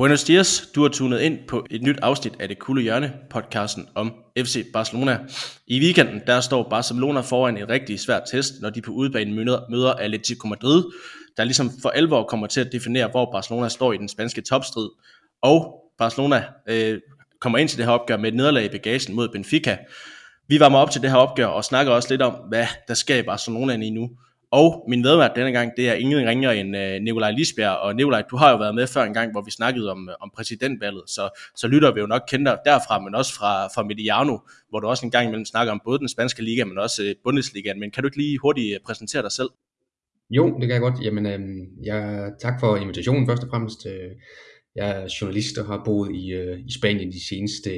Buenos 0.00 0.24
dias, 0.24 0.70
du 0.74 0.82
har 0.82 0.88
tunet 0.88 1.20
ind 1.20 1.38
på 1.48 1.66
et 1.70 1.82
nyt 1.82 1.98
afsnit 2.02 2.32
af 2.38 2.48
Det 2.48 2.58
Kulde 2.58 2.82
Hjørne, 2.82 3.12
podcasten 3.30 3.88
om 3.94 4.12
FC 4.38 4.72
Barcelona. 4.72 5.18
I 5.66 5.80
weekenden 5.80 6.20
der 6.26 6.40
står 6.40 6.68
Barcelona 6.70 7.20
foran 7.20 7.56
en 7.56 7.68
rigtig 7.68 8.00
svær 8.00 8.20
test, 8.30 8.52
når 8.60 8.70
de 8.70 8.82
på 8.82 8.90
udebane 8.90 9.34
møder, 9.34 9.60
møder 9.70 9.92
Atletico 9.92 10.48
Madrid, 10.48 10.84
der 11.36 11.44
ligesom 11.44 11.70
for 11.82 11.88
alvor 11.88 12.22
kommer 12.24 12.46
til 12.46 12.60
at 12.60 12.72
definere, 12.72 13.08
hvor 13.08 13.32
Barcelona 13.32 13.68
står 13.68 13.92
i 13.92 13.96
den 13.96 14.08
spanske 14.08 14.40
topstrid. 14.40 14.88
Og 15.42 15.84
Barcelona 15.98 16.44
øh, 16.68 17.00
kommer 17.40 17.58
ind 17.58 17.68
til 17.68 17.78
det 17.78 17.86
her 17.86 17.92
opgør 17.92 18.16
med 18.16 18.28
et 18.28 18.36
nederlag 18.36 18.64
i 18.64 18.68
bagagen 18.68 19.14
mod 19.14 19.28
Benfica. 19.28 19.78
Vi 20.48 20.60
varmer 20.60 20.78
op 20.78 20.90
til 20.90 21.02
det 21.02 21.10
her 21.10 21.16
opgør 21.16 21.46
og 21.46 21.64
snakker 21.64 21.92
også 21.92 22.08
lidt 22.10 22.22
om, 22.22 22.34
hvad 22.48 22.66
der 22.88 22.94
sker 22.94 23.16
i 23.16 23.22
Barcelona 23.22 23.76
lige 23.76 23.90
nu. 23.90 24.10
Og 24.52 24.84
min 24.88 25.02
medvært 25.02 25.32
denne 25.36 25.52
gang, 25.52 25.72
det 25.76 25.88
er 25.88 25.94
ingen 25.94 26.28
ringer 26.28 26.50
end 26.50 26.76
øh, 26.76 27.00
Nikolaj 27.00 27.30
Lisbjerg. 27.30 27.76
Og 27.76 27.96
Nikolaj, 27.96 28.22
du 28.30 28.36
har 28.36 28.50
jo 28.50 28.56
været 28.56 28.74
med 28.74 28.86
før 28.86 29.02
en 29.02 29.14
gang, 29.14 29.32
hvor 29.32 29.42
vi 29.42 29.50
snakkede 29.50 29.90
om, 29.90 30.08
øh, 30.08 30.14
om 30.20 30.30
præsidentvalget, 30.36 31.02
så, 31.06 31.40
så 31.56 31.68
lytter 31.68 31.94
vi 31.94 32.00
jo 32.00 32.06
nok 32.06 32.22
kender 32.28 32.56
derfra, 32.64 33.00
men 33.00 33.14
også 33.14 33.34
fra, 33.34 33.66
fra 33.66 33.82
Mediano, 33.82 34.38
hvor 34.68 34.80
du 34.80 34.86
også 34.86 35.06
en 35.06 35.10
gang 35.10 35.26
imellem 35.26 35.44
snakker 35.44 35.72
om 35.72 35.80
både 35.84 35.98
den 35.98 36.08
spanske 36.08 36.42
liga, 36.42 36.64
men 36.64 36.78
også 36.78 37.02
øh, 37.02 37.14
Bundesligaen. 37.24 37.80
Men 37.80 37.90
kan 37.90 38.02
du 38.02 38.06
ikke 38.06 38.16
lige 38.16 38.38
hurtigt 38.38 38.74
øh, 38.74 38.80
præsentere 38.86 39.22
dig 39.22 39.32
selv? 39.32 39.48
Jo, 40.30 40.46
det 40.46 40.60
kan 40.60 40.70
jeg 40.70 40.80
godt. 40.80 41.04
Jamen, 41.04 41.26
øh, 41.26 41.40
jeg, 41.86 42.30
tak 42.40 42.60
for 42.60 42.76
invitationen 42.76 43.26
først 43.26 43.42
og 43.42 43.48
fremmest. 43.50 43.86
Jeg 44.76 44.90
er 44.90 45.08
journalist 45.20 45.58
og 45.58 45.66
har 45.66 45.82
boet 45.84 46.14
i, 46.14 46.32
øh, 46.32 46.58
i 46.58 46.72
Spanien 46.78 47.12
de 47.12 47.26
seneste 47.28 47.70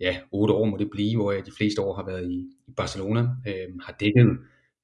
ja, 0.00 0.16
otte 0.32 0.54
år, 0.54 0.64
må 0.64 0.76
det 0.76 0.90
blive, 0.90 1.16
hvor 1.16 1.32
jeg 1.32 1.46
de 1.46 1.52
fleste 1.58 1.82
år 1.82 1.94
har 1.94 2.06
været 2.06 2.30
i, 2.30 2.38
i 2.68 2.72
Barcelona. 2.76 3.20
Øh, 3.20 3.68
har 3.86 3.96
dækket 4.00 4.38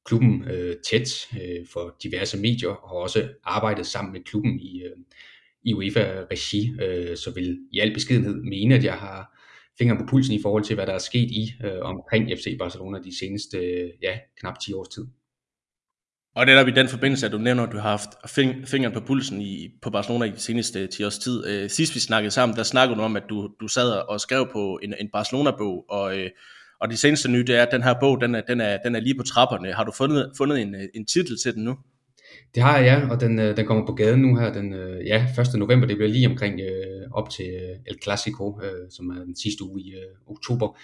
klubben 0.05 0.45
øh, 0.45 0.77
tæt 0.91 1.29
øh, 1.35 1.67
for 1.73 1.97
diverse 2.03 2.39
medier 2.39 2.69
og 2.71 2.89
har 2.89 2.97
også 2.97 3.29
arbejdet 3.45 3.87
sammen 3.87 4.13
med 4.13 4.21
klubben 4.25 4.61
i, 4.61 4.83
øh, 4.83 4.97
i 5.63 5.75
UEFA-regi, 5.75 6.73
øh, 6.83 7.17
så 7.17 7.33
vil 7.35 7.59
i 7.73 7.79
al 7.79 7.95
beskedenhed 7.95 8.35
mene, 8.35 8.75
at 8.75 8.85
jeg 8.85 8.95
har 8.95 9.39
fingeren 9.79 10.01
på 10.01 10.07
pulsen 10.11 10.35
i 10.35 10.43
forhold 10.43 10.65
til, 10.65 10.75
hvad 10.75 10.87
der 10.87 10.93
er 10.93 10.99
sket 10.99 11.31
i 11.31 11.53
øh, 11.65 11.81
omkring 11.81 12.31
FC 12.39 12.59
Barcelona 12.59 12.99
de 12.99 13.19
seneste 13.19 13.59
øh, 13.59 13.91
ja, 14.03 14.19
knap 14.41 14.59
10 14.59 14.73
års 14.73 14.89
tid. 14.89 15.07
Og 16.35 16.47
netop 16.47 16.69
i 16.69 16.71
den 16.71 16.89
forbindelse, 16.89 17.27
at 17.27 17.33
du 17.33 17.39
nævner, 17.39 17.63
at 17.63 17.73
du 17.73 17.77
har 17.77 17.91
haft 17.91 18.11
fingeren 18.69 18.95
på 18.95 19.01
pulsen 19.01 19.43
i, 19.43 19.69
på 19.83 19.91
Barcelona 19.91 20.25
i 20.25 20.31
de 20.31 20.41
seneste 20.41 20.81
øh, 20.81 20.89
10 20.89 21.05
års 21.05 21.19
tid. 21.19 21.47
Øh, 21.47 21.71
sidst 21.71 21.95
vi 21.95 22.01
snakkede 22.01 22.31
sammen, 22.31 22.57
der 22.57 22.63
snakkede 22.63 22.99
du 22.99 23.05
om, 23.05 23.17
at 23.17 23.23
du, 23.29 23.51
du 23.61 23.69
sad 23.69 23.91
og 24.09 24.21
skrev 24.21 24.49
på 24.53 24.81
en, 24.83 24.95
en 25.01 25.11
Barcelona-bog, 25.13 25.85
og, 25.89 26.19
øh, 26.19 26.31
og 26.83 26.91
det 26.91 26.99
seneste 26.99 27.31
nye, 27.31 27.45
det 27.45 27.57
er, 27.57 27.63
at 27.63 27.73
den 27.73 27.83
her 27.83 27.95
bog, 28.01 28.21
den 28.21 28.35
er, 28.35 28.41
den 28.41 28.61
er, 28.61 28.79
den 28.85 28.95
er 28.95 29.01
lige 29.01 29.15
på 29.15 29.23
trapperne. 29.23 29.73
Har 29.73 29.85
du 29.85 29.93
fundet, 29.93 30.33
fundet 30.37 30.61
en, 30.61 30.75
en 30.95 31.07
titel 31.07 31.39
til 31.43 31.55
den 31.55 31.65
nu? 31.65 31.77
Det 32.55 32.63
har 32.63 32.79
jeg, 32.79 32.85
ja, 32.85 33.09
og 33.11 33.21
den, 33.21 33.39
øh, 33.39 33.57
den 33.57 33.67
kommer 33.67 33.87
på 33.87 33.93
gaden 33.93 34.21
nu 34.21 34.37
her 34.37 34.53
den 34.53 34.73
øh, 34.73 35.07
ja, 35.07 35.27
1. 35.41 35.55
november. 35.55 35.87
Det 35.87 35.97
bliver 35.97 36.13
lige 36.13 36.29
omkring 36.29 36.61
øh, 36.61 37.11
op 37.13 37.31
til 37.31 37.47
øh, 37.47 37.77
El 37.87 37.99
Clasico, 38.03 38.61
øh, 38.63 38.91
som 38.91 39.11
er 39.11 39.25
den 39.25 39.37
sidste 39.37 39.65
uge 39.65 39.81
i 39.81 39.93
øh, 39.93 40.35
oktober. 40.35 40.79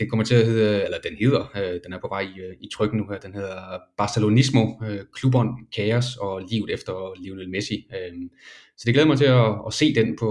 Den 0.00 0.08
kommer 0.08 0.24
til 0.24 0.34
at 0.34 0.46
hedde, 0.46 0.84
eller 0.84 0.98
den 0.98 1.16
hedder, 1.20 1.52
øh, 1.56 1.80
den 1.84 1.92
er 1.92 2.00
på 2.00 2.08
vej 2.08 2.22
øh, 2.22 2.54
i, 2.60 2.66
i 2.66 2.68
trykken 2.72 2.98
nu 2.98 3.06
her, 3.10 3.18
den 3.18 3.34
hedder 3.34 3.78
Barcelonismo, 3.98 4.64
øh, 4.86 5.00
klubben, 5.14 5.48
kaos 5.76 6.16
og 6.16 6.42
livet 6.50 6.70
efter 6.72 7.22
Lionel 7.22 7.50
Messi. 7.50 7.86
Øh, 7.94 8.12
så 8.76 8.82
det 8.86 8.94
glæder 8.94 9.08
mig 9.08 9.18
til 9.18 9.24
at, 9.24 9.54
at 9.66 9.72
se 9.72 9.94
den 9.94 10.16
på 10.20 10.30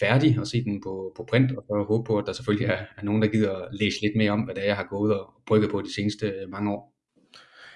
færdig, 0.00 0.40
og 0.40 0.46
se 0.46 0.64
den 0.64 0.80
på, 0.82 1.12
på 1.16 1.24
print, 1.24 1.52
og 1.52 1.64
så 1.68 1.84
håbe 1.88 2.04
på, 2.06 2.18
at 2.18 2.26
der 2.26 2.32
selvfølgelig 2.32 2.66
er, 2.66 2.78
er 2.98 3.04
nogen, 3.04 3.22
der 3.22 3.28
gider 3.28 3.68
læse 3.72 4.02
lidt 4.02 4.16
mere 4.16 4.30
om, 4.30 4.40
hvad 4.40 4.54
det 4.54 4.62
er, 4.62 4.66
jeg 4.66 4.76
har 4.76 4.86
gået 4.90 5.20
og 5.20 5.26
brygget 5.46 5.70
på 5.70 5.80
de 5.80 5.94
seneste 5.94 6.26
øh, 6.26 6.50
mange 6.50 6.72
år. 6.72 6.99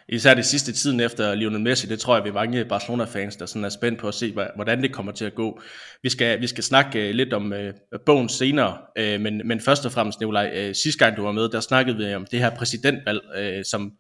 Især 0.09 0.35
det 0.35 0.45
sidste 0.45 0.73
tiden 0.73 1.01
efter 1.01 1.35
Lionel 1.35 1.61
Messi, 1.61 1.87
det 1.87 2.01
tror 2.01 2.15
jeg, 2.15 2.25
vi 2.25 2.29
er 2.29 2.33
mange 2.33 2.65
Barcelona-fans, 2.65 3.37
der 3.37 3.47
sådan 3.47 3.65
er 3.65 3.69
spændt 3.69 4.01
på 4.01 4.09
at 4.09 4.15
se, 4.15 4.33
hvordan 4.33 4.83
det 4.83 4.93
kommer 4.93 5.13
til 5.13 5.25
at 5.25 5.35
gå. 5.35 5.61
Vi 6.03 6.09
skal, 6.09 6.41
vi 6.41 6.47
skal 6.47 6.65
snakke 6.65 7.09
øh, 7.09 7.15
lidt 7.15 7.33
om 7.33 7.53
øh, 7.53 7.75
bogen 8.07 8.29
senere, 8.29 8.79
øh, 8.99 9.21
men, 9.21 9.43
men 9.45 9.61
først 9.61 9.87
og 9.87 9.93
fremmest, 9.93 10.21
Nikolaj, 10.21 10.51
øh, 10.55 10.75
sidste 10.75 11.05
gang 11.05 11.17
du 11.17 11.23
var 11.23 11.33
med, 11.33 11.49
der 11.49 11.61
snakkede 11.61 11.97
vi 11.97 12.15
om 12.15 12.27
det 12.31 12.39
her 12.39 12.51
præsidentvalg, 12.51 13.21
øh, 13.37 13.65
som, 13.65 13.93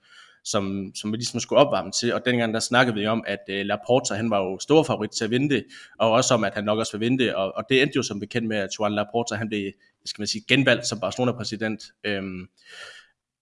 som, 0.44 0.92
som 0.94 1.12
vi 1.12 1.16
ligesom 1.16 1.40
skulle 1.40 1.60
opvarme 1.60 1.90
til, 1.90 2.14
og 2.14 2.20
dengang 2.26 2.54
der 2.54 2.60
snakkede 2.60 2.96
vi 2.96 3.06
om, 3.06 3.24
at 3.26 3.38
uh, 3.48 3.54
Laporta, 3.54 4.14
han 4.14 4.30
var 4.30 4.38
jo 4.38 4.58
stor 4.58 4.82
favorit 4.82 5.10
til 5.10 5.24
at 5.24 5.30
vinde 5.30 5.54
det, 5.54 5.64
og 5.98 6.10
også 6.10 6.34
om, 6.34 6.44
at 6.44 6.54
han 6.54 6.64
nok 6.64 6.78
også 6.78 6.98
vil 6.98 7.00
vinde 7.00 7.24
det, 7.24 7.34
og, 7.34 7.56
og 7.56 7.64
det 7.68 7.82
endte 7.82 7.96
jo 7.96 8.02
som 8.02 8.20
bekendt 8.20 8.48
med, 8.48 8.56
at 8.56 8.68
Juan 8.78 8.92
Laporta, 8.92 9.34
han 9.34 9.48
blev, 9.48 9.72
skal 10.04 10.20
man 10.20 10.26
sige, 10.26 10.44
genvalgt 10.48 10.86
som 10.86 11.00
Barcelona-præsident. 11.00 11.82
Uh, 12.08 12.12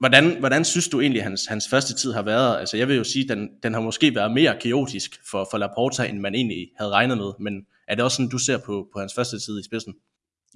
Hvordan, 0.02 0.38
hvordan 0.38 0.64
synes 0.64 0.88
du 0.88 1.00
egentlig, 1.00 1.22
hans, 1.22 1.46
hans 1.46 1.68
første 1.68 1.94
tid 1.94 2.12
har 2.12 2.22
været? 2.22 2.60
Altså 2.60 2.76
jeg 2.76 2.88
vil 2.88 2.96
jo 2.96 3.04
sige, 3.04 3.22
at 3.22 3.36
den, 3.36 3.48
den 3.62 3.74
har 3.74 3.80
måske 3.80 4.14
været 4.14 4.32
mere 4.32 4.58
kaotisk 4.62 5.20
for, 5.30 5.48
for 5.50 5.58
Laporta, 5.58 6.04
end 6.04 6.18
man 6.18 6.34
egentlig 6.34 6.70
havde 6.78 6.90
regnet 6.90 7.18
med. 7.18 7.32
Men 7.40 7.66
er 7.88 7.94
det 7.94 8.04
også 8.04 8.16
sådan, 8.16 8.30
du 8.30 8.38
ser 8.38 8.58
på, 8.58 8.88
på 8.92 8.98
hans 8.98 9.14
første 9.14 9.38
tid 9.38 9.60
i 9.60 9.64
spidsen? 9.64 9.94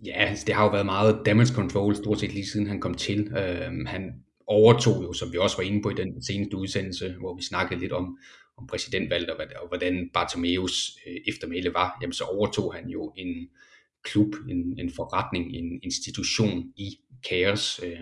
Ja, 0.05 0.13
altså, 0.13 0.45
det 0.47 0.55
har 0.55 0.65
jo 0.65 0.71
været 0.71 0.87
meget 0.87 1.21
damage 1.27 1.55
control, 1.55 1.97
stort 1.97 2.21
set 2.21 2.33
lige 2.33 2.47
siden 2.47 2.67
han 2.67 2.81
kom 2.81 2.95
til. 2.95 3.21
Uh, 3.21 3.87
han 3.87 4.03
overtog 4.47 5.03
jo, 5.03 5.13
som 5.13 5.33
vi 5.33 5.39
også 5.39 5.57
var 5.57 5.65
inde 5.65 5.83
på 5.83 5.91
i 5.91 5.95
den 5.95 6.23
seneste 6.23 6.57
udsendelse, 6.57 7.15
hvor 7.21 7.37
vi 7.37 7.43
snakkede 7.43 7.81
lidt 7.81 7.93
om, 7.93 8.19
om 8.59 8.67
præsidentvalget 8.67 9.31
og, 9.31 9.37
og 9.63 9.69
hvordan 9.69 10.11
Bartomeus 10.15 10.99
øh, 11.07 11.17
eftermæle 11.35 11.75
var, 11.75 11.99
jamen 12.03 12.13
så 12.13 12.25
overtog 12.25 12.75
han 12.75 12.89
jo 12.89 13.13
en 13.17 13.49
klub, 14.05 14.35
en, 14.49 14.79
en 14.79 14.91
forretning, 14.97 15.55
en 15.55 15.81
institution 15.83 16.65
i 16.77 16.89
kaos, 17.29 17.81
øh, 17.85 18.01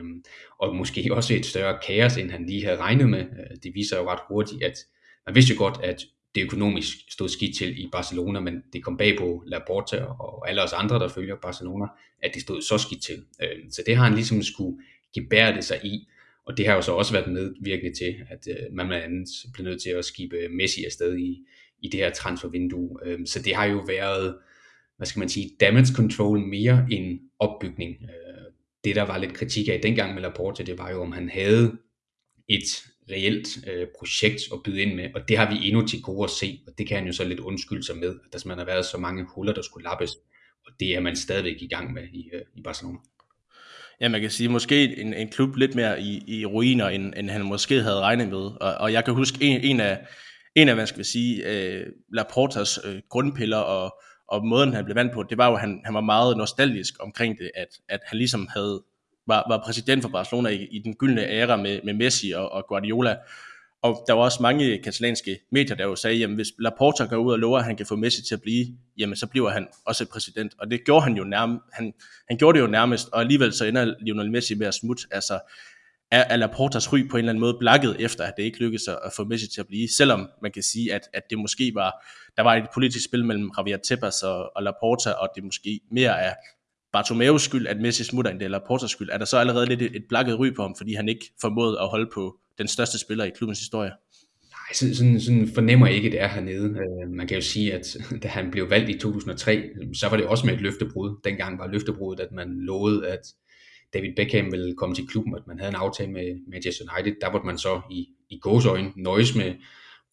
og 0.58 0.76
måske 0.76 1.08
også 1.16 1.34
et 1.34 1.46
større 1.46 1.78
kaos, 1.86 2.16
end 2.16 2.30
han 2.30 2.46
lige 2.46 2.64
havde 2.64 2.76
regnet 2.76 3.08
med. 3.08 3.20
Øh, 3.20 3.56
det 3.62 3.74
viser 3.74 3.98
jo 3.98 4.10
ret 4.10 4.20
hurtigt, 4.28 4.62
at 4.62 4.78
man 5.26 5.34
vidste 5.34 5.54
jo 5.54 5.58
godt, 5.58 5.84
at 5.84 6.04
det 6.34 6.42
økonomisk 6.42 6.96
stod 7.10 7.28
skidt 7.28 7.56
til 7.56 7.84
i 7.84 7.88
Barcelona, 7.92 8.40
men 8.40 8.62
det 8.72 8.84
kom 8.84 8.96
bag 8.96 9.18
på 9.18 9.42
Laporta 9.46 10.04
og 10.04 10.48
alle 10.48 10.62
os 10.62 10.72
andre, 10.72 10.98
der 10.98 11.08
følger 11.08 11.36
Barcelona, 11.42 11.86
at 12.22 12.30
det 12.34 12.42
stod 12.42 12.62
så 12.62 12.78
skidt 12.78 13.02
til. 13.02 13.24
Øh, 13.42 13.58
så 13.70 13.82
det 13.86 13.96
har 13.96 14.04
han 14.04 14.14
ligesom 14.14 14.42
skulle 14.42 14.78
gebære 15.14 15.56
det 15.56 15.64
sig 15.64 15.80
i, 15.84 16.08
og 16.46 16.56
det 16.56 16.66
har 16.66 16.74
jo 16.74 16.82
så 16.82 16.92
også 16.92 17.12
været 17.12 17.32
medvirkende 17.32 17.96
til, 17.96 18.16
at 18.30 18.48
øh, 18.50 18.72
man 18.72 18.86
blandt 18.86 19.04
andet 19.04 19.28
blev 19.52 19.64
nødt 19.64 19.82
til 19.82 19.90
at 19.90 20.04
skibe 20.04 20.36
Messi 20.50 20.84
afsted 20.84 21.18
i, 21.18 21.46
i 21.82 21.88
det 21.88 22.00
her 22.00 22.10
transfervindue. 22.10 22.98
Øh, 23.04 23.18
så 23.26 23.42
det 23.42 23.54
har 23.54 23.64
jo 23.64 23.84
været, 23.86 24.36
hvad 24.96 25.06
skal 25.06 25.20
man 25.20 25.28
sige, 25.28 25.50
damage 25.60 25.94
control 25.94 26.38
mere 26.38 26.86
end 26.90 27.20
opbygning. 27.38 27.96
Øh, 28.02 28.23
det, 28.84 28.96
der 28.96 29.02
var 29.02 29.18
lidt 29.18 29.34
kritik 29.34 29.68
af 29.68 29.80
dengang 29.82 30.14
med 30.14 30.22
Laporte, 30.22 30.64
det 30.64 30.78
var 30.78 30.90
jo, 30.90 31.02
om 31.02 31.12
han 31.12 31.28
havde 31.28 31.72
et 32.48 32.84
reelt 33.10 33.48
øh, 33.68 33.86
projekt 33.98 34.40
at 34.52 34.58
byde 34.64 34.82
ind 34.82 34.94
med, 34.94 35.08
og 35.14 35.28
det 35.28 35.38
har 35.38 35.50
vi 35.50 35.68
endnu 35.68 35.86
til 35.86 36.02
gode 36.02 36.24
at 36.24 36.30
se, 36.30 36.60
og 36.66 36.72
det 36.78 36.88
kan 36.88 36.96
han 36.96 37.06
jo 37.06 37.12
så 37.12 37.24
lidt 37.24 37.40
undskylde 37.40 37.86
sig 37.86 37.96
med, 37.96 38.08
at 38.08 38.32
der 38.32 38.38
simpelthen 38.38 38.66
har 38.66 38.74
været 38.74 38.86
så 38.86 38.98
mange 38.98 39.26
huller, 39.34 39.52
der 39.52 39.62
skulle 39.62 39.84
lappes, 39.84 40.10
og 40.66 40.72
det 40.80 40.94
er 40.94 41.00
man 41.00 41.16
stadigvæk 41.16 41.56
i 41.62 41.68
gang 41.68 41.92
med 41.92 42.02
i, 42.12 42.30
øh, 42.34 42.42
i 42.54 42.62
Barcelona. 42.62 42.98
Ja, 44.00 44.08
man 44.08 44.20
kan 44.20 44.30
sige, 44.30 44.48
måske 44.48 44.96
en, 44.98 45.14
en 45.14 45.28
klub 45.28 45.56
lidt 45.56 45.74
mere 45.74 46.02
i, 46.02 46.22
i 46.26 46.46
ruiner, 46.46 46.88
end, 46.88 47.14
end 47.16 47.30
han 47.30 47.42
måske 47.42 47.82
havde 47.82 48.00
regnet 48.00 48.28
med, 48.28 48.38
og, 48.60 48.74
og 48.74 48.92
jeg 48.92 49.04
kan 49.04 49.14
huske 49.14 49.44
en, 49.44 49.60
en 49.60 49.80
af, 49.80 50.06
en 50.56 50.68
af, 50.68 50.74
hvad 50.74 50.86
skal 50.86 50.98
vi 50.98 51.04
sige, 51.04 51.46
øh, 51.46 51.86
Laportas 52.12 52.78
øh, 52.84 53.00
grundpiller 53.10 53.56
og, 53.56 53.94
og 54.28 54.46
måden 54.46 54.72
han 54.72 54.84
blev 54.84 54.94
vant 54.94 55.12
på, 55.12 55.22
det 55.22 55.38
var 55.38 55.48
jo, 55.48 55.54
at 55.54 55.60
han, 55.60 55.80
han 55.84 55.94
var 55.94 56.00
meget 56.00 56.36
nostalgisk 56.36 56.94
omkring 57.00 57.38
det, 57.38 57.50
at, 57.54 57.68
at 57.88 58.00
han 58.06 58.18
ligesom 58.18 58.48
havde, 58.54 58.82
var, 59.26 59.44
var 59.48 59.62
præsident 59.64 60.02
for 60.02 60.08
Barcelona 60.08 60.48
i, 60.48 60.68
i 60.70 60.78
den 60.78 60.94
gyldne 60.94 61.26
æra 61.26 61.56
med, 61.56 61.80
med 61.84 61.94
Messi 61.94 62.30
og, 62.30 62.52
og 62.52 62.66
Guardiola, 62.68 63.16
og 63.84 64.04
der 64.06 64.12
var 64.12 64.22
også 64.22 64.42
mange 64.42 64.78
katalanske 64.78 65.38
medier, 65.50 65.76
der 65.76 65.84
jo 65.84 65.96
sagde, 65.96 66.16
jamen 66.16 66.36
hvis 66.36 66.48
Laporta 66.58 67.04
går 67.04 67.16
ud 67.16 67.32
og 67.32 67.38
lover, 67.38 67.58
at 67.58 67.64
han 67.64 67.76
kan 67.76 67.86
få 67.86 67.96
Messi 67.96 68.22
til 68.22 68.34
at 68.34 68.42
blive, 68.42 68.66
jamen 68.98 69.16
så 69.16 69.26
bliver 69.26 69.50
han 69.50 69.68
også 69.86 70.06
præsident. 70.08 70.54
Og 70.58 70.70
det 70.70 70.84
gjorde 70.84 71.02
han 71.02 71.16
jo 71.16 71.24
nærmest, 71.24 71.62
han, 71.72 71.94
han 72.28 72.38
gjorde 72.38 72.58
det 72.58 72.64
jo 72.64 72.70
nærmest, 72.70 73.08
og 73.12 73.20
alligevel 73.20 73.52
så 73.52 73.64
ender 73.64 73.94
Lionel 74.00 74.30
Messi 74.30 74.54
med 74.54 74.66
at 74.66 74.74
smutte. 74.74 75.02
Altså, 75.10 75.38
er, 76.14 76.24
er 76.30 76.36
Laportas 76.36 76.92
ry 76.92 77.08
på 77.10 77.16
en 77.16 77.18
eller 77.18 77.32
anden 77.32 77.40
måde 77.40 77.56
blakket 77.58 77.96
efter, 77.98 78.24
at 78.24 78.34
det 78.36 78.42
ikke 78.42 78.58
lykkedes 78.58 78.88
at 78.88 79.12
få 79.16 79.24
Messi 79.24 79.48
til 79.48 79.60
at 79.60 79.66
blive, 79.66 79.88
selvom 79.88 80.28
man 80.42 80.52
kan 80.52 80.62
sige, 80.62 80.94
at, 80.94 81.02
at 81.14 81.22
det 81.30 81.38
måske 81.38 81.72
var, 81.74 82.06
der 82.36 82.42
var 82.42 82.54
et 82.54 82.66
politisk 82.74 83.04
spil 83.04 83.24
mellem 83.24 83.50
Javier 83.58 83.76
Tebas 83.76 84.22
og, 84.22 84.56
og 84.56 84.62
Laporta, 84.62 85.10
og 85.10 85.28
det 85.34 85.44
måske 85.44 85.80
mere 85.90 86.20
er 86.20 86.34
Bartomeus 86.92 87.42
skyld, 87.42 87.66
at 87.66 87.80
Messi 87.80 88.04
smutter, 88.04 88.30
end 88.30 88.40
det 88.40 88.46
er 88.46 88.50
Laportas 88.50 88.90
skyld. 88.90 89.08
Er 89.12 89.18
der 89.18 89.24
så 89.24 89.38
allerede 89.38 89.66
lidt 89.66 89.82
et, 89.82 89.96
et 89.96 90.04
blakket 90.08 90.38
ry 90.38 90.54
på 90.56 90.62
ham, 90.62 90.74
fordi 90.76 90.94
han 90.94 91.08
ikke 91.08 91.34
formåede 91.40 91.80
at 91.80 91.88
holde 91.88 92.10
på 92.14 92.36
den 92.58 92.68
største 92.68 92.98
spiller 92.98 93.24
i 93.24 93.30
klubbens 93.36 93.58
historie? 93.58 93.90
Nej, 94.50 94.72
sådan, 94.74 94.94
sådan, 94.94 95.20
sådan 95.20 95.48
fornemmer 95.54 95.86
jeg 95.86 95.96
ikke, 95.96 96.10
det 96.10 96.20
er 96.20 96.28
hernede. 96.28 96.64
Øh, 96.64 97.10
man 97.10 97.26
kan 97.26 97.34
jo 97.36 97.42
sige, 97.42 97.74
at 97.74 97.96
da 98.22 98.28
han 98.28 98.50
blev 98.50 98.70
valgt 98.70 98.90
i 98.90 98.98
2003, 98.98 99.62
så 99.94 100.08
var 100.08 100.16
det 100.16 100.26
også 100.26 100.46
med 100.46 100.54
et 100.54 100.60
løftebrud. 100.60 101.20
Dengang 101.24 101.58
var 101.58 101.66
løftebruddet, 101.66 102.24
at 102.24 102.32
man 102.32 102.48
lovede, 102.60 103.08
at 103.08 103.20
David 103.94 104.16
Beckham 104.16 104.52
ville 104.52 104.74
komme 104.76 104.94
til 104.94 105.06
klubben, 105.06 105.34
at 105.34 105.46
man 105.46 105.58
havde 105.58 105.68
en 105.68 105.76
aftale 105.76 106.12
med 106.12 106.50
Manchester 106.52 106.84
United. 106.94 107.16
Der 107.20 107.32
måtte 107.32 107.46
man 107.46 107.58
så 107.58 107.80
i, 107.90 108.08
i 108.30 108.38
gåsøjne 108.38 108.92
nøjes 108.96 109.34
med 109.34 109.54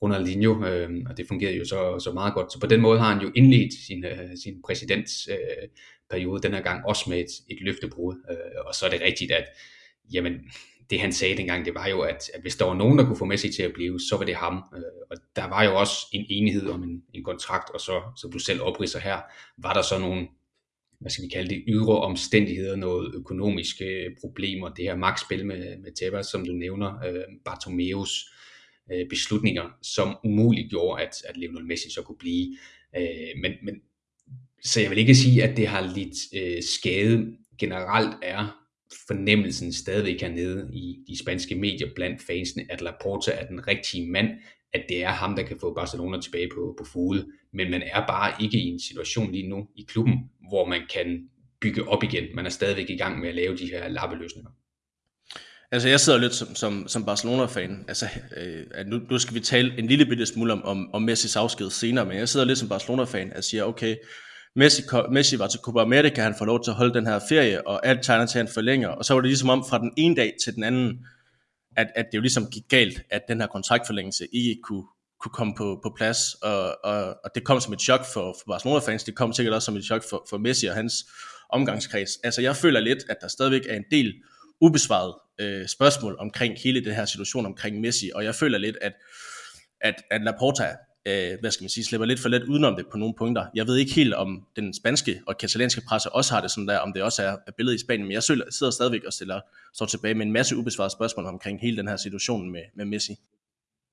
Ronaldinho, 0.02 0.66
øh, 0.66 0.90
og 1.10 1.18
det 1.18 1.28
fungerede 1.28 1.58
jo 1.58 1.66
så, 1.66 2.00
så 2.00 2.12
meget 2.12 2.34
godt. 2.34 2.54
Så 2.54 2.60
på 2.60 2.68
den 2.68 2.82
måde 2.82 3.00
har 3.00 3.14
han 3.14 3.24
jo 3.24 3.32
indledt 3.36 3.74
sin, 3.88 4.06
øh, 4.06 4.38
sin 4.44 4.62
præsidentsperiode 4.66 6.40
øh, 6.40 6.44
den 6.44 6.54
her 6.54 6.62
gang 6.62 6.86
også 6.86 7.10
med 7.10 7.20
et, 7.20 7.32
et 7.50 7.62
løftebrud. 7.62 8.16
Øh, 8.32 8.66
og 8.66 8.76
så 8.76 8.86
er 8.86 8.90
det 8.90 9.02
rigtigt, 9.02 9.32
at 9.32 9.46
jamen, 10.14 10.34
det 10.90 11.00
han 11.00 11.14
sagde 11.14 11.38
dengang, 11.38 11.66
det 11.66 11.76
var 11.76 11.88
jo, 11.88 12.02
at, 12.02 12.30
at 12.34 12.42
hvis 12.42 12.56
der 12.56 12.66
var 12.66 12.74
nogen, 12.74 12.98
der 12.98 13.06
kunne 13.06 13.18
få 13.18 13.26
Messi 13.26 13.54
til 13.54 13.64
at 13.64 13.74
blive, 13.74 14.00
så 14.00 14.18
var 14.18 14.26
det 14.26 14.36
ham. 14.36 14.64
Øh, 14.76 14.82
og 15.12 15.18
der 15.36 15.48
var 15.48 15.64
jo 15.64 15.80
også 15.80 15.96
en 16.14 16.26
enighed 16.30 16.70
om 16.70 16.84
en, 16.84 17.04
en 17.14 17.24
kontrakt, 17.24 17.70
og 17.70 17.80
så, 17.80 18.02
som 18.18 18.32
du 18.32 18.40
selv 18.40 18.62
opridser 18.62 19.00
her, 19.00 19.18
var 19.58 19.74
der 19.74 19.82
så 19.82 20.00
nogle 20.00 20.28
hvad 21.02 21.12
skal 21.12 21.24
vi 21.24 21.30
kalde 21.30 21.50
det, 21.50 21.64
ydre 21.68 22.02
omstændigheder, 22.02 22.76
noget 22.76 23.16
økonomiske 23.16 24.16
problemer, 24.22 24.70
det 24.70 24.86
her 24.86 24.96
magtspil 24.96 25.46
med, 25.46 25.78
med 25.78 25.92
Tebas, 25.92 26.26
som 26.26 26.46
du 26.46 26.52
nævner, 26.52 27.06
øh, 27.08 27.24
Bartomeus 27.46 28.26
øh, 28.94 29.10
beslutninger, 29.10 29.70
som 29.82 30.18
umuligt 30.24 30.70
gjorde, 30.70 31.04
at, 31.04 31.16
at 31.30 31.38
Lionel 31.38 31.66
Messi 31.66 31.92
så 31.92 32.02
kunne 32.02 32.18
blive. 32.20 32.58
Øh, 32.98 33.42
men, 33.42 33.52
men, 33.64 33.76
så 34.64 34.82
jeg 34.82 34.90
vil 34.90 34.98
ikke 34.98 35.16
sige, 35.16 35.44
at 35.44 35.58
det 35.58 35.68
har 35.68 35.94
lidt 35.96 36.18
øh, 36.36 36.64
skade. 36.64 37.38
Generelt 37.60 38.16
er 38.24 38.58
fornemmelsen 39.08 39.74
stadigvæk 39.74 40.22
hernede 40.22 40.70
i 40.74 40.98
de 41.08 41.20
spanske 41.20 41.56
medier 41.56 41.88
blandt 41.96 42.22
fansene, 42.22 42.66
at 42.70 42.82
Laporta 42.82 43.32
er 43.32 43.48
den 43.48 43.68
rigtige 43.68 44.12
mand, 44.12 44.28
at 44.74 44.86
det 44.90 45.04
er 45.04 45.10
ham, 45.10 45.36
der 45.36 45.44
kan 45.44 45.58
få 45.60 45.74
Barcelona 45.74 46.22
tilbage 46.22 46.50
på, 46.56 46.76
på 46.78 46.86
fode. 46.94 47.28
Men 47.54 47.72
man 47.72 47.82
er 47.82 48.08
bare 48.08 48.44
ikke 48.44 48.58
i 48.58 48.68
en 48.68 48.80
situation 48.80 49.32
lige 49.32 49.50
nu 49.50 49.68
i 49.76 49.86
klubben, 49.88 50.14
hvor 50.52 50.66
man 50.66 50.82
kan 50.94 51.30
bygge 51.62 51.88
op 51.88 52.04
igen. 52.04 52.24
Man 52.36 52.46
er 52.46 52.50
stadigvæk 52.50 52.90
i 52.90 52.98
gang 52.98 53.20
med 53.20 53.30
at 53.30 53.36
lave 53.36 53.58
de 53.58 53.66
her 53.66 53.88
lappeløsninger. 53.88 54.52
Altså 55.72 55.90
jeg 55.90 56.00
sidder 56.00 56.20
lidt 56.20 56.34
som, 56.34 56.56
som, 56.56 56.88
som 56.88 57.06
Barcelona-fan. 57.06 57.86
Altså, 57.88 58.06
øh, 58.38 58.86
nu, 58.86 59.00
nu 59.10 59.20
skal 59.20 59.36
vi 59.36 59.40
tale 59.40 59.80
en 59.80 59.88
lille 59.88 60.06
bitte 60.06 60.26
smule 60.26 60.54
om, 60.54 60.64
om, 60.64 60.94
om 60.94 61.02
Messis 61.02 61.36
afsked 61.36 61.70
senere, 61.70 62.06
men 62.06 62.18
jeg 62.18 62.30
sidder 62.30 62.46
lidt 62.46 62.60
som 62.60 62.70
Barcelona-fan 62.70 63.34
og 63.36 63.44
siger, 63.44 63.64
okay, 63.64 63.96
Messi, 64.56 64.82
Messi 65.12 65.40
var 65.40 65.48
til 65.48 65.60
Copa 65.60 65.80
America, 65.80 66.22
han 66.22 66.36
får 66.38 66.46
lov 66.46 66.64
til 66.64 66.72
at 66.72 66.76
holde 66.76 66.94
den 66.94 67.08
her 67.08 67.20
ferie, 67.30 67.68
og 67.68 67.88
alt 67.88 68.04
tegner 68.04 68.26
til, 68.26 68.40
at 68.40 68.46
han 68.46 68.54
forlænger. 68.54 68.88
Og 68.88 69.06
så 69.06 69.14
var 69.14 69.22
det 69.22 69.28
ligesom 69.28 69.50
om 69.50 69.66
fra 69.70 69.80
den 69.80 69.94
ene 69.98 70.16
dag 70.16 70.34
til 70.44 70.56
den 70.56 70.64
anden, 70.64 71.06
at, 71.78 71.88
at 71.96 72.06
det 72.12 72.18
jo 72.18 72.22
ligesom 72.22 72.48
gik 72.52 72.64
galt, 72.70 73.04
at 73.10 73.22
den 73.28 73.40
her 73.40 73.48
kontraktforlængelse 73.48 74.28
ikke 74.34 74.62
kunne, 74.64 74.84
kunne 75.22 75.32
komme 75.32 75.54
på, 75.58 75.80
på 75.84 75.94
plads, 75.98 76.34
og, 76.34 76.78
og, 76.84 77.18
og 77.24 77.32
det 77.36 77.44
kom 77.44 77.60
som 77.60 77.74
et 77.74 77.82
chok 77.82 78.06
for, 78.14 78.36
for 78.40 78.44
Barcelona-fans, 78.48 79.04
det 79.04 79.16
kom 79.16 79.34
sikkert 79.34 79.56
også 79.56 79.66
som 79.66 79.76
et 79.76 79.84
chok 79.84 80.04
for, 80.10 80.26
for 80.30 80.38
Messi 80.38 80.66
og 80.66 80.76
hans 80.76 80.94
omgangskreds. 81.50 82.10
Altså 82.24 82.42
jeg 82.42 82.56
føler 82.56 82.80
lidt, 82.80 83.00
at 83.10 83.18
der 83.22 83.28
stadigvæk 83.28 83.62
er 83.70 83.76
en 83.76 83.86
del 83.92 84.14
ubesvaret 84.62 85.14
øh, 85.40 85.68
spørgsmål 85.68 86.16
omkring 86.20 86.60
hele 86.64 86.86
den 86.86 86.94
her 86.94 87.06
situation 87.06 87.46
omkring 87.46 87.80
Messi, 87.80 88.12
og 88.16 88.24
jeg 88.24 88.36
føler 88.36 88.58
lidt, 88.58 88.78
at, 88.82 88.94
at, 89.82 89.96
at 90.12 90.22
Laporta 90.22 90.76
øh, 91.06 91.40
hvad 91.40 91.52
skal 91.52 91.64
man 91.64 91.70
sige, 91.70 91.86
slipper 91.86 92.06
lidt 92.06 92.20
for 92.20 92.30
let 92.30 92.44
udenom 92.44 92.76
det 92.76 92.86
på 92.92 92.98
nogle 92.98 93.14
punkter. 93.18 93.46
Jeg 93.56 93.68
ved 93.68 93.78
ikke 93.78 93.94
helt, 93.94 94.14
om 94.14 94.48
den 94.56 94.74
spanske 94.74 95.22
og 95.28 95.38
katalanske 95.38 95.82
presse 95.88 96.12
også 96.12 96.34
har 96.34 96.42
det 96.42 96.52
sådan 96.52 96.68
der, 96.68 96.78
om 96.78 96.94
det 96.94 97.04
også 97.04 97.24
er 97.24 97.52
billedet 97.58 97.76
i 97.76 97.84
Spanien, 97.84 98.08
men 98.08 98.12
jeg 98.12 98.24
sidder 98.24 98.72
stadigvæk 98.72 99.04
og 99.04 99.14
stiller, 99.14 99.42
står 99.74 99.86
tilbage 99.86 100.14
med 100.14 100.26
en 100.26 100.32
masse 100.32 100.58
ubesvarede 100.58 100.92
spørgsmål 100.92 101.26
omkring 101.26 101.62
hele 101.62 101.78
den 101.78 101.88
her 101.88 101.98
situation 101.98 102.52
med, 102.52 102.62
med 102.76 102.86
Messi. 102.86 103.16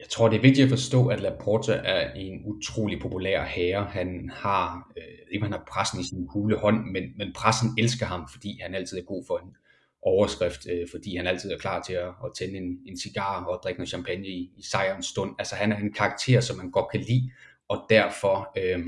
Jeg 0.01 0.09
tror, 0.09 0.29
det 0.29 0.37
er 0.37 0.43
vigtigt 0.43 0.65
at 0.65 0.71
forstå, 0.71 1.07
at 1.07 1.21
Laporta 1.21 1.73
er 1.73 2.13
en 2.13 2.41
utrolig 2.45 3.01
populær 3.01 3.45
herre. 3.45 3.85
Han 3.85 4.31
har, 4.35 4.93
øh, 4.97 5.19
ikke 5.31 5.43
man 5.43 5.53
har 5.53 5.65
pressen 5.69 6.01
i 6.01 6.05
sin 6.05 6.27
hule 6.31 6.57
hånd, 6.57 6.85
men, 6.85 7.03
men 7.17 7.33
pressen 7.35 7.69
elsker 7.79 8.07
ham, 8.07 8.29
fordi 8.33 8.61
han 8.63 8.75
altid 8.75 8.99
er 8.99 9.03
god 9.03 9.25
for 9.27 9.39
en, 9.39 9.55
overskrift, 10.03 10.67
øh, 10.71 10.89
fordi 10.91 11.17
han 11.17 11.27
altid 11.27 11.53
er 11.53 11.59
klar 11.59 11.83
til 11.83 11.93
at, 11.93 12.09
at 12.25 12.31
tænde 12.39 12.57
en, 12.57 12.79
en 12.87 12.99
cigar 12.99 13.45
og 13.45 13.61
drikke 13.65 13.79
noget 13.79 13.89
champagne 13.89 14.29
i, 14.29 14.51
i 14.57 14.63
sejrens 14.63 15.07
stund. 15.07 15.35
Altså 15.39 15.55
han 15.55 15.73
er 15.73 15.77
en 15.77 15.93
karakter, 15.93 16.41
som 16.41 16.57
man 16.57 16.71
godt 16.71 16.91
kan 16.91 17.01
lide, 17.01 17.31
og 17.69 17.87
derfor 17.91 18.53
øh, 18.59 18.87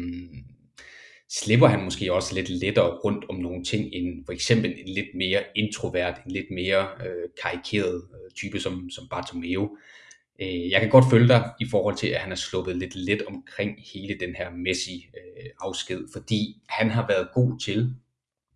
slipper 1.28 1.66
han 1.66 1.84
måske 1.84 2.12
også 2.12 2.34
lidt 2.34 2.48
lettere 2.48 2.94
rundt 3.04 3.24
om 3.28 3.36
nogle 3.36 3.64
ting, 3.64 3.88
end 3.92 4.24
for 4.26 4.32
eksempel 4.32 4.70
en 4.70 4.88
lidt 4.88 5.14
mere 5.14 5.42
introvert, 5.56 6.20
en 6.26 6.32
lidt 6.32 6.50
mere 6.50 6.88
øh, 7.06 7.28
karikeret 7.42 7.94
øh, 7.94 8.30
type 8.36 8.60
som, 8.60 8.90
som 8.90 9.08
Bartomeu. 9.10 9.76
Øh, 10.42 10.70
jeg 10.70 10.80
kan 10.80 10.90
godt 10.90 11.04
følge 11.10 11.28
dig 11.28 11.50
i 11.60 11.66
forhold 11.70 11.96
til, 11.96 12.06
at 12.08 12.20
han 12.20 12.32
er 12.32 12.36
sluppet 12.36 12.76
lidt 12.76 12.96
let 12.96 13.22
omkring 13.26 13.70
hele 13.94 14.16
den 14.20 14.34
her 14.34 14.50
Messi-afsked, 14.50 16.00
øh, 16.00 16.08
fordi 16.12 16.62
han 16.68 16.90
har 16.90 17.06
været 17.08 17.28
god 17.34 17.60
til 17.60 17.94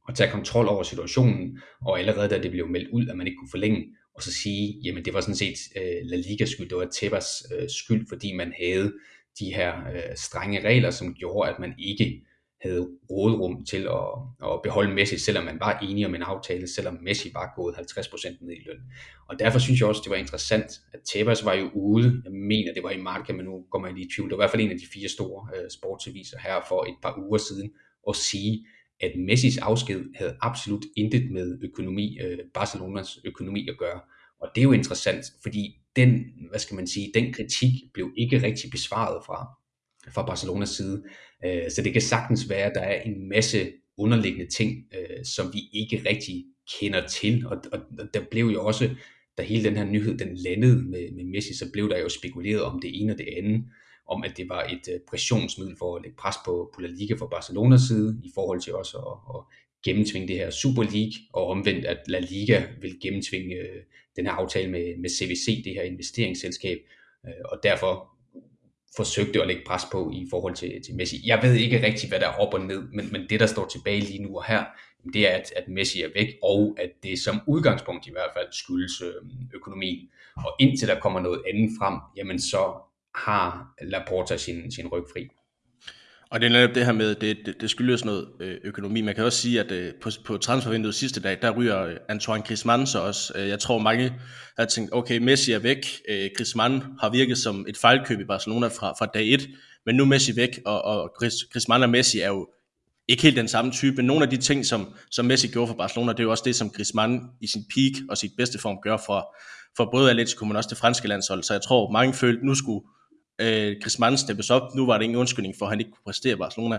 at 0.08 0.14
tage 0.14 0.30
kontrol 0.30 0.68
over 0.68 0.82
situationen, 0.82 1.60
og 1.80 1.98
allerede 1.98 2.28
da 2.28 2.42
det 2.42 2.50
blev 2.50 2.68
meldt 2.68 2.88
ud, 2.92 3.08
at 3.08 3.16
man 3.16 3.26
ikke 3.26 3.36
kunne 3.36 3.50
forlænge, 3.50 3.86
og 4.14 4.22
så 4.22 4.32
sige, 4.32 4.80
jamen 4.84 5.04
det 5.04 5.14
var 5.14 5.20
sådan 5.20 5.34
set 5.34 5.58
øh, 5.76 6.00
La 6.02 6.16
Liga 6.16 6.44
skyld, 6.44 6.68
det 6.68 6.78
var 6.78 6.88
Tebas 6.92 7.26
øh, 7.54 7.68
skyld, 7.68 8.06
fordi 8.08 8.32
man 8.32 8.52
havde 8.62 8.92
de 9.38 9.54
her 9.54 9.72
øh, 9.94 10.16
strenge 10.16 10.68
regler, 10.68 10.90
som 10.90 11.14
gjorde, 11.14 11.50
at 11.50 11.58
man 11.58 11.74
ikke 11.78 12.22
havde 12.64 12.88
rådrum 13.10 13.64
til 13.64 13.82
at, 14.00 14.50
at 14.52 14.60
beholde 14.62 14.94
Messi, 14.94 15.18
selvom 15.18 15.44
man 15.44 15.60
var 15.60 15.78
enige 15.78 16.06
om 16.06 16.14
en 16.14 16.22
aftale, 16.22 16.66
selvom 16.74 16.98
Messi 17.02 17.30
var 17.34 17.52
gået 17.56 17.74
50% 17.74 18.44
ned 18.44 18.52
i 18.52 18.64
løn. 18.66 18.80
Og 19.28 19.38
derfor 19.38 19.58
synes 19.58 19.80
jeg 19.80 19.88
også, 19.88 20.00
det 20.04 20.10
var 20.10 20.16
interessant, 20.16 20.80
at 20.92 21.00
Tebas 21.12 21.44
var 21.44 21.54
jo 21.54 21.70
ude, 21.74 22.22
jeg 22.24 22.32
mener, 22.32 22.74
det 22.74 22.82
var 22.82 22.90
i 22.90 23.00
Marca, 23.00 23.32
men 23.32 23.44
nu 23.44 23.64
går 23.70 23.78
man 23.78 23.94
lige 23.94 24.06
i 24.06 24.10
tvivl, 24.16 24.30
det 24.30 24.38
var 24.38 24.42
i 24.42 24.44
hvert 24.44 24.50
fald 24.50 24.62
en 24.62 24.70
af 24.70 24.78
de 24.78 24.86
fire 24.94 25.08
store 25.08 25.48
øh, 25.56 25.70
sportsaviser 25.70 26.38
her 26.38 26.60
for 26.68 26.84
et 26.84 26.96
par 27.02 27.18
uger 27.26 27.38
siden, 27.38 27.70
at 28.08 28.16
sige, 28.16 28.66
at 29.00 29.12
Messis 29.26 29.58
afsked 29.58 30.04
havde 30.14 30.36
absolut 30.40 30.84
intet 30.96 31.30
med 31.30 31.58
økonomi, 31.62 32.18
øh, 32.24 32.38
Barcelonas 32.54 33.18
økonomi 33.24 33.68
at 33.68 33.78
gøre. 33.78 34.00
Og 34.40 34.48
det 34.54 34.60
er 34.60 34.64
jo 34.64 34.72
interessant, 34.72 35.24
fordi 35.42 35.80
den, 35.96 36.24
hvad 36.50 36.58
skal 36.58 36.76
man 36.76 36.86
sige, 36.86 37.10
den 37.14 37.32
kritik 37.32 37.72
blev 37.94 38.10
ikke 38.16 38.42
rigtig 38.42 38.70
besvaret 38.70 39.24
fra, 39.26 39.63
fra 40.12 40.26
Barcelonas 40.26 40.68
side. 40.68 41.02
Øh, 41.44 41.70
så 41.70 41.82
det 41.82 41.92
kan 41.92 42.02
sagtens 42.02 42.50
være, 42.50 42.66
at 42.66 42.74
der 42.74 42.80
er 42.80 43.02
en 43.02 43.28
masse 43.28 43.72
underliggende 43.98 44.50
ting, 44.50 44.84
øh, 44.94 45.24
som 45.24 45.52
vi 45.52 45.60
ikke 45.72 46.02
rigtig 46.08 46.44
kender 46.80 47.06
til. 47.06 47.46
Og, 47.46 47.56
og, 47.72 47.78
der 48.14 48.20
blev 48.30 48.46
jo 48.46 48.66
også, 48.66 48.90
da 49.38 49.42
hele 49.42 49.64
den 49.64 49.76
her 49.76 49.84
nyhed 49.84 50.18
den 50.18 50.36
landede 50.36 50.82
med, 50.82 51.12
med 51.12 51.24
Messi, 51.24 51.56
så 51.56 51.72
blev 51.72 51.90
der 51.90 51.98
jo 51.98 52.08
spekuleret 52.08 52.62
om 52.62 52.80
det 52.80 53.02
ene 53.02 53.12
og 53.12 53.18
det 53.18 53.28
andet 53.36 53.64
om, 54.06 54.24
at 54.24 54.36
det 54.36 54.48
var 54.48 54.62
et 54.64 54.88
øh, 54.94 55.00
pressionsmiddel 55.08 55.76
for 55.78 55.96
at 55.96 56.02
lægge 56.02 56.16
pres 56.16 56.36
på, 56.44 56.70
på 56.74 56.80
La 56.80 56.88
Liga 56.88 57.14
fra 57.14 57.26
Barcelonas 57.26 57.80
side, 57.80 58.20
i 58.24 58.30
forhold 58.34 58.60
til 58.60 58.74
også 58.74 58.98
at, 58.98 59.36
at 59.36 59.40
gennemtvinge 59.84 60.28
det 60.28 60.36
her 60.36 60.50
Super 60.50 60.82
League, 60.82 61.12
og 61.32 61.46
omvendt 61.46 61.84
at 61.84 61.98
La 62.08 62.18
Liga 62.18 62.62
vil 62.80 63.00
gennemtvinge 63.02 63.54
øh, 63.54 63.82
den 64.16 64.26
her 64.26 64.32
aftale 64.32 64.70
med, 64.70 64.96
med 64.98 65.10
CVC, 65.10 65.64
det 65.64 65.72
her 65.72 65.82
investeringsselskab, 65.82 66.78
øh, 67.26 67.32
og 67.44 67.60
derfor 67.62 68.13
forsøgte 68.96 69.40
at 69.40 69.46
lægge 69.46 69.62
pres 69.66 69.82
på 69.92 70.10
i 70.14 70.26
forhold 70.30 70.54
til, 70.54 70.82
til 70.86 70.94
Messi. 70.94 71.16
Jeg 71.26 71.42
ved 71.42 71.54
ikke 71.54 71.86
rigtig, 71.86 72.08
hvad 72.08 72.20
der 72.20 72.28
er 72.28 72.38
op 72.38 72.54
og 72.54 72.60
ned, 72.60 72.82
men, 72.92 73.12
men 73.12 73.26
det, 73.30 73.40
der 73.40 73.46
står 73.46 73.66
tilbage 73.66 74.00
lige 74.00 74.22
nu 74.22 74.36
og 74.36 74.44
her, 74.44 74.64
det 75.12 75.30
er, 75.30 75.36
at, 75.36 75.52
at 75.56 75.68
Messi 75.68 76.02
er 76.02 76.08
væk, 76.14 76.28
og 76.42 76.76
at 76.78 76.90
det 77.02 77.18
som 77.18 77.40
udgangspunkt 77.46 78.06
i 78.06 78.10
hvert 78.10 78.30
fald 78.36 78.46
skyldes 78.52 79.02
øh, 79.02 79.14
økonomien. 79.54 80.08
Og 80.36 80.56
indtil 80.60 80.88
der 80.88 81.00
kommer 81.00 81.20
noget 81.20 81.42
andet 81.52 81.70
frem, 81.78 81.98
jamen 82.16 82.40
så 82.40 82.74
har 83.14 83.74
Laporta 83.82 84.36
sin, 84.36 84.72
sin 84.72 84.88
ryg 84.88 85.04
fri. 85.12 85.28
Og 86.34 86.40
det 86.40 86.46
er 86.46 86.50
netop 86.50 86.74
det 86.74 86.84
her 86.84 86.92
med, 86.92 87.14
det, 87.14 87.36
det, 87.46 87.60
det 87.60 87.70
skyldes 87.70 88.04
noget 88.04 88.28
øh, 88.40 88.56
økonomi. 88.64 89.00
Man 89.00 89.14
kan 89.14 89.24
også 89.24 89.38
sige, 89.38 89.60
at 89.60 89.72
øh, 89.72 89.92
på, 90.02 90.10
på 90.24 90.36
transfervinduet 90.36 90.94
sidste 90.94 91.20
dag, 91.20 91.38
der 91.42 91.50
ryger 91.50 91.82
øh, 91.82 91.96
Antoine 92.08 92.42
Griezmann 92.42 92.86
så 92.86 92.98
også. 92.98 93.38
Jeg 93.38 93.58
tror 93.58 93.78
mange 93.78 94.12
har 94.58 94.64
tænkt, 94.64 94.90
okay, 94.92 95.18
Messi 95.18 95.52
er 95.52 95.58
væk. 95.58 95.86
Griezmann 96.36 96.82
har 97.00 97.10
virket 97.10 97.38
som 97.38 97.66
et 97.68 97.76
fejlkøb 97.76 98.20
i 98.20 98.24
Barcelona 98.24 98.66
fra, 98.66 98.92
fra 98.98 99.06
dag 99.06 99.32
1, 99.32 99.48
men 99.86 99.94
nu 99.94 100.02
er 100.02 100.06
Messi 100.06 100.36
væk, 100.36 100.60
og, 100.66 100.84
og 100.84 101.10
Griezmann 101.52 101.82
og 101.82 101.90
Messi 101.90 102.20
er 102.20 102.28
jo 102.28 102.48
ikke 103.08 103.22
helt 103.22 103.36
den 103.36 103.48
samme 103.48 103.72
type. 103.72 104.02
Nogle 104.02 104.24
af 104.24 104.30
de 104.30 104.36
ting, 104.36 104.66
som, 104.66 104.94
som 105.10 105.24
Messi 105.24 105.48
gjorde 105.48 105.68
for 105.68 105.74
Barcelona, 105.74 106.12
det 106.12 106.20
er 106.20 106.24
jo 106.24 106.30
også 106.30 106.44
det, 106.46 106.56
som 106.56 106.70
Griezmann 106.70 107.20
i 107.40 107.46
sin 107.46 107.64
peak 107.74 108.02
og 108.10 108.18
sit 108.18 108.32
bedste 108.36 108.58
form 108.58 108.76
gør 108.82 108.96
for, 109.06 109.36
for 109.76 109.88
både 109.92 110.10
Atletico, 110.10 110.44
men 110.44 110.56
også 110.56 110.68
det 110.68 110.78
franske 110.78 111.08
landshold. 111.08 111.42
Så 111.42 111.54
jeg 111.54 111.62
tror, 111.62 111.90
mange 111.90 112.14
følte, 112.14 112.46
nu 112.46 112.54
skulle 112.54 112.84
øh, 113.38 113.76
Griezmann 113.82 114.18
steppes 114.18 114.50
op. 114.50 114.74
Nu 114.74 114.86
var 114.86 114.98
det 114.98 115.04
ingen 115.04 115.18
undskyldning 115.18 115.54
for, 115.58 115.66
at 115.66 115.72
han 115.72 115.80
ikke 115.80 115.90
kunne 115.90 116.04
præstere 116.04 116.32
i 116.32 116.36
Barcelona. 116.36 116.78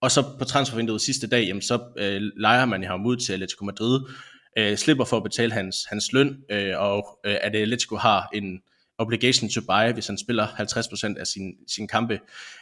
Og 0.00 0.10
så 0.10 0.24
på 0.38 0.44
transfervinduet 0.44 1.00
sidste 1.00 1.26
dag, 1.26 1.44
jamen, 1.46 1.62
så 1.62 1.80
øh, 1.98 2.22
leger 2.36 2.64
man 2.64 2.84
ham 2.84 3.06
ud 3.06 3.16
til 3.16 3.32
Atletico 3.32 3.64
Madrid, 3.64 4.00
øh, 4.58 4.76
slipper 4.76 5.04
for 5.04 5.16
at 5.16 5.22
betale 5.22 5.52
hans, 5.52 5.76
hans 5.88 6.12
løn, 6.12 6.36
øh, 6.50 6.78
og 6.78 7.20
øh, 7.26 7.36
at 7.40 7.56
Atletico 7.56 7.96
har 7.96 8.28
en 8.34 8.60
obligation 8.98 9.50
to 9.50 9.60
buy, 9.60 9.92
hvis 9.92 10.06
han 10.06 10.18
spiller 10.18 10.46
50% 10.46 11.20
af 11.20 11.26
sin, 11.26 11.54
sin 11.68 11.88
kampe. 11.88 12.20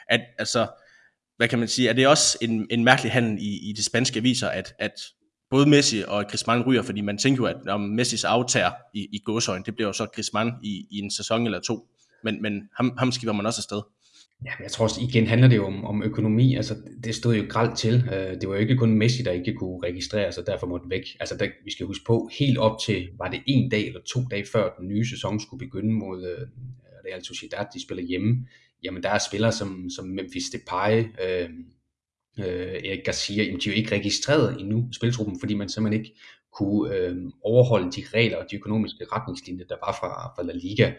At, 0.08 0.20
altså, 0.38 0.66
hvad 1.36 1.48
kan 1.48 1.58
man 1.58 1.68
sige, 1.68 1.88
er 1.88 1.92
det 1.92 2.06
også 2.06 2.38
en, 2.40 2.66
en 2.70 2.84
mærkelig 2.84 3.12
handel 3.12 3.42
i, 3.42 3.70
i 3.70 3.72
de 3.72 3.84
spanske 3.84 4.18
aviser, 4.18 4.48
at, 4.48 4.74
at 4.78 4.92
både 5.50 5.68
Messi 5.68 6.02
og 6.08 6.24
Griezmann 6.28 6.62
ryger, 6.62 6.82
fordi 6.82 7.00
man 7.00 7.18
tænker 7.18 7.42
jo, 7.42 7.46
at 7.46 7.68
om 7.68 7.80
Messis 7.80 8.24
aftager 8.24 8.70
i, 8.94 9.08
i 9.12 9.18
gåsøjne, 9.24 9.64
det 9.64 9.74
bliver 9.74 9.88
jo 9.88 9.92
så 9.92 10.06
Griezmann 10.06 10.52
i, 10.62 10.86
i 10.90 10.98
en 10.98 11.10
sæson 11.10 11.46
eller 11.46 11.60
to 11.60 11.88
men, 12.24 12.42
men 12.42 12.62
ham, 12.76 12.92
ham 12.98 13.12
skiver 13.12 13.32
man 13.32 13.46
også 13.46 13.60
afsted. 13.60 13.82
Ja, 14.44 14.50
jeg 14.62 14.72
tror 14.72 14.84
også, 14.84 15.00
igen 15.00 15.26
handler 15.26 15.48
det 15.48 15.56
jo 15.56 15.66
om, 15.66 15.84
om 15.84 16.02
økonomi. 16.02 16.56
Altså, 16.56 16.76
det 17.04 17.14
stod 17.14 17.34
jo 17.34 17.44
gralt 17.48 17.78
til. 17.78 17.94
Øh, 18.12 18.40
det 18.40 18.48
var 18.48 18.54
jo 18.54 18.60
ikke 18.60 18.76
kun 18.76 18.98
Messi, 18.98 19.22
der 19.22 19.30
ikke 19.30 19.54
kunne 19.54 19.78
registrere 19.82 20.32
sig, 20.32 20.46
derfor 20.46 20.66
måtte 20.66 20.90
væk. 20.90 21.02
Altså, 21.20 21.36
der, 21.36 21.48
vi 21.64 21.72
skal 21.72 21.86
huske 21.86 22.04
på, 22.06 22.30
helt 22.38 22.58
op 22.58 22.80
til, 22.86 23.08
var 23.18 23.28
det 23.28 23.42
en 23.46 23.70
dag 23.70 23.86
eller 23.86 24.00
to 24.06 24.20
dage 24.30 24.46
før 24.52 24.74
den 24.78 24.88
nye 24.88 25.08
sæson 25.08 25.40
skulle 25.40 25.66
begynde 25.66 25.94
mod 25.94 26.18
uh, 26.18 26.48
Real 27.06 27.24
Sociedad, 27.24 27.66
de 27.74 27.82
spiller 27.82 28.04
hjemme. 28.04 28.46
Jamen, 28.84 29.02
der 29.02 29.08
er 29.08 29.18
spillere 29.18 29.52
som, 29.52 29.90
som 29.96 30.06
Memphis 30.06 30.44
Depay, 30.52 30.98
øh, 30.98 31.48
øh, 32.38 32.74
Erik 32.84 33.04
Garcia, 33.04 33.42
jamen, 33.42 33.60
de 33.60 33.68
er 33.68 33.72
jo 33.72 33.76
ikke 33.76 33.94
registreret 33.94 34.60
endnu 34.60 34.88
i 34.90 34.94
spiltruppen, 34.94 35.40
fordi 35.40 35.54
man 35.54 35.68
simpelthen 35.68 36.04
ikke 36.04 36.16
kunne 36.52 36.96
øh, 36.96 37.16
overholde 37.42 37.92
de 37.92 38.04
regler 38.14 38.36
og 38.36 38.46
de 38.50 38.56
økonomiske 38.56 39.04
retningslinjer, 39.12 39.64
der 39.64 39.76
var 39.86 39.96
fra, 40.00 40.32
fra 40.36 40.42
La 40.42 40.52
Liga. 40.52 40.92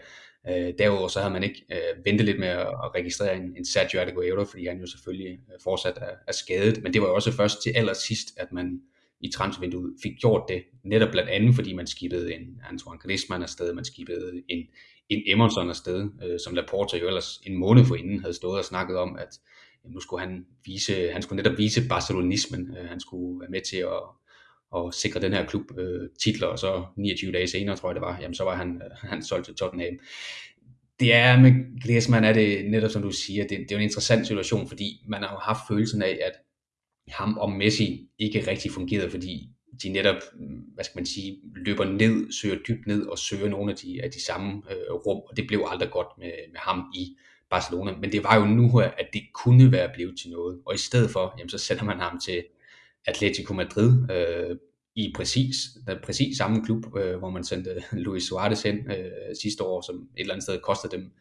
Øh, 0.48 0.72
derudover 0.78 1.08
så 1.08 1.20
havde 1.20 1.32
man 1.32 1.42
ikke 1.42 1.64
øh, 1.72 2.04
ventet 2.04 2.26
lidt 2.26 2.38
med 2.38 2.48
at, 2.48 2.66
at 2.66 2.94
registrere 2.94 3.36
en, 3.36 3.56
en 3.56 3.64
Sergio 3.64 4.00
Aguero, 4.00 4.44
fordi 4.44 4.66
han 4.66 4.80
jo 4.80 4.86
selvfølgelig 4.86 5.32
øh, 5.32 5.58
fortsat 5.62 5.96
er, 5.96 6.14
er 6.28 6.32
skadet, 6.32 6.82
men 6.82 6.92
det 6.92 7.02
var 7.02 7.08
jo 7.08 7.14
også 7.14 7.32
først 7.32 7.62
til 7.62 7.72
allersidst, 7.76 8.28
at 8.36 8.52
man 8.52 8.80
i 9.20 9.30
transfervinduet 9.30 9.94
fik 10.02 10.12
gjort 10.20 10.42
det, 10.48 10.64
netop 10.84 11.10
blandt 11.10 11.30
andet 11.30 11.54
fordi 11.54 11.72
man 11.72 11.86
skibede 11.86 12.34
en 12.34 12.60
Antoine 12.70 12.98
Griezmann 12.98 13.42
afsted, 13.42 13.72
man 13.74 13.84
skibede 13.84 14.42
en, 14.48 14.66
en 15.08 15.22
Emerson 15.26 15.68
afsted, 15.68 16.10
øh, 16.24 16.40
som 16.44 16.54
Laporta 16.54 16.96
jo 16.98 17.06
ellers 17.06 17.40
en 17.46 17.56
måned 17.56 17.84
forinden 17.84 18.20
havde 18.20 18.34
stået 18.34 18.58
og 18.58 18.64
snakket 18.64 18.96
om, 18.96 19.16
at 19.16 19.28
nu 19.84 20.00
skulle 20.00 20.26
han 20.26 20.46
vise, 20.64 21.10
han 21.12 21.22
skulle 21.22 21.42
netop 21.42 21.58
vise 21.58 21.88
barcelonismen, 21.88 22.76
øh, 22.78 22.88
han 22.88 23.00
skulle 23.00 23.40
være 23.40 23.50
med 23.50 23.60
til 23.60 23.76
at, 23.76 24.02
og 24.70 24.94
sikre 24.94 25.20
den 25.20 25.32
her 25.32 25.46
klub 25.46 25.78
øh, 25.78 26.08
titler, 26.22 26.46
og 26.46 26.58
så 26.58 26.84
29 26.96 27.32
dage 27.32 27.48
senere, 27.48 27.76
tror 27.76 27.88
jeg 27.88 27.94
det 27.94 28.02
var, 28.02 28.18
jamen 28.20 28.34
så 28.34 28.44
var 28.44 28.56
han, 28.56 28.82
øh, 28.84 29.08
han 29.10 29.22
solgt 29.22 29.44
til 29.44 29.54
Tottenham. 29.54 29.98
Det 31.00 31.14
er 31.14 31.40
med 31.40 31.82
Griezmann 31.82 32.24
er 32.24 32.32
det 32.32 32.70
netop 32.70 32.90
som 32.90 33.02
du 33.02 33.10
siger, 33.10 33.42
det, 33.42 33.58
det 33.58 33.72
er 33.72 33.76
jo 33.76 33.78
en 33.78 33.82
interessant 33.82 34.26
situation, 34.26 34.68
fordi 34.68 35.04
man 35.08 35.22
har 35.22 35.32
jo 35.32 35.38
haft 35.38 35.60
følelsen 35.68 36.02
af, 36.02 36.18
at 36.26 36.32
ham 37.08 37.38
og 37.38 37.52
Messi 37.52 38.08
ikke 38.18 38.50
rigtig 38.50 38.70
fungerede, 38.70 39.10
fordi 39.10 39.48
de 39.82 39.88
netop, 39.88 40.16
mm, 40.34 40.60
hvad 40.74 40.84
skal 40.84 40.98
man 40.98 41.06
sige, 41.06 41.38
løber 41.56 41.84
ned, 41.84 42.32
søger 42.32 42.56
dybt 42.68 42.86
ned 42.86 43.06
og 43.06 43.18
søger 43.18 43.48
nogle 43.48 43.72
af 43.72 43.76
de, 43.76 44.00
af 44.02 44.10
de 44.10 44.24
samme 44.24 44.62
øh, 44.70 44.94
rum, 44.94 45.22
og 45.30 45.36
det 45.36 45.46
blev 45.46 45.64
aldrig 45.68 45.90
godt 45.90 46.08
med, 46.18 46.32
med 46.52 46.60
ham 46.60 46.84
i 46.94 47.16
Barcelona, 47.50 47.92
men 48.00 48.12
det 48.12 48.24
var 48.24 48.36
jo 48.36 48.44
nu 48.44 48.78
her, 48.78 48.90
at 48.98 49.06
det 49.12 49.22
kunne 49.34 49.72
være 49.72 49.90
blevet 49.94 50.18
til 50.18 50.30
noget, 50.30 50.60
og 50.66 50.74
i 50.74 50.78
stedet 50.78 51.10
for, 51.10 51.34
jamen, 51.38 51.50
så 51.50 51.58
sender 51.58 51.84
man 51.84 51.98
ham 51.98 52.20
til 52.20 52.44
Atletico 53.06 53.54
Madrid, 53.54 54.10
øh, 54.10 54.56
i 54.96 55.12
præcis, 55.16 55.54
der 55.86 56.00
præcis 56.04 56.36
samme 56.36 56.64
klub, 56.64 56.96
øh, 56.96 57.18
hvor 57.18 57.30
man 57.30 57.44
sendte 57.44 57.82
Luis 58.06 58.22
Suarez 58.22 58.62
hen 58.62 58.76
øh, 58.90 59.36
sidste 59.42 59.64
år, 59.64 59.80
som 59.80 59.96
et 59.96 60.20
eller 60.20 60.34
andet 60.34 60.42
sted 60.42 60.60
kostede 60.60 60.96
dem, 60.96 61.12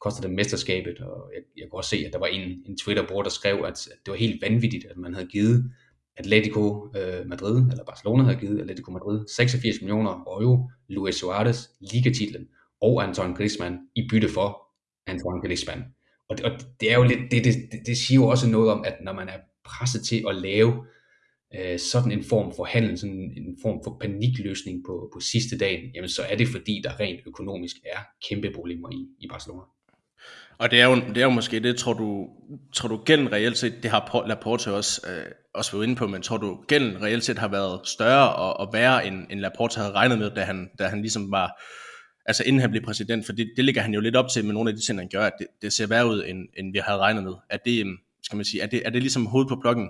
kostede 0.00 0.28
dem 0.28 0.36
mesterskabet, 0.36 1.00
og 1.00 1.30
jeg, 1.34 1.42
jeg 1.56 1.70
kunne 1.70 1.78
også 1.78 1.90
se, 1.90 2.04
at 2.06 2.12
der 2.12 2.18
var 2.18 2.26
en, 2.26 2.62
en 2.66 2.76
Twitter-bruger, 2.76 3.22
der 3.22 3.30
skrev, 3.30 3.64
at, 3.66 3.86
at 3.86 3.98
det 4.04 4.10
var 4.10 4.16
helt 4.16 4.42
vanvittigt, 4.42 4.84
at 4.84 4.96
man 4.96 5.14
havde 5.14 5.26
givet 5.26 5.70
Atletico 6.16 6.88
øh, 6.96 7.26
Madrid, 7.26 7.56
eller 7.56 7.84
Barcelona 7.84 8.22
havde 8.22 8.38
givet 8.40 8.60
Atletico 8.60 8.90
Madrid 8.90 9.26
86 9.28 9.80
millioner 9.80 10.10
euro, 10.10 10.70
Luis 10.88 11.14
Suarez, 11.14 11.68
ligatitlen, 11.80 12.48
og 12.82 13.02
Antoine 13.08 13.34
Griezmann 13.34 13.78
i 13.94 14.08
bytte 14.10 14.28
for 14.28 14.62
Antoine 15.06 15.40
Griezmann. 15.40 15.82
Og 16.28 16.38
det, 16.38 16.44
og 16.44 16.60
det 16.80 16.92
er 16.92 16.96
jo 16.96 17.02
lidt, 17.02 17.20
det, 17.30 17.44
det, 17.44 17.54
det 17.86 17.96
siger 17.96 18.20
jo 18.20 18.26
også 18.26 18.48
noget 18.48 18.70
om, 18.70 18.84
at 18.84 18.96
når 19.02 19.12
man 19.12 19.28
er 19.28 19.38
presset 19.64 20.02
til 20.02 20.24
at 20.28 20.34
lave 20.34 20.86
øh, 21.58 21.78
sådan 21.78 22.12
en 22.12 22.24
form 22.24 22.52
for 22.56 22.64
handel, 22.64 22.98
sådan 22.98 23.32
en 23.36 23.58
form 23.62 23.80
for 23.84 23.96
panikløsning 24.00 24.84
på, 24.86 25.10
på 25.12 25.20
sidste 25.20 25.58
dagen, 25.58 25.90
jamen 25.94 26.08
så 26.08 26.22
er 26.22 26.36
det 26.36 26.48
fordi, 26.48 26.80
der 26.84 27.00
rent 27.00 27.20
økonomisk 27.26 27.76
er 27.84 27.98
kæmpe 28.28 28.50
problemer 28.54 28.88
i, 28.92 29.06
i 29.20 29.28
Barcelona. 29.28 29.62
Og 30.58 30.70
det 30.70 30.80
er, 30.80 30.86
jo, 30.86 30.94
det 30.94 31.16
er 31.16 31.22
jo 31.22 31.30
måske 31.30 31.60
det, 31.60 31.76
tror 31.76 31.92
du, 31.92 32.28
tror 32.72 32.88
du 32.88 32.96
gælden 32.96 33.32
reelt 33.32 33.58
set, 33.58 33.82
det 33.82 33.90
har 33.90 34.24
Laporte 34.28 34.72
også, 34.72 35.00
øh, 35.10 35.32
også 35.54 35.72
været 35.72 35.84
inde 35.84 35.96
på, 35.96 36.06
men 36.06 36.22
tror 36.22 36.36
du 36.36 36.64
gælden 36.68 37.02
reelt 37.02 37.24
set 37.24 37.38
har 37.38 37.48
været 37.48 37.88
større 37.88 38.34
og, 38.34 38.56
og 38.66 38.72
værre, 38.72 39.06
end, 39.06 39.26
end 39.30 39.40
Laporte 39.40 39.80
havde 39.80 39.92
regnet 39.92 40.18
med, 40.18 40.30
da 40.30 40.42
han, 40.42 40.70
da 40.78 40.88
han 40.88 41.00
ligesom 41.00 41.30
var, 41.30 41.62
altså 42.26 42.44
inden 42.46 42.60
han 42.60 42.70
blev 42.70 42.82
præsident, 42.82 43.26
for 43.26 43.32
det, 43.32 43.50
det 43.56 43.64
ligger 43.64 43.82
han 43.82 43.94
jo 43.94 44.00
lidt 44.00 44.16
op 44.16 44.28
til 44.28 44.44
med 44.44 44.54
nogle 44.54 44.70
af 44.70 44.76
de 44.76 44.86
ting, 44.86 44.98
han 44.98 45.08
gør, 45.12 45.26
at 45.26 45.32
det, 45.38 45.46
det 45.62 45.72
ser 45.72 45.86
værre 45.86 46.06
ud, 46.06 46.24
end, 46.26 46.38
end 46.58 46.72
vi 46.72 46.80
havde 46.84 46.98
regnet 46.98 47.24
med. 47.24 47.32
Er 47.50 47.56
det, 47.56 47.80
øhm, 47.80 47.96
skal 48.22 48.36
man 48.36 48.44
sige, 48.44 48.62
er 48.62 48.66
det, 48.66 48.82
er 48.84 48.90
det 48.90 49.02
ligesom 49.02 49.26
hoved 49.26 49.46
på 49.46 49.56
blokken, 49.56 49.88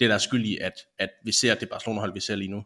det 0.00 0.08
der 0.08 0.14
er 0.14 0.18
skyld 0.18 0.44
i, 0.44 0.58
at, 0.58 0.72
at 0.98 1.10
vi 1.24 1.32
ser 1.32 1.54
det 1.54 1.68
Barcelona-hold, 1.68 2.14
vi 2.14 2.20
ser 2.20 2.36
lige 2.36 2.50
nu? 2.50 2.64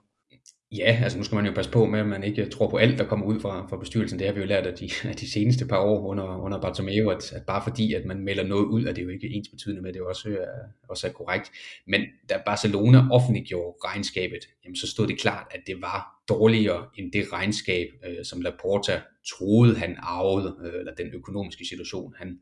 Ja, 0.73 1.01
altså 1.03 1.19
nu 1.19 1.25
skal 1.25 1.37
man 1.37 1.47
jo 1.47 1.53
passe 1.53 1.71
på 1.71 1.87
med, 1.87 2.01
at 2.01 2.07
man 2.07 2.25
ikke 2.25 2.47
tror 2.47 2.71
på 2.71 2.77
alt, 2.77 2.99
der 2.99 3.05
kommer 3.05 3.27
ud 3.27 3.41
fra, 3.41 3.67
fra 3.67 3.77
bestyrelsen. 3.77 4.19
Det 4.19 4.27
har 4.27 4.35
vi 4.35 4.41
jo 4.41 4.47
lært 4.47 4.67
af 4.67 4.75
de, 4.75 4.91
af 5.05 5.17
de 5.17 5.31
seneste 5.31 5.67
par 5.67 5.79
år 5.79 6.07
under, 6.07 6.37
under 6.37 6.61
Bartomeu, 6.61 7.11
at, 7.11 7.33
at 7.33 7.43
bare 7.47 7.63
fordi, 7.63 7.95
at 7.95 8.05
man 8.05 8.21
melder 8.21 8.45
noget 8.45 8.65
ud, 8.65 8.85
er 8.85 8.93
det 8.93 9.03
jo 9.03 9.09
ikke 9.09 9.29
ens 9.29 9.49
betydende 9.49 9.83
med, 9.83 9.89
at 9.89 9.95
det 9.95 10.03
også 10.03 10.29
er, 10.29 10.89
også 10.89 11.07
er 11.07 11.13
korrekt. 11.13 11.51
Men 11.87 12.01
da 12.29 12.41
Barcelona 12.47 13.09
offentliggjorde 13.11 13.77
regnskabet, 13.85 14.49
jamen, 14.65 14.77
så 14.77 14.87
stod 14.87 15.07
det 15.07 15.21
klart, 15.21 15.47
at 15.51 15.61
det 15.67 15.83
var 15.83 16.23
dårligere 16.29 16.87
end 16.99 17.13
det 17.13 17.33
regnskab, 17.33 17.89
øh, 18.07 18.25
som 18.25 18.41
Laporta 18.41 19.01
troede, 19.39 19.77
han 19.77 19.97
arvede, 19.99 20.57
øh, 20.65 20.79
eller 20.79 20.95
den 20.95 21.15
økonomiske 21.15 21.65
situation, 21.69 22.15
han 22.19 22.39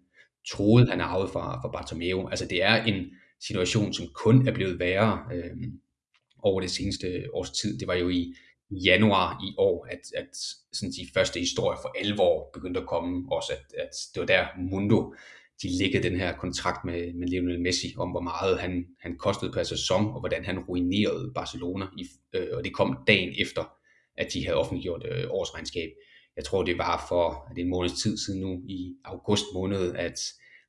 troede, 0.48 0.90
han 0.90 1.00
arvede 1.00 1.28
fra, 1.32 1.60
fra 1.62 1.68
Bartomeu. 1.68 2.28
Altså 2.28 2.46
det 2.50 2.62
er 2.62 2.84
en 2.84 3.06
situation, 3.40 3.92
som 3.92 4.06
kun 4.14 4.48
er 4.48 4.52
blevet 4.52 4.78
værre. 4.78 5.24
Øh, 5.34 5.50
over 6.46 6.60
det 6.60 6.70
seneste 6.70 7.24
års 7.32 7.50
tid. 7.50 7.78
Det 7.78 7.88
var 7.88 7.94
jo 7.94 8.08
i 8.08 8.34
januar 8.70 9.40
i 9.48 9.54
år, 9.58 9.86
at, 9.90 10.00
at 10.16 10.28
sådan 10.72 10.92
de 10.92 11.08
første 11.14 11.40
historier 11.40 11.78
for 11.82 11.92
alvor 11.98 12.50
begyndte 12.54 12.80
at 12.80 12.86
komme. 12.86 13.32
Også 13.32 13.52
at, 13.52 13.74
at 13.78 13.90
det 14.14 14.20
var 14.20 14.26
der 14.26 14.46
Mundo, 14.70 15.14
de 15.62 15.68
liggede 15.78 16.08
den 16.10 16.20
her 16.20 16.36
kontrakt 16.36 16.84
med, 16.84 17.12
med 17.14 17.28
Lionel 17.28 17.60
Messi 17.60 17.94
om, 17.98 18.10
hvor 18.10 18.20
meget 18.20 18.58
han, 18.58 18.86
han 19.00 19.18
kostede 19.18 19.52
per 19.52 19.62
sæson, 19.62 20.06
og 20.06 20.20
hvordan 20.20 20.44
han 20.44 20.58
ruinerede 20.58 21.32
Barcelona. 21.34 21.86
I, 21.98 22.06
øh, 22.34 22.48
og 22.52 22.64
det 22.64 22.74
kom 22.74 22.98
dagen 23.06 23.34
efter, 23.38 23.64
at 24.16 24.28
de 24.34 24.44
havde 24.44 24.56
offentliggjort 24.56 25.06
øh, 25.10 25.24
årsregnskab. 25.30 25.90
Jeg 26.36 26.44
tror, 26.44 26.62
det 26.62 26.78
var 26.78 27.06
for 27.08 27.48
det 27.54 27.60
er 27.60 27.64
en 27.64 27.70
måneds 27.70 28.02
tid 28.02 28.18
siden 28.18 28.40
nu, 28.40 28.62
i 28.68 28.94
august 29.04 29.44
måned, 29.54 29.94
at 29.94 30.18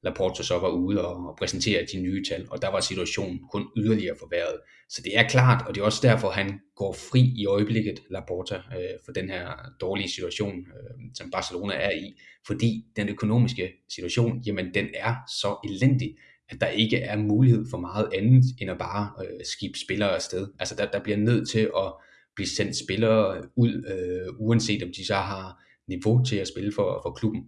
Laporte 0.03 0.43
så 0.43 0.59
var 0.59 0.69
ude 0.69 1.07
og, 1.07 1.35
præsentere 1.37 1.85
de 1.93 2.01
nye 2.01 2.23
tal, 2.29 2.47
og 2.51 2.61
der 2.61 2.71
var 2.71 2.79
situationen 2.79 3.39
kun 3.51 3.67
yderligere 3.77 4.15
forværret. 4.19 4.59
Så 4.89 5.01
det 5.01 5.17
er 5.17 5.27
klart, 5.27 5.67
og 5.67 5.75
det 5.75 5.81
er 5.81 5.85
også 5.85 6.07
derfor, 6.07 6.29
han 6.29 6.59
går 6.75 6.93
fri 6.93 7.33
i 7.35 7.45
øjeblikket, 7.45 7.99
Laporta, 8.09 8.55
øh, 8.55 8.97
for 9.05 9.11
den 9.11 9.29
her 9.29 9.47
dårlige 9.81 10.09
situation, 10.09 10.55
øh, 10.57 10.99
som 11.17 11.31
Barcelona 11.31 11.73
er 11.73 11.91
i, 11.91 12.21
fordi 12.47 12.85
den 12.95 13.09
økonomiske 13.09 13.71
situation, 13.89 14.41
jamen 14.45 14.73
den 14.73 14.87
er 14.93 15.15
så 15.41 15.55
elendig, 15.69 16.15
at 16.49 16.61
der 16.61 16.67
ikke 16.67 16.97
er 16.97 17.17
mulighed 17.17 17.65
for 17.69 17.77
meget 17.77 18.09
andet, 18.13 18.43
end 18.61 18.71
at 18.71 18.77
bare 18.77 19.11
øh, 19.25 19.39
skibe 19.45 19.79
spillere 19.79 20.15
afsted. 20.15 20.47
Altså 20.59 20.75
der, 20.75 20.91
der 20.91 21.03
bliver 21.03 21.17
nødt 21.17 21.49
til 21.49 21.59
at 21.77 21.93
blive 22.35 22.47
sendt 22.47 22.75
spillere 22.75 23.43
ud, 23.55 23.73
øh, 23.93 24.33
uanset 24.39 24.83
om 24.83 24.89
de 24.97 25.05
så 25.05 25.15
har 25.15 25.63
niveau 25.87 26.23
til 26.23 26.35
at 26.35 26.47
spille 26.47 26.71
for, 26.71 26.99
for 27.03 27.11
klubben. 27.11 27.43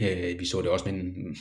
Øh, 0.00 0.40
vi 0.40 0.46
så 0.46 0.60
det 0.60 0.70
også 0.70 0.90
med 0.90 1.00
en, 1.00 1.36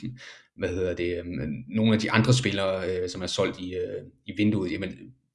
hvad 0.57 0.69
hedder 0.69 0.93
det, 0.93 1.17
øh, 1.17 1.25
nogle 1.67 1.93
af 1.93 1.99
de 1.99 2.11
andre 2.11 2.33
spillere, 2.33 2.89
øh, 2.89 3.09
som 3.09 3.21
er 3.21 3.27
solgt 3.27 3.59
i, 3.59 3.75
øh, 3.75 4.03
i 4.25 4.33
vinduet, 4.37 4.71
jamen, 4.71 4.89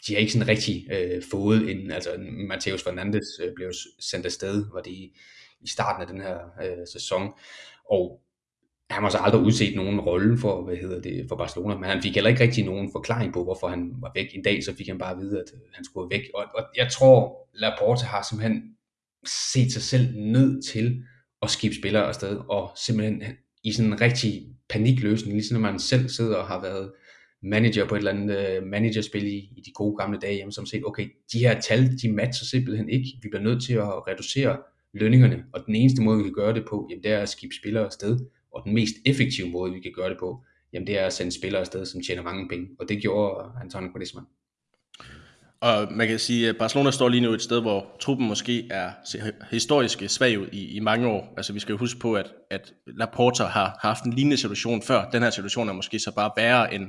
de 0.07 0.13
har 0.13 0.21
ikke 0.21 0.33
sådan 0.33 0.49
rigtig 0.49 0.87
øh, 0.93 1.23
fået 1.31 1.71
en, 1.71 1.91
altså 1.91 2.11
Mateus 2.49 2.85
Fernandes 2.85 3.27
øh, 3.45 3.53
blev 3.57 3.73
sendt 4.01 4.27
afsted, 4.27 4.65
var 4.73 4.81
det 4.81 4.91
i, 4.91 5.17
i 5.61 5.69
starten 5.69 6.03
af 6.03 6.09
den 6.09 6.21
her 6.21 6.39
øh, 6.63 6.87
sæson, 6.93 7.33
og 7.91 8.21
han 8.91 9.03
har 9.03 9.11
så 9.11 9.19
aldrig 9.19 9.43
udset 9.43 9.77
nogen 9.77 10.01
rolle 10.01 10.39
for, 10.39 10.65
hvad 10.65 10.77
hedder 10.77 11.01
det, 11.01 11.27
for 11.29 11.37
Barcelona, 11.37 11.75
men 11.75 11.85
han 11.85 12.03
fik 12.03 12.15
heller 12.15 12.31
ikke 12.31 12.43
rigtig 12.43 12.65
nogen 12.65 12.93
forklaring 12.93 13.33
på, 13.33 13.45
hvorfor 13.45 13.69
han 13.69 13.93
var 14.01 14.13
væk. 14.15 14.27
En 14.35 14.43
dag 14.43 14.65
så 14.65 14.75
fik 14.75 14.89
han 14.89 14.99
bare 14.99 15.13
at 15.13 15.19
vide, 15.19 15.41
at 15.41 15.55
øh, 15.55 15.61
han 15.75 15.85
skulle 15.85 16.11
væk, 16.11 16.23
og, 16.35 16.45
og 16.55 16.65
jeg 16.77 16.93
tror, 16.93 17.49
Laporte 17.55 18.05
har 18.05 18.27
simpelthen 18.31 18.63
set 19.53 19.73
sig 19.73 19.83
selv 19.83 20.17
nødt 20.17 20.65
til 20.65 21.03
at 21.43 21.51
skibe 21.51 21.75
spillere 21.75 22.05
afsted, 22.05 22.41
og 22.49 22.71
simpelthen 22.87 23.23
i 23.65 23.73
sådan 23.73 23.93
en 23.93 24.01
rigtig 24.01 24.47
panikløsning, 24.69 25.35
ligesom 25.35 25.61
når 25.61 25.71
man 25.71 25.79
selv 25.79 26.09
sidder 26.09 26.37
og 26.37 26.47
har 26.47 26.63
været 26.63 26.93
manager 27.43 27.89
på 27.89 27.95
et 27.95 27.99
eller 27.99 28.11
andet 28.11 28.59
uh, 28.63 28.67
managerspil 28.67 29.27
i, 29.27 29.37
i 29.37 29.63
de 29.67 29.73
gode 29.75 29.97
gamle 29.97 30.19
dage, 30.19 30.37
jamen, 30.37 30.53
som 30.53 30.67
set, 30.67 30.83
okay, 30.87 31.09
de 31.33 31.39
her 31.39 31.61
tal, 31.61 31.99
de 32.03 32.13
matcher 32.13 32.45
simpelthen 32.45 32.89
ikke. 32.89 33.09
Vi 33.23 33.29
bliver 33.29 33.43
nødt 33.43 33.65
til 33.65 33.73
at 33.73 34.09
reducere 34.09 34.57
lønningerne, 34.95 35.45
og 35.53 35.63
den 35.67 35.75
eneste 35.75 36.03
måde, 36.03 36.19
vi 36.19 36.25
kan 36.25 36.33
gøre 36.33 36.55
det 36.55 36.65
på, 36.69 36.87
jamen, 36.91 37.03
det 37.03 37.11
er 37.11 37.19
at 37.19 37.29
skibe 37.29 37.55
spillere 37.55 37.85
afsted, 37.85 38.19
og 38.55 38.63
den 38.65 38.75
mest 38.75 38.95
effektive 39.07 39.51
måde, 39.51 39.73
vi 39.73 39.81
kan 39.81 39.93
gøre 39.95 40.11
det 40.11 40.19
på, 40.19 40.45
jamen, 40.73 40.87
det 40.87 40.99
er 40.99 41.07
at 41.07 41.13
sende 41.13 41.33
spillere 41.33 41.61
afsted, 41.61 41.87
som 41.87 42.03
tjener 42.03 42.23
mange 42.23 42.49
penge, 42.49 42.67
og 42.79 42.89
det 42.89 43.03
gjorde 43.03 43.51
Antonio 43.63 43.91
Griezmann. 43.93 44.27
Og 45.61 45.89
man 45.91 46.09
kan 46.09 46.19
sige, 46.19 46.49
at 46.49 46.57
Barcelona 46.57 46.91
står 46.91 47.09
lige 47.09 47.21
nu 47.21 47.33
et 47.33 47.43
sted, 47.43 47.61
hvor 47.61 47.87
truppen 48.01 48.29
måske 48.29 48.69
er 48.71 48.91
historisk 49.51 50.03
svag 50.09 50.39
ud 50.39 50.47
i, 50.53 50.77
i 50.77 50.81
mange 50.81 51.09
år. 51.09 51.35
Altså 51.37 51.53
vi 51.53 51.61
skal 51.61 51.73
jo 51.73 51.79
huske 51.79 52.01
på, 52.01 52.15
at, 52.15 52.33
at 52.51 52.73
Laporta 52.87 53.45
har, 53.45 53.79
haft 53.83 54.05
en 54.05 54.13
lignende 54.13 54.37
situation 54.37 54.83
før. 54.83 55.11
Den 55.11 55.23
her 55.23 55.31
situation 55.31 55.69
er 55.69 55.73
måske 55.73 55.99
så 55.99 56.15
bare 56.15 56.31
værre, 56.37 56.75
end, 56.75 56.85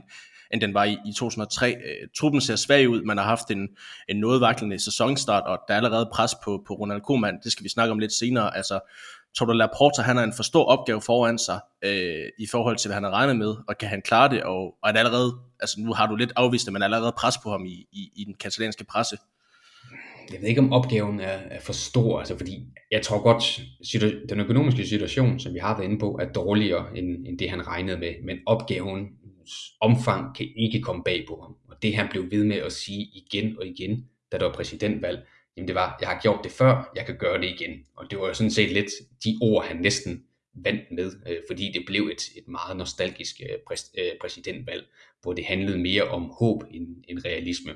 end 0.54 0.62
den 0.62 0.74
var 0.74 0.84
i, 0.84 0.98
i 1.06 1.14
2003. 1.14 1.70
Øh, 1.70 2.08
truppen 2.18 2.42
ser 2.42 2.56
svag 2.56 2.90
ud. 2.90 3.02
Man 3.02 3.18
har 3.18 3.26
haft 3.26 3.52
en, 3.52 3.68
en 4.10 4.20
noget 4.20 4.42
vaklende 4.42 4.80
sæsonstart, 4.80 5.44
og 5.44 5.60
der 5.68 5.74
er 5.74 5.78
allerede 5.78 6.10
pres 6.14 6.36
på, 6.44 6.64
på 6.68 6.74
Ronald 6.74 7.02
Koeman. 7.02 7.40
Det 7.44 7.52
skal 7.52 7.64
vi 7.64 7.70
snakke 7.70 7.92
om 7.92 8.00
lidt 8.00 8.14
senere. 8.14 8.58
Altså, 8.58 8.80
tror 9.38 9.46
du, 9.46 9.54
Laporta 9.54 10.02
han 10.02 10.18
har 10.18 10.24
en 10.24 10.34
for 10.34 10.44
stor 10.44 10.66
opgave 10.66 11.02
foran 11.02 11.38
sig 11.38 11.60
øh, 11.86 12.26
i 12.40 12.48
forhold 12.52 12.78
til, 12.78 12.88
hvad 12.88 12.94
han 12.94 13.04
har 13.04 13.12
regnet 13.12 13.38
med, 13.38 13.56
og 13.68 13.78
kan 13.80 13.90
han 13.90 14.02
klare 14.02 14.30
det? 14.30 14.44
Og, 14.44 14.64
og 14.64 14.90
er 14.90 14.92
det 14.92 15.00
allerede, 15.00 15.36
altså 15.60 15.82
nu 15.82 15.94
har 15.94 16.08
du 16.08 16.16
lidt 16.16 16.34
afvist 16.36 16.66
det, 16.66 16.74
men 16.74 16.82
er 16.82 16.86
allerede 16.86 17.14
pres 17.18 17.38
på 17.44 17.50
ham 17.50 17.66
i, 17.66 17.88
i, 17.92 18.12
i 18.16 18.24
den 18.24 18.34
katalanske 18.34 18.84
presse? 18.84 19.18
Jeg 20.32 20.42
ved 20.42 20.48
ikke, 20.48 20.62
om 20.62 20.74
opgaven 20.74 21.20
er, 21.20 21.38
er 21.52 21.60
for 21.60 21.74
stor, 21.74 22.20
altså 22.20 22.38
fordi 22.38 22.66
jeg 22.92 23.02
tror 23.02 23.22
godt, 23.22 23.62
den 24.30 24.40
økonomiske 24.40 24.88
situation, 24.88 25.40
som 25.40 25.54
vi 25.54 25.60
har 25.60 25.78
været 25.78 25.88
inde 25.90 26.00
på, 26.00 26.20
er 26.22 26.32
dårligere 26.32 26.98
end, 26.98 27.28
end 27.28 27.40
det, 27.40 27.50
han 27.50 27.68
regnede 27.68 27.98
med, 27.98 28.14
men 28.24 28.38
opgaven 28.46 29.08
omfang 29.82 30.36
kan 30.36 30.48
ikke 30.56 30.82
komme 30.82 31.04
bag 31.04 31.26
på 31.28 31.40
ham. 31.42 31.56
Og 31.70 31.82
det 31.82 31.96
han 31.96 32.08
blev 32.12 32.32
ved 32.32 32.44
med 32.44 32.56
at 32.56 32.72
sige 32.72 33.08
igen 33.14 33.58
og 33.60 33.68
igen, 33.68 34.06
da 34.32 34.38
der 34.38 34.46
var 34.46 34.54
præsidentvalg, 34.54 35.28
jamen 35.58 35.68
det 35.68 35.76
var, 35.76 35.98
jeg 36.02 36.10
har 36.10 36.20
gjort 36.22 36.40
det 36.44 36.52
før, 36.52 36.92
jeg 36.96 37.06
kan 37.06 37.18
gøre 37.18 37.42
det 37.42 37.48
igen. 37.48 37.80
Og 37.96 38.12
det 38.12 38.20
var 38.20 38.28
jo 38.28 38.34
sådan 38.34 38.52
set 38.52 38.72
lidt 38.72 38.92
de 39.24 39.38
ord, 39.42 39.66
han 39.66 39.78
næsten 39.78 40.24
vandt 40.64 40.82
med, 40.92 41.12
øh, 41.28 41.38
fordi 41.50 41.72
det 41.74 41.84
blev 41.88 42.04
et, 42.04 42.22
et 42.38 42.48
meget 42.48 42.78
nostalgisk 42.78 43.36
øh, 43.50 43.58
præs, 43.68 43.92
øh, 43.98 44.12
præsidentvalg, 44.22 44.86
hvor 45.22 45.34
det 45.34 45.46
handlede 45.46 45.78
mere 45.78 46.04
om 46.04 46.32
håb 46.40 46.64
end, 46.72 46.88
end 47.10 47.20
realisme. 47.26 47.72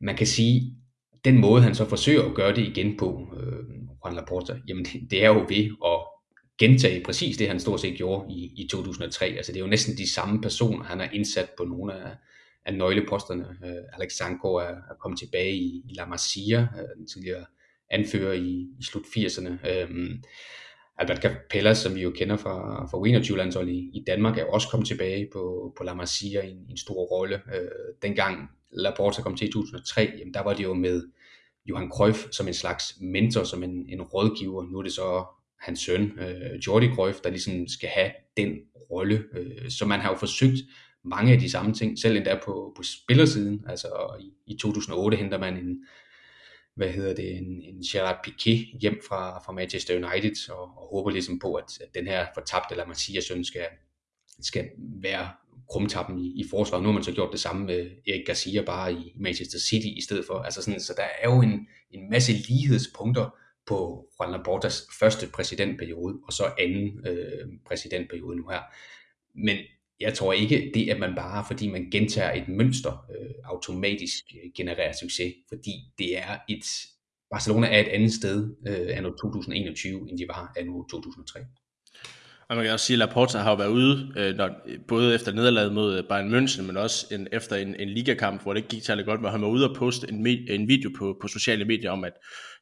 Man 0.00 0.16
kan 0.16 0.26
sige, 0.26 0.76
den 1.24 1.38
måde 1.38 1.62
han 1.62 1.74
så 1.74 1.88
forsøger 1.88 2.22
at 2.22 2.34
gøre 2.34 2.54
det 2.54 2.68
igen 2.68 2.96
på, 2.96 3.36
øh, 3.36 3.82
Juan 4.04 4.14
Laporta, 4.14 4.56
jamen 4.68 4.84
det, 4.84 5.10
det 5.10 5.24
er 5.24 5.28
jo 5.28 5.46
ved 5.48 5.70
at 5.84 5.98
gentage 6.58 7.04
præcis 7.04 7.36
det, 7.36 7.48
han 7.48 7.60
stort 7.60 7.80
set 7.80 7.96
gjorde 7.96 8.32
i, 8.32 8.52
i 8.56 8.68
2003. 8.68 9.26
Altså 9.26 9.52
det 9.52 9.58
er 9.58 9.64
jo 9.64 9.70
næsten 9.70 9.96
de 9.96 10.12
samme 10.12 10.40
personer, 10.40 10.84
han 10.84 11.00
har 11.00 11.08
indsat 11.12 11.50
på 11.58 11.64
nogle 11.64 11.94
af, 11.94 12.10
af 12.64 12.74
nøgleposterne. 12.74 13.46
Øh, 13.64 13.98
Alex 13.98 14.12
Sanko 14.12 14.54
er, 14.54 14.74
er 14.90 14.94
kommet 15.00 15.18
tilbage 15.18 15.54
i, 15.54 15.82
i 15.88 15.94
La 15.94 16.06
Masia, 16.06 16.60
øh, 16.60 16.98
den 16.98 17.06
tidligere 17.06 17.44
anfører 17.90 18.32
i, 18.32 18.66
i 18.80 18.84
slut 18.84 19.02
80'erne. 19.02 19.68
Øh, 19.68 20.10
Albert 20.98 21.22
Capella, 21.22 21.74
som 21.74 21.94
vi 21.94 22.02
jo 22.02 22.10
kender 22.10 22.36
fra, 22.36 22.86
fra 22.86 22.98
U21-landshold 22.98 23.68
i, 23.68 23.90
i 23.94 24.04
Danmark, 24.06 24.38
er 24.38 24.44
også 24.44 24.68
kommet 24.68 24.88
tilbage 24.88 25.28
på, 25.32 25.74
på 25.76 25.84
La 25.84 25.94
Masia 25.94 26.42
i 26.42 26.50
en, 26.50 26.66
en 26.70 26.76
stor 26.76 27.04
rolle. 27.04 27.34
Øh, 27.34 27.68
dengang 28.02 28.50
Laporta 28.72 29.22
kom 29.22 29.36
til 29.36 29.48
i 29.48 29.52
2003, 29.52 30.12
jamen 30.18 30.34
der 30.34 30.42
var 30.42 30.54
det 30.54 30.64
jo 30.64 30.74
med 30.74 31.02
Johan 31.66 31.90
Cruyff 31.90 32.18
som 32.30 32.48
en 32.48 32.54
slags 32.54 32.96
mentor, 33.00 33.44
som 33.44 33.62
en, 33.62 33.86
en 33.88 34.02
rådgiver. 34.02 34.62
Nu 34.62 34.78
er 34.78 34.82
det 34.82 34.92
så 34.92 35.24
hans 35.60 35.80
søn, 35.80 36.18
øh, 36.18 36.58
Jordi 36.66 36.88
Cruyff, 36.94 37.20
der 37.20 37.30
ligesom 37.30 37.68
skal 37.68 37.88
have 37.88 38.10
den 38.36 38.58
rolle. 38.90 39.24
Øh, 39.32 39.70
så 39.70 39.86
man 39.86 40.00
har 40.00 40.10
jo 40.10 40.16
forsøgt 40.16 40.58
mange 41.04 41.32
af 41.32 41.38
de 41.38 41.50
samme 41.50 41.74
ting, 41.74 41.98
selv 41.98 42.16
endda 42.16 42.38
på, 42.44 42.72
på 42.76 42.82
spillersiden. 42.82 43.64
Altså 43.68 43.88
i, 44.20 44.32
i 44.46 44.56
2008 44.56 45.16
henter 45.16 45.38
man 45.38 45.56
en, 45.56 45.84
hvad 46.74 46.88
hedder 46.88 47.14
det, 47.14 47.36
en, 47.36 47.62
en 47.62 47.82
Gerard 47.92 48.26
Piqué 48.26 48.78
hjem 48.80 49.00
fra, 49.08 49.38
fra 49.38 49.52
Manchester 49.52 49.94
United, 49.94 50.50
og, 50.50 50.62
og 50.62 50.88
håber 50.90 51.10
ligesom 51.10 51.38
på, 51.38 51.54
at, 51.54 51.64
at 51.80 51.94
den 51.94 52.06
her 52.06 52.26
fortabte 52.34 52.74
La 52.74 52.84
Masia-søn 52.84 53.44
skal, 53.44 53.66
skal 54.40 54.70
være 55.02 55.30
krumtappen 55.70 56.18
i, 56.18 56.40
i 56.40 56.44
forsvaret. 56.50 56.82
Nu 56.82 56.88
har 56.88 56.94
man 56.94 57.04
så 57.04 57.12
gjort 57.12 57.32
det 57.32 57.40
samme 57.40 57.66
med 57.66 57.90
Erik 58.08 58.26
Garcia 58.26 58.62
bare 58.62 58.92
i 58.92 59.12
Manchester 59.16 59.58
City 59.58 59.86
i 59.86 60.02
stedet 60.02 60.24
for. 60.26 60.34
Altså 60.34 60.62
sådan, 60.62 60.80
så 60.80 60.94
der 60.96 61.06
er 61.22 61.34
jo 61.34 61.42
en, 61.42 61.66
en 61.90 62.10
masse 62.10 62.32
lighedspunkter 62.32 63.36
på 63.66 64.06
Juan 64.18 64.32
Laportas 64.32 64.86
første 64.98 65.26
præsidentperiode, 65.34 66.18
og 66.26 66.32
så 66.32 66.44
anden 66.58 67.06
øh, 67.06 67.48
præsidentperiode 67.66 68.36
nu 68.36 68.48
her. 68.48 68.60
Men 69.34 69.56
jeg 70.02 70.14
tror 70.14 70.32
ikke, 70.32 70.70
det 70.74 70.90
at 70.90 71.00
man 71.00 71.14
bare, 71.14 71.44
fordi 71.46 71.68
man 71.68 71.90
gentager 71.90 72.32
et 72.32 72.48
mønster, 72.48 73.06
øh, 73.10 73.34
automatisk 73.44 74.24
øh, 74.34 74.50
genererer 74.56 74.92
succes, 75.00 75.34
fordi 75.48 75.72
det 75.98 76.18
er 76.18 76.38
et, 76.48 76.64
Barcelona 77.30 77.66
er 77.66 77.80
et 77.80 77.88
andet 77.88 78.12
sted 78.12 78.56
øh, 78.68 78.96
anno 78.96 79.10
2021, 79.10 80.10
end 80.10 80.18
de 80.18 80.28
var 80.28 80.52
anno 80.56 80.82
2003. 80.82 81.40
Og 82.48 82.56
man 82.56 82.64
kan 82.64 82.72
også 82.72 82.86
sige, 82.86 82.94
at 82.94 82.98
Laporta 82.98 83.38
har 83.38 83.50
jo 83.50 83.56
været 83.56 83.68
ude, 83.68 84.12
øh, 84.16 84.36
når, 84.36 84.50
både 84.88 85.14
efter 85.14 85.32
nederlaget 85.32 85.72
mod 85.72 85.98
øh, 85.98 86.04
Bayern 86.04 86.34
München, 86.34 86.62
men 86.62 86.76
også 86.76 87.06
en, 87.10 87.28
efter 87.32 87.56
en, 87.56 87.76
en 87.78 87.88
ligakamp, 87.88 88.42
hvor 88.42 88.52
det 88.52 88.58
ikke 88.58 88.68
gik 88.68 88.84
særlig 88.84 89.04
godt, 89.04 89.20
hvor 89.20 89.28
han 89.28 89.42
var 89.42 89.48
ude 89.48 89.70
og 89.70 89.76
poste 89.76 90.08
en, 90.08 90.26
en 90.26 90.68
video 90.68 90.90
på, 90.98 91.16
på 91.20 91.28
sociale 91.28 91.64
medier 91.64 91.90
om 91.90 92.04
at 92.04 92.12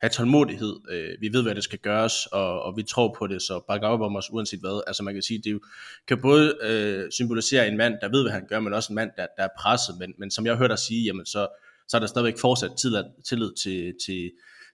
have 0.01 0.11
tålmodighed. 0.11 0.77
Øh, 0.91 1.09
vi 1.21 1.29
ved, 1.33 1.43
hvad 1.43 1.55
det 1.55 1.65
skal 1.65 1.79
gøres, 1.79 2.27
og, 2.27 2.63
og 2.63 2.77
vi 2.77 2.83
tror 2.83 3.17
på 3.19 3.27
det, 3.27 3.43
så 3.43 3.65
bakke 3.69 3.87
op 3.87 4.01
om 4.01 4.17
os 4.17 4.31
uanset 4.33 4.61
hvad. 4.61 4.83
Altså 4.87 5.03
man 5.03 5.15
kan 5.15 5.23
sige, 5.23 5.41
det 5.45 5.53
jo, 5.53 5.61
kan 6.09 6.21
både 6.23 6.55
øh, 6.63 7.11
symbolisere 7.11 7.69
en 7.69 7.77
mand, 7.77 7.95
der 8.01 8.09
ved, 8.09 8.23
hvad 8.23 8.33
han 8.33 8.47
gør, 8.49 8.61
men 8.61 8.73
også 8.73 8.93
en 8.93 8.95
mand, 8.95 9.11
der, 9.17 9.27
der 9.37 9.45
er 9.45 9.49
presset. 9.59 9.95
Men, 9.99 10.15
men 10.19 10.31
som 10.31 10.47
jeg 10.47 10.57
hørte 10.57 10.71
dig 10.71 10.79
sige, 10.79 11.05
jamen 11.05 11.27
så, 11.27 11.47
så 11.91 11.97
er 11.97 12.01
der 12.01 12.07
stadigvæk 12.07 12.39
fortsat 12.41 12.71
tillid, 12.81 13.05
tillid 13.29 13.53
til, 13.63 13.95
til 14.07 14.31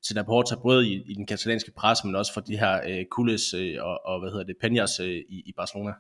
til 0.07 0.17
Laporta, 0.17 0.55
både 0.63 0.89
i, 0.89 0.93
i 0.93 1.15
den 1.15 1.27
katalanske 1.27 1.73
presse, 1.77 2.07
men 2.07 2.17
også 2.17 2.33
for 2.35 2.41
de 2.41 2.59
her 2.59 2.81
øh, 2.89 3.05
Kules 3.11 3.55
øh, 3.55 3.75
og, 3.81 4.01
og, 4.05 4.21
hvad 4.21 4.31
hedder 4.31 4.45
det, 4.45 4.57
Peñas 4.65 5.03
øh, 5.03 5.17
i, 5.29 5.43
i 5.47 5.53
Barcelona? 5.57 5.93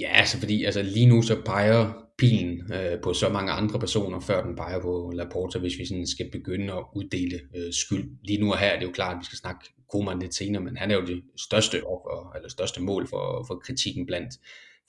Ja, 0.00 0.10
altså 0.12 0.38
fordi 0.38 0.64
altså 0.64 0.82
lige 0.82 1.06
nu 1.06 1.22
så 1.22 1.42
peger 1.46 1.92
pilen 2.18 2.72
øh, 2.72 3.00
på 3.00 3.14
så 3.14 3.28
mange 3.28 3.52
andre 3.52 3.78
personer, 3.78 4.20
før 4.20 4.44
den 4.44 4.56
peger 4.56 4.80
på 4.80 5.12
Laporta, 5.14 5.58
hvis 5.58 5.78
vi 5.78 5.86
sådan 5.86 6.06
skal 6.06 6.30
begynde 6.32 6.72
at 6.72 6.84
uddele 6.94 7.40
øh, 7.56 7.72
skyld. 7.72 8.04
Lige 8.24 8.40
nu 8.40 8.52
og 8.52 8.58
her 8.58 8.68
er 8.68 8.78
det 8.78 8.86
jo 8.86 8.92
klart, 8.92 9.12
at 9.12 9.18
vi 9.20 9.24
skal 9.24 9.38
snakke 9.38 9.60
Koeman 9.92 10.18
lidt 10.18 10.34
senere, 10.34 10.62
men 10.62 10.76
han 10.76 10.90
er 10.90 10.94
jo 10.94 11.06
det 11.06 11.22
største 11.36 11.86
offer, 11.86 12.32
eller 12.36 12.48
største 12.48 12.82
mål 12.82 13.08
for, 13.08 13.44
for 13.46 13.54
kritikken 13.64 14.06
blandt 14.06 14.34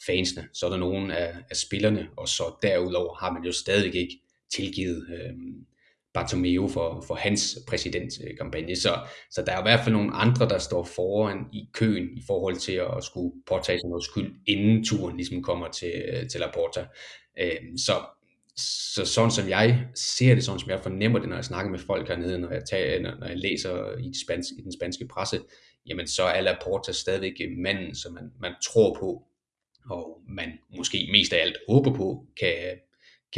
fansene. 0.06 0.48
Så 0.54 0.66
er 0.66 0.70
der 0.70 0.78
nogen 0.78 1.12
af, 1.12 1.36
af 1.50 1.56
spillerne, 1.56 2.08
og 2.18 2.28
så 2.28 2.44
derudover 2.62 3.16
har 3.16 3.34
man 3.34 3.44
jo 3.44 3.52
stadig 3.52 3.96
ikke 3.96 4.22
tilgivet 4.54 5.08
øh, 5.10 5.34
Bartomeu 6.18 6.68
for, 6.68 7.04
for 7.08 7.16
hans 7.16 7.60
præsidentkampagne. 7.68 8.76
Så, 8.76 9.00
så 9.32 9.44
der 9.46 9.52
er 9.52 9.60
i 9.60 9.62
hvert 9.62 9.80
fald 9.84 9.96
nogle 9.96 10.14
andre, 10.14 10.50
der 10.50 10.58
står 10.58 10.84
foran 10.84 11.38
i 11.54 11.70
køen 11.74 12.18
i 12.18 12.22
forhold 12.28 12.56
til 12.56 12.72
at 12.72 13.04
skulle 13.04 13.34
påtage 13.48 13.80
sig 13.80 13.90
noget 13.90 14.06
skyld, 14.06 14.36
inden 14.48 14.86
turen 14.86 15.18
ligesom 15.18 15.44
kommer 15.44 15.72
til, 15.72 15.94
øh, 16.08 16.30
til 16.30 16.40
Laporta. 16.40 16.86
Øh, 17.40 17.78
så, 17.78 17.94
så 18.96 19.06
sådan 19.06 19.32
som 19.32 19.50
jeg 19.50 19.88
ser 19.96 20.36
det, 20.36 20.44
sådan 20.44 20.60
som 20.60 20.70
jeg 20.70 20.80
fornemmer 20.84 21.20
det, 21.20 21.30
når 21.30 21.36
jeg 21.36 21.46
snakker 21.46 21.72
med 21.72 21.80
folk 21.80 22.08
hernede, 22.08 22.40
når 22.40 22.52
jeg, 22.52 22.66
tager, 22.66 23.02
når 23.02 23.28
jeg 23.28 23.38
læser 23.38 23.98
i, 23.98 24.10
de 24.10 24.26
spanske, 24.26 24.56
i 24.60 24.62
den 24.62 24.74
spanske 24.80 25.08
presse, 25.08 25.40
jamen 25.86 26.08
så 26.08 26.24
er 26.24 26.42
Laporta 26.42 26.92
stadigvæk 26.92 27.34
manden, 27.58 27.96
som 27.96 28.14
man, 28.14 28.32
man 28.42 28.54
tror 28.64 28.98
på, 29.00 29.24
og 29.90 30.22
man 30.30 30.52
måske 30.78 31.10
mest 31.12 31.34
af 31.34 31.42
alt 31.42 31.58
håber 31.70 31.94
på, 31.94 32.26
kan, 32.40 32.54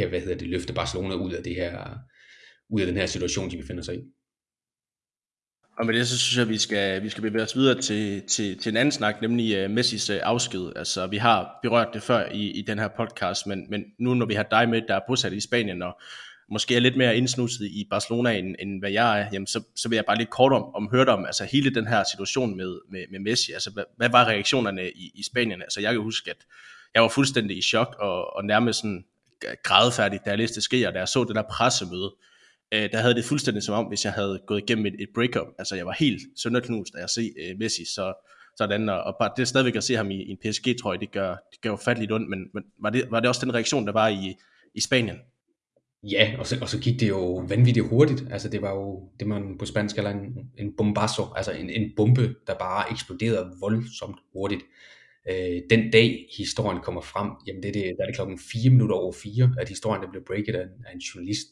kan 0.00 0.08
hvad 0.08 0.20
hedder 0.20 0.38
det, 0.38 0.48
løfte 0.48 0.72
Barcelona 0.72 1.14
ud 1.14 1.32
af 1.32 1.42
det 1.42 1.54
her 1.54 1.98
ud 2.70 2.80
af 2.80 2.86
den 2.86 2.96
her 2.96 3.06
situation, 3.06 3.50
de 3.50 3.56
befinder 3.56 3.82
sig 3.82 3.94
i. 3.94 4.00
Og 5.78 5.86
med 5.86 5.94
det, 5.94 6.08
så 6.08 6.18
synes 6.18 6.36
jeg, 6.36 6.42
at 6.42 6.48
vi 6.48 6.58
skal, 6.58 7.02
vi 7.02 7.08
skal 7.08 7.22
bevæge 7.22 7.42
os 7.42 7.56
videre 7.56 7.80
til, 7.80 8.22
til, 8.28 8.58
til 8.58 8.70
en 8.70 8.76
anden 8.76 8.92
snak, 8.92 9.22
nemlig 9.22 9.64
uh, 9.64 9.70
Messis 9.70 10.10
uh, 10.10 10.16
afsked. 10.22 10.72
Altså, 10.76 11.06
vi 11.06 11.16
har 11.16 11.58
berørt 11.62 11.88
det 11.94 12.02
før 12.02 12.28
i, 12.32 12.50
i 12.50 12.62
den 12.62 12.78
her 12.78 12.88
podcast, 12.88 13.46
men, 13.46 13.66
men 13.70 13.84
nu 13.98 14.14
når 14.14 14.26
vi 14.26 14.34
har 14.34 14.42
dig 14.42 14.68
med, 14.68 14.82
der 14.88 14.94
er 14.94 15.00
bosat 15.08 15.32
i 15.32 15.40
Spanien, 15.40 15.82
og 15.82 16.00
måske 16.50 16.76
er 16.76 16.80
lidt 16.80 16.96
mere 16.96 17.16
indsnusset 17.16 17.66
i 17.66 17.86
Barcelona, 17.90 18.30
end, 18.30 18.56
end 18.58 18.80
hvad 18.80 18.90
jeg 18.90 19.20
er, 19.20 19.26
jamen, 19.32 19.46
så, 19.46 19.62
så 19.76 19.88
vil 19.88 19.96
jeg 19.96 20.04
bare 20.04 20.18
lidt 20.18 20.30
kort 20.30 20.52
om, 20.52 20.74
om 20.74 20.88
høre 20.92 21.06
om 21.06 21.24
altså, 21.24 21.44
hele 21.44 21.74
den 21.74 21.86
her 21.86 22.04
situation 22.10 22.56
med, 22.56 22.78
med, 22.90 23.04
med 23.10 23.20
Messi. 23.20 23.52
Altså, 23.52 23.70
hvad, 23.70 23.84
hvad 23.96 24.08
var 24.08 24.24
reaktionerne 24.24 24.90
i, 24.90 25.12
i 25.14 25.22
Spanien? 25.22 25.62
Altså, 25.62 25.80
jeg 25.80 25.92
kan 25.92 26.02
huske, 26.02 26.30
at 26.30 26.36
jeg 26.94 27.02
var 27.02 27.08
fuldstændig 27.08 27.58
i 27.58 27.62
chok, 27.62 27.96
og, 27.98 28.36
og 28.36 28.44
nærmest 28.44 28.80
sådan 28.80 29.04
Øh, 29.44 29.54
grædfærdig, 29.62 30.20
da 30.24 30.30
jeg 30.30 30.38
læste 30.38 30.60
det 30.60 30.86
og 30.86 30.94
da 30.94 30.98
jeg 30.98 31.08
så 31.08 31.24
det 31.24 31.36
der 31.36 31.42
pressemøde, 31.50 32.14
øh, 32.74 32.92
der 32.92 32.98
havde 32.98 33.14
det 33.14 33.24
fuldstændig 33.24 33.62
som 33.62 33.74
om, 33.74 33.84
hvis 33.84 34.04
jeg 34.04 34.12
havde 34.12 34.40
gået 34.46 34.62
igennem 34.62 34.86
et, 34.86 34.94
et 34.98 35.08
breakup. 35.14 35.46
Altså 35.58 35.76
jeg 35.76 35.86
var 35.86 35.96
helt 35.98 36.22
sønderknust, 36.36 36.92
da 36.94 36.98
jeg 36.98 37.10
se 37.10 37.32
øh, 37.40 37.58
Messi, 37.58 37.84
så 37.84 38.14
sådan, 38.56 38.88
og, 38.88 39.02
og 39.02 39.16
bare 39.20 39.30
det 39.36 39.48
stadigvæk 39.48 39.76
at 39.76 39.84
se 39.84 39.94
ham 39.94 40.10
i, 40.10 40.22
i 40.22 40.30
en 40.30 40.38
PSG-trøje, 40.44 40.98
det 40.98 41.12
gør, 41.12 41.30
det 41.30 41.60
gør 41.60 41.70
ufatteligt 41.70 42.12
ondt, 42.12 42.28
men, 42.28 42.38
men 42.54 42.62
var, 42.82 42.90
det, 42.90 43.10
var 43.10 43.20
det 43.20 43.28
også 43.28 43.44
den 43.44 43.54
reaktion, 43.54 43.86
der 43.86 43.92
var 43.92 44.08
i, 44.08 44.34
i 44.74 44.80
Spanien? 44.80 45.16
Ja, 46.02 46.34
og 46.38 46.46
så, 46.46 46.56
og 46.60 46.68
så 46.68 46.80
gik 46.80 47.00
det 47.00 47.08
jo 47.08 47.34
vanvittigt 47.34 47.88
hurtigt. 47.88 48.24
Altså 48.30 48.48
det 48.48 48.62
var 48.62 48.70
jo 48.70 49.08
det, 49.18 49.28
man 49.28 49.58
på 49.58 49.66
spansk 49.66 49.94
kalder 49.94 50.10
en, 50.10 50.50
en 50.58 50.72
bombazo, 50.76 51.32
altså 51.36 51.52
en, 51.52 51.70
en 51.70 51.90
bombe, 51.96 52.34
der 52.46 52.54
bare 52.54 52.90
eksploderede 52.90 53.52
voldsomt 53.60 54.16
hurtigt. 54.32 54.62
Øh, 55.30 55.60
den 55.70 55.90
dag 55.90 56.26
historien 56.38 56.80
kommer 56.82 57.00
frem, 57.00 57.30
jamen 57.46 57.62
det, 57.62 57.74
det, 57.74 57.84
der 57.84 58.02
er 58.02 58.06
det 58.06 58.14
klokken 58.14 58.38
4 58.38 58.70
minutter 58.70 58.96
over 58.96 59.12
4, 59.12 59.54
at 59.58 59.68
historien 59.68 60.02
der 60.02 60.10
blev 60.10 60.24
breaket 60.24 60.54
af, 60.54 60.66
af 60.86 60.92
en 60.94 60.98
journalist, 60.98 61.46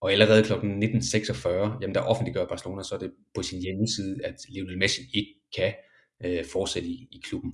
og 0.00 0.12
allerede 0.12 0.44
kl. 0.44 0.52
19.46, 0.52 1.48
jamen 1.80 1.94
der 1.94 2.00
offentliggør 2.00 2.46
Barcelona, 2.46 2.82
så 2.82 2.94
er 2.94 2.98
det 2.98 3.10
på 3.34 3.42
sin 3.42 3.62
hjemmeside, 3.62 4.16
at 4.24 4.34
Lionel 4.48 4.78
Messi 4.78 5.02
ikke 5.14 5.34
kan 5.56 5.72
øh, 6.24 6.44
fortsætte 6.44 6.88
i, 6.88 7.08
i 7.12 7.20
klubben. 7.22 7.52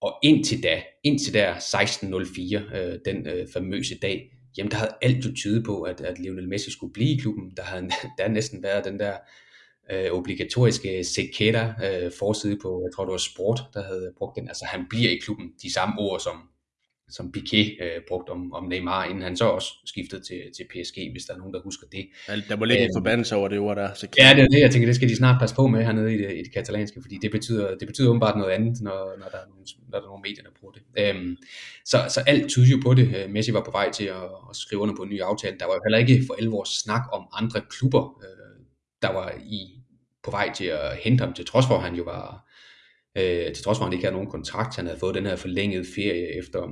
Og 0.00 0.18
indtil 0.22 0.62
da, 0.62 0.82
indtil 1.04 1.34
der 1.34 1.54
16.04, 1.54 2.76
øh, 2.76 2.98
den 3.04 3.26
øh, 3.26 3.48
famøse 3.52 3.98
dag, 3.98 4.32
jamen 4.58 4.70
der 4.70 4.76
havde 4.76 4.94
alt 5.02 5.26
jo 5.26 5.34
tydet 5.34 5.64
på, 5.64 5.82
at, 5.82 6.00
at 6.00 6.18
Lionel 6.18 6.48
Messi 6.48 6.70
skulle 6.70 6.92
blive 6.92 7.10
i 7.10 7.18
klubben. 7.18 7.52
Der 7.56 7.62
havde 7.62 7.88
der 8.18 8.28
næsten 8.28 8.62
været 8.62 8.84
den 8.84 9.00
der 9.00 9.16
øh, 9.92 10.10
obligatoriske 10.12 11.04
Seketa 11.04 11.74
øh, 11.84 12.12
forside 12.18 12.58
på, 12.62 12.82
jeg 12.84 12.90
tror 12.94 13.04
det 13.04 13.12
var 13.12 13.18
Sport, 13.18 13.60
der 13.74 13.82
havde 13.82 14.12
brugt 14.18 14.36
den. 14.36 14.48
Altså 14.48 14.64
han 14.64 14.86
bliver 14.90 15.10
i 15.10 15.16
klubben, 15.16 15.52
de 15.62 15.72
samme 15.72 15.94
ord 15.98 16.20
som 16.20 16.48
som 17.08 17.32
Piqué 17.36 17.84
øh, 17.84 18.00
brugte 18.08 18.30
om, 18.30 18.52
om 18.52 18.64
Neymar, 18.64 19.04
inden 19.04 19.22
han 19.22 19.36
så 19.36 19.44
også 19.44 19.72
skiftede 19.84 20.22
til, 20.22 20.40
til 20.56 20.64
PSG, 20.64 20.98
hvis 21.12 21.24
der 21.24 21.34
er 21.34 21.38
nogen, 21.38 21.54
der 21.54 21.60
husker 21.60 21.86
det. 21.92 22.06
Ja, 22.28 22.36
der 22.48 22.56
må 22.56 22.64
ligge 22.64 22.82
en 22.82 22.88
øhm, 22.88 22.96
forbandelse 22.96 23.36
over 23.36 23.48
det 23.48 23.58
ord 23.58 23.76
der. 23.76 23.94
Så 23.94 24.06
ja, 24.18 24.34
det 24.36 24.42
er 24.42 24.48
det, 24.48 24.60
jeg 24.60 24.70
tænker, 24.70 24.86
det 24.86 24.96
skal 24.96 25.08
de 25.08 25.16
snart 25.16 25.40
passe 25.40 25.56
på 25.56 25.66
med 25.66 25.84
hernede 25.84 26.14
i 26.14 26.18
det, 26.18 26.32
i 26.32 26.42
det 26.42 26.52
katalanske, 26.52 27.02
fordi 27.02 27.18
det 27.22 27.30
betyder, 27.30 27.76
det 27.76 27.88
betyder 27.88 28.08
åbenbart 28.08 28.38
noget 28.38 28.52
andet, 28.52 28.80
når, 28.80 29.14
når, 29.18 29.28
der, 29.32 29.38
er 29.38 29.46
nogle, 29.48 29.64
når 29.90 29.98
der 29.98 30.06
er 30.06 30.10
nogle 30.10 30.22
medier, 30.22 30.42
der 30.42 30.50
bruger 30.60 30.72
det. 30.72 30.82
Øhm, 30.98 31.36
så, 31.84 31.98
så 32.08 32.20
alt 32.26 32.48
tyder 32.48 32.66
jo 32.70 32.78
på 32.82 32.94
det. 32.94 33.06
Øh, 33.16 33.30
Messi 33.30 33.52
var 33.52 33.64
på 33.64 33.70
vej 33.70 33.90
til 33.90 34.04
at, 34.04 34.26
at 34.50 34.56
skrive 34.56 34.80
under 34.80 34.94
på 34.94 35.02
en 35.02 35.10
ny 35.10 35.20
aftale. 35.20 35.56
Der 35.60 35.66
var 35.66 35.74
jo 35.74 35.80
heller 35.86 35.98
ikke 35.98 36.24
for 36.26 36.34
alvor 36.40 36.64
snak 36.64 37.02
om 37.12 37.22
andre 37.40 37.60
klubber, 37.70 38.04
øh, 38.24 38.45
der 39.02 39.12
var 39.12 39.34
i, 39.44 39.82
på 40.22 40.30
vej 40.30 40.52
til 40.52 40.64
at 40.64 40.96
hente 40.96 41.24
ham, 41.24 41.32
til 41.34 41.46
trods 41.46 41.66
for, 41.66 41.74
at 41.74 41.82
han 41.82 41.94
jo 41.94 42.02
var, 42.02 42.50
øh, 43.16 43.54
til 43.54 43.64
trods 43.64 43.78
for, 43.78 43.84
at 43.84 43.88
han 43.88 43.92
ikke 43.92 44.04
havde 44.04 44.16
nogen 44.16 44.30
kontrakt. 44.30 44.76
Han 44.76 44.86
havde 44.86 44.98
fået 44.98 45.14
den 45.14 45.26
her 45.26 45.36
forlængede 45.36 45.84
ferie 45.94 46.38
efter 46.38 46.68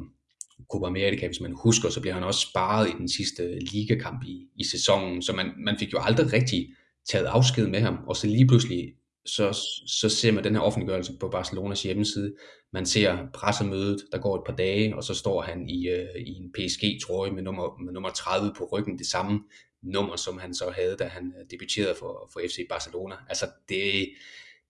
Copa 0.70 0.86
America, 0.86 1.26
hvis 1.26 1.40
man 1.40 1.54
husker, 1.62 1.88
så 1.88 2.00
blev 2.00 2.12
han 2.12 2.24
også 2.24 2.40
sparet 2.40 2.88
i 2.88 2.92
den 2.98 3.08
sidste 3.08 3.58
ligakamp 3.58 4.24
i, 4.24 4.48
i 4.56 4.64
sæsonen, 4.64 5.22
så 5.22 5.32
man, 5.32 5.52
man 5.58 5.78
fik 5.78 5.92
jo 5.92 5.98
aldrig 6.00 6.32
rigtig 6.32 6.68
taget 7.10 7.26
afsked 7.26 7.66
med 7.66 7.80
ham, 7.80 7.98
og 8.06 8.16
så 8.16 8.26
lige 8.26 8.46
pludselig 8.46 8.92
så, 9.26 9.58
så 9.86 10.08
ser 10.08 10.32
man 10.32 10.44
den 10.44 10.54
her 10.54 10.60
offentliggørelse 10.60 11.12
på 11.20 11.28
Barcelonas 11.28 11.82
hjemmeside. 11.82 12.34
Man 12.72 12.86
ser 12.86 13.18
pressemødet, 13.34 14.04
der 14.12 14.18
går 14.18 14.36
et 14.36 14.42
par 14.46 14.56
dage, 14.56 14.96
og 14.96 15.04
så 15.04 15.14
står 15.14 15.42
han 15.42 15.68
i, 15.68 15.88
øh, 15.88 16.22
i 16.26 16.30
en 16.30 16.52
PSG-trøje 16.52 17.30
med 17.30 17.42
nummer, 17.42 17.82
med 17.84 17.92
nummer 17.92 18.10
30 18.10 18.52
på 18.58 18.68
ryggen, 18.72 18.98
det 18.98 19.06
samme 19.06 19.40
nummer, 19.84 20.16
som 20.16 20.38
han 20.38 20.54
så 20.54 20.70
havde, 20.76 20.96
da 20.96 21.04
han 21.04 21.32
øh, 21.38 21.46
debuterede 21.50 21.94
for, 21.98 22.30
for 22.32 22.40
FC 22.50 22.58
Barcelona. 22.68 23.14
Altså 23.28 23.46
det, 23.68 24.08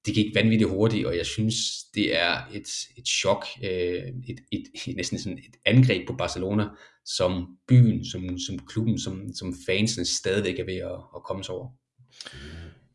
det 0.07 0.14
gik 0.14 0.35
vanvittigt 0.35 0.70
hurtigt, 0.70 1.07
og 1.07 1.16
jeg 1.16 1.27
synes, 1.27 1.57
det 1.94 2.16
er 2.16 2.37
et, 2.53 2.68
et 2.96 3.09
chok, 3.09 3.46
øh, 3.64 4.03
et, 4.29 4.40
et, 4.53 4.64
et, 4.87 4.96
næsten 4.96 5.18
sådan 5.18 5.38
et 5.38 5.57
angreb 5.64 6.07
på 6.07 6.14
Barcelona, 6.16 6.64
som 7.05 7.59
byen, 7.68 8.05
som, 8.05 8.38
som 8.38 8.59
klubben, 8.59 8.98
som, 8.98 9.29
som 9.35 9.55
fansene 9.66 10.05
stadigvæk 10.05 10.59
er 10.59 10.64
ved 10.64 10.77
at, 10.77 11.00
at 11.16 11.22
komme 11.24 11.44
sig 11.44 11.55
over. 11.55 11.68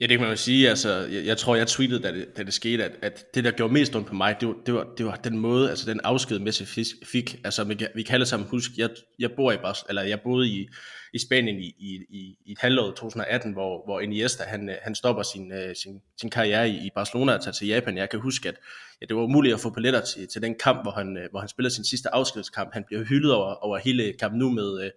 Ja, 0.01 0.05
det 0.05 0.17
kan 0.17 0.19
man 0.19 0.29
jo 0.29 0.35
sige. 0.35 0.69
Altså, 0.69 0.89
jeg, 0.89 1.25
jeg 1.25 1.37
tror, 1.37 1.55
jeg 1.55 1.67
tweetede, 1.67 2.03
da 2.03 2.11
det, 2.11 2.37
da 2.37 2.43
det 2.43 2.53
skete, 2.53 2.83
at, 2.83 2.91
at 3.01 3.35
det, 3.35 3.43
der 3.43 3.51
gjorde 3.51 3.73
mest 3.73 3.95
ondt 3.95 4.07
på 4.07 4.13
mig, 4.13 4.35
det 4.39 4.47
var, 4.47 4.55
det 4.65 4.73
var, 4.73 4.87
det 4.97 5.05
var 5.05 5.15
den 5.15 5.37
måde, 5.37 5.69
altså 5.69 5.91
den 5.91 5.99
afsked, 6.03 6.39
Messi 6.39 6.65
fik. 7.05 7.39
Altså, 7.43 7.63
vi, 7.63 7.85
vi 7.95 8.03
kan 8.03 8.13
alle 8.13 8.25
sammen 8.25 8.49
huske, 8.49 8.73
jeg, 8.77 8.89
jeg, 9.19 9.31
bor 9.31 9.51
i 9.51 9.57
Bas, 9.57 9.83
eller 9.89 10.01
jeg 10.01 10.21
boede 10.21 10.47
i, 10.47 10.67
i 11.13 11.19
Spanien 11.19 11.59
i, 11.59 11.75
i, 11.79 11.99
i, 12.09 12.37
i 12.45 12.51
et 12.51 12.57
halvår 12.59 12.91
2018, 12.91 13.53
hvor, 13.53 13.85
hvor 13.85 13.99
Iniesta, 13.99 14.43
han, 14.43 14.69
øh, 14.69 14.75
han 14.81 14.95
stopper 14.95 15.23
sin, 15.23 15.51
øh, 15.51 15.75
sin, 15.75 16.01
sin 16.21 16.29
karriere 16.29 16.69
i, 16.69 16.85
i 16.85 16.89
Barcelona 16.95 17.33
og 17.33 17.41
tager 17.41 17.53
til 17.53 17.67
Japan. 17.67 17.97
Jeg 17.97 18.09
kan 18.09 18.19
huske, 18.19 18.49
at 18.49 18.55
ja, 19.01 19.05
det 19.05 19.15
var 19.15 19.23
umuligt 19.23 19.53
at 19.53 19.59
få 19.59 19.69
billetter 19.69 20.01
til, 20.01 20.27
til 20.27 20.41
den 20.41 20.55
kamp, 20.55 20.81
hvor 20.81 20.91
han, 20.91 21.17
øh, 21.17 21.29
hvor 21.31 21.39
han 21.39 21.49
spiller 21.49 21.69
sin 21.69 21.85
sidste 21.85 22.13
afskedskamp. 22.13 22.73
Han 22.73 22.83
bliver 22.87 23.03
hyldet 23.03 23.33
over, 23.33 23.53
over 23.53 23.77
hele 23.77 24.13
kampen 24.13 24.39
nu 24.39 24.49
med 24.49 24.91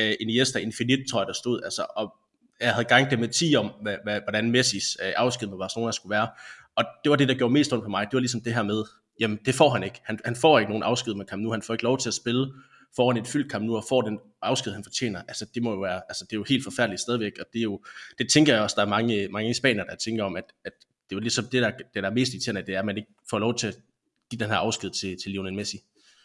uh, 0.00 0.12
Iniesta 0.20 0.58
Infinite, 0.58 1.04
tror 1.10 1.20
jeg, 1.20 1.26
der 1.26 1.32
stod. 1.32 1.60
Altså, 1.64 1.86
og 1.96 2.14
jeg 2.60 2.72
havde 2.72 2.84
gang 2.84 3.10
det 3.10 3.18
med 3.18 3.28
10 3.28 3.54
om, 3.56 3.70
hvad, 3.82 3.96
hvad, 4.04 4.20
hvordan 4.20 4.50
Messis 4.50 4.96
øh, 5.02 5.12
afsked 5.16 5.48
med 5.48 5.58
Barcelona 5.58 5.92
skulle 5.92 6.10
være. 6.10 6.28
Og 6.76 6.84
det 7.04 7.10
var 7.10 7.16
det, 7.16 7.28
der 7.28 7.34
gjorde 7.34 7.52
mest 7.52 7.72
ondt 7.72 7.84
på 7.84 7.90
mig. 7.90 8.06
Det 8.06 8.12
var 8.12 8.20
ligesom 8.20 8.40
det 8.40 8.54
her 8.54 8.62
med, 8.62 8.84
jamen 9.20 9.38
det 9.46 9.54
får 9.54 9.70
han 9.70 9.82
ikke. 9.82 10.00
Han, 10.04 10.18
han 10.24 10.36
får 10.36 10.58
ikke 10.58 10.70
nogen 10.70 10.82
afsked 10.82 11.14
med 11.14 11.26
Camp 11.26 11.42
nu. 11.42 11.50
Han 11.50 11.62
får 11.62 11.74
ikke 11.74 11.84
lov 11.84 11.98
til 11.98 12.08
at 12.08 12.14
spille 12.14 12.46
foran 12.96 13.16
et 13.16 13.26
fyldt 13.26 13.50
kamp 13.50 13.64
nu, 13.64 13.76
og 13.76 13.84
får 13.88 14.02
den 14.02 14.18
afsked, 14.42 14.72
han 14.72 14.84
fortjener. 14.84 15.22
Altså 15.28 15.46
det 15.54 15.62
må 15.62 15.70
jo 15.72 15.80
være, 15.80 16.00
altså 16.08 16.24
det 16.24 16.32
er 16.32 16.36
jo 16.36 16.44
helt 16.48 16.64
forfærdeligt 16.64 17.00
stadigvæk, 17.00 17.32
og 17.40 17.46
det 17.52 17.58
er 17.58 17.62
jo, 17.62 17.84
det 18.18 18.28
tænker 18.30 18.54
jeg 18.54 18.62
også, 18.62 18.74
der 18.76 18.82
er 18.82 18.88
mange, 18.88 19.28
mange 19.28 19.54
spanier, 19.54 19.84
der 19.84 19.96
tænker 19.96 20.24
om, 20.24 20.36
at, 20.36 20.44
at 20.64 20.72
det 20.80 21.12
er 21.12 21.16
jo 21.16 21.20
ligesom 21.20 21.44
det, 21.52 21.62
der, 21.62 21.70
det 21.70 21.86
der 21.94 22.10
er 22.10 22.14
mest 22.14 22.32
irriterende, 22.32 22.66
det 22.66 22.74
er, 22.74 22.78
at 22.78 22.84
man 22.84 22.96
ikke 22.96 23.08
får 23.30 23.38
lov 23.38 23.54
til 23.54 23.66
at 23.66 23.76
give 24.30 24.38
den 24.38 24.48
her 24.48 24.56
afsked 24.56 24.90
til, 24.90 25.16
til 25.22 25.30
Lionel 25.30 25.54
Messi. 25.54 25.76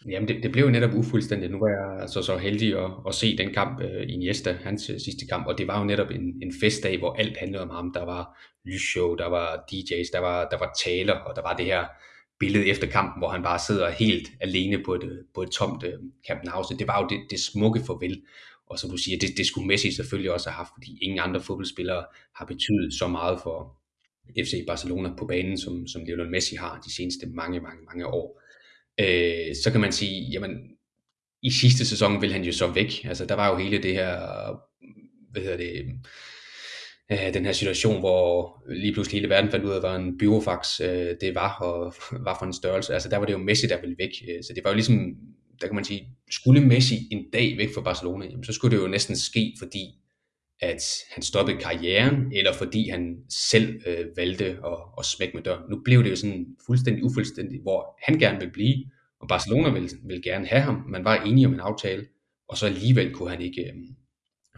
Jamen, 0.05 0.27
det, 0.27 0.43
det 0.43 0.51
blev 0.51 0.63
jo 0.63 0.71
netop 0.71 0.93
ufuldstændigt. 0.93 1.51
Nu 1.51 1.59
var 1.59 1.67
jeg 1.67 2.01
altså 2.01 2.21
så 2.21 2.37
heldig 2.37 2.77
at, 2.77 2.91
at 3.07 3.15
se 3.15 3.37
den 3.37 3.53
kamp 3.53 3.79
uh, 3.79 4.01
i 4.01 4.13
Iniesta, 4.13 4.57
hans 4.63 4.89
uh, 4.89 4.95
sidste 4.95 5.27
kamp, 5.29 5.47
og 5.47 5.57
det 5.57 5.67
var 5.67 5.79
jo 5.79 5.85
netop 5.85 6.11
en, 6.11 6.21
en 6.41 6.53
festdag, 6.61 6.97
hvor 6.97 7.13
alt 7.13 7.37
handlede 7.37 7.63
om 7.63 7.69
ham. 7.69 7.93
Der 7.93 8.05
var 8.05 8.39
lysshow, 8.65 9.15
der 9.15 9.25
var 9.25 9.65
DJ's, 9.71 10.09
der 10.13 10.19
var, 10.19 10.47
der 10.49 10.57
var 10.57 10.77
taler, 10.85 11.13
og 11.13 11.35
der 11.35 11.41
var 11.41 11.55
det 11.55 11.65
her 11.65 11.85
billede 12.39 12.65
efter 12.65 12.87
kampen, 12.87 13.21
hvor 13.21 13.29
han 13.29 13.43
bare 13.43 13.59
sidder 13.59 13.89
helt 13.89 14.27
alene 14.41 14.83
på 14.83 14.93
et, 14.95 15.03
øh, 15.03 15.17
på 15.35 15.41
et 15.41 15.49
tomt 15.49 15.83
uh, 15.83 15.89
Camp 16.27 16.43
Nou. 16.43 16.63
Så 16.63 16.75
det 16.79 16.87
var 16.87 17.01
jo 17.01 17.07
det, 17.07 17.19
det 17.29 17.39
smukke 17.39 17.81
farvel. 17.87 18.21
Og 18.69 18.79
som 18.79 18.89
du 18.89 18.97
siger, 18.97 19.17
det, 19.17 19.29
det 19.37 19.45
skulle 19.45 19.67
Messi 19.67 19.91
selvfølgelig 19.91 20.31
også 20.31 20.49
have 20.49 20.57
haft, 20.57 20.71
fordi 20.73 20.97
ingen 21.01 21.19
andre 21.19 21.41
fodboldspillere 21.41 22.05
har 22.35 22.45
betydet 22.45 22.93
så 22.93 23.07
meget 23.07 23.39
for 23.43 23.75
FC 24.43 24.53
Barcelona 24.67 25.09
på 25.17 25.25
banen, 25.25 25.57
som, 25.57 25.87
som 25.87 26.03
Lionel 26.03 26.29
Messi 26.29 26.55
har 26.55 26.81
de 26.85 26.95
seneste 26.95 27.25
mange, 27.27 27.59
mange, 27.59 27.81
mange 27.85 28.07
år 28.07 28.38
øh, 28.99 29.55
så 29.63 29.71
kan 29.71 29.81
man 29.81 29.91
sige, 29.91 30.31
jamen, 30.31 30.51
i 31.43 31.51
sidste 31.51 31.85
sæson 31.85 32.21
vil 32.21 32.33
han 32.33 32.43
jo 32.43 32.51
så 32.51 32.67
væk. 32.67 33.05
Altså, 33.05 33.25
der 33.25 33.35
var 33.35 33.49
jo 33.49 33.57
hele 33.57 33.83
det 33.83 33.93
her, 33.93 34.17
hvad 35.31 35.41
hedder 35.41 35.57
det, 35.57 35.85
øh, 37.11 37.33
den 37.33 37.45
her 37.45 37.51
situation, 37.51 37.99
hvor 37.99 38.63
lige 38.69 38.93
pludselig 38.93 39.17
hele 39.21 39.29
verden 39.29 39.51
fandt 39.51 39.65
ud 39.65 39.71
af, 39.71 39.79
hvad 39.79 39.95
en 39.95 40.17
byrofax 40.17 40.81
øh, 40.81 41.15
det 41.21 41.35
var, 41.35 41.57
og 41.59 41.93
var 42.25 42.35
for 42.39 42.45
en 42.45 42.53
størrelse. 42.53 42.93
Altså, 42.93 43.09
der 43.09 43.17
var 43.17 43.25
det 43.25 43.33
jo 43.33 43.37
Messi, 43.37 43.67
der 43.67 43.81
ville 43.81 43.95
væk. 43.99 44.11
Øh, 44.29 44.43
så 44.43 44.53
det 44.55 44.63
var 44.63 44.69
jo 44.69 44.75
ligesom, 44.75 45.15
der 45.61 45.67
kan 45.67 45.75
man 45.75 45.85
sige, 45.85 46.07
skulle 46.31 46.61
Messi 46.61 46.95
en 47.11 47.25
dag 47.33 47.57
væk 47.57 47.69
fra 47.75 47.81
Barcelona, 47.81 48.25
jamen, 48.25 48.43
så 48.43 48.53
skulle 48.53 48.77
det 48.77 48.83
jo 48.83 48.87
næsten 48.87 49.17
ske, 49.17 49.55
fordi 49.59 49.98
at 50.61 50.83
han 51.11 51.23
stoppede 51.23 51.57
karrieren, 51.57 52.31
eller 52.33 52.53
fordi 52.53 52.89
han 52.89 53.17
selv 53.29 53.81
øh, 53.85 54.05
valgte 54.15 54.45
at, 54.45 54.77
at 54.97 55.05
smække 55.05 55.33
med 55.33 55.43
døren. 55.43 55.63
Nu 55.69 55.81
blev 55.85 56.03
det 56.03 56.09
jo 56.09 56.15
sådan 56.15 56.45
fuldstændig 56.65 57.03
ufuldstændigt, 57.03 57.61
hvor 57.61 57.99
han 58.03 58.19
gerne 58.19 58.39
vil 58.39 58.51
blive, 58.51 58.85
og 59.21 59.27
Barcelona 59.27 59.69
vil, 59.69 59.91
ville 60.03 60.23
gerne 60.23 60.47
have 60.47 60.61
ham. 60.61 60.83
Man 60.89 61.03
var 61.03 61.15
enige 61.15 61.47
om 61.47 61.53
en 61.53 61.59
aftale, 61.59 62.05
og 62.47 62.57
så 62.57 62.65
alligevel 62.65 63.13
kunne 63.13 63.29
han 63.29 63.41
ikke 63.41 63.61
øh, 63.61 63.73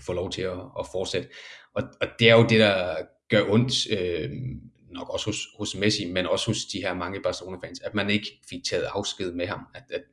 få 0.06 0.14
lov 0.14 0.32
til 0.32 0.42
at, 0.42 0.60
at 0.80 0.86
fortsætte. 0.92 1.30
Og, 1.76 1.84
og 2.02 2.08
det 2.20 2.30
er 2.30 2.36
jo 2.36 2.46
det, 2.50 2.60
der 2.60 2.96
gør 3.30 3.50
ondt, 3.50 3.92
øh, 4.00 4.30
nok 4.92 5.10
også 5.10 5.26
hos, 5.26 5.38
hos 5.58 5.76
Messi, 5.76 6.12
men 6.12 6.26
også 6.26 6.48
hos 6.48 6.66
de 6.66 6.82
her 6.82 6.94
mange 6.94 7.22
Barcelona-fans, 7.22 7.80
at 7.80 7.94
man 7.94 8.10
ikke 8.10 8.28
fik 8.50 8.64
taget 8.64 8.84
afsked 8.84 9.32
med 9.32 9.48
ham. 9.48 9.60
At, 9.76 9.84
at 9.90 10.04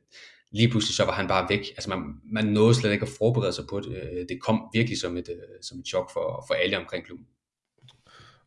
lige 0.51 0.69
pludselig 0.69 0.95
så 0.95 1.05
var 1.05 1.13
han 1.13 1.27
bare 1.27 1.47
væk. 1.49 1.59
Altså 1.59 1.89
man, 1.89 1.99
man 2.31 2.45
nåede 2.45 2.75
slet 2.75 2.91
ikke 2.91 3.03
at 3.03 3.11
forberede 3.17 3.53
sig 3.53 3.65
på 3.69 3.79
det. 3.79 3.95
Øh, 3.95 4.25
det 4.29 4.41
kom 4.41 4.61
virkelig 4.73 4.99
som 4.99 5.17
et, 5.17 5.29
øh, 5.29 5.35
som 5.61 5.79
et 5.79 5.87
chok 5.87 6.13
for, 6.13 6.45
for 6.47 6.53
alle 6.53 6.77
omkring 6.77 7.05
klubben. 7.05 7.25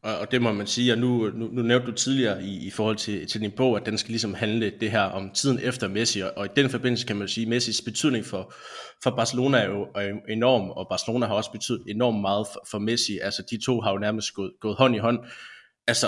Og, 0.03 0.19
og 0.19 0.31
det 0.31 0.43
må 0.43 0.53
man 0.53 0.67
sige, 0.67 0.93
og 0.93 0.99
nu, 0.99 1.31
nu, 1.35 1.49
nu 1.53 1.63
nævnte 1.63 1.87
du 1.87 1.93
tidligere 1.93 2.43
i, 2.45 2.67
i 2.67 2.71
forhold 2.71 2.97
til, 2.97 3.27
til 3.27 3.41
din 3.41 3.51
bog, 3.57 3.77
at 3.77 3.87
den 3.87 3.99
skal 3.99 4.11
ligesom 4.11 4.35
handle 4.35 4.73
det 4.81 4.91
her 4.91 5.03
om 5.03 5.31
tiden 5.31 5.59
efter 5.63 5.89
Messi, 5.89 6.21
og, 6.21 6.33
og 6.37 6.47
i 6.47 6.49
den 6.57 6.71
forbindelse 6.71 7.07
kan 7.07 7.17
man 7.17 7.29
sige, 7.29 7.45
at 7.45 7.49
Messis 7.49 7.81
betydning 7.81 8.25
for, 8.25 8.55
for 9.03 9.11
Barcelona 9.11 9.59
er 9.59 9.69
jo 9.69 9.83
er 9.95 10.13
enorm, 10.29 10.71
og 10.71 10.87
Barcelona 10.91 11.27
har 11.27 11.35
også 11.35 11.53
betydet 11.53 11.83
enormt 11.89 12.21
meget 12.21 12.47
for, 12.53 12.67
for 12.71 12.79
Messi, 12.79 13.19
altså 13.19 13.43
de 13.51 13.65
to 13.65 13.81
har 13.81 13.93
jo 13.93 13.99
nærmest 13.99 14.35
gået, 14.35 14.53
gået 14.61 14.77
hånd 14.77 14.95
i 14.95 14.99
hånd. 14.99 15.19
Altså 15.87 16.07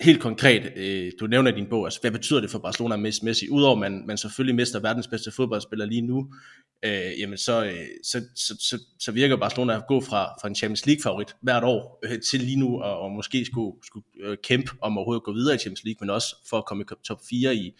helt 0.00 0.20
konkret, 0.20 0.72
øh, 0.76 1.12
du 1.20 1.26
nævner 1.26 1.52
i 1.52 1.54
din 1.54 1.66
bog, 1.66 1.86
altså 1.86 2.00
hvad 2.00 2.10
betyder 2.10 2.40
det 2.40 2.50
for 2.50 2.58
Barcelona 2.58 2.96
Messi, 2.96 3.48
udover 3.50 3.72
at 3.72 3.78
man, 3.78 4.06
man 4.06 4.18
selvfølgelig 4.18 4.54
mister 4.54 4.80
verdens 4.80 5.08
bedste 5.08 5.30
fodboldspiller 5.30 5.86
lige 5.86 6.02
nu, 6.02 6.32
øh, 6.84 7.20
jamen 7.20 7.38
så, 7.38 7.64
øh, 7.64 7.86
så, 8.02 8.22
så, 8.36 8.54
så, 8.60 8.78
så 9.00 9.12
virker 9.12 9.36
Barcelona 9.36 9.76
at 9.76 9.86
gå 9.88 10.00
fra, 10.00 10.24
fra 10.40 10.48
en 10.48 10.54
Champions 10.54 10.86
League 10.86 11.02
favorit 11.02 11.36
hvert 11.42 11.64
år 11.64 11.98
øh, 12.04 12.20
til 12.30 12.40
lige 12.40 12.60
nu, 12.60 12.82
og, 12.82 12.98
og 12.98 13.10
måske 13.10 13.44
skulle, 13.44 13.76
skulle 13.86 14.06
øh, 14.20 14.36
kæmpe 14.42 14.70
om 14.80 14.98
overhovedet 14.98 15.20
at 15.20 15.24
gå 15.24 15.32
videre 15.32 15.54
i 15.54 15.58
Champions 15.58 15.84
League, 15.84 15.98
men 16.00 16.10
også 16.10 16.36
for 16.50 16.58
at 16.58 16.64
komme 16.64 16.84
i 16.84 16.86
top 17.04 17.20
4 17.30 17.54
i, 17.54 17.72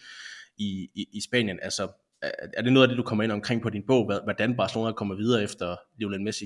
i, 0.57 0.89
i, 0.95 1.07
i 1.13 1.21
Spanien. 1.21 1.59
Altså, 1.61 1.87
er, 2.21 2.31
er 2.57 2.61
det 2.61 2.73
noget 2.73 2.87
af 2.87 2.89
det, 2.89 2.97
du 2.97 3.03
kommer 3.03 3.23
ind 3.23 3.31
omkring 3.31 3.61
på 3.61 3.69
din 3.69 3.83
bog, 3.87 4.05
hvordan 4.23 4.55
Barcelona 4.57 4.91
kommer 4.91 5.15
videre 5.15 5.43
efter 5.43 5.75
Lionel 5.99 6.21
Messi? 6.21 6.45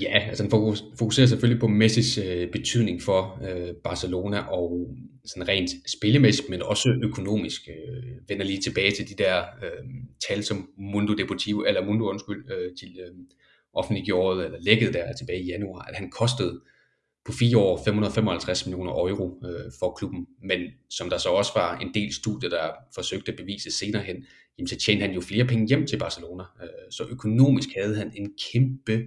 Ja, 0.00 0.18
altså 0.28 0.42
den 0.42 0.50
fokuserer 0.98 1.26
selvfølgelig 1.26 1.60
på 1.60 1.68
Messis 1.68 2.18
øh, 2.18 2.50
betydning 2.50 3.02
for 3.02 3.40
øh, 3.48 3.74
Barcelona 3.84 4.38
og 4.38 4.96
sådan 5.24 5.48
rent 5.48 5.70
spillemæssigt, 5.86 6.48
men 6.50 6.62
også 6.62 6.88
økonomisk. 7.02 7.68
Øh, 7.68 8.12
vender 8.28 8.44
lige 8.44 8.60
tilbage 8.60 8.90
til 8.90 9.08
de 9.08 9.14
der 9.22 9.42
øh, 9.62 9.84
tal, 10.28 10.44
som 10.44 10.70
Mundo 10.78 11.14
Deportivo, 11.14 11.62
eller 11.62 11.84
Mundo 11.84 12.10
undskyld, 12.10 12.50
øh, 12.52 12.76
til 12.78 12.98
øh, 13.00 13.14
offentliggjorde 13.74 14.44
eller 14.44 14.58
lækket 14.60 14.94
der 14.94 15.12
tilbage 15.12 15.42
i 15.42 15.46
januar, 15.46 15.82
at 15.82 15.96
han 15.96 16.10
kostede 16.10 16.60
på 17.24 17.32
fire 17.32 17.58
år 17.58 17.82
555 17.84 18.66
millioner 18.66 18.92
euro 18.92 19.42
øh, 19.44 19.72
for 19.78 19.94
klubben. 19.98 20.26
Men 20.42 20.60
som 20.90 21.10
der 21.10 21.18
så 21.18 21.28
også 21.28 21.52
var 21.54 21.78
en 21.78 21.94
del 21.94 22.14
studier, 22.14 22.50
der 22.50 22.70
forsøgte 22.94 23.32
at 23.32 23.38
bevise 23.38 23.70
senere 23.70 24.02
hen, 24.02 24.16
jamen, 24.58 24.68
så 24.68 24.76
tjente 24.76 25.06
han 25.06 25.14
jo 25.14 25.20
flere 25.20 25.44
penge 25.44 25.68
hjem 25.68 25.86
til 25.86 25.98
Barcelona. 25.98 26.44
Øh, 26.62 26.68
så 26.90 27.04
økonomisk 27.10 27.68
havde 27.76 27.96
han 27.96 28.12
en 28.16 28.32
kæmpe 28.52 29.04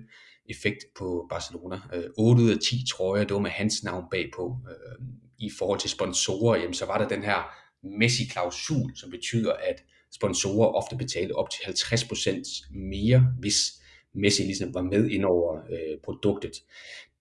effekt 0.49 0.85
på 0.95 1.27
Barcelona. 1.29 1.79
Øh, 1.93 2.03
8 2.17 2.43
ud 2.43 2.49
af 2.49 2.57
10 2.59 2.85
trøjer, 2.91 3.23
det 3.23 3.33
var 3.33 3.39
med 3.39 3.51
hans 3.51 3.83
navn 3.83 4.05
bagpå. 4.11 4.57
Øh, 4.69 5.05
I 5.39 5.51
forhold 5.57 5.79
til 5.79 5.89
sponsorer, 5.89 6.59
jamen, 6.59 6.73
så 6.73 6.85
var 6.85 6.97
der 6.97 7.07
den 7.07 7.23
her 7.23 7.61
Messi-klausul, 7.83 8.91
som 8.95 9.11
betyder, 9.11 9.53
at 9.53 9.83
sponsorer 10.13 10.67
ofte 10.67 10.95
betalte 10.95 11.33
op 11.33 11.49
til 11.49 11.59
50% 11.59 12.69
mere, 12.71 13.27
hvis 13.39 13.81
Messi 14.13 14.43
ligesom 14.43 14.73
var 14.73 14.81
med 14.81 15.09
ind 15.09 15.25
over 15.25 15.57
øh, 15.57 15.97
produktet. 16.03 16.51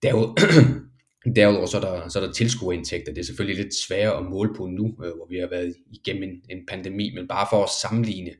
Derudover 1.35 1.65
så 1.65 1.77
er 1.77 1.81
der, 1.81 2.09
så 2.09 2.19
er 2.19 2.25
der 2.25 2.33
tilskuerindtægter. 2.33 3.13
Det 3.13 3.21
er 3.21 3.25
selvfølgelig 3.25 3.63
lidt 3.63 3.75
sværere 3.75 4.17
at 4.17 4.25
måle 4.25 4.53
på 4.55 4.65
nu, 4.65 4.85
øh, 4.87 5.15
hvor 5.15 5.27
vi 5.29 5.37
har 5.37 5.47
været 5.47 5.75
igennem 5.91 6.23
en, 6.23 6.57
en 6.57 6.65
pandemi, 6.65 7.15
men 7.15 7.27
bare 7.27 7.47
for 7.51 7.63
at 7.63 7.69
sammenligne, 7.81 8.31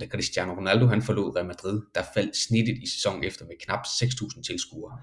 da 0.00 0.06
Cristiano 0.06 0.52
Ronaldo 0.52 0.86
han 0.86 1.02
forlod 1.02 1.36
Real 1.36 1.46
Madrid, 1.46 1.80
der 1.94 2.02
faldt 2.14 2.36
snittet 2.36 2.78
i 2.82 2.86
sæsonen 2.86 3.24
efter 3.24 3.44
med 3.44 3.54
knap 3.60 3.80
6.000 3.86 4.42
tilskuere. 4.42 4.98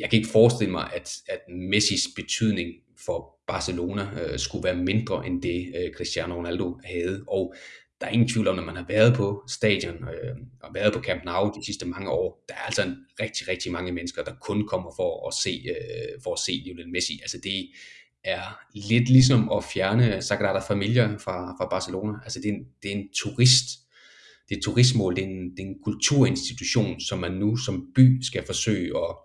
Jeg 0.00 0.10
kan 0.10 0.16
ikke 0.16 0.30
forestille 0.30 0.72
mig, 0.72 0.90
at, 0.94 1.12
at 1.28 1.40
Messis 1.48 2.02
betydning 2.16 2.68
for 3.06 3.38
Barcelona 3.46 4.08
øh, 4.22 4.38
skulle 4.38 4.64
være 4.64 4.76
mindre 4.76 5.26
end 5.26 5.42
det 5.42 5.72
øh, 5.76 5.92
Cristiano 5.94 6.34
Ronaldo 6.34 6.78
havde, 6.84 7.24
og 7.28 7.54
der 8.00 8.06
er 8.06 8.10
ingen 8.10 8.28
tvivl 8.28 8.48
om, 8.48 8.56
når 8.56 8.64
man 8.64 8.76
har 8.76 8.84
været 8.88 9.16
på 9.16 9.44
stadion 9.48 9.94
øh, 9.94 10.36
og 10.62 10.74
været 10.74 10.92
på 10.92 11.00
Camp 11.00 11.24
Nou 11.24 11.52
de 11.60 11.66
sidste 11.66 11.86
mange 11.86 12.10
år, 12.10 12.44
der 12.48 12.54
er 12.54 12.58
altså 12.58 12.82
en 12.82 12.96
rigtig, 13.20 13.48
rigtig 13.48 13.72
mange 13.72 13.92
mennesker, 13.92 14.24
der 14.24 14.32
kun 14.40 14.66
kommer 14.68 14.90
for 14.96 15.28
at 15.28 15.34
se, 15.34 15.64
øh, 15.68 16.22
for 16.22 16.32
at 16.32 16.38
se 16.38 16.52
Lionel 16.64 16.88
Messi. 16.88 17.18
Altså 17.22 17.38
det 17.44 17.68
er 18.24 18.60
lidt 18.74 19.08
ligesom 19.08 19.50
at 19.52 19.64
fjerne 19.64 20.22
Sagrada 20.22 20.58
Familia 20.58 21.06
fra, 21.06 21.56
fra 21.58 21.68
Barcelona. 21.70 22.12
Altså 22.22 22.40
det 22.40 22.48
er 22.48 22.52
en, 22.52 22.64
det 22.82 22.90
er 22.92 22.96
en 22.96 23.08
turist, 23.14 23.68
det 24.48 24.56
er 24.56 24.60
turistmål, 24.64 25.16
det 25.16 25.24
er, 25.24 25.28
en, 25.28 25.50
det 25.50 25.62
er 25.62 25.66
en 25.66 25.82
kulturinstitution, 25.84 27.00
som 27.00 27.18
man 27.18 27.32
nu 27.32 27.56
som 27.56 27.86
by 27.94 28.22
skal 28.22 28.46
forsøge 28.46 28.92
at, 28.98 29.16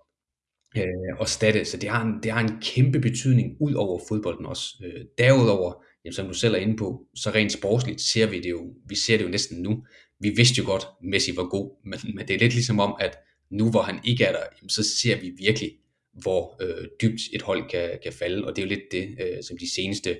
øh, 0.77 1.19
og 1.19 1.29
statte, 1.29 1.65
så 1.65 1.77
det 1.77 1.89
har, 1.89 2.05
en, 2.05 2.13
det 2.23 2.31
har 2.31 2.41
en 2.41 2.61
kæmpe 2.61 2.99
betydning 2.99 3.57
ud 3.59 3.73
over 3.73 3.99
fodbolden 4.07 4.45
også. 4.45 4.65
Øh, 4.85 5.05
derudover, 5.17 5.83
jamen, 6.05 6.13
som 6.13 6.27
du 6.27 6.33
selv 6.33 6.53
er 6.53 6.59
inde 6.59 6.77
på, 6.77 7.05
så 7.15 7.29
rent 7.29 7.51
sportsligt 7.51 8.01
ser 8.01 8.25
vi 8.25 8.39
det 8.39 8.49
jo, 8.49 8.73
vi 8.85 8.95
ser 8.95 9.17
det 9.17 9.23
jo 9.23 9.29
næsten 9.29 9.61
nu. 9.61 9.85
Vi 10.19 10.29
vidste 10.29 10.57
jo 10.57 10.65
godt, 10.65 10.87
Messi 11.03 11.35
var 11.35 11.49
god, 11.49 11.71
men, 11.85 11.99
men 12.15 12.27
det 12.27 12.35
er 12.35 12.39
lidt 12.39 12.53
ligesom 12.53 12.79
om, 12.79 12.95
at 12.99 13.17
nu 13.51 13.69
hvor 13.69 13.81
han 13.81 13.99
ikke 14.03 14.23
er 14.23 14.31
der, 14.31 14.43
jamen, 14.57 14.69
så 14.69 14.83
ser 15.01 15.21
vi 15.21 15.31
virkelig, 15.37 15.71
hvor 16.13 16.63
øh, 16.63 16.87
dybt 17.01 17.21
et 17.33 17.41
hold 17.41 17.69
kan, 17.69 17.99
kan 18.03 18.13
falde, 18.13 18.47
og 18.47 18.55
det 18.55 18.61
er 18.61 18.65
jo 18.65 18.69
lidt 18.69 18.91
det, 18.91 19.17
øh, 19.21 19.43
som 19.43 19.57
de 19.57 19.73
seneste 19.75 20.17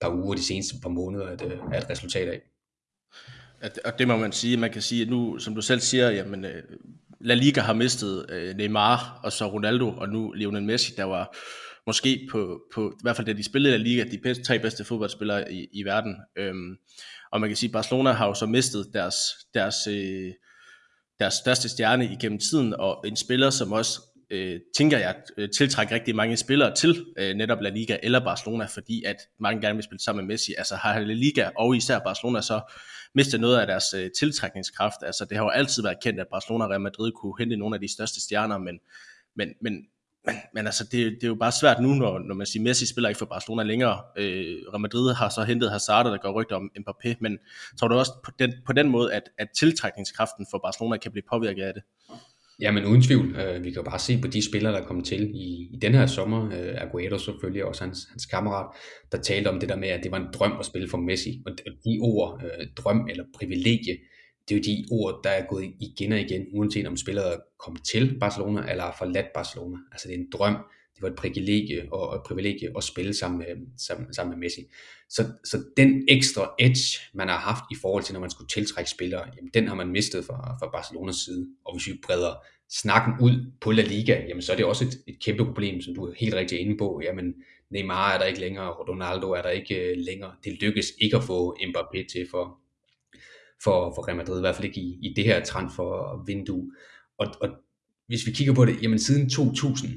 par 0.00 0.14
uger, 0.14 0.34
de 0.34 0.42
seneste 0.42 0.74
par 0.82 0.88
måneder 0.88 1.26
er 1.26 1.32
et, 1.32 1.42
øh, 1.42 1.58
er 1.72 1.80
et 1.80 1.90
resultat 1.90 2.28
af. 2.28 2.40
At, 3.64 3.80
og 3.84 3.98
det 3.98 4.08
må 4.08 4.16
man 4.16 4.32
sige, 4.32 4.56
man 4.56 4.72
kan 4.72 4.82
sige, 4.82 5.02
at 5.02 5.08
nu, 5.08 5.38
som 5.38 5.54
du 5.54 5.60
selv 5.60 5.80
siger, 5.80 6.10
jamen, 6.10 6.44
øh, 6.44 6.62
La 7.20 7.34
Liga 7.34 7.60
har 7.60 7.72
mistet 7.72 8.26
øh, 8.30 8.56
Neymar 8.56 9.20
og 9.22 9.32
så 9.32 9.46
Ronaldo, 9.46 9.88
og 9.88 10.08
nu 10.08 10.32
Lionel 10.32 10.62
Messi, 10.62 10.92
der 10.96 11.04
var 11.04 11.36
måske 11.86 12.28
på, 12.30 12.60
på 12.74 12.90
i 12.90 13.02
hvert 13.02 13.16
fald 13.16 13.26
da 13.26 13.32
de 13.32 13.44
spillede 13.44 13.78
La 13.78 13.82
Liga, 13.82 14.04
de 14.10 14.18
bedste, 14.18 14.44
tre 14.44 14.58
bedste 14.58 14.84
fodboldspillere 14.84 15.52
i, 15.52 15.68
i 15.72 15.82
verden. 15.82 16.16
Øhm, 16.36 16.76
og 17.32 17.40
man 17.40 17.50
kan 17.50 17.56
sige, 17.56 17.68
at 17.68 17.72
Barcelona 17.72 18.12
har 18.12 18.26
jo 18.26 18.34
så 18.34 18.46
mistet 18.46 18.86
deres, 18.92 19.16
deres, 19.54 19.86
øh, 19.86 20.32
deres 21.18 21.34
største 21.34 21.68
stjerne 21.68 22.12
igennem 22.12 22.38
tiden, 22.38 22.74
og 22.74 23.04
en 23.06 23.16
spiller, 23.16 23.50
som 23.50 23.72
også 23.72 24.00
øh, 24.30 24.60
tænker 24.76 24.98
jeg, 24.98 25.14
øh, 25.36 25.48
tiltrække 25.56 25.94
rigtig 25.94 26.16
mange 26.16 26.36
spillere 26.36 26.74
til 26.74 27.06
øh, 27.18 27.34
netop 27.34 27.60
La 27.60 27.68
Liga 27.68 27.96
eller 28.02 28.24
Barcelona, 28.24 28.64
fordi 28.64 29.04
at 29.04 29.16
mange 29.40 29.60
gerne 29.60 29.74
vil 29.74 29.84
spille 29.84 30.02
sammen 30.02 30.26
med 30.26 30.34
Messi. 30.34 30.54
Altså 30.58 30.76
har 30.76 30.98
La 30.98 31.14
Liga 31.14 31.50
og 31.58 31.76
især 31.76 31.98
Barcelona 31.98 32.40
så 32.40 32.60
mistet 33.14 33.40
noget 33.40 33.58
af 33.58 33.66
deres 33.66 33.94
øh, 33.96 34.10
tiltrækningskraft. 34.18 34.96
Altså 35.02 35.24
det 35.24 35.36
har 35.36 35.44
jo 35.44 35.50
altid 35.50 35.82
været 35.82 35.96
kendt, 36.02 36.20
at 36.20 36.26
Barcelona 36.30 36.64
og 36.64 36.70
Real 36.70 36.80
Madrid 36.80 37.12
kunne 37.12 37.34
hente 37.38 37.56
nogle 37.56 37.76
af 37.76 37.80
de 37.80 37.92
største 37.92 38.20
stjerner, 38.20 38.58
men, 38.58 38.80
men, 39.36 39.48
men 39.60 39.86
men, 40.26 40.36
men 40.54 40.66
altså, 40.66 40.84
det, 40.84 40.92
det 40.92 41.24
er 41.24 41.28
jo 41.28 41.34
bare 41.34 41.52
svært 41.52 41.80
nu, 41.80 41.88
når, 41.88 42.18
når 42.18 42.34
man 42.34 42.46
siger, 42.46 42.62
Messi 42.62 42.86
spiller 42.86 43.08
ikke 43.08 43.18
for 43.18 43.26
Barcelona 43.26 43.62
længere. 43.62 44.02
Øh, 44.16 44.56
Real 44.72 44.80
Madrid 44.80 45.14
har 45.14 45.28
så 45.28 45.42
hentet 45.42 45.70
Hazard, 45.70 46.06
der 46.06 46.18
går 46.18 46.40
rygter 46.40 46.56
om 46.56 46.70
Mbappé, 46.78 47.14
men 47.20 47.38
tror 47.78 47.88
du 47.88 47.94
også 47.94 48.12
på 48.24 48.30
den, 48.38 48.52
på 48.66 48.72
den 48.72 48.88
måde, 48.88 49.14
at, 49.14 49.22
at 49.38 49.48
tiltrækningskraften 49.58 50.46
for 50.50 50.58
Barcelona 50.58 50.96
kan 50.96 51.12
blive 51.12 51.24
påvirket 51.30 51.62
af 51.62 51.74
det? 51.74 51.82
Ja, 52.60 52.70
men 52.72 52.84
uden 52.84 53.02
tvivl. 53.02 53.36
Øh, 53.36 53.64
vi 53.64 53.70
kan 53.70 53.76
jo 53.76 53.90
bare 53.90 53.98
se 53.98 54.20
på 54.20 54.28
de 54.28 54.48
spillere, 54.48 54.72
der 54.72 54.80
er 54.80 54.86
kommet 54.86 55.04
til 55.06 55.30
i, 55.34 55.68
i 55.72 55.78
den 55.82 55.94
her 55.94 56.06
sommer. 56.06 56.44
Øh, 56.46 56.82
Aguero 56.82 57.18
selvfølgelig, 57.18 57.64
også 57.64 57.84
hans, 57.84 57.98
hans 58.10 58.26
kammerat, 58.26 58.66
der 59.12 59.18
talte 59.18 59.48
om 59.48 59.60
det 59.60 59.68
der 59.68 59.76
med, 59.76 59.88
at 59.88 60.00
det 60.02 60.12
var 60.12 60.18
en 60.18 60.32
drøm 60.34 60.52
at 60.58 60.66
spille 60.66 60.88
for 60.88 60.98
Messi. 60.98 61.42
Og 61.46 61.52
de 61.84 61.98
ord, 62.02 62.42
øh, 62.44 62.66
drøm 62.76 63.06
eller 63.10 63.24
privilegie, 63.38 63.96
det 64.48 64.54
er 64.54 64.58
jo 64.58 64.62
de 64.62 64.84
ord, 64.90 65.20
der 65.24 65.30
er 65.30 65.46
gået 65.46 65.64
igen 65.80 66.12
og 66.12 66.20
igen, 66.20 66.46
uanset 66.52 66.86
om 66.86 66.96
spillere 66.96 67.32
er 67.32 67.38
kommet 67.58 67.82
til 67.84 68.16
Barcelona 68.20 68.70
eller 68.70 68.84
har 68.84 68.94
forladt 68.98 69.32
Barcelona. 69.34 69.76
Altså 69.92 70.08
det 70.08 70.14
er 70.14 70.18
en 70.18 70.30
drøm, 70.32 70.56
det 70.94 71.02
var 71.02 71.08
et 71.08 71.16
privilegie 71.16 71.92
og 71.92 72.16
et 72.16 72.22
privilegie 72.22 72.70
at 72.76 72.84
spille 72.84 73.14
sammen 73.14 73.38
med, 73.38 73.66
sammen, 73.78 74.14
sammen 74.14 74.30
med 74.30 74.46
Messi. 74.46 74.60
Så, 75.08 75.22
så 75.44 75.64
den 75.76 76.04
ekstra 76.08 76.54
edge, 76.58 76.98
man 77.14 77.28
har 77.28 77.38
haft 77.38 77.64
i 77.70 77.76
forhold 77.80 78.02
til, 78.02 78.12
når 78.12 78.20
man 78.20 78.30
skulle 78.30 78.48
tiltrække 78.48 78.90
spillere, 78.90 79.24
jamen 79.36 79.50
den 79.54 79.68
har 79.68 79.74
man 79.74 79.88
mistet 79.88 80.24
fra, 80.24 80.56
fra 80.60 80.70
Barcelonas 80.70 81.16
side. 81.16 81.48
Og 81.64 81.74
hvis 81.76 81.86
vi 81.86 82.00
breder 82.06 82.34
snakken 82.70 83.14
ud 83.20 83.52
på 83.60 83.70
La 83.70 83.82
Liga, 83.82 84.24
jamen 84.28 84.42
så 84.42 84.52
er 84.52 84.56
det 84.56 84.64
også 84.64 84.84
et, 84.84 84.94
et 85.06 85.20
kæmpe 85.20 85.44
problem, 85.44 85.80
som 85.80 85.94
du 85.94 86.04
er 86.06 86.14
helt 86.16 86.34
rigtig 86.34 86.60
inde 86.60 86.76
på. 86.78 87.00
Jamen 87.04 87.34
Neymar 87.70 88.14
er 88.14 88.18
der 88.18 88.24
ikke 88.24 88.40
længere, 88.40 88.70
Ronaldo 88.70 89.30
er 89.30 89.42
der 89.42 89.50
ikke 89.50 89.74
øh, 89.74 89.96
længere. 89.98 90.32
Det 90.44 90.62
lykkes 90.62 90.86
ikke 91.00 91.16
at 91.16 91.24
få 91.24 91.56
Mbappé 91.60 92.06
til 92.12 92.26
for, 92.30 92.58
for, 93.64 93.92
for 93.94 94.08
Real 94.08 94.16
Madrid, 94.16 94.38
i 94.38 94.40
hvert 94.40 94.54
fald 94.54 94.64
ikke 94.64 94.80
i, 94.80 94.98
i 95.02 95.12
det 95.16 95.24
her 95.24 95.44
transfervindue. 95.44 96.70
Og, 97.18 97.26
og 97.40 97.48
hvis 98.06 98.26
vi 98.26 98.32
kigger 98.32 98.54
på 98.54 98.64
det, 98.64 98.82
jamen 98.82 98.98
siden 98.98 99.30
2000, 99.30 99.90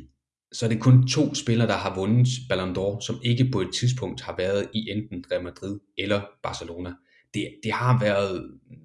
så 0.51 0.65
er 0.65 0.69
det 0.69 0.79
kun 0.79 1.07
to 1.07 1.35
spillere, 1.35 1.67
der 1.67 1.77
har 1.77 1.95
vundet 1.95 2.27
Ballon 2.49 2.77
d'Or, 2.77 3.05
som 3.05 3.19
ikke 3.23 3.49
på 3.51 3.61
et 3.61 3.69
tidspunkt 3.73 4.21
har 4.21 4.35
været 4.37 4.69
i 4.73 4.89
enten 4.89 5.25
Real 5.31 5.43
Madrid 5.43 5.79
eller 5.97 6.21
Barcelona. 6.43 6.93
Det, 7.33 7.55
det 7.63 7.71
har 7.71 7.99
været, 7.99 8.43
mm, 8.69 8.77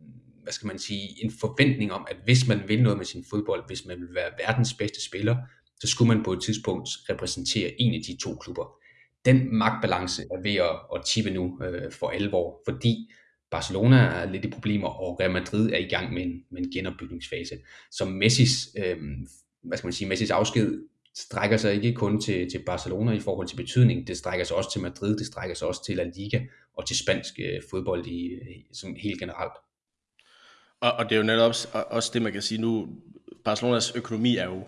hvad 0.42 0.52
skal 0.52 0.66
man 0.66 0.78
sige, 0.78 1.24
en 1.24 1.32
forventning 1.40 1.92
om, 1.92 2.06
at 2.10 2.16
hvis 2.24 2.48
man 2.48 2.60
vil 2.68 2.82
noget 2.82 2.98
med 2.98 3.06
sin 3.06 3.24
fodbold, 3.30 3.64
hvis 3.66 3.86
man 3.86 4.00
vil 4.00 4.14
være 4.14 4.30
verdens 4.38 4.74
bedste 4.74 5.04
spiller, 5.04 5.36
så 5.80 5.86
skulle 5.86 6.14
man 6.14 6.24
på 6.24 6.32
et 6.32 6.42
tidspunkt 6.42 6.88
repræsentere 7.10 7.80
en 7.80 7.94
af 7.94 8.00
de 8.06 8.16
to 8.22 8.36
klubber. 8.36 8.74
Den 9.24 9.56
magtbalance 9.56 10.22
er 10.22 10.42
ved 10.42 10.54
at, 10.54 10.80
at 10.94 11.04
tippe 11.06 11.30
nu 11.30 11.58
øh, 11.64 11.92
for 11.92 12.08
alvor, 12.08 12.62
fordi 12.68 13.10
Barcelona 13.50 13.96
er 13.96 14.30
lidt 14.30 14.44
i 14.44 14.50
problemer, 14.50 14.88
og 14.88 15.20
Real 15.20 15.30
Madrid 15.30 15.70
er 15.70 15.78
i 15.78 15.88
gang 15.88 16.14
med 16.14 16.22
en, 16.22 16.32
med 16.50 16.62
en 16.62 16.70
genopbygningsfase. 16.70 17.54
Så 17.90 18.04
Messis, 18.04 18.68
øh, 18.78 18.96
hvad 19.62 19.78
skal 19.78 19.86
man 19.86 19.92
sige, 19.92 20.08
Messis 20.08 20.30
afsked 20.30 20.80
strækker 21.16 21.56
sig 21.56 21.74
ikke 21.74 21.92
kun 21.92 22.20
til, 22.20 22.50
til 22.50 22.62
Barcelona 22.66 23.12
i 23.12 23.20
forhold 23.20 23.48
til 23.48 23.56
betydning, 23.56 24.06
det 24.06 24.16
strækker 24.16 24.44
sig 24.44 24.56
også 24.56 24.72
til 24.72 24.80
Madrid, 24.80 25.16
det 25.16 25.26
strækker 25.26 25.54
sig 25.54 25.68
også 25.68 25.84
til 25.84 25.96
La 25.96 26.10
Liga 26.16 26.40
og 26.74 26.86
til 26.86 26.98
spansk 26.98 27.34
øh, 27.38 27.60
fodbold 27.70 28.06
i, 28.06 28.26
øh, 28.26 28.56
som 28.72 28.94
helt 28.94 29.20
generelt. 29.20 29.52
Og, 30.80 30.92
og 30.92 31.04
det 31.04 31.12
er 31.12 31.16
jo 31.16 31.22
netop 31.26 31.48
også, 31.48 31.68
også 31.90 32.10
det, 32.14 32.22
man 32.22 32.32
kan 32.32 32.42
sige 32.42 32.60
nu, 32.60 32.88
Barcelonas 33.44 33.92
økonomi 33.96 34.36
er 34.36 34.44
jo 34.44 34.64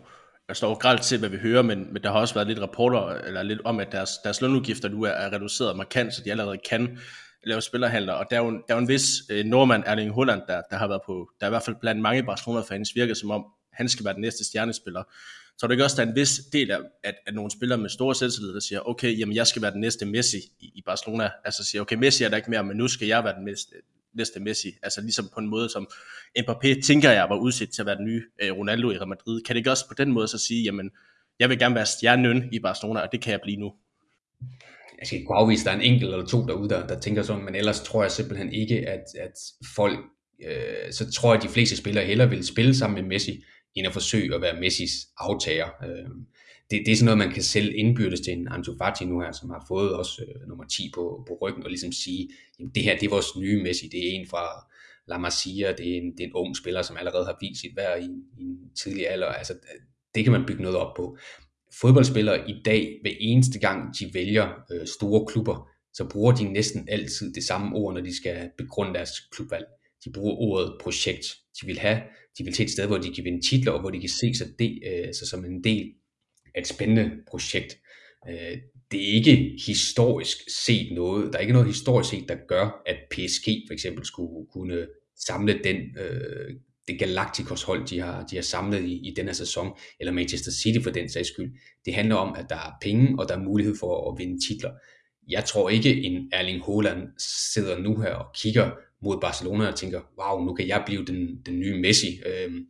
jeg 0.49 0.57
står 0.57 0.75
gralt 0.75 1.03
til, 1.03 1.19
hvad 1.19 1.29
vi 1.29 1.37
hører, 1.37 1.63
men, 1.63 1.93
men 1.93 2.03
der 2.03 2.13
har 2.13 2.21
også 2.21 2.35
været 2.35 2.47
lidt 2.47 2.61
rapporter 2.61 3.09
eller 3.09 3.43
lidt 3.43 3.61
om, 3.65 3.81
at 3.81 3.93
deres, 3.93 4.11
deres 4.25 4.41
lønudgifter 4.41 4.89
nu 4.89 5.03
er, 5.03 5.11
er 5.11 5.33
reduceret 5.33 5.77
markant, 5.77 6.15
så 6.15 6.23
de 6.25 6.31
allerede 6.31 6.59
kan 6.59 6.99
lave 7.45 7.61
spillerhandler, 7.61 8.13
og 8.13 8.27
der 8.31 8.37
er 8.37 8.45
jo, 8.45 8.51
der 8.51 8.63
er 8.69 8.75
jo 8.75 8.79
en 8.79 8.89
vis 8.89 9.03
øh, 9.31 9.45
nordmand, 9.45 9.83
Erling 9.87 10.13
Holland, 10.13 10.43
der, 10.49 10.63
der 10.71 10.77
har 10.77 10.89
været 10.89 11.01
på, 11.07 11.31
der 11.41 11.47
er 11.47 11.51
i 11.51 11.53
hvert 11.53 11.63
fald 11.63 11.77
blandt 11.81 12.03
mange 12.03 12.23
Barcelona-fans 12.23 12.91
virker 12.95 13.15
som 13.15 13.31
om, 13.31 13.45
han 13.75 13.89
skal 13.89 14.05
være 14.05 14.15
den 14.15 14.23
næste 14.23 14.45
stjernespiller. 14.45 15.03
Så 15.59 15.67
er 15.67 15.69
det 15.69 15.75
ikke 15.75 15.85
også, 15.85 15.97
der 15.97 16.03
er 16.03 16.11
en 16.11 16.17
vis 16.17 16.41
del 16.53 16.71
af, 16.71 16.79
at, 17.03 17.15
at 17.27 17.35
nogle 17.35 17.51
spillere 17.51 17.79
med 17.79 17.89
store 17.89 18.15
selvtillid, 18.15 18.55
der 18.55 18.61
siger, 18.61 18.89
okay, 18.89 19.19
jamen 19.19 19.37
jeg 19.37 19.47
skal 19.47 19.63
være 19.63 19.71
den 19.71 19.81
næste 19.81 20.07
Messi 20.07 20.39
i, 20.61 20.73
i 20.75 20.83
Barcelona. 20.87 21.31
Altså 21.45 21.65
siger, 21.65 21.83
okay, 21.83 21.97
Messi 21.97 22.25
er 22.25 22.29
der 22.29 22.37
ikke 22.37 22.51
mere, 22.51 22.65
men 22.65 22.77
nu 22.77 22.89
skal 22.89 23.09
jeg 23.09 23.25
være 23.25 23.35
den 23.35 23.45
næste, 23.45 23.75
næste 24.15 24.41
Messi. 24.41 24.69
Altså 24.83 25.01
ligesom 25.01 25.29
på 25.35 25.41
en 25.41 25.47
måde, 25.47 25.69
som 25.69 25.89
Mbappé 26.39 26.81
tænker 26.87 27.11
jeg 27.11 27.27
var 27.29 27.37
udsat 27.37 27.69
til 27.69 27.83
at 27.83 27.87
være 27.87 27.97
den 27.97 28.05
nye 28.05 28.23
øh, 28.43 28.53
Ronaldo 28.53 28.91
i 28.91 28.99
Real 28.99 29.09
Madrid. 29.09 29.43
Kan 29.43 29.55
det 29.55 29.61
ikke 29.61 29.71
også 29.71 29.89
på 29.89 29.95
den 29.95 30.13
måde 30.13 30.29
så 30.29 30.39
sige, 30.39 30.63
jamen 30.63 30.91
jeg 31.39 31.49
vil 31.49 31.59
gerne 31.59 31.75
være 31.75 31.87
stjernen 31.87 32.49
i 32.53 32.59
Barcelona, 32.59 33.01
og 33.01 33.09
det 33.13 33.21
kan 33.21 33.33
jeg 33.33 33.41
blive 33.43 33.57
nu? 33.57 33.73
Jeg 34.99 35.07
skal 35.07 35.17
ikke 35.17 35.27
kunne 35.27 35.39
afvise, 35.39 35.63
at 35.63 35.65
der 35.65 35.71
er 35.71 35.77
en 35.77 35.93
enkelt 35.93 36.13
eller 36.13 36.27
to 36.27 36.47
derude, 36.47 36.69
der, 36.69 36.87
der 36.87 37.01
tænker 37.01 37.23
sådan, 37.23 37.45
men 37.45 37.55
ellers 37.55 37.81
tror 37.81 38.03
jeg 38.03 38.13
simpelthen 38.13 38.53
ikke, 38.53 38.89
at, 38.89 39.05
at 39.21 39.33
folk, 39.75 39.99
øh, 40.47 40.93
så 40.93 41.13
tror 41.13 41.35
jeg, 41.35 41.43
at 41.43 41.49
de 41.49 41.53
fleste 41.53 41.77
spillere 41.77 42.05
hellere 42.05 42.31
vil 42.31 42.47
spille 42.47 42.75
sammen 42.75 43.03
med 43.03 43.09
Messi, 43.09 43.45
end 43.75 43.87
at 43.87 43.93
forsøge 43.93 44.35
at 44.35 44.41
være 44.41 44.61
Messis 44.61 44.93
aftager. 45.19 45.69
Øh, 45.85 46.11
det, 46.71 46.83
det 46.87 46.93
er 46.93 46.97
sådan 46.97 47.05
noget, 47.05 47.19
man 47.19 47.33
kan 47.33 47.43
selv 47.43 47.75
indbyrdes 47.77 48.21
til 48.21 48.33
en 48.33 48.49
Ansu 48.49 48.77
Fati 48.79 49.05
nu 49.05 49.21
her, 49.21 49.33
som 49.33 49.51
har 49.51 49.65
fået 49.69 49.95
også 49.95 50.23
øh, 50.29 50.49
nummer 50.49 50.65
10 50.65 50.91
på, 50.95 51.25
på 51.29 51.39
ryggen, 51.43 51.63
og 51.63 51.71
ligesom 51.71 51.93
sige, 51.93 52.29
jamen 52.59 52.73
det 52.75 52.83
her, 52.83 52.99
det 52.99 53.07
er 53.07 53.11
vores 53.11 53.37
nye 53.37 53.63
Messi, 53.63 53.89
det 53.89 54.07
er 54.07 54.11
en 54.11 54.27
fra 54.27 54.45
La 55.09 55.19
Masia, 55.19 55.73
det 55.73 55.93
er 55.93 55.97
en, 55.97 56.13
det 56.13 56.21
er 56.21 56.25
en 56.25 56.33
ung 56.35 56.57
spiller, 56.57 56.83
som 56.83 56.97
allerede 56.97 57.25
har 57.25 57.37
vist 57.41 57.61
sit 57.61 57.77
værd 57.77 58.03
i, 58.03 58.09
i 58.39 58.43
en 58.43 58.71
tidlig 58.83 59.11
alder. 59.11 59.27
Altså, 59.27 59.55
det 60.15 60.25
kan 60.25 60.33
man 60.33 60.47
bygge 60.47 60.63
noget 60.63 60.77
op 60.77 60.97
på. 60.97 61.17
Fodboldspillere 61.81 62.51
i 62.51 62.55
dag, 62.65 62.99
hver 63.03 63.13
eneste 63.21 63.59
gang 63.59 63.99
de 63.99 64.11
vælger 64.15 64.49
øh, 64.73 64.87
store 64.87 65.27
klubber, 65.27 65.69
så 65.95 66.09
bruger 66.09 66.33
de 66.33 66.45
næsten 66.53 66.89
altid 66.89 67.35
det 67.35 67.45
samme 67.45 67.77
ord, 67.77 67.95
når 67.95 68.01
de 68.01 68.17
skal 68.17 68.51
begrunde 68.59 68.95
deres 68.95 69.11
klubvalg. 69.33 69.67
De 70.05 70.13
bruger 70.13 70.35
ordet 70.35 70.77
projekt. 70.81 71.27
De 71.61 71.67
vil 71.67 71.79
have, 71.79 72.03
de 72.39 72.45
vil 72.45 72.53
til 72.53 72.65
et 72.65 72.71
sted, 72.71 72.87
hvor 72.87 72.99
de 72.99 73.15
kan 73.15 73.25
vinde 73.25 73.49
titler, 73.49 73.73
og 73.73 73.81
hvor 73.81 73.91
de 73.91 74.01
kan 74.01 74.09
se 74.09 74.35
sig, 74.35 74.47
det, 74.59 74.79
øh, 74.87 75.15
som 75.15 75.45
en 75.45 75.65
del 75.65 75.93
af 76.55 76.61
et 76.61 76.67
spændende 76.67 77.11
projekt. 77.31 77.79
Øh, 78.29 78.59
det 78.91 79.11
er 79.11 79.15
ikke 79.15 79.59
historisk 79.67 80.39
set 80.65 80.93
noget, 80.93 81.33
der 81.33 81.39
er 81.39 81.41
ikke 81.41 81.53
noget 81.53 81.69
historisk 81.69 82.11
set, 82.11 82.29
der 82.29 82.37
gør, 82.49 82.83
at 82.87 82.97
PSG 83.11 83.47
for 83.67 83.73
eksempel 83.73 84.05
skulle 84.07 84.47
kunne 84.53 84.87
samle 85.17 85.61
den, 85.65 85.77
øh, 85.77 86.55
det 86.89 86.99
Galacticos 86.99 87.63
hold, 87.63 87.87
de 87.87 88.01
har, 88.01 88.27
de 88.27 88.37
har 88.37 88.43
samlet 88.43 88.85
i, 88.85 89.09
i 89.09 89.15
denne 89.17 89.35
sæson, 89.35 89.73
eller 90.01 90.13
Manchester 90.13 90.53
City 90.53 90.79
for 90.83 90.91
den 90.91 91.09
sags 91.09 91.29
skyld. 91.29 91.53
Det 91.85 91.95
handler 91.95 92.15
om, 92.15 92.35
at 92.39 92.47
der 92.49 92.57
er 92.57 92.73
penge, 92.83 93.19
og 93.19 93.29
der 93.29 93.37
er 93.37 93.43
mulighed 93.43 93.77
for 93.81 94.13
at 94.13 94.19
vinde 94.19 94.49
titler. 94.49 94.71
Jeg 95.29 95.45
tror 95.45 95.71
ikke, 95.71 96.03
en 96.03 96.29
Erling 96.33 96.63
Haaland 96.65 97.09
sidder 97.19 97.79
nu 97.79 98.01
her 98.01 98.15
og 98.15 98.35
kigger 98.35 98.71
mod 99.05 99.21
Barcelona 99.21 99.69
og 99.69 99.75
tænker, 99.75 100.01
wow, 100.19 100.45
nu 100.45 100.55
kan 100.55 100.69
jeg 100.69 100.83
blive 100.87 101.05
den, 101.05 101.43
den 101.47 101.59
nye 101.61 101.81
Messi. 101.81 102.21
Øhm, 102.27 102.67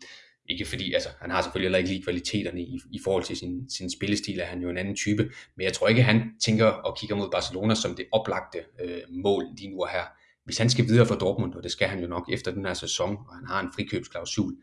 ikke 0.48 0.64
fordi, 0.64 0.92
altså, 0.92 1.08
han 1.20 1.30
har 1.30 1.42
selvfølgelig 1.42 1.66
heller 1.66 1.78
ikke 1.78 1.90
lige 1.90 2.02
kvaliteterne 2.02 2.60
i, 2.60 2.80
i 2.92 3.00
forhold 3.04 3.24
til 3.24 3.36
sin, 3.36 3.70
sin 3.70 3.90
spillestil, 3.90 4.40
er 4.40 4.44
han 4.44 4.60
jo 4.62 4.70
en 4.70 4.78
anden 4.78 4.96
type, 4.96 5.30
men 5.56 5.64
jeg 5.64 5.72
tror 5.72 5.88
ikke, 5.88 6.02
han 6.02 6.30
tænker 6.44 6.66
og 6.66 6.96
kigger 6.96 7.16
mod 7.16 7.30
Barcelona 7.30 7.74
som 7.74 7.94
det 7.94 8.06
oplagte 8.12 8.58
øh, 8.80 9.00
mål 9.10 9.44
lige 9.58 9.70
nu 9.70 9.82
og 9.82 9.88
her. 9.88 10.04
Hvis 10.44 10.58
han 10.58 10.70
skal 10.70 10.84
videre 10.84 11.06
for 11.06 11.14
Dortmund, 11.14 11.54
og 11.54 11.62
det 11.62 11.72
skal 11.72 11.88
han 11.88 12.00
jo 12.00 12.06
nok 12.06 12.28
efter 12.32 12.50
den 12.50 12.64
her 12.66 12.74
sæson, 12.74 13.16
og 13.28 13.36
han 13.36 13.46
har 13.46 13.60
en 13.60 13.68
frikøbsklausul, 13.74 14.56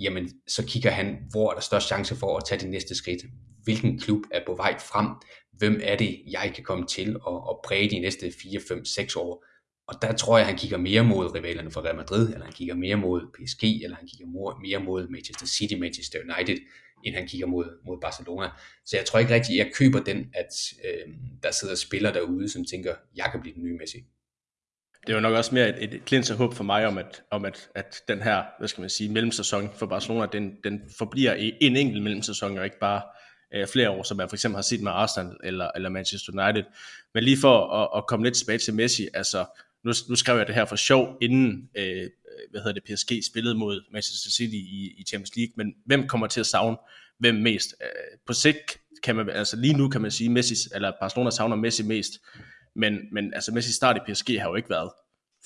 jamen 0.00 0.30
så 0.46 0.66
kigger 0.66 0.90
han, 0.90 1.16
hvor 1.30 1.50
er 1.50 1.54
der 1.54 1.60
størst 1.60 1.86
chance 1.86 2.16
for 2.16 2.36
at 2.36 2.44
tage 2.44 2.60
det 2.60 2.70
næste 2.70 2.94
skridt. 2.94 3.22
Hvilken 3.64 3.98
klub 3.98 4.20
er 4.30 4.40
på 4.46 4.54
vej 4.54 4.78
frem? 4.78 5.06
Hvem 5.52 5.80
er 5.82 5.96
det, 5.96 6.22
jeg 6.30 6.52
kan 6.54 6.64
komme 6.64 6.86
til 6.86 7.08
at, 7.08 7.34
at 7.50 7.56
præge 7.64 7.90
de 7.90 7.98
næste 7.98 8.32
4, 8.42 8.60
5, 8.68 8.84
6 8.84 9.16
år? 9.16 9.44
Og 9.88 10.02
der 10.02 10.12
tror 10.12 10.38
jeg, 10.38 10.46
han 10.46 10.56
kigger 10.56 10.76
mere 10.76 11.04
mod 11.04 11.34
rivalerne 11.34 11.70
fra 11.70 11.80
Real 11.80 11.96
Madrid, 11.96 12.28
eller 12.32 12.44
han 12.44 12.52
kigger 12.52 12.74
mere 12.74 12.96
mod 12.96 13.20
PSG, 13.34 13.64
eller 13.64 13.96
han 13.96 14.08
kigger 14.08 14.26
mere 14.60 14.78
mod 14.78 15.08
Manchester 15.08 15.46
City, 15.46 15.74
Manchester 15.74 16.18
United, 16.18 16.58
end 17.04 17.14
han 17.14 17.28
kigger 17.28 17.46
mod, 17.46 17.78
mod 17.86 17.98
Barcelona. 18.00 18.48
Så 18.84 18.96
jeg 18.96 19.06
tror 19.06 19.18
ikke 19.18 19.34
rigtig, 19.34 19.56
jeg 19.56 19.70
køber 19.74 20.00
den, 20.00 20.30
at 20.34 20.72
øh, 20.84 21.14
der 21.42 21.50
sidder 21.50 21.74
spillere 21.74 22.14
derude, 22.14 22.48
som 22.48 22.64
tænker, 22.64 22.94
jeg 23.16 23.28
kan 23.32 23.40
blive 23.40 23.54
den 23.54 23.64
nye 23.64 23.76
Messi 23.78 24.04
det 25.06 25.12
er 25.12 25.16
jo 25.16 25.20
nok 25.20 25.34
også 25.34 25.54
mere 25.54 25.82
et, 25.82 25.94
et 25.94 26.04
klins 26.04 26.28
håb 26.28 26.54
for 26.54 26.64
mig 26.64 26.86
om, 26.86 26.98
at, 26.98 27.22
om 27.30 27.44
at, 27.44 27.68
at 27.74 28.02
den 28.08 28.22
her, 28.22 28.42
hvad 28.58 28.68
skal 28.68 28.80
man 28.80 28.90
sige, 28.90 29.12
mellemsæson 29.12 29.70
for 29.78 29.86
Barcelona, 29.86 30.26
den, 30.32 30.52
den 30.64 30.80
forbliver 30.98 31.34
i 31.34 31.52
en 31.60 31.76
enkelt 31.76 32.02
mellemsæson, 32.02 32.58
og 32.58 32.64
ikke 32.64 32.78
bare 32.78 33.02
øh, 33.54 33.66
flere 33.66 33.90
år, 33.90 34.02
som 34.02 34.16
man 34.16 34.28
for 34.28 34.36
eksempel 34.36 34.56
har 34.56 34.62
set 34.62 34.82
med 34.82 34.92
Arsenal 34.92 35.36
eller, 35.44 35.70
eller 35.74 35.88
Manchester 35.88 36.32
United. 36.32 36.64
Men 37.14 37.24
lige 37.24 37.36
for 37.40 37.74
at, 37.74 37.98
at 37.98 38.06
komme 38.06 38.26
lidt 38.26 38.36
tilbage 38.36 38.58
til 38.58 38.74
Messi, 38.74 39.08
altså 39.14 39.44
nu, 39.86 39.92
nu 40.08 40.16
skrev 40.16 40.36
jeg 40.36 40.46
det 40.46 40.54
her 40.54 40.64
for 40.64 40.76
sjov, 40.76 41.16
inden 41.22 41.68
øh, 41.78 42.10
hvad 42.50 42.60
hedder 42.60 42.80
det, 42.80 42.84
PSG 42.84 43.26
spillede 43.30 43.54
mod 43.54 43.84
Manchester 43.92 44.30
City 44.30 44.54
i, 44.54 44.94
i 44.98 45.04
Champions 45.08 45.36
League, 45.36 45.52
men 45.56 45.74
hvem 45.86 46.08
kommer 46.08 46.26
til 46.26 46.40
at 46.40 46.46
savne 46.46 46.76
hvem 47.18 47.34
mest? 47.34 47.74
Øh, 47.82 48.18
på 48.26 48.32
sigt 48.32 48.80
kan 49.02 49.16
man, 49.16 49.30
altså 49.30 49.56
lige 49.56 49.74
nu 49.74 49.88
kan 49.88 50.00
man 50.00 50.10
sige, 50.10 50.30
Messi, 50.30 50.54
eller 50.74 50.92
Barcelona 51.00 51.30
savner 51.30 51.56
Messi 51.56 51.82
mest, 51.82 52.12
men, 52.76 52.98
men 53.12 53.34
altså 53.34 53.52
Messi 53.52 53.72
start 53.72 53.96
i 53.96 54.12
PSG 54.12 54.40
har 54.40 54.48
jo 54.48 54.54
ikke 54.54 54.70
været 54.70 54.90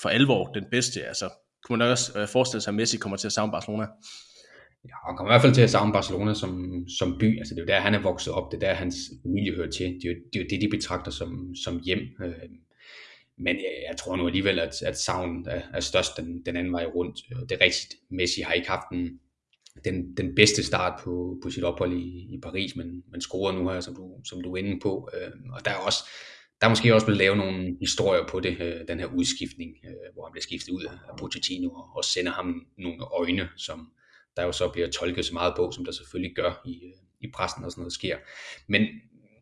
for 0.03 0.09
alvor 0.09 0.53
den 0.53 0.65
bedste. 0.71 1.03
Altså, 1.03 1.29
kunne 1.65 1.79
man 1.79 1.89
også 1.89 2.19
øh, 2.19 2.29
forestille 2.29 2.61
sig, 2.61 2.71
at 2.71 2.75
Messi 2.75 2.97
kommer 2.97 3.17
til 3.17 3.29
at 3.29 3.33
savne 3.33 3.53
Barcelona? 3.53 3.87
Ja, 4.85 4.95
han 5.07 5.17
kommer 5.17 5.31
i 5.31 5.35
hvert 5.35 5.43
fald 5.43 5.55
til 5.55 5.63
at 5.63 5.71
savne 5.71 5.93
Barcelona 5.93 6.35
som, 6.35 6.85
som 6.99 7.19
by. 7.19 7.39
Altså, 7.39 7.55
det 7.55 7.61
er 7.61 7.65
jo 7.65 7.67
der, 7.67 7.81
han 7.81 7.95
er 7.95 8.03
vokset 8.03 8.33
op. 8.33 8.53
Det 8.53 8.63
er 8.63 8.67
der, 8.69 8.75
hans 8.75 8.97
familie 9.23 9.55
hører 9.55 9.71
til. 9.71 9.87
Det 9.87 10.05
er 10.05 10.09
jo 10.13 10.15
det, 10.33 10.39
er 10.39 10.45
jo 10.45 10.49
det 10.51 10.61
de 10.61 10.77
betragter 10.77 11.11
som, 11.11 11.55
som 11.65 11.81
hjem. 11.85 11.99
Øh, 12.25 12.35
men 13.41 13.57
jeg, 13.57 13.85
jeg 13.89 13.97
tror 13.97 14.17
nu 14.17 14.27
alligevel, 14.27 14.59
at, 14.59 14.83
at 14.83 14.99
savnen 14.99 15.47
er, 15.49 15.63
er 15.75 15.81
størst 15.81 16.17
den, 16.17 16.43
den 16.47 16.57
anden 16.57 16.73
vej 16.73 16.85
rundt. 16.85 17.21
Øh, 17.33 17.43
det 17.49 17.53
er 17.53 17.65
rigtigt. 17.65 17.95
Messi 18.11 18.41
har 18.41 18.53
ikke 18.53 18.69
haft 18.69 18.87
den, 18.93 19.21
den, 19.85 20.17
den 20.17 20.35
bedste 20.35 20.63
start 20.63 21.01
på, 21.05 21.39
på 21.43 21.51
sit 21.51 21.65
ophold 21.65 21.93
i, 21.93 22.35
i 22.35 22.41
Paris, 22.43 22.77
men, 22.77 23.03
men 23.11 23.21
scorer 23.21 23.53
nu 23.53 23.69
her, 23.69 23.81
som 23.81 23.95
du, 23.95 24.21
som 24.25 24.43
du 24.43 24.53
er 24.53 24.57
inde 24.57 24.81
på. 24.83 25.09
Øh, 25.15 25.31
og 25.53 25.65
der 25.65 25.71
er 25.71 25.77
også 25.77 26.05
der 26.61 26.67
er 26.67 26.71
måske 26.71 26.95
også 26.95 27.07
blevet 27.07 27.19
lavet 27.19 27.39
nogle 27.39 27.77
historier 27.81 28.27
på 28.29 28.41
det, 28.41 28.61
øh, 28.61 28.89
den 28.89 28.99
her 29.01 29.07
udskiftning, 29.07 29.71
øh, 29.85 30.15
hvor 30.15 30.25
han 30.25 30.33
bliver 30.33 30.43
skiftet 30.43 30.73
ud 30.73 30.85
af 30.85 31.17
Pochettino 31.19 31.71
og 31.97 32.05
sender 32.05 32.33
ham 32.33 32.67
nogle 32.79 33.05
øjne, 33.05 33.49
som 33.57 33.93
der 34.37 34.43
jo 34.43 34.53
så 34.53 34.69
bliver 34.69 34.89
tolket 34.91 35.25
så 35.25 35.35
meget 35.35 35.55
på, 35.57 35.71
som 35.75 35.85
der 35.85 35.93
selvfølgelig 35.93 36.37
gør 36.37 36.63
i, 36.67 36.75
øh, 36.85 36.93
i 37.21 37.31
pressen, 37.35 37.65
og 37.65 37.71
sådan 37.71 37.83
noget 37.83 37.93
sker. 37.93 38.17
Men 38.69 38.87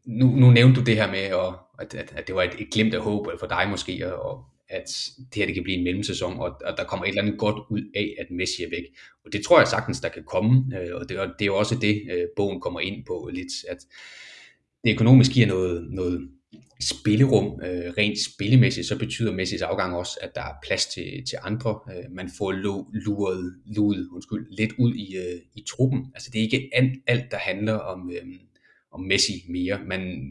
nu, 0.08 0.26
nu 0.26 0.50
nævnte 0.50 0.80
du 0.80 0.84
det 0.84 0.96
her 0.96 1.10
med, 1.10 1.18
at, 1.18 1.94
at, 1.94 2.12
at 2.16 2.26
det 2.26 2.34
var 2.34 2.42
et, 2.42 2.54
et 2.58 2.70
glimt 2.72 2.94
af 2.94 3.00
håb 3.00 3.26
for 3.40 3.46
dig 3.46 3.66
måske, 3.70 4.16
og 4.16 4.44
at 4.68 4.88
det 5.18 5.34
her 5.34 5.46
det 5.46 5.54
kan 5.54 5.62
blive 5.62 5.78
en 5.78 5.84
mellemsæson, 5.84 6.38
og 6.38 6.68
at 6.68 6.74
der 6.76 6.84
kommer 6.84 7.04
et 7.04 7.08
eller 7.08 7.22
andet 7.22 7.38
godt 7.38 7.56
ud 7.70 7.82
af, 7.94 8.14
at 8.18 8.26
Messi 8.30 8.62
er 8.62 8.70
væk. 8.70 8.84
Og 9.24 9.32
det 9.32 9.44
tror 9.44 9.58
jeg 9.58 9.68
sagtens, 9.68 10.00
der 10.00 10.08
kan 10.08 10.24
komme, 10.24 10.64
øh, 10.80 10.94
og 10.94 11.08
det, 11.08 11.18
og 11.18 11.26
det 11.26 11.44
er 11.44 11.46
jo 11.46 11.56
også 11.56 11.74
det, 11.80 12.02
øh, 12.12 12.26
bogen 12.36 12.60
kommer 12.60 12.80
ind 12.80 13.04
på 13.06 13.30
lidt, 13.32 13.52
at 13.68 13.78
det 14.84 14.92
økonomisk 14.92 15.32
giver 15.32 15.46
noget, 15.46 15.86
noget 15.90 16.28
spillerum, 16.80 17.60
øh, 17.62 17.92
rent 17.98 18.18
spillemæssigt, 18.34 18.86
så 18.86 18.98
betyder 18.98 19.32
Messis 19.32 19.62
afgang 19.62 19.96
også, 19.96 20.18
at 20.22 20.34
der 20.34 20.40
er 20.40 20.54
plads 20.62 20.86
til, 20.86 21.24
til 21.28 21.38
andre. 21.42 21.78
Øh, 21.90 22.04
man 22.10 22.30
får 22.38 22.52
luret, 22.52 23.54
luret 23.64 24.08
undskyld, 24.12 24.46
lidt 24.50 24.72
ud 24.78 24.94
i, 24.94 25.16
øh, 25.16 25.40
i 25.54 25.64
truppen. 25.68 26.06
Altså 26.14 26.30
det 26.32 26.38
er 26.38 26.42
ikke 26.42 26.70
alt, 26.72 26.92
alt 27.06 27.30
der 27.30 27.38
handler 27.38 27.74
om, 27.74 28.10
øh, 28.10 28.26
og 28.90 29.00
Messi 29.00 29.44
mere. 29.48 29.80
Man 29.86 30.22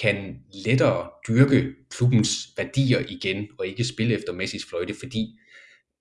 kan 0.00 0.36
lettere 0.66 1.10
dyrke 1.28 1.74
klubbens 1.90 2.48
værdier 2.56 3.02
igen, 3.08 3.46
og 3.58 3.66
ikke 3.66 3.84
spille 3.84 4.14
efter 4.14 4.32
Messis 4.32 4.64
fløjte, 4.64 4.94
fordi 4.94 5.38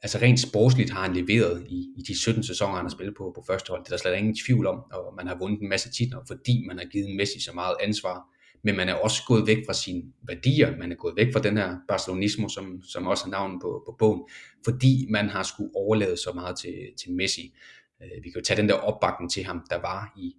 altså 0.01 0.17
rent 0.17 0.39
sportsligt 0.39 0.89
har 0.89 1.01
han 1.01 1.15
leveret 1.15 1.67
i, 1.69 1.87
i 1.97 2.01
de 2.07 2.19
17 2.19 2.43
sæsoner, 2.43 2.75
han 2.75 2.85
har 2.85 2.89
spillet 2.89 3.15
på, 3.17 3.31
på 3.35 3.43
første 3.47 3.69
hold. 3.69 3.81
Det 3.83 3.87
er 3.87 3.95
der 3.95 4.01
slet 4.01 4.17
ingen 4.17 4.35
tvivl 4.45 4.67
om, 4.67 4.75
og 4.75 5.13
man 5.17 5.27
har 5.27 5.37
vundet 5.39 5.61
en 5.61 5.69
masse 5.69 5.91
titler, 5.91 6.19
fordi 6.27 6.65
man 6.67 6.77
har 6.77 6.85
givet 6.85 7.15
Messi 7.15 7.41
så 7.41 7.51
meget 7.53 7.75
ansvar 7.83 8.33
men 8.63 8.75
man 8.75 8.89
er 8.89 8.93
også 8.93 9.21
gået 9.27 9.47
væk 9.47 9.57
fra 9.67 9.73
sine 9.73 10.03
værdier, 10.27 10.77
man 10.77 10.91
er 10.91 10.95
gået 10.95 11.15
væk 11.15 11.33
fra 11.33 11.39
den 11.39 11.57
her 11.57 11.77
barcelonismo, 11.87 12.49
som, 12.49 12.81
som 12.81 13.07
også 13.07 13.23
er 13.25 13.29
navnet 13.29 13.61
på, 13.61 13.83
på 13.85 13.95
bogen, 13.99 14.21
fordi 14.65 15.07
man 15.09 15.29
har 15.29 15.43
skulle 15.43 15.75
overlade 15.75 16.17
så 16.17 16.31
meget 16.35 16.57
til, 16.57 16.75
til 17.01 17.11
Messi. 17.11 17.55
Øh, 18.01 18.23
vi 18.23 18.29
kan 18.29 18.39
jo 18.39 18.45
tage 18.45 18.61
den 18.61 18.69
der 18.69 18.75
opbakning 18.75 19.31
til 19.31 19.43
ham, 19.43 19.61
der 19.69 19.81
var 19.81 20.13
i 20.17 20.35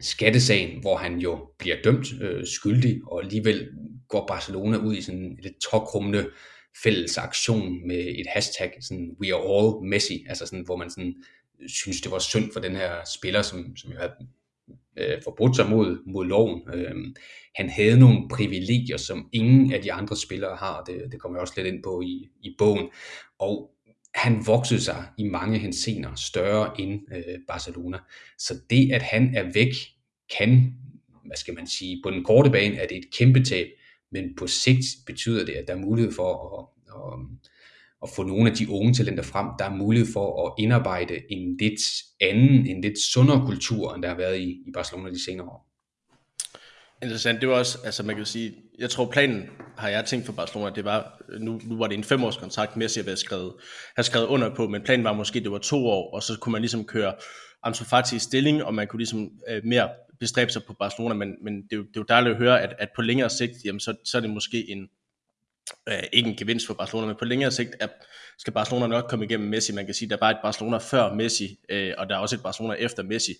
skattesagen, 0.00 0.80
hvor 0.80 0.96
han 0.96 1.18
jo 1.18 1.48
bliver 1.58 1.76
dømt 1.84 2.06
øh, 2.20 2.46
skyldig, 2.46 3.00
og 3.06 3.22
alligevel 3.22 3.68
går 4.08 4.26
Barcelona 4.26 4.76
ud 4.76 4.94
i 4.94 5.02
sådan 5.02 5.20
en 5.20 5.38
lidt 5.42 5.60
tåkrummende 5.70 6.30
fælles 6.82 7.18
aktion 7.18 7.86
med 7.86 7.98
et 7.98 8.26
hashtag, 8.28 8.72
sådan 8.80 9.16
we 9.20 9.34
are 9.34 9.56
all 9.56 9.88
Messi, 9.88 10.24
altså 10.28 10.46
sådan, 10.46 10.64
hvor 10.64 10.76
man 10.76 10.90
sådan 10.90 11.14
øh, 11.62 11.68
synes, 11.68 12.00
det 12.00 12.12
var 12.12 12.18
synd 12.18 12.52
for 12.52 12.60
den 12.60 12.76
her 12.76 12.90
spiller, 13.16 13.42
som, 13.42 13.76
som 13.76 13.92
jo 13.92 13.98
havde 13.98 14.12
øh, 14.96 15.22
forbrudt 15.24 15.56
sig 15.56 15.70
mod, 15.70 15.98
mod 16.06 16.26
loven. 16.26 16.62
Øh, 16.74 16.94
han 17.54 17.68
havde 17.68 18.00
nogle 18.00 18.28
privilegier, 18.30 18.96
som 18.96 19.28
ingen 19.32 19.72
af 19.72 19.82
de 19.82 19.92
andre 19.92 20.16
spillere 20.16 20.56
har, 20.56 20.82
det, 20.82 21.12
det 21.12 21.20
kommer 21.20 21.38
jeg 21.38 21.42
også 21.42 21.54
lidt 21.56 21.74
ind 21.74 21.82
på 21.82 22.00
i, 22.00 22.28
i 22.42 22.54
bogen, 22.58 22.88
og 23.38 23.73
han 24.14 24.46
voksede 24.46 24.80
sig 24.80 25.06
i 25.18 25.24
mange 25.24 25.58
hensener 25.58 26.14
større 26.14 26.80
end 26.80 27.00
øh, 27.12 27.38
Barcelona. 27.48 27.98
Så 28.38 28.54
det, 28.70 28.92
at 28.92 29.02
han 29.02 29.34
er 29.36 29.52
væk, 29.54 29.74
kan, 30.38 30.74
hvad 31.26 31.36
skal 31.36 31.54
man 31.54 31.66
sige, 31.66 32.00
på 32.04 32.10
den 32.10 32.24
korte 32.24 32.50
bane 32.50 32.76
er 32.76 32.86
det 32.86 32.96
et 32.96 33.10
kæmpe 33.18 33.44
tab, 33.44 33.66
men 34.12 34.36
på 34.36 34.46
sigt 34.46 34.84
betyder 35.06 35.44
det, 35.44 35.52
at 35.52 35.64
der 35.68 35.74
er 35.74 35.78
mulighed 35.78 36.12
for 36.12 36.58
at, 36.58 36.66
at, 36.96 37.18
at 38.02 38.08
få 38.16 38.22
nogle 38.22 38.50
af 38.50 38.56
de 38.56 38.70
unge 38.70 38.94
talenter 38.94 39.22
frem. 39.22 39.46
Der 39.58 39.64
er 39.64 39.76
mulighed 39.76 40.12
for 40.12 40.46
at 40.46 40.54
indarbejde 40.58 41.14
en 41.30 41.56
lidt 41.56 41.80
anden, 42.20 42.66
en 42.66 42.80
lidt 42.80 42.98
sundere 42.98 43.46
kultur, 43.46 43.94
end 43.94 44.02
der 44.02 44.08
har 44.08 44.16
været 44.16 44.38
i, 44.40 44.50
i 44.66 44.70
Barcelona 44.74 45.10
de 45.10 45.24
senere 45.24 45.46
år. 45.46 45.73
Interessant, 47.02 47.40
det 47.40 47.48
var 47.48 47.54
også, 47.54 47.78
altså 47.84 48.02
man 48.02 48.16
kan 48.16 48.26
sige, 48.26 48.54
jeg 48.78 48.90
tror 48.90 49.10
planen, 49.10 49.44
har 49.76 49.88
jeg 49.88 50.04
tænkt 50.04 50.26
for 50.26 50.32
Barcelona, 50.32 50.74
det 50.74 50.84
var, 50.84 51.22
nu, 51.40 51.60
nu 51.64 51.78
var 51.78 51.86
det 51.86 51.98
en 51.98 52.04
femårskontrakt, 52.04 52.76
Messi 52.76 53.00
havde 53.00 53.16
skrevet, 53.16 53.52
havde 53.96 54.06
skrevet 54.06 54.26
under 54.26 54.54
på, 54.54 54.68
men 54.68 54.82
planen 54.82 55.04
var 55.04 55.12
måske, 55.12 55.40
det 55.40 55.50
var 55.50 55.58
to 55.58 55.86
år, 55.86 56.14
og 56.14 56.22
så 56.22 56.38
kunne 56.40 56.52
man 56.52 56.62
ligesom 56.62 56.84
køre 56.84 57.14
Ansu 57.62 57.84
Fati 57.84 58.16
i 58.16 58.18
stilling, 58.18 58.64
og 58.64 58.74
man 58.74 58.86
kunne 58.86 59.00
ligesom 59.00 59.30
øh, 59.48 59.64
mere 59.64 59.88
bestræbe 60.20 60.50
sig 60.52 60.64
på 60.64 60.72
Barcelona, 60.72 61.14
men, 61.14 61.36
men 61.42 61.62
det, 61.62 61.72
er 61.72 61.76
jo, 61.76 61.82
det 61.82 61.96
er 61.96 62.00
jo 62.00 62.04
dejligt 62.08 62.32
at 62.32 62.38
høre, 62.38 62.62
at, 62.62 62.74
at 62.78 62.88
på 62.96 63.02
længere 63.02 63.30
sigt, 63.30 63.52
jamen 63.64 63.80
så, 63.80 63.94
så 64.04 64.16
er 64.16 64.20
det 64.20 64.30
måske 64.30 64.70
en, 64.70 64.88
øh, 65.88 66.02
ikke 66.12 66.30
en 66.30 66.36
gevinst 66.36 66.66
for 66.66 66.74
Barcelona, 66.74 67.06
men 67.06 67.16
på 67.16 67.24
længere 67.24 67.50
sigt 67.50 67.76
er, 67.80 67.86
skal 68.38 68.52
Barcelona 68.52 68.86
nok 68.86 69.04
komme 69.08 69.24
igennem 69.24 69.48
Messi. 69.48 69.72
Man 69.72 69.84
kan 69.84 69.94
sige, 69.94 70.08
der 70.08 70.16
var 70.20 70.30
et 70.30 70.38
Barcelona 70.42 70.76
før 70.76 71.14
Messi, 71.14 71.58
øh, 71.68 71.92
og 71.98 72.08
der 72.08 72.14
er 72.14 72.18
også 72.18 72.36
et 72.36 72.42
Barcelona 72.42 72.74
efter 72.74 73.02
Messi. 73.02 73.32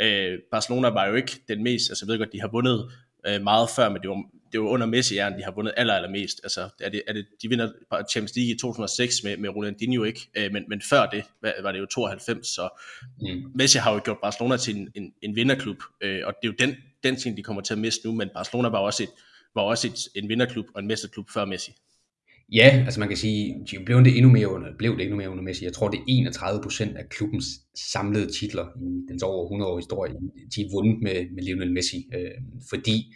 Øh, 0.00 0.38
Barcelona 0.50 0.88
var 0.88 1.06
jo 1.06 1.14
ikke 1.14 1.40
den 1.48 1.62
mest, 1.62 1.90
altså 1.90 2.04
jeg 2.06 2.12
ved 2.12 2.18
godt, 2.18 2.32
de 2.32 2.40
har 2.40 2.48
vundet 2.48 2.92
øh, 3.26 3.42
meget 3.42 3.68
før, 3.76 3.88
men 3.88 4.02
det 4.02 4.10
var, 4.10 4.22
det 4.52 4.60
var 4.60 4.66
under 4.66 4.86
Messi, 4.86 5.18
at 5.18 5.32
de 5.38 5.44
har 5.44 5.52
vundet 5.52 5.74
aller, 5.76 5.94
allermest. 5.94 6.40
Altså, 6.42 6.68
er 6.80 6.88
det, 6.88 7.02
er 7.06 7.12
det, 7.12 7.26
de 7.42 7.48
vinder 7.48 7.72
Champions 8.10 8.36
League 8.36 8.54
i 8.54 8.58
2006 8.58 9.14
med, 9.24 9.36
med 9.36 9.50
Ronaldinho, 9.50 10.04
ikke? 10.04 10.30
Øh, 10.34 10.52
men, 10.52 10.64
men 10.68 10.82
før 10.90 11.06
det 11.06 11.24
var 11.62 11.72
det 11.72 11.78
jo 11.78 11.86
92, 11.86 12.46
så 12.46 12.68
mm. 13.20 13.52
Messi 13.54 13.78
har 13.78 13.92
jo 13.92 14.00
gjort 14.04 14.18
Barcelona 14.22 14.56
til 14.56 14.76
en, 14.76 14.88
en, 14.94 15.12
en 15.22 15.36
vinderklub, 15.36 15.82
øh, 16.00 16.20
og 16.24 16.34
det 16.42 16.48
er 16.48 16.52
jo 16.52 16.66
den, 16.66 16.76
den 17.04 17.16
ting, 17.16 17.36
de 17.36 17.42
kommer 17.42 17.62
til 17.62 17.74
at 17.74 17.78
miste 17.78 18.06
nu, 18.06 18.14
men 18.14 18.28
Barcelona 18.34 18.68
var 18.68 18.78
også 18.78 19.02
et, 19.02 19.10
var 19.54 19.62
også 19.62 19.86
et, 19.86 20.22
en 20.22 20.28
vinderklub 20.28 20.66
og 20.74 20.80
en 20.80 20.86
mesterklub 20.86 21.30
før 21.34 21.44
Messi. 21.44 21.72
Ja, 22.52 22.82
altså 22.84 23.00
man 23.00 23.08
kan 23.08 23.18
sige, 23.18 23.66
de 23.70 23.84
blev 23.84 24.04
det 24.04 24.16
endnu 24.16 24.30
mere 24.30 24.48
under, 24.48 24.68
blev 24.78 24.96
det 24.96 25.02
endnu 25.02 25.16
mere 25.16 25.30
under 25.30 25.42
Messi. 25.42 25.64
Jeg 25.64 25.72
tror, 25.72 25.88
det 25.88 25.98
er 25.98 26.04
31 26.08 26.62
procent 26.62 26.96
af 26.96 27.08
klubbens 27.08 27.44
samlede 27.92 28.32
titler 28.32 28.66
i 28.66 29.12
dens 29.12 29.22
over 29.22 29.44
100 29.44 29.70
år 29.70 29.78
historie, 29.78 30.14
de 30.56 30.60
er 30.60 30.68
vundet 30.72 31.02
med, 31.02 31.34
med 31.34 31.42
Lionel 31.42 31.72
Messi, 31.72 32.08
øh, 32.14 32.30
fordi 32.70 33.14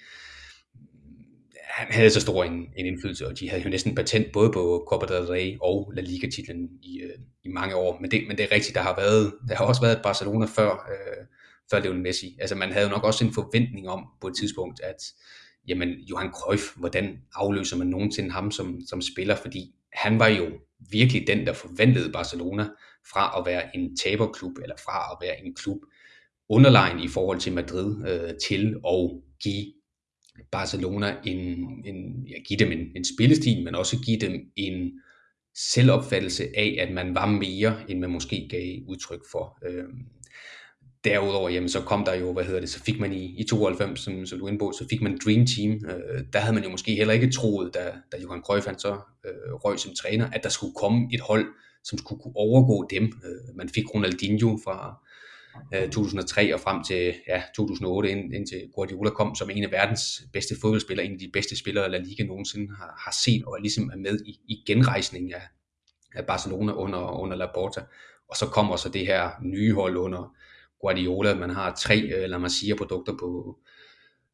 han 1.75 1.87
havde 1.91 2.11
så 2.11 2.21
stor 2.21 2.45
en, 2.45 2.67
en 2.77 2.87
indflydelse, 2.87 3.27
og 3.27 3.39
de 3.41 3.51
havde 3.51 3.63
jo 3.63 3.71
næsten 3.71 3.95
patent 3.95 4.33
både 4.33 4.51
på 4.53 4.85
Copa 4.89 5.07
del 5.07 5.27
Rey 5.27 5.57
og 5.61 5.93
La 5.97 6.03
Liga-titlen 6.03 6.69
i, 6.83 7.01
øh, 7.01 7.19
i 7.45 7.49
mange 7.49 7.77
år. 7.77 7.99
Men 8.01 8.11
det, 8.11 8.25
men 8.29 8.37
det 8.39 8.45
er 8.45 8.53
rigtigt, 8.53 8.75
der 8.75 8.81
har, 8.81 8.97
været, 8.97 9.35
der 9.49 9.55
har 9.55 9.65
også 9.65 9.81
været 9.81 10.03
Barcelona 10.03 10.47
før, 10.47 10.71
øh, 10.71 11.27
før 11.71 11.81
Lionel 11.81 12.03
Messi. 12.03 12.37
Altså 12.41 12.55
man 12.55 12.73
havde 12.73 12.87
jo 12.87 12.91
nok 12.91 13.05
også 13.05 13.25
en 13.25 13.33
forventning 13.33 13.89
om 13.89 14.07
på 14.21 14.27
et 14.29 14.37
tidspunkt, 14.37 14.81
at 14.81 15.03
jamen 15.69 15.89
Johan 15.89 16.31
Cruyff, 16.33 16.63
hvordan 16.77 17.19
afløser 17.35 17.77
man 17.77 17.87
nogensinde 17.87 18.31
ham 18.31 18.51
som, 18.51 18.81
som 18.89 19.03
spiller, 19.03 19.37
fordi 19.37 19.75
han 19.93 20.19
var 20.19 20.29
jo 20.29 20.47
virkelig 20.91 21.27
den, 21.27 21.47
der 21.47 21.53
forventede 21.53 22.13
Barcelona 22.13 22.69
fra 23.13 23.39
at 23.39 23.47
være 23.47 23.77
en 23.77 23.97
taberklub, 23.97 24.59
eller 24.63 24.77
fra 24.85 25.13
at 25.13 25.19
være 25.21 25.45
en 25.47 25.55
klub 25.55 25.79
underlegen 26.49 27.01
i 27.01 27.09
forhold 27.09 27.41
til 27.41 27.53
Madrid, 27.53 28.09
øh, 28.09 28.35
til 28.49 28.77
at 28.87 29.11
give 29.43 29.73
Barcelona 30.51 31.17
en, 31.25 31.39
en 31.85 32.27
ja, 32.27 32.39
give 32.45 32.59
dem 32.59 32.73
en, 32.73 32.93
en 32.97 33.05
spillestil, 33.05 33.65
men 33.65 33.75
også 33.75 33.97
give 34.07 34.19
dem 34.19 34.41
en 34.57 35.01
selvopfattelse 35.55 36.45
af, 36.57 36.77
at 36.81 36.95
man 36.95 37.15
var 37.15 37.27
mere, 37.27 37.91
end 37.91 37.99
man 37.99 38.11
måske 38.11 38.49
gav 38.51 38.79
udtryk 38.89 39.21
for. 39.31 39.59
Øh, 39.67 39.85
derudover, 41.05 41.49
jamen, 41.49 41.69
så 41.69 41.81
kom 41.81 42.05
der 42.05 42.15
jo, 42.15 42.33
hvad 42.33 42.45
hedder 42.45 42.61
det, 42.61 42.69
så 42.69 42.81
fik 42.81 43.01
man 43.01 43.13
i, 43.13 43.41
i 43.41 43.45
92, 43.45 44.01
som, 44.01 44.27
som 44.27 44.39
du 44.39 44.47
er 44.47 44.59
på, 44.59 44.73
så 44.79 44.87
fik 44.91 45.03
man 45.03 45.19
Dream 45.25 45.47
Team. 45.47 45.71
Øh, 45.73 46.25
der 46.33 46.39
havde 46.39 46.55
man 46.55 46.65
jo 46.65 46.71
måske 46.71 46.95
heller 46.95 47.15
ikke 47.15 47.31
troet, 47.31 47.75
da, 47.75 47.93
da 48.13 48.17
Johan 48.23 48.43
Cruyff 48.43 48.67
han 48.67 48.79
så 48.79 48.93
øh, 49.25 49.55
røg 49.55 49.79
som 49.79 49.93
træner, 49.95 50.31
at 50.31 50.43
der 50.43 50.49
skulle 50.49 50.75
komme 50.75 51.09
et 51.13 51.21
hold, 51.21 51.47
som 51.85 51.99
skulle 51.99 52.23
kunne 52.23 52.37
overgå 52.37 52.87
dem. 52.91 53.05
Øh, 53.05 53.57
man 53.57 53.69
fik 53.69 53.95
Ronaldinho 53.95 54.59
fra, 54.65 55.05
øh, 55.75 55.91
2003 55.91 56.55
og 56.55 56.61
frem 56.61 56.85
til 56.85 57.15
ja, 57.29 57.43
2008, 57.57 58.11
ind, 58.11 58.35
indtil 58.35 58.63
Guardiola 58.75 59.11
kom 59.11 59.35
som 59.35 59.51
en 59.51 59.65
af 59.65 59.71
verdens 59.71 60.23
bedste 60.33 60.55
fodboldspillere, 60.61 61.07
en 61.07 61.13
af 61.13 61.19
de 61.19 61.31
bedste 61.33 61.59
spillere, 61.59 61.91
La 61.91 61.99
Liga 61.99 62.25
nogensinde 62.25 62.75
har, 62.75 62.95
har 63.05 63.15
set, 63.25 63.45
og 63.45 63.53
er 63.53 63.61
ligesom 63.61 63.91
er 63.93 63.97
med 63.97 64.19
i, 64.27 64.41
i 64.49 64.63
genrejsningen 64.67 65.33
af, 65.33 65.43
af 66.15 66.27
Barcelona 66.27 66.73
under, 66.73 67.21
under 67.21 67.37
Laporta. 67.37 67.81
Og 68.29 68.37
så 68.37 68.47
kommer 68.47 68.77
så 68.77 68.89
det 68.89 69.07
her 69.07 69.31
nye 69.43 69.75
hold 69.75 69.97
under 69.97 70.35
Guardiola. 70.85 71.35
Man 71.35 71.51
har 71.51 71.75
tre 71.75 72.01
øh, 72.01 72.31
La 72.31 72.39
Masia-produkter 72.39 73.13
på, 73.21 73.59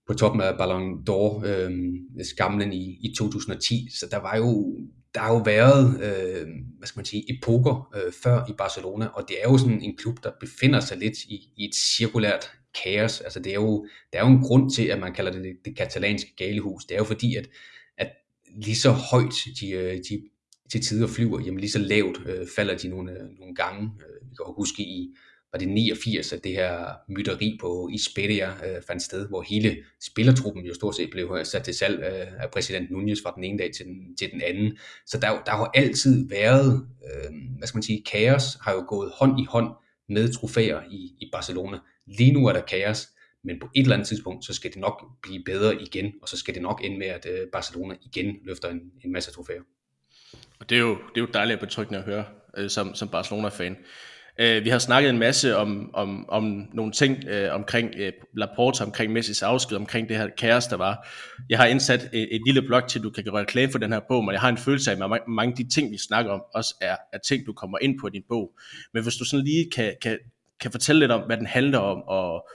på 0.07 0.15
toppen 0.15 0.41
af 0.43 0.59
Ballon 0.59 1.05
d'Or, 1.11 1.47
øh, 1.47 1.71
altså 2.19 2.31
skamlen 2.31 2.73
i, 2.73 2.99
i 3.03 3.15
2010. 3.19 3.89
Så 3.99 4.07
der 4.11 4.19
var 4.19 4.37
jo 4.37 4.77
der 5.15 5.21
har 5.21 5.33
jo 5.33 5.43
været, 5.45 5.95
øh, 5.95 6.49
hvad 6.79 6.87
skal 6.87 6.99
man 6.99 7.05
sige, 7.05 7.25
epoker 7.35 7.91
øh, 7.97 8.13
før 8.23 8.45
i 8.49 8.53
Barcelona, 8.59 9.07
og 9.07 9.25
det 9.29 9.37
er 9.43 9.51
jo 9.51 9.59
sådan 9.59 9.83
en 9.83 9.97
klub, 9.97 10.25
der 10.25 10.31
befinder 10.41 10.81
sig 10.81 10.99
lidt 10.99 11.19
i, 11.25 11.53
i 11.57 11.65
et 11.65 11.75
cirkulært 11.75 12.51
kaos. 12.83 13.21
Altså 13.21 13.41
det 13.41 13.51
er 13.51 13.55
jo, 13.55 13.87
der 14.13 14.19
er 14.19 14.29
jo 14.29 14.33
en 14.33 14.43
grund 14.43 14.71
til, 14.71 14.83
at 14.83 14.99
man 14.99 15.15
kalder 15.15 15.33
det 15.33 15.45
det, 15.45 15.57
det 15.65 15.77
katalanske 15.77 16.37
galehus. 16.37 16.85
Det 16.85 16.95
er 16.95 16.99
jo 16.99 17.05
fordi, 17.05 17.37
at, 17.37 17.49
at 17.99 18.11
lige 18.57 18.77
så 18.77 18.91
højt 18.91 19.35
de, 19.61 19.71
øh, 19.71 19.97
de 20.09 20.23
til 20.73 20.81
tider 20.81 21.07
flyver, 21.07 21.41
jamen 21.41 21.61
lige 21.61 21.71
så 21.71 21.79
lavt 21.79 22.19
øh, 22.27 22.47
falder 22.57 22.77
de 22.77 22.89
nogle, 22.89 23.13
øh, 23.13 23.39
nogle 23.39 23.55
gange. 23.55 23.83
Øh, 23.83 24.31
vi 24.31 24.35
kan 24.37 24.55
huske 24.57 24.83
i 24.83 25.15
var 25.53 25.59
det 25.59 25.69
89, 25.69 26.33
at 26.33 26.45
det 26.45 26.53
her 26.53 26.85
mytteri 27.09 27.57
på 27.61 27.89
Isperia 27.93 28.49
øh, 28.49 28.83
fandt 28.87 29.03
sted, 29.03 29.29
hvor 29.29 29.43
hele 29.43 29.77
spillertruppen 30.01 30.65
jo 30.65 30.75
stort 30.75 30.97
set 30.97 31.11
blev 31.11 31.37
øh, 31.39 31.47
sat 31.47 31.63
til 31.63 31.75
salg 31.75 31.99
øh, 31.99 32.43
af 32.43 32.51
præsident 32.53 32.91
Nunez 32.91 33.19
fra 33.23 33.33
den 33.37 33.45
ene 33.45 33.59
dag 33.59 33.71
til 33.77 33.87
den, 33.87 34.17
til 34.17 34.31
den 34.33 34.43
anden. 34.43 34.79
Så 35.07 35.19
der, 35.19 35.43
der 35.47 35.53
har 35.53 35.71
altid 35.75 36.29
været, 36.29 36.87
øh, 37.05 37.31
hvad 37.59 37.69
skal 37.69 37.77
man 37.77 37.83
sige, 37.83 38.03
kaos 38.03 38.45
har 38.61 38.73
jo 38.73 38.85
gået 38.89 39.13
hånd 39.15 39.41
i 39.41 39.45
hånd 39.45 39.69
med 40.09 40.33
trofæer 40.33 40.81
i, 40.91 40.97
i 40.97 41.29
Barcelona. 41.33 41.79
Lige 42.07 42.33
nu 42.33 42.47
er 42.47 42.53
der 42.53 42.61
kaos, 42.61 43.09
men 43.45 43.59
på 43.61 43.69
et 43.75 43.83
eller 43.83 43.95
andet 43.95 44.09
tidspunkt, 44.09 44.45
så 44.45 44.55
skal 44.55 44.71
det 44.71 44.81
nok 44.81 45.05
blive 45.23 45.45
bedre 45.45 45.83
igen, 45.83 46.13
og 46.23 46.29
så 46.29 46.37
skal 46.37 46.55
det 46.55 46.63
nok 46.63 46.81
ende 46.85 46.99
med, 46.99 47.07
at 47.07 47.27
øh, 47.27 47.49
Barcelona 47.53 47.95
igen 48.03 48.37
løfter 48.45 48.69
en, 48.69 48.81
en 49.05 49.13
masse 49.13 49.33
trofæer. 49.33 49.63
Og 50.61 50.71
det 50.71 50.77
er 50.77 50.81
jo, 50.81 50.91
det 50.91 51.17
er 51.17 51.21
jo 51.21 51.29
dejligt 51.35 51.57
og 51.57 51.61
betryggende 51.61 51.99
at 51.99 52.05
høre, 52.05 52.25
øh, 52.57 52.71
som, 52.71 52.95
som 52.95 53.09
Barcelona-fan. 53.09 53.77
Øh, 54.39 54.65
vi 54.65 54.69
har 54.69 54.79
snakket 54.79 55.11
en 55.11 55.19
masse 55.19 55.57
om, 55.57 55.91
om, 55.95 56.29
om 56.29 56.69
nogle 56.73 56.93
ting 56.93 57.25
øh, 57.29 57.55
omkring 57.55 57.91
øh, 57.97 58.13
Laporta, 58.37 58.85
omkring 58.85 59.13
Messis 59.13 59.43
afsked, 59.43 59.77
omkring 59.77 60.09
det 60.09 60.17
her 60.17 60.29
kaos, 60.39 60.67
der 60.67 60.77
var. 60.77 61.09
Jeg 61.51 61.59
har 61.59 61.67
indsat 61.67 62.09
et, 62.13 62.29
et 62.35 62.43
lille 62.47 62.63
blog 62.63 62.89
til, 62.89 62.99
at 62.99 63.03
du 63.03 63.11
kan 63.11 63.25
gøre 63.25 63.41
reklame 63.41 63.73
for 63.73 63.79
den 63.79 63.93
her 63.93 64.01
bog, 64.09 64.25
men 64.25 64.33
jeg 64.33 64.41
har 64.41 64.49
en 64.49 64.59
følelse 64.59 64.91
af, 64.91 64.95
at 64.95 64.99
mange, 64.99 65.19
mange 65.29 65.53
af 65.53 65.57
de 65.57 65.75
ting, 65.75 65.93
vi 65.93 65.99
snakker 65.99 66.33
om, 66.33 66.43
også 66.55 66.75
er, 66.81 66.97
er 67.13 67.19
ting, 67.19 67.47
du 67.47 67.53
kommer 67.53 67.79
ind 67.79 68.01
på 68.01 68.07
i 68.07 68.11
din 68.11 68.25
bog. 68.29 68.53
Men 68.95 69.03
hvis 69.03 69.15
du 69.15 69.25
sådan 69.25 69.45
lige 69.45 69.71
kan, 69.71 69.95
kan, 70.03 70.19
kan 70.61 70.71
fortælle 70.71 71.01
lidt 71.01 71.13
om, 71.13 71.23
hvad 71.27 71.37
den 71.37 71.47
handler 71.47 71.79
om, 71.79 72.03
og 72.03 72.49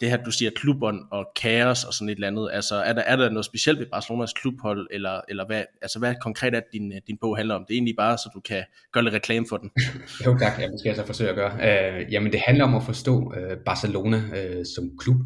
det 0.00 0.10
her, 0.10 0.16
du 0.16 0.30
siger 0.30 0.50
klubben 0.50 1.00
og 1.10 1.26
kaos 1.36 1.84
og 1.84 1.94
sådan 1.94 2.08
et 2.08 2.14
eller 2.14 2.26
andet, 2.26 2.50
altså 2.52 2.74
er 2.74 2.92
der, 2.92 3.02
er 3.02 3.16
der 3.16 3.30
noget 3.30 3.44
specielt 3.44 3.78
ved 3.78 3.86
Barcelonas 3.86 4.32
klubhold, 4.32 4.88
eller, 4.90 5.20
eller 5.28 5.46
hvad, 5.46 5.64
altså 5.82 5.98
hvad 5.98 6.14
konkret 6.22 6.54
er 6.54 6.60
din, 6.72 6.92
øh, 6.92 7.00
din 7.06 7.18
bog 7.20 7.36
handler 7.36 7.54
om? 7.54 7.64
Det 7.68 7.74
er 7.74 7.76
egentlig 7.76 7.96
bare, 7.96 8.18
så 8.18 8.30
du 8.34 8.40
kan 8.40 8.64
gøre 8.92 9.04
lidt 9.04 9.14
reklame 9.14 9.46
for 9.48 9.56
den. 9.56 9.70
jo 10.26 10.38
tak, 10.38 10.58
ja, 10.60 10.66
det 10.66 10.80
skal 10.80 10.88
jeg 10.88 10.96
så 10.96 11.06
forsøge 11.06 11.30
at 11.30 11.36
gøre. 11.36 11.52
Øh, 11.52 12.12
jamen 12.12 12.32
det 12.32 12.40
handler 12.46 12.64
om 12.64 12.74
at 12.74 12.82
forstå 12.82 13.34
øh, 13.36 13.56
Barcelona 13.56 14.22
øh, 14.36 14.64
som 14.74 14.90
klub, 14.98 15.16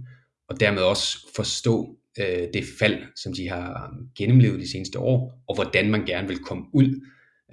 og 0.49 0.61
dermed 0.61 0.83
også 0.83 1.19
forstå 1.37 1.97
øh, 2.21 2.49
det 2.55 2.65
fald, 2.79 3.03
som 3.17 3.33
de 3.35 3.49
har 3.49 3.71
øh, 3.71 4.07
gennemlevet 4.19 4.61
de 4.61 4.71
seneste 4.71 4.99
år, 4.99 5.43
og 5.49 5.55
hvordan 5.55 5.91
man 5.91 6.05
gerne 6.05 6.29
vil 6.29 6.39
komme 6.39 6.65
ud 6.73 7.01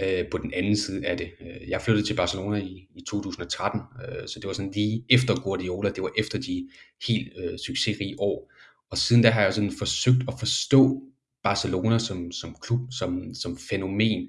øh, 0.01 0.25
på 0.31 0.37
den 0.37 0.53
anden 0.53 0.77
side 0.77 1.05
af 1.05 1.17
det. 1.17 1.31
Øh, 1.41 1.69
jeg 1.69 1.81
flyttede 1.81 2.07
til 2.07 2.13
Barcelona 2.13 2.57
i, 2.57 2.87
i 2.95 3.01
2013, 3.07 3.81
øh, 3.81 4.27
så 4.27 4.39
det 4.39 4.47
var 4.47 4.53
sådan 4.53 4.71
lige 4.71 5.05
efter 5.09 5.41
Guardiola, 5.41 5.89
det 5.89 6.03
var 6.03 6.11
efter 6.17 6.39
de 6.39 6.69
helt 7.07 7.33
øh, 7.37 7.57
succesrige 7.57 8.15
år. 8.19 8.51
Og 8.91 8.97
siden 8.97 9.21
da 9.21 9.29
har 9.29 9.41
jeg 9.41 9.53
sådan 9.53 9.71
forsøgt 9.71 10.23
at 10.27 10.33
forstå 10.39 11.01
Barcelona 11.43 11.99
som, 11.99 12.31
som 12.31 12.55
klub, 12.61 12.79
som, 12.91 13.33
som 13.33 13.57
fænomen. 13.69 14.27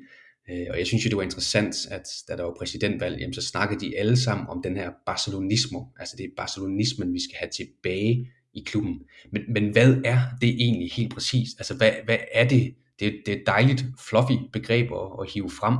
Øh, 0.50 0.66
og 0.70 0.78
jeg 0.78 0.86
synes 0.86 1.04
jo, 1.04 1.08
det 1.08 1.16
var 1.16 1.22
interessant, 1.22 1.74
at 1.90 2.06
da 2.28 2.36
der 2.36 2.42
var 2.42 2.54
præsidentvalg, 2.58 3.20
jamen, 3.20 3.34
så 3.34 3.42
snakkede 3.42 3.80
de 3.80 3.98
alle 3.98 4.16
sammen 4.16 4.46
om 4.48 4.62
den 4.62 4.76
her 4.76 4.90
barcelonismo. 5.06 5.80
Altså 5.98 6.16
det 6.16 6.24
er 6.24 6.28
barcelonismen, 6.36 7.14
vi 7.14 7.20
skal 7.24 7.36
have 7.38 7.50
tilbage 7.50 8.26
i 8.54 8.62
klubben. 8.66 9.00
Men, 9.32 9.42
men 9.48 9.72
hvad 9.72 9.96
er 10.04 10.20
det 10.40 10.48
egentlig 10.48 10.92
helt 10.92 11.14
præcist? 11.14 11.58
Altså 11.58 11.74
hvad, 11.74 11.92
hvad 12.04 12.18
er 12.32 12.48
det, 12.48 12.74
det, 13.00 13.22
det 13.26 13.34
er 13.34 13.38
et 13.38 13.46
dejligt, 13.46 13.84
fluffy 14.08 14.32
begreb 14.52 14.86
at, 14.92 15.08
at 15.20 15.32
hive 15.32 15.50
frem, 15.50 15.76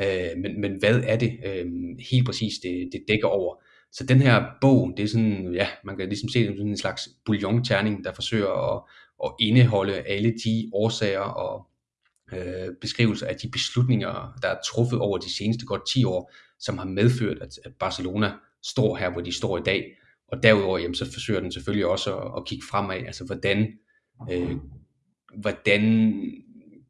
øh, 0.00 0.42
men, 0.42 0.60
men 0.60 0.76
hvad 0.78 1.00
er 1.04 1.16
det 1.16 1.32
øh, 1.46 1.66
helt 2.10 2.26
præcis, 2.26 2.58
det, 2.62 2.88
det 2.92 3.04
dækker 3.08 3.28
over? 3.28 3.54
Så 3.92 4.06
den 4.06 4.22
her 4.22 4.44
bog, 4.60 4.92
det 4.96 5.02
er 5.02 5.08
sådan, 5.08 5.52
ja, 5.54 5.68
man 5.84 5.96
kan 5.96 6.08
ligesom 6.08 6.28
se 6.28 6.38
det 6.38 6.46
som 6.46 6.56
sådan 6.56 6.70
en 6.70 6.76
slags 6.76 7.08
bouillon-terning, 7.24 8.04
der 8.04 8.12
forsøger 8.12 8.74
at, 8.74 8.82
at 9.24 9.30
indeholde 9.40 9.94
alle 9.94 10.34
de 10.44 10.70
årsager 10.72 11.20
og 11.20 11.66
øh, 12.32 12.68
beskrivelser 12.80 13.26
af 13.26 13.36
de 13.36 13.48
beslutninger, 13.48 14.38
der 14.42 14.48
er 14.48 14.56
truffet 14.66 14.98
over 14.98 15.18
de 15.18 15.36
seneste 15.36 15.66
godt 15.66 15.88
10 15.88 16.04
år, 16.04 16.32
som 16.58 16.78
har 16.78 16.84
medført, 16.84 17.38
at, 17.40 17.58
at 17.64 17.72
Barcelona 17.74 18.32
står 18.62 18.96
her, 18.96 19.10
hvor 19.10 19.20
de 19.20 19.32
står 19.32 19.58
i 19.58 19.62
dag. 19.62 19.84
Og 20.28 20.42
derudover, 20.42 20.78
jamen, 20.78 20.94
så 20.94 21.12
forsøger 21.12 21.40
den 21.40 21.52
selvfølgelig 21.52 21.86
også 21.86 22.16
at, 22.16 22.32
at 22.36 22.46
kigge 22.46 22.64
fremad, 22.70 22.96
altså 22.96 23.24
hvordan, 23.24 23.72
øh, 24.32 24.56
hvordan 25.40 26.22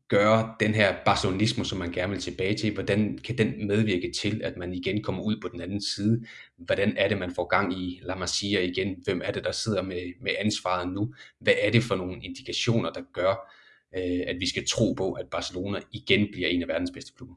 gøre 0.09 0.54
den 0.61 0.74
her 0.74 0.96
barcelonisme, 1.04 1.64
som 1.64 1.78
man 1.78 1.92
gerne 1.92 2.12
vil 2.12 2.20
tilbage 2.20 2.54
til, 2.54 2.74
hvordan 2.74 3.18
kan 3.18 3.38
den 3.38 3.66
medvirke 3.66 4.12
til, 4.12 4.40
at 4.44 4.57
man 4.57 4.72
igen 4.74 5.02
kommer 5.02 5.22
ud 5.22 5.40
på 5.42 5.48
den 5.48 5.61
anden 5.61 5.82
side? 5.82 6.26
Hvordan 6.57 6.96
er 6.96 7.09
det, 7.09 7.18
man 7.18 7.34
får 7.34 7.46
gang 7.46 7.72
i 7.72 8.00
La 8.02 8.14
Masia 8.14 8.61
igen? 8.61 8.96
Hvem 9.04 9.20
er 9.24 9.32
det, 9.32 9.44
der 9.44 9.52
sidder 9.52 9.82
med, 9.82 10.12
med 10.20 10.32
ansvaret 10.38 10.92
nu? 10.92 11.14
Hvad 11.40 11.54
er 11.61 11.70
det 11.70 11.82
for 11.82 11.96
nogle 11.96 12.22
indikationer, 12.22 12.90
der 12.90 13.02
gør, 13.12 13.52
øh, 13.96 14.20
at 14.26 14.36
vi 14.40 14.48
skal 14.48 14.68
tro 14.68 14.92
på, 14.92 15.12
at 15.12 15.26
Barcelona 15.30 15.80
igen 15.92 16.28
bliver 16.32 16.48
en 16.48 16.62
af 16.62 16.68
verdens 16.68 16.90
bedste 16.90 17.12
klubber? 17.16 17.34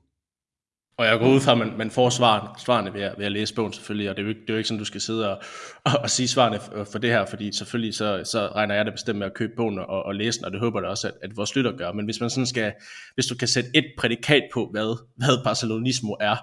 Og 1.00 1.06
jeg 1.06 1.20
går 1.20 1.28
ud 1.28 1.40
fra, 1.40 1.52
at 1.52 1.58
man, 1.58 1.74
man 1.78 1.92
får 1.92 2.10
svarene, 2.10 2.50
svarene 2.58 2.94
ved, 2.94 3.02
at, 3.02 3.16
ved 3.18 3.26
at 3.26 3.32
læse 3.32 3.54
bogen 3.54 3.74
selvfølgelig, 3.74 4.10
og 4.10 4.16
det 4.16 4.22
er, 4.22 4.26
jo 4.26 4.30
ikke, 4.30 4.42
det 4.42 4.50
er 4.50 4.54
jo 4.54 4.58
ikke 4.58 4.68
sådan, 4.68 4.80
du 4.80 4.86
skal 4.86 5.02
sidde 5.02 5.32
og, 5.32 5.44
og, 5.84 5.92
og 6.04 6.10
sige 6.10 6.28
svarene 6.28 6.60
for, 6.60 6.80
øh, 6.80 6.86
for 6.92 7.00
det 7.00 7.10
her, 7.10 7.26
fordi 7.26 7.52
selvfølgelig 7.58 7.96
så, 7.96 8.22
så 8.26 8.48
regner 8.56 8.76
jeg 8.76 8.86
det 8.86 8.94
bestemt 8.94 9.20
med 9.20 9.28
at 9.28 9.34
købe 9.34 9.54
bogen 9.58 9.80
og, 9.80 10.04
og 10.04 10.16
læse 10.16 10.40
den, 10.40 10.46
og 10.46 10.52
det 10.52 10.60
håber 10.60 10.82
jeg 10.82 10.90
også, 10.90 11.08
at, 11.08 11.14
at 11.22 11.38
vores 11.38 11.56
lytter 11.56 11.78
gør. 11.78 11.92
Men 11.92 12.06
hvis 12.06 12.20
man 12.20 12.30
sådan 12.30 12.46
skal, 12.46 12.74
hvis 13.14 13.26
du 13.26 13.36
kan 13.36 13.48
sætte 13.48 13.70
et 13.76 13.86
prædikat 13.98 14.44
på, 14.54 14.70
hvad, 14.72 15.06
hvad 15.18 15.44
Barcelonismo 15.44 16.16
er, 16.20 16.36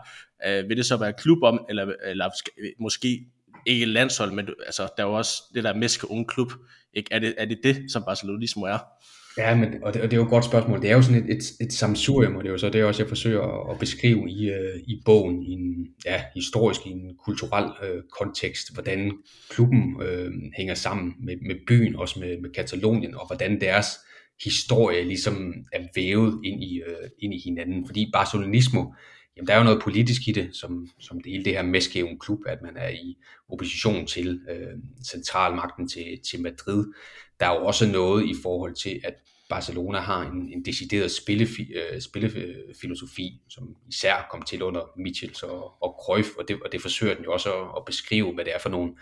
øh, 0.47 0.69
vil 0.69 0.77
det 0.77 0.87
så 0.87 0.97
være 0.97 1.13
klub 1.13 1.43
om, 1.43 1.65
eller, 1.69 1.93
eller 2.05 2.31
måske 2.81 3.27
ikke 3.67 3.87
landshold, 3.87 4.33
men 4.33 4.49
altså, 4.67 4.83
der 4.97 5.03
er 5.03 5.09
jo 5.09 5.15
også 5.15 5.43
det 5.55 5.65
der 5.65 5.75
meske 5.75 6.11
unge 6.11 6.25
klub. 6.25 6.53
Ikke? 6.95 7.09
Er, 7.11 7.19
det, 7.19 7.35
er 7.39 7.45
det 7.45 7.59
det, 7.65 7.93
som 7.93 8.05
Barcelonismo 8.05 8.63
er? 8.63 8.79
Ja, 9.39 9.55
men, 9.55 9.83
og, 9.83 9.95
det, 9.95 10.03
og 10.03 10.11
det 10.11 10.17
er 10.17 10.21
jo 10.21 10.25
et 10.25 10.31
godt 10.31 10.45
spørgsmål. 10.45 10.83
Det 10.83 10.91
er 10.91 10.95
jo 10.95 11.03
sådan 11.03 11.25
et, 11.25 11.37
et, 11.37 11.43
et 11.61 11.73
samsurium, 11.73 12.37
og 12.37 12.43
det 12.43 12.49
er 12.49 12.53
jo 12.53 12.59
så 12.59 12.69
det, 12.71 12.85
også, 12.85 13.03
jeg 13.03 13.09
forsøger 13.09 13.43
at, 13.43 13.75
at 13.75 13.79
beskrive 13.79 14.31
i, 14.31 14.51
øh, 14.51 14.81
i 14.87 15.03
bogen, 15.05 15.43
i 15.43 15.53
en 15.53 15.87
ja, 16.05 16.25
historisk, 16.35 16.87
i 16.87 16.91
en 16.91 17.17
kulturel 17.25 17.71
øh, 17.85 18.03
kontekst, 18.19 18.75
hvordan 18.75 19.13
klubben 19.51 20.03
øh, 20.03 20.33
hænger 20.57 20.75
sammen 20.75 21.15
med, 21.21 21.37
med 21.47 21.55
byen, 21.67 21.97
også 21.97 22.21
med, 22.21 22.41
med 22.41 22.51
Katalonien, 22.51 23.15
og 23.15 23.27
hvordan 23.27 23.61
deres 23.61 23.87
historie 24.45 25.05
ligesom 25.05 25.55
er 25.73 25.87
vævet 25.95 26.41
ind 26.45 26.65
i, 26.65 26.83
øh, 26.87 27.11
ind 27.19 27.35
i 27.35 27.43
hinanden. 27.45 27.87
Fordi 27.87 28.11
barcelonismo, 28.13 28.85
jamen 29.37 29.47
der 29.47 29.55
er 29.55 29.59
jo 29.59 29.65
noget 29.65 29.83
politisk 29.83 30.29
i 30.29 30.33
det, 30.33 30.49
som, 30.53 30.89
som 31.01 31.21
det 31.21 31.33
hele 31.33 31.45
det 31.45 31.53
her 31.53 31.63
meskæven 31.63 32.19
klub, 32.19 32.39
at 32.47 32.59
man 32.63 32.77
er 32.77 32.89
i 32.89 33.17
opposition 33.49 34.07
til 34.07 34.41
øh, 34.51 34.79
centralmagten 35.11 35.89
til, 35.89 36.19
til 36.31 36.43
Madrid. 36.43 36.87
Der 37.41 37.47
er 37.47 37.61
jo 37.61 37.67
også 37.67 37.87
noget 37.87 38.27
i 38.27 38.35
forhold 38.43 38.75
til, 38.75 39.01
at 39.05 39.15
Barcelona 39.49 39.99
har 39.99 40.31
en, 40.31 40.53
en 40.53 40.65
decideret 40.65 41.11
spillefi, 41.11 41.73
øh, 41.73 42.01
spillefilosofi, 42.01 43.41
som 43.49 43.77
især 43.89 44.27
kom 44.31 44.43
til 44.43 44.63
under 44.63 44.93
Michels 44.97 45.43
og, 45.43 45.83
og 45.83 46.01
Cruyff, 46.05 46.29
og 46.39 46.49
det, 46.49 46.63
og 46.65 46.73
det 46.73 46.83
forsøger 46.83 47.15
den 47.15 47.25
jo 47.25 47.33
også 47.33 47.53
at, 47.53 47.69
at 47.77 47.85
beskrive, 47.85 48.33
hvad 48.35 48.45
det 48.45 48.55
er 48.55 48.59
for 48.59 48.69
nogle, 48.69 48.93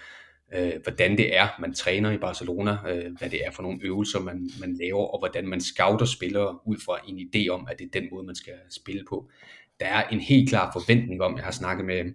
øh, 0.55 0.73
hvordan 0.83 1.19
det 1.19 1.37
er, 1.37 1.49
man 1.61 1.75
træner 1.75 2.11
i 2.11 2.19
Barcelona, 2.19 2.79
øh, 2.89 3.17
hvad 3.19 3.31
det 3.31 3.47
er 3.47 3.51
for 3.51 3.63
nogle 3.63 3.79
øvelser, 3.83 4.21
man, 4.21 4.51
man 4.61 4.77
laver, 4.81 5.07
og 5.07 5.19
hvordan 5.19 5.49
man 5.49 5.61
scouter 5.61 6.07
spillere 6.07 6.59
ud 6.67 6.77
fra 6.85 6.99
en 7.09 7.19
idé 7.19 7.49
om, 7.49 7.69
at 7.71 7.79
det 7.79 7.85
er 7.85 8.01
den 8.01 8.09
måde, 8.13 8.27
man 8.27 8.35
skal 8.35 8.55
spille 8.71 9.05
på. 9.09 9.31
Der 9.81 9.87
er 9.87 10.09
en 10.09 10.21
helt 10.21 10.49
klar 10.49 10.73
forventning 10.73 11.23
om, 11.23 11.37
jeg 11.37 11.45
har 11.45 11.53
snakket 11.53 11.87
med 11.87 12.13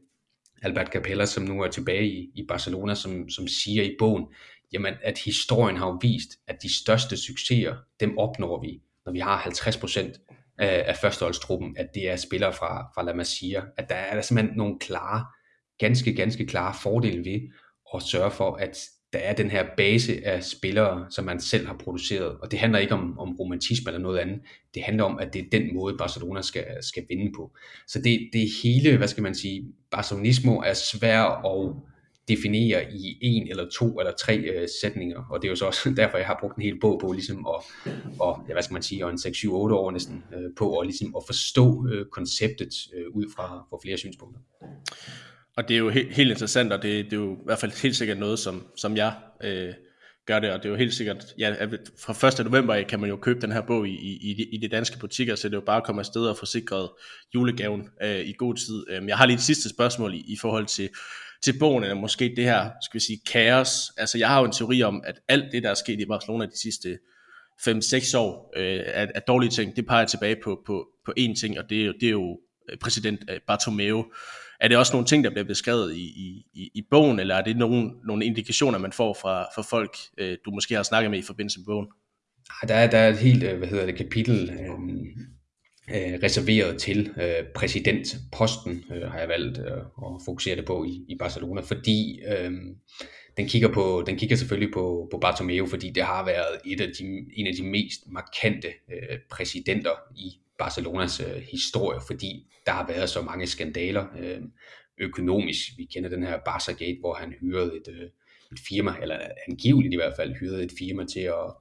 Albert 0.61 0.87
Capella, 0.87 1.25
som 1.25 1.43
nu 1.43 1.61
er 1.61 1.67
tilbage 1.67 2.07
i, 2.07 2.31
i 2.35 2.45
Barcelona, 2.47 2.95
som, 2.95 3.29
som 3.29 3.47
siger 3.47 3.83
i 3.83 3.95
bogen, 3.99 4.25
jamen 4.73 4.93
at 5.03 5.17
historien 5.17 5.77
har 5.77 5.87
jo 5.87 5.97
vist, 6.01 6.29
at 6.47 6.55
de 6.63 6.75
største 6.81 7.17
succeser, 7.17 7.75
dem 7.99 8.17
opnår 8.17 8.61
vi, 8.61 8.81
når 9.05 9.11
vi 9.11 9.19
har 9.19 9.41
50% 9.41 10.25
af 10.59 10.97
førsteholdstruppen, 10.97 11.75
at 11.77 11.87
det 11.93 12.09
er 12.09 12.15
spillere 12.15 12.53
fra, 12.53 12.91
fra 12.95 13.03
La 13.03 13.13
Masia, 13.13 13.63
at 13.77 13.89
der 13.89 13.95
er 13.95 14.15
der 14.15 14.21
simpelthen 14.21 14.57
nogle 14.57 14.79
klare, 14.79 15.25
ganske, 15.77 16.13
ganske 16.13 16.45
klare 16.45 16.73
fordele 16.81 17.31
ved 17.31 17.39
at 17.95 18.03
sørge 18.03 18.31
for, 18.31 18.55
at 18.55 18.77
der 19.13 19.19
er 19.19 19.33
den 19.33 19.51
her 19.51 19.65
base 19.77 20.25
af 20.25 20.43
spillere, 20.43 21.07
som 21.09 21.25
man 21.25 21.41
selv 21.41 21.67
har 21.67 21.77
produceret, 21.83 22.37
og 22.41 22.51
det 22.51 22.59
handler 22.59 22.79
ikke 22.79 22.93
om, 22.93 23.19
om 23.19 23.35
romantisme 23.39 23.89
eller 23.89 23.99
noget 24.01 24.19
andet, 24.19 24.39
det 24.73 24.83
handler 24.83 25.03
om, 25.03 25.19
at 25.19 25.33
det 25.33 25.41
er 25.41 25.49
den 25.51 25.75
måde, 25.75 25.97
Barcelona 25.97 26.41
skal, 26.41 26.65
skal 26.81 27.05
vinde 27.09 27.31
på. 27.35 27.51
Så 27.87 28.01
det, 28.01 28.29
det 28.33 28.49
hele, 28.63 28.97
hvad 28.97 29.07
skal 29.07 29.23
man 29.23 29.35
sige, 29.35 29.73
barcelonismo 29.91 30.57
er 30.59 30.73
svær 30.73 31.21
at 31.23 31.75
definere 32.29 32.91
i 32.93 33.17
en 33.21 33.47
eller 33.47 33.69
to 33.69 33.99
eller 33.99 34.13
tre 34.19 34.37
øh, 34.37 34.67
sætninger, 34.81 35.23
og 35.29 35.41
det 35.41 35.47
er 35.47 35.49
jo 35.49 35.55
så 35.55 35.65
også 35.65 35.89
derfor, 35.97 36.17
jeg 36.17 36.27
har 36.27 36.37
brugt 36.41 36.57
en 36.57 36.63
hel 36.63 36.79
bog 36.79 36.99
på 37.01 37.11
ligesom 37.11 37.47
at, 37.47 37.91
og, 38.19 38.45
ja, 38.47 38.53
hvad 38.53 38.63
skal 38.63 38.73
man 38.73 38.83
sige, 38.83 39.05
og 39.05 39.11
en 39.11 39.17
6-7-8 39.17 39.49
år 39.49 39.91
næsten 39.91 40.23
øh, 40.35 40.49
på 40.57 40.77
at, 40.77 40.87
ligesom 40.87 41.15
at 41.17 41.23
forstå 41.25 41.87
øh, 41.91 42.05
konceptet 42.05 42.73
øh, 42.93 43.15
ud 43.15 43.25
fra, 43.35 43.65
fra 43.69 43.77
flere 43.83 43.97
synspunkter. 43.97 44.41
Og 45.57 45.67
det 45.67 45.73
er 45.73 45.79
jo 45.79 45.91
he- 45.91 46.13
helt 46.13 46.31
interessant, 46.31 46.73
og 46.73 46.81
det, 46.83 47.05
det 47.05 47.13
er 47.13 47.21
jo 47.21 47.33
i 47.33 47.45
hvert 47.45 47.59
fald 47.59 47.81
helt 47.81 47.95
sikkert 47.95 48.17
noget, 48.17 48.39
som, 48.39 48.67
som 48.75 48.97
jeg 48.97 49.13
øh, 49.43 49.73
gør 50.29 50.39
det, 50.39 50.51
og 50.51 50.59
det 50.59 50.65
er 50.65 50.69
jo 50.69 50.75
helt 50.75 50.93
sikkert, 50.93 51.25
ja, 51.37 51.55
fra 51.99 52.41
1. 52.41 52.51
november 52.51 52.83
kan 52.83 52.99
man 52.99 53.09
jo 53.09 53.15
købe 53.15 53.41
den 53.41 53.51
her 53.51 53.61
bog 53.61 53.87
i, 53.87 53.91
i, 53.91 54.49
i 54.51 54.57
de 54.57 54.67
danske 54.67 54.99
butikker, 54.99 55.35
så 55.35 55.47
det 55.47 55.53
er 55.53 55.57
jo 55.57 55.65
bare 55.65 55.77
at 55.77 55.83
komme 55.83 56.01
afsted 56.01 56.25
og 56.25 56.37
få 56.37 56.45
sikret 56.45 56.89
julegaven 57.35 57.89
øh, 58.03 58.19
i 58.19 58.33
god 58.37 58.55
tid. 58.55 58.85
Øhm, 58.89 59.07
jeg 59.07 59.17
har 59.17 59.25
lige 59.25 59.35
et 59.35 59.41
sidste 59.41 59.69
spørgsmål 59.69 60.13
i, 60.13 60.17
i 60.17 60.37
forhold 60.41 60.65
til, 60.65 60.89
til 61.43 61.59
bogen, 61.59 61.83
eller 61.83 61.95
måske 61.95 62.33
det 62.35 62.43
her, 62.43 62.69
skal 62.81 62.99
vi 62.99 63.03
sige, 63.05 63.19
kaos. 63.31 63.91
Altså 63.97 64.17
jeg 64.17 64.27
har 64.27 64.39
jo 64.39 64.45
en 64.45 64.51
teori 64.51 64.83
om, 64.83 65.01
at 65.05 65.19
alt 65.27 65.51
det, 65.51 65.63
der 65.63 65.69
er 65.69 65.73
sket 65.73 65.99
i 65.99 66.05
Barcelona 66.05 66.45
de 66.45 66.61
sidste 66.61 66.99
5-6 67.61 68.17
år 68.17 68.53
øh, 68.57 68.83
af, 68.85 69.07
af 69.15 69.21
dårlige 69.21 69.49
ting, 69.49 69.75
det 69.75 69.85
peger 69.87 70.05
tilbage 70.05 70.35
på, 70.43 70.61
på, 70.65 70.87
på 71.05 71.13
én 71.19 71.39
ting, 71.39 71.59
og 71.59 71.69
det 71.69 71.81
er 71.81 71.85
jo, 71.85 71.93
det 71.99 72.07
er 72.07 72.11
jo 72.11 72.39
øh, 72.69 72.77
præsident 72.77 73.19
øh, 73.29 73.39
Bartomeu. 73.47 74.05
Er 74.59 74.67
det 74.67 74.77
også 74.77 74.93
nogle 74.93 75.07
ting, 75.07 75.23
der 75.23 75.29
bliver 75.29 75.43
beskrevet 75.45 75.95
i, 75.95 76.05
i, 76.53 76.71
i 76.75 76.81
bogen, 76.91 77.19
eller 77.19 77.35
er 77.35 77.41
det 77.41 77.57
nogle, 77.57 77.91
nogle 78.07 78.25
indikationer, 78.25 78.77
man 78.77 78.93
får 78.93 79.17
fra, 79.21 79.43
fra 79.55 79.61
folk, 79.61 79.97
øh, 80.17 80.37
du 80.45 80.51
måske 80.51 80.75
har 80.75 80.83
snakket 80.83 81.11
med 81.11 81.19
i 81.19 81.21
forbindelse 81.21 81.59
med 81.59 81.65
bogen? 81.65 81.87
Ah, 82.61 82.67
der 82.67 82.75
er, 82.75 82.89
der 82.89 82.97
er 82.97 83.09
et 83.09 83.17
helt, 83.17 83.43
øh, 83.43 83.57
hvad 83.57 83.67
hedder 83.67 83.85
det, 83.85 83.95
kapitel 83.95 84.49
øh, 84.49 84.69
øh, 85.95 86.19
reserveret 86.23 86.81
til 86.81 87.13
øh, 87.21 87.47
præsidentposten, 87.55 88.83
øh, 88.95 89.01
har 89.01 89.19
jeg 89.19 89.29
valgt 89.29 89.57
øh, 89.57 89.77
at 89.77 90.21
fokusere 90.25 90.55
det 90.55 90.65
på 90.65 90.83
i, 90.83 91.05
i 91.07 91.15
Barcelona, 91.15 91.61
fordi 91.61 92.21
øh, 92.27 92.51
den 93.37 93.47
kigger, 93.47 93.73
på, 93.73 94.03
den 94.07 94.17
kigger 94.17 94.35
selvfølgelig 94.35 94.73
på, 94.73 95.07
på 95.11 95.17
Bartomeu, 95.17 95.67
fordi 95.67 95.89
det 95.89 96.03
har 96.03 96.25
været 96.25 96.59
et 96.65 96.81
af 96.81 96.87
de, 96.99 97.25
en 97.33 97.47
af 97.47 97.53
de 97.53 97.63
mest 97.63 98.01
markante 98.07 98.67
øh, 98.67 99.17
præsidenter 99.29 99.91
i 100.15 100.39
Barcelonas 100.59 101.19
øh, 101.19 101.41
historie, 101.51 101.99
fordi 102.07 102.47
der 102.65 102.71
har 102.71 102.87
været 102.87 103.09
så 103.09 103.21
mange 103.21 103.47
skandaler 103.47 104.05
øh, 104.19 104.41
økonomisk. 104.97 105.61
Vi 105.77 105.83
kender 105.93 106.09
den 106.09 106.23
her 106.23 106.39
Barca 106.45 106.71
Gate, 106.71 106.97
hvor 106.99 107.13
han 107.13 107.33
hyrede 107.41 107.71
et, 107.75 107.87
øh, 107.87 108.09
et 108.51 108.59
firma, 108.67 108.95
eller 109.01 109.19
angiveligt 109.47 109.93
i 109.93 109.97
hvert 109.97 110.15
fald 110.15 110.35
hyrede 110.35 110.63
et 110.63 110.71
firma 110.79 111.05
til 111.05 111.19
at, 111.19 111.53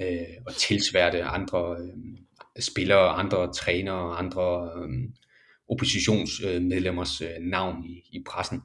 øh, 0.00 0.36
at 0.46 0.54
tilsværte 0.54 1.22
andre 1.22 1.76
øh, 1.80 2.18
spillere, 2.60 3.08
andre 3.08 3.52
trænere, 3.52 4.16
andre 4.16 4.70
øh, 4.76 4.88
oppositionsmedlemmers 5.68 7.20
øh, 7.20 7.28
navn 7.40 7.84
i, 7.84 8.02
i 8.12 8.22
pressen. 8.26 8.62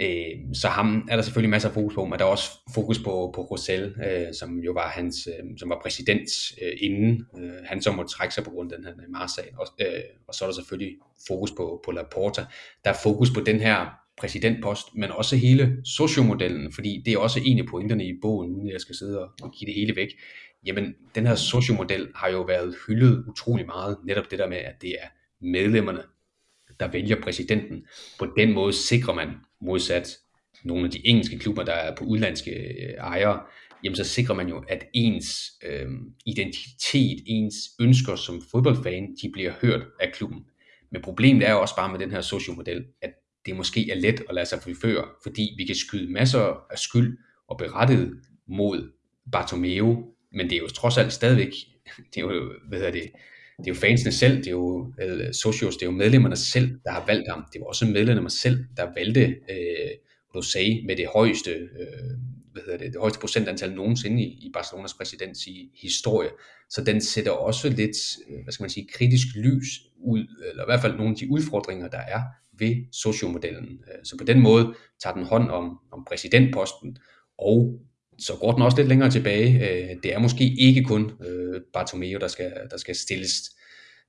Øh, 0.00 0.54
så 0.54 0.68
ham 0.68 1.08
er 1.10 1.16
der 1.16 1.22
selvfølgelig 1.22 1.50
masser 1.50 1.68
af 1.68 1.74
fokus 1.74 1.94
på, 1.94 2.04
men 2.04 2.18
der 2.18 2.24
er 2.24 2.28
også 2.28 2.50
fokus 2.74 2.98
på, 2.98 3.32
på 3.34 3.42
Rosell, 3.42 3.94
øh, 4.06 4.34
som 4.38 4.58
jo 4.58 4.72
var 4.72 4.88
hans, 4.88 5.16
øh, 5.26 5.58
som 5.58 5.68
var 5.70 5.80
præsident 5.82 6.28
øh, 6.62 6.72
inden 6.80 7.26
øh, 7.38 7.64
han 7.64 7.82
så 7.82 7.92
måtte 7.92 8.12
trække 8.12 8.34
sig 8.34 8.44
på 8.44 8.50
grund 8.50 8.72
af 8.72 8.78
den 8.78 8.86
her 8.86 8.94
Neymar-sag. 8.94 9.54
Og, 9.58 9.66
øh, 9.80 10.02
og 10.28 10.34
så 10.34 10.44
er 10.44 10.48
der 10.48 10.54
selvfølgelig 10.54 10.96
fokus 11.28 11.50
på, 11.50 11.82
på 11.84 11.90
Laporta. 11.90 12.44
Der 12.84 12.90
er 12.90 12.96
fokus 13.02 13.30
på 13.30 13.40
den 13.40 13.60
her 13.60 13.86
præsidentpost, 14.18 14.86
men 14.94 15.10
også 15.10 15.36
hele 15.36 15.76
sociomodellen, 15.84 16.72
fordi 16.72 17.02
det 17.04 17.12
er 17.12 17.18
også 17.18 17.40
en 17.44 17.58
af 17.58 17.66
pointerne 17.66 18.04
i 18.04 18.12
bogen, 18.22 18.50
uden 18.50 18.70
jeg 18.70 18.80
skal 18.80 18.94
sidde 18.94 19.18
og 19.42 19.52
give 19.52 19.66
det 19.66 19.74
hele 19.74 19.96
væk. 19.96 20.08
Jamen, 20.66 20.94
den 21.14 21.26
her 21.26 21.34
sociomodel 21.34 22.08
har 22.14 22.28
jo 22.28 22.42
været 22.42 22.76
hyldet 22.86 23.24
utrolig 23.28 23.66
meget, 23.66 23.98
netop 24.04 24.30
det 24.30 24.38
der 24.38 24.48
med, 24.48 24.56
at 24.56 24.82
det 24.82 24.90
er 24.90 25.08
medlemmerne, 25.40 26.02
der 26.80 26.88
vælger 26.88 27.22
præsidenten. 27.22 27.86
På 28.18 28.26
den 28.36 28.52
måde 28.52 28.72
sikrer 28.72 29.14
man 29.14 29.28
modsat 29.60 30.18
nogle 30.64 30.84
af 30.84 30.90
de 30.90 31.06
engelske 31.06 31.38
klubber, 31.38 31.62
der 31.62 31.72
er 31.72 31.96
på 31.96 32.04
udlandske 32.04 32.50
øh, 32.50 32.94
ejere, 32.98 33.42
jamen 33.84 33.96
så 33.96 34.04
sikrer 34.04 34.34
man 34.34 34.48
jo, 34.48 34.64
at 34.68 34.84
ens 34.94 35.28
øh, 35.64 35.88
identitet, 36.26 37.22
ens 37.26 37.54
ønsker 37.80 38.16
som 38.16 38.42
fodboldfan, 38.50 39.16
de 39.22 39.30
bliver 39.32 39.52
hørt 39.62 39.86
af 40.00 40.12
klubben. 40.12 40.44
Men 40.92 41.02
problemet 41.02 41.48
er 41.48 41.52
jo 41.52 41.60
også 41.60 41.76
bare 41.76 41.90
med 41.90 41.98
den 41.98 42.10
her 42.10 42.20
sociomodel, 42.20 42.84
at 43.02 43.10
det 43.46 43.56
måske 43.56 43.90
er 43.90 43.94
let 43.94 44.22
at 44.28 44.34
lade 44.34 44.46
sig 44.46 44.62
forføre, 44.62 45.04
fordi 45.22 45.54
vi 45.56 45.64
kan 45.64 45.74
skyde 45.74 46.12
masser 46.12 46.66
af 46.70 46.78
skyld 46.78 47.18
og 47.48 47.58
berettiget 47.58 48.20
mod 48.48 48.92
Bartomeu, 49.32 50.04
men 50.32 50.50
det 50.50 50.56
er 50.56 50.60
jo 50.60 50.68
trods 50.68 50.98
alt 50.98 51.12
stadigvæk, 51.12 51.52
det 52.14 52.16
er 52.16 52.20
jo, 52.20 52.52
hvad 52.68 52.78
hedder 52.78 52.92
det, 52.92 53.10
det 53.58 53.70
er 53.70 53.74
jo 53.74 53.80
fansene 53.80 54.12
selv, 54.12 54.36
det 54.36 54.46
er 54.46 54.50
jo 54.50 54.92
eller 54.98 55.32
socios, 55.32 55.76
det 55.76 55.82
er 55.82 55.86
jo 55.86 55.96
medlemmerne 55.96 56.36
selv, 56.36 56.80
der 56.84 56.90
har 56.90 57.06
valgt 57.06 57.28
ham. 57.30 57.44
Det 57.52 57.60
var 57.60 57.66
også 57.66 57.86
medlemmerne 57.86 58.30
selv, 58.30 58.64
der 58.76 58.92
valgte 58.94 59.20
øh, 59.24 59.90
Rosé 60.36 60.86
med 60.86 60.96
det 60.96 61.06
højeste, 61.14 61.50
øh, 61.50 62.10
hvad 62.52 62.62
hedder 62.62 62.78
det, 62.78 62.92
det 62.92 63.00
højeste 63.00 63.20
procentantal 63.20 63.72
nogensinde 63.72 64.22
i, 64.22 64.26
i 64.26 64.50
Barcelonas 64.54 64.94
præsidents 64.94 65.46
i 65.46 65.70
historie. 65.82 66.28
Så 66.70 66.84
den 66.84 67.00
sætter 67.00 67.30
også 67.30 67.68
lidt, 67.68 67.96
øh, 68.30 68.42
hvad 68.42 68.52
skal 68.52 68.62
man 68.62 68.70
sige, 68.70 68.88
kritisk 68.92 69.26
lys 69.36 69.66
ud, 70.02 70.26
eller 70.50 70.62
i 70.62 70.68
hvert 70.68 70.80
fald 70.80 70.96
nogle 70.96 71.10
af 71.10 71.16
de 71.16 71.30
udfordringer, 71.30 71.88
der 71.88 71.98
er 71.98 72.22
ved 72.58 72.76
sociomodellen. 72.92 73.80
Øh, 73.88 74.04
så 74.04 74.16
på 74.18 74.24
den 74.24 74.40
måde 74.40 74.74
tager 75.02 75.14
den 75.14 75.24
hånd 75.24 75.50
om, 75.50 75.78
om 75.92 76.04
præsidentposten, 76.08 76.98
og 77.38 77.80
så 78.20 78.36
går 78.40 78.52
den 78.52 78.62
også 78.62 78.76
lidt 78.76 78.88
længere 78.88 79.10
tilbage. 79.10 79.70
Øh, 79.70 79.96
det 80.02 80.14
er 80.14 80.18
måske 80.18 80.54
ikke 80.58 80.84
kun 80.84 81.12
øh, 81.26 81.60
Bartomeu, 81.72 82.18
der 82.20 82.28
skal, 82.28 82.52
der 82.70 82.76
skal 82.76 82.96
stilles 82.96 83.32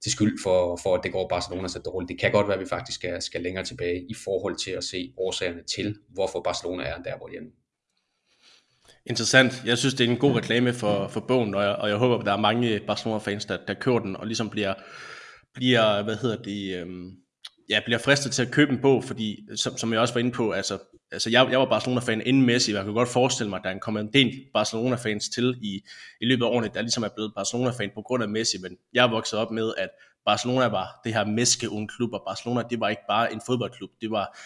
til 0.03 0.11
skyld 0.11 0.39
for, 0.43 0.79
for, 0.83 0.95
at 0.95 1.01
det 1.03 1.11
går 1.11 1.27
Barcelona 1.27 1.67
så 1.67 1.79
dårligt. 1.79 2.09
Det 2.09 2.19
kan 2.19 2.31
godt 2.31 2.47
være, 2.47 2.57
at 2.57 2.63
vi 2.63 2.69
faktisk 2.69 2.95
skal, 2.95 3.21
skal 3.21 3.41
længere 3.41 3.65
tilbage 3.65 4.05
i 4.09 4.13
forhold 4.23 4.55
til 4.55 4.71
at 4.71 4.83
se 4.83 5.13
årsagerne 5.17 5.63
til, 5.63 5.95
hvorfor 6.09 6.41
Barcelona 6.41 6.83
er 6.83 6.97
der, 6.97 7.17
hvor 7.17 7.27
de 7.27 7.35
er 7.35 7.41
nu. 7.41 7.49
Interessant. 9.05 9.63
Jeg 9.65 9.77
synes, 9.77 9.93
det 9.93 10.05
er 10.05 10.11
en 10.11 10.17
god 10.17 10.35
reklame 10.35 10.73
for, 10.73 11.07
for 11.07 11.19
bogen, 11.19 11.55
og 11.55 11.63
jeg, 11.63 11.75
og 11.75 11.89
jeg 11.89 11.97
håber, 11.97 12.17
at 12.17 12.25
der 12.25 12.33
er 12.33 12.37
mange 12.37 12.79
Barcelona-fans, 12.87 13.45
der, 13.45 13.57
der 13.67 13.73
kører 13.73 13.99
den, 13.99 14.15
og 14.15 14.27
ligesom 14.27 14.49
bliver, 14.49 14.73
bliver 15.53 16.03
hvad 16.03 16.15
hedder 16.15 16.43
det, 16.43 16.81
øhm, 16.81 17.11
ja, 17.69 17.79
bliver 17.85 17.97
fristet 17.97 18.31
til 18.31 18.41
at 18.41 18.51
købe 18.51 18.71
en 18.71 18.81
bog, 18.81 19.03
fordi, 19.03 19.47
som, 19.55 19.77
som 19.77 19.93
jeg 19.93 20.01
også 20.01 20.13
var 20.13 20.19
inde 20.19 20.31
på, 20.31 20.51
altså, 20.51 20.77
altså 21.11 21.29
jeg, 21.29 21.47
jeg 21.51 21.59
var 21.59 21.65
Barcelona-fan 21.65 22.21
inden 22.25 22.45
Messi, 22.45 22.71
og 22.71 22.75
jeg 22.75 22.85
kan 22.85 22.93
godt 22.93 23.09
forestille 23.09 23.49
mig, 23.49 23.57
at 23.57 23.63
der 23.63 23.69
er 23.69 23.79
kommet 23.79 24.01
en 24.01 24.13
del 24.13 24.45
Barcelona-fans 24.53 25.29
til 25.29 25.57
i, 25.61 25.81
i 26.21 26.25
løbet 26.25 26.45
af 26.45 26.49
årene, 26.49 26.69
der 26.73 26.81
ligesom 26.81 27.03
er 27.03 27.09
blevet 27.15 27.31
Barcelona-fan 27.35 27.91
på 27.95 28.01
grund 28.01 28.23
af 28.23 28.29
Messi, 28.29 28.57
men 28.61 28.77
jeg 28.93 29.05
er 29.05 29.09
vokset 29.09 29.39
op 29.39 29.51
med, 29.51 29.73
at 29.77 29.89
Barcelona 30.25 30.65
var 30.65 31.01
det 31.03 31.13
her 31.13 31.25
meske 31.25 31.67
klub, 31.97 32.13
og 32.13 32.23
Barcelona, 32.27 32.63
det 32.69 32.79
var 32.79 32.89
ikke 32.89 33.01
bare 33.09 33.33
en 33.33 33.41
fodboldklub, 33.45 33.89
det 34.01 34.11
var, 34.11 34.37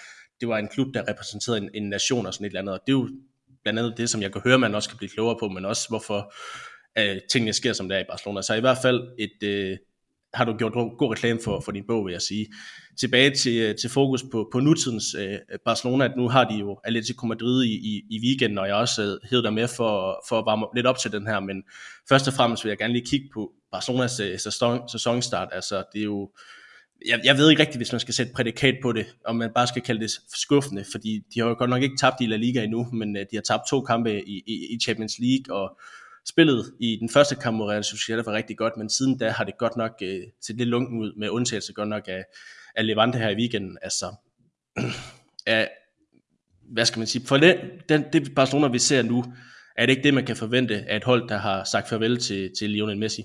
det 0.41 0.47
var 0.47 0.57
en 0.57 0.67
klub, 0.67 0.93
der 0.93 1.09
repræsenterede 1.09 1.57
en, 1.61 1.69
en 1.73 1.89
nation 1.89 2.25
og 2.25 2.33
sådan 2.33 2.45
et 2.45 2.49
eller 2.49 2.59
andet, 2.59 2.73
og 2.73 2.79
det 2.87 2.93
er 2.93 2.97
jo 2.97 3.09
blandt 3.63 3.79
andet 3.79 3.97
det, 3.97 4.09
som 4.09 4.21
jeg 4.21 4.31
kan 4.31 4.41
høre, 4.41 4.59
man 4.59 4.75
også 4.75 4.89
kan 4.89 4.97
blive 4.97 5.09
klogere 5.09 5.37
på, 5.39 5.47
men 5.49 5.65
også 5.65 5.89
hvorfor 5.89 6.33
øh, 6.97 7.17
tingene 7.31 7.53
sker, 7.53 7.73
som 7.73 7.89
det 7.89 7.97
er 7.97 8.01
i 8.01 8.05
Barcelona. 8.09 8.41
Så 8.41 8.53
i 8.53 8.59
hvert 8.59 8.77
fald 8.81 9.07
et, 9.19 9.43
øh, 9.43 9.77
har 10.35 10.45
du 10.45 10.57
gjort 10.57 10.73
god 10.73 11.11
reklame 11.11 11.39
for, 11.43 11.59
for 11.59 11.71
din 11.71 11.83
bog, 11.87 12.05
vil 12.05 12.11
jeg 12.11 12.21
sige. 12.21 12.47
Tilbage 12.99 13.35
til, 13.35 13.75
til 13.81 13.89
fokus 13.89 14.23
på, 14.31 14.49
på 14.51 14.59
nutidens 14.59 15.15
øh, 15.19 15.37
Barcelona, 15.65 16.05
at 16.05 16.11
nu 16.17 16.29
har 16.29 16.43
de 16.49 16.55
jo 16.55 16.79
Atletico 16.83 17.25
Madrid 17.25 17.63
i, 17.63 17.73
i, 17.73 18.03
i 18.09 18.19
weekenden, 18.23 18.57
og 18.57 18.67
jeg 18.67 18.75
også 18.75 19.01
øh, 19.03 19.29
hed 19.29 19.43
dig 19.43 19.53
med 19.53 19.67
for, 19.67 20.23
for 20.29 20.39
at 20.39 20.45
varme 20.45 20.65
lidt 20.75 20.87
op 20.87 20.97
til 20.97 21.11
den 21.11 21.27
her, 21.27 21.39
men 21.39 21.63
først 22.09 22.27
og 22.27 22.33
fremmest 22.33 22.63
vil 22.63 22.69
jeg 22.69 22.77
gerne 22.77 22.93
lige 22.93 23.05
kigge 23.05 23.29
på 23.33 23.51
Barcelonas 23.71 24.19
øh, 24.19 24.39
sæson, 24.39 24.89
sæsonstart. 24.89 25.49
Altså, 25.51 25.83
det 25.93 25.99
er 25.99 26.05
jo, 26.05 26.29
jeg, 27.07 27.19
jeg 27.23 27.37
ved 27.37 27.49
ikke 27.49 27.61
rigtigt, 27.61 27.79
hvis 27.79 27.91
man 27.91 27.99
skal 27.99 28.13
sætte 28.13 28.33
prædikat 28.33 28.75
på 28.81 28.91
det, 28.91 29.05
om 29.25 29.35
man 29.35 29.51
bare 29.55 29.67
skal 29.67 29.81
kalde 29.81 30.01
det 30.01 30.11
skuffende, 30.35 30.85
fordi 30.91 31.21
de 31.33 31.39
har 31.39 31.47
jo 31.47 31.55
godt 31.57 31.69
nok 31.69 31.83
ikke 31.83 31.97
tabt 31.99 32.21
i 32.21 32.25
La 32.25 32.35
Liga 32.35 32.63
endnu, 32.63 32.87
men 32.93 33.17
øh, 33.17 33.25
de 33.31 33.35
har 33.35 33.41
tabt 33.41 33.63
to 33.69 33.81
kampe 33.81 34.27
i, 34.27 34.43
i, 34.47 34.75
i 34.75 34.79
Champions 34.83 35.19
League, 35.19 35.55
og 35.55 35.79
spillet 36.29 36.73
i 36.79 36.97
den 36.99 37.09
første 37.09 37.35
kamp 37.35 37.57
mod 37.57 37.69
Real 37.69 37.83
Sociedad 37.83 38.23
var 38.23 38.33
rigtig 38.33 38.57
godt, 38.57 38.77
men 38.77 38.89
siden 38.89 39.17
da 39.17 39.29
har 39.29 39.43
det 39.43 39.57
godt 39.57 39.77
nok 39.77 39.91
øh, 40.01 40.23
set 40.41 40.55
lidt 40.57 40.69
lunken 40.69 40.99
ud, 40.99 41.13
med 41.17 41.29
undtagelse 41.29 41.73
godt 41.73 41.89
nok 41.89 42.03
af, 42.07 42.23
af 42.75 42.87
Levante 42.87 43.17
her 43.17 43.29
i 43.29 43.35
weekenden. 43.35 43.77
Altså, 43.81 44.05
af, 45.45 45.69
hvad 46.73 46.85
skal 46.85 46.99
man 46.99 47.07
sige, 47.07 47.27
for 47.27 47.37
den, 47.37 47.57
den, 47.89 48.03
det 48.13 48.35
Barcelona, 48.35 48.67
vi 48.67 48.79
ser 48.79 49.01
nu, 49.01 49.23
er 49.77 49.85
det 49.85 49.93
ikke 49.93 50.03
det, 50.03 50.13
man 50.13 50.25
kan 50.25 50.35
forvente 50.35 50.75
af 50.75 50.95
et 50.95 51.03
hold, 51.03 51.29
der 51.29 51.37
har 51.37 51.63
sagt 51.63 51.89
farvel 51.89 52.17
til, 52.17 52.51
til 52.59 52.69
Lionel 52.69 52.97
Messi? 52.97 53.23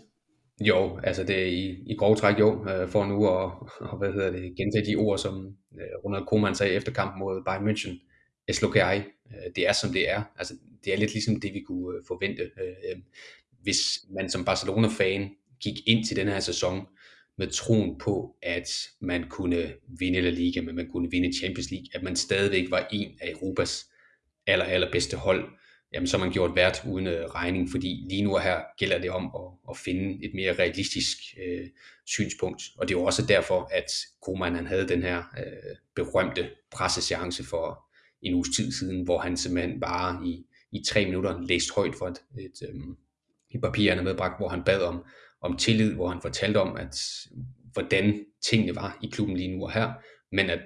Jo, 0.60 0.98
altså 1.02 1.24
det 1.24 1.42
er 1.42 1.46
i, 1.46 1.84
i 1.86 1.94
grov 1.98 2.16
træk 2.16 2.38
jo, 2.38 2.68
øh, 2.68 2.88
for 2.88 3.04
nu 3.04 3.28
at 3.28 3.50
og, 3.80 3.98
hvad 3.98 4.12
hedder 4.12 4.30
det, 4.30 4.56
gentage 4.56 4.86
de 4.86 4.96
ord, 4.96 5.18
som 5.18 5.56
øh, 5.74 6.04
Ronald 6.04 6.24
Koeman 6.26 6.54
sagde 6.54 6.72
efter 6.72 6.92
kampen 6.92 7.18
mod 7.18 7.42
Bayern 7.44 7.68
München. 7.68 8.06
Es 8.48 8.62
lo 8.62 8.68
que 8.72 8.84
hay. 8.84 8.98
Øh, 8.98 9.50
det 9.56 9.68
er 9.68 9.72
som 9.72 9.92
det 9.92 10.10
er. 10.10 10.22
Altså 10.38 10.54
det 10.84 10.92
er 10.92 10.96
lidt 10.96 11.12
ligesom 11.12 11.40
det, 11.40 11.54
vi 11.54 11.60
kunne 11.60 11.96
øh, 11.96 12.04
forvente. 12.06 12.42
Øh, 12.42 12.90
øh, 12.90 12.96
hvis 13.62 14.04
man 14.10 14.30
som 14.30 14.44
Barcelona-fan 14.44 15.30
gik 15.60 15.74
ind 15.86 16.04
til 16.04 16.16
den 16.16 16.28
her 16.28 16.40
sæson 16.40 16.86
med 17.38 17.46
troen 17.46 17.98
på, 17.98 18.36
at 18.42 18.68
man 19.00 19.28
kunne 19.28 19.72
vinde 19.98 20.20
La 20.20 20.30
Liga, 20.30 20.60
men 20.60 20.76
man 20.76 20.88
kunne 20.92 21.10
vinde 21.10 21.38
Champions 21.38 21.70
League, 21.70 21.86
at 21.94 22.02
man 22.02 22.16
stadigvæk 22.16 22.70
var 22.70 22.88
en 22.92 23.18
af 23.20 23.30
Europas 23.30 23.86
aller, 24.46 24.64
allerbedste 24.64 25.16
hold, 25.16 25.50
jamen 25.92 26.06
så 26.06 26.18
har 26.18 26.24
man 26.24 26.32
gjort 26.32 26.56
værd 26.56 26.86
uden 26.88 27.06
øh, 27.06 27.24
regning, 27.24 27.70
fordi 27.70 28.06
lige 28.10 28.22
nu 28.22 28.36
her 28.36 28.60
gælder 28.78 28.98
det 28.98 29.10
om 29.10 29.24
at, 29.24 29.70
at 29.70 29.76
finde 29.76 30.24
et 30.24 30.30
mere 30.34 30.52
realistisk 30.52 31.16
øh, 31.46 31.68
synspunkt, 32.06 32.62
og 32.76 32.88
det 32.88 32.94
er 32.94 32.98
jo 32.98 33.04
også 33.04 33.26
derfor, 33.26 33.68
at 33.72 33.90
Koeman 34.22 34.54
han 34.54 34.66
havde 34.66 34.88
den 34.88 35.02
her 35.02 35.18
øh, 35.18 35.76
berømte 35.96 36.50
presseseance 36.70 37.44
for 37.44 37.90
en 38.22 38.34
uges 38.34 38.48
tid 38.56 38.72
siden, 38.72 39.04
hvor 39.04 39.18
han 39.18 39.36
simpelthen 39.36 39.80
bare 39.80 40.26
i, 40.26 40.44
i 40.72 40.82
tre 40.88 41.04
minutter 41.04 41.40
læst 41.40 41.74
højt 41.74 41.94
for 41.98 42.06
et, 42.06 42.18
et, 42.38 42.68
øhm, 42.68 42.96
et 43.50 43.60
papir, 43.60 43.88
han 43.88 43.98
havde 43.98 44.04
medbragt, 44.04 44.40
hvor 44.40 44.48
han 44.48 44.64
bad 44.64 44.82
om, 44.82 45.04
om 45.42 45.56
tillid, 45.56 45.94
hvor 45.94 46.08
han 46.08 46.20
fortalte 46.22 46.58
om, 46.58 46.76
at 46.76 46.96
hvordan 47.72 48.24
tingene 48.50 48.74
var 48.74 48.98
i 49.02 49.06
klubben 49.12 49.36
lige 49.36 49.56
nu 49.56 49.64
og 49.64 49.72
her, 49.72 49.92
men 50.32 50.50
at 50.50 50.60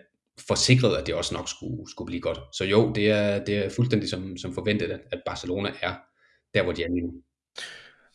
forsikret, 0.49 0.97
at 0.97 1.07
det 1.07 1.15
også 1.15 1.35
nok 1.35 1.49
skulle, 1.49 1.91
skulle 1.91 2.07
blive 2.07 2.21
godt. 2.21 2.39
Så 2.53 2.65
jo, 2.65 2.93
det 2.93 3.11
er, 3.11 3.45
det 3.45 3.57
er 3.57 3.71
fuldstændig 3.71 4.11
som, 4.11 4.37
som 4.37 4.55
forventet, 4.55 4.91
at, 4.91 5.01
at 5.13 5.23
Barcelona 5.27 5.73
er 5.83 5.95
der, 6.55 6.63
hvor 6.63 6.73
de 6.73 6.83
er 6.83 6.89
lige 6.89 7.07
nu. 7.07 7.13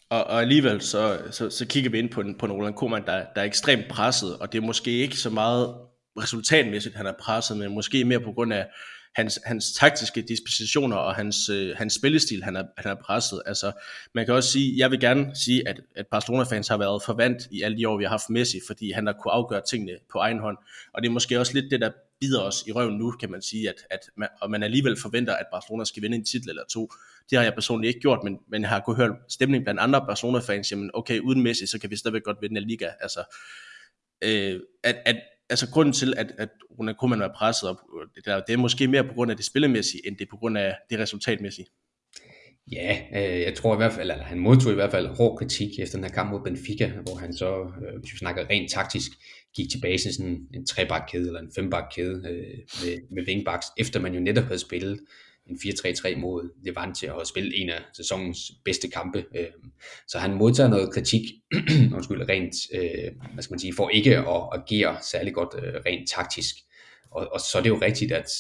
Og, 0.09 0.23
og 0.23 0.41
alligevel 0.41 0.81
så, 0.81 1.21
så, 1.31 1.49
så 1.49 1.67
kigger 1.67 1.89
vi 1.89 1.99
ind 1.99 2.09
på 2.09 2.23
på 2.39 2.47
Nolan 2.47 2.73
Koeman, 2.73 3.05
der, 3.05 3.25
der 3.35 3.41
er 3.41 3.45
ekstremt 3.45 3.85
presset, 3.89 4.37
og 4.37 4.51
det 4.51 4.57
er 4.57 4.65
måske 4.65 4.91
ikke 4.91 5.17
så 5.17 5.29
meget 5.29 5.75
resultatmæssigt, 6.17 6.95
han 6.95 7.05
er 7.05 7.13
presset, 7.19 7.57
men 7.57 7.73
måske 7.73 8.05
mere 8.05 8.19
på 8.19 8.31
grund 8.31 8.53
af 8.53 8.67
hans, 9.15 9.39
hans 9.45 9.73
taktiske 9.73 10.21
dispositioner 10.21 10.97
og 10.97 11.15
hans, 11.15 11.49
øh, 11.49 11.77
hans 11.77 11.93
spillestil, 11.93 12.43
han 12.43 12.55
er, 12.55 12.63
han 12.77 12.91
er 12.91 12.95
presset. 12.95 13.41
Altså, 13.45 13.71
man 14.15 14.25
kan 14.25 14.33
også 14.33 14.51
sige, 14.51 14.77
jeg 14.77 14.91
vil 14.91 14.99
gerne 14.99 15.35
sige, 15.35 15.67
at, 15.67 15.81
at 15.95 16.07
Barcelona-fans 16.07 16.67
har 16.67 16.77
været 16.77 17.03
forvandt 17.03 17.47
i 17.51 17.61
alle 17.61 17.77
de 17.77 17.87
år, 17.87 17.97
vi 17.97 18.03
har 18.03 18.09
haft 18.09 18.29
Messi, 18.29 18.59
fordi 18.67 18.91
han 18.91 19.05
har 19.05 19.13
kunne 19.13 19.31
afgøre 19.31 19.61
tingene 19.69 19.97
på 20.11 20.17
egen 20.17 20.39
hånd. 20.39 20.57
Og 20.93 21.01
det 21.01 21.07
er 21.07 21.13
måske 21.13 21.39
også 21.39 21.53
lidt 21.53 21.71
det, 21.71 21.81
der 21.81 21.91
bider 22.19 22.41
os 22.41 22.63
i 22.67 22.71
røven 22.71 22.97
nu, 22.97 23.11
kan 23.11 23.31
man 23.31 23.41
sige, 23.41 23.69
at, 23.69 23.75
at 23.89 23.99
man, 24.17 24.29
og 24.41 24.51
man 24.51 24.63
alligevel 24.63 24.97
forventer, 25.01 25.35
at 25.35 25.45
Barcelona 25.51 25.85
skal 25.85 26.03
vinde 26.03 26.17
en 26.17 26.25
titel 26.25 26.49
eller 26.49 26.63
to. 26.71 26.91
Det 27.29 27.37
har 27.37 27.43
jeg 27.43 27.53
personligt 27.53 27.89
ikke 27.89 28.01
gjort, 28.01 28.19
men, 28.23 28.39
men 28.47 28.61
jeg 28.61 28.69
har 28.69 28.79
kunnet 28.79 28.97
høre 28.97 29.15
stemning 29.29 29.63
blandt 29.63 29.79
andre 29.79 30.05
Barcelona-fans, 30.07 30.71
jamen 30.71 30.91
okay, 30.93 31.19
uden 31.19 31.43
Messi, 31.43 31.65
så 31.65 31.79
kan 31.79 31.89
vi 31.89 31.95
stadigvæk 31.95 32.23
godt 32.23 32.37
vinde 32.41 32.61
en 32.61 32.67
liga. 32.67 32.89
Altså, 32.99 33.19
øh, 34.21 34.59
at, 34.83 34.95
at, 35.05 35.15
altså 35.49 35.69
grunden 35.71 35.93
til, 35.93 36.13
at, 36.17 36.31
at 36.37 36.49
Ronald 36.79 36.95
Koeman 36.95 37.19
var 37.19 37.33
presset 37.37 37.69
op, 37.69 37.77
øh, 38.01 38.07
det, 38.15 38.25
der, 38.25 38.41
det 38.47 38.53
er 38.53 38.57
måske 38.57 38.87
mere 38.87 39.03
på 39.03 39.13
grund 39.13 39.31
af 39.31 39.37
det 39.37 39.45
spillemæssige, 39.45 40.07
end 40.07 40.17
det 40.17 40.25
er 40.25 40.29
på 40.29 40.37
grund 40.37 40.57
af 40.57 40.75
det 40.89 40.99
resultatmæssige. 40.99 41.67
Ja, 42.71 42.97
øh, 43.15 43.41
jeg 43.41 43.55
tror 43.55 43.73
i 43.73 43.77
hvert 43.77 43.93
fald, 43.93 44.11
eller 44.11 44.23
han 44.23 44.39
modtog 44.39 44.71
i 44.71 44.75
hvert 44.75 44.91
fald 44.91 45.07
hård 45.07 45.37
kritik 45.37 45.79
efter 45.79 45.97
den 45.97 46.03
her 46.03 46.11
kamp 46.11 46.31
mod 46.31 46.43
Benfica, 46.43 46.87
hvor 46.87 47.15
han 47.15 47.33
så, 47.33 47.59
øh, 47.61 47.99
hvis 47.99 48.13
vi 48.13 48.17
snakker 48.17 48.49
rent 48.49 48.71
taktisk, 48.71 49.11
gik 49.55 49.69
tilbage 49.71 49.97
til 49.97 50.13
sådan 50.13 50.47
en 50.53 50.65
trebakkæde 50.65 51.27
eller 51.27 51.39
en 51.39 51.51
fembakkæde 51.55 52.27
øh, 52.29 52.57
med, 52.83 53.15
med 53.15 53.27
wingbacks, 53.27 53.67
efter 53.77 53.99
man 53.99 54.13
jo 54.13 54.19
netop 54.19 54.43
havde 54.43 54.59
spillet 54.59 54.99
en 55.49 55.55
4-3-3 55.55 56.17
mod 56.17 56.49
Levante 56.63 57.13
og 57.13 57.27
spillet 57.27 57.61
en 57.61 57.69
af 57.69 57.81
sæsonens 57.93 58.51
bedste 58.65 58.89
kampe. 58.89 59.25
Øhm, 59.35 59.71
så 60.07 60.19
han 60.19 60.33
modtager 60.33 60.69
noget 60.69 60.93
kritik, 60.93 61.21
undskyld, 61.95 62.29
rent, 62.29 62.55
øh, 62.73 63.11
hvad 63.33 63.43
skal 63.43 63.53
man 63.53 63.59
sige, 63.59 63.73
for 63.75 63.89
ikke 63.89 64.17
at 64.17 64.49
agere 64.51 64.97
særlig 65.11 65.33
godt 65.33 65.49
øh, 65.63 65.73
rent 65.85 66.09
taktisk. 66.09 66.55
Og, 67.11 67.27
og 67.33 67.39
så 67.39 67.57
er 67.57 67.61
det 67.61 67.69
jo 67.69 67.79
rigtigt, 67.81 68.11
at 68.11 68.31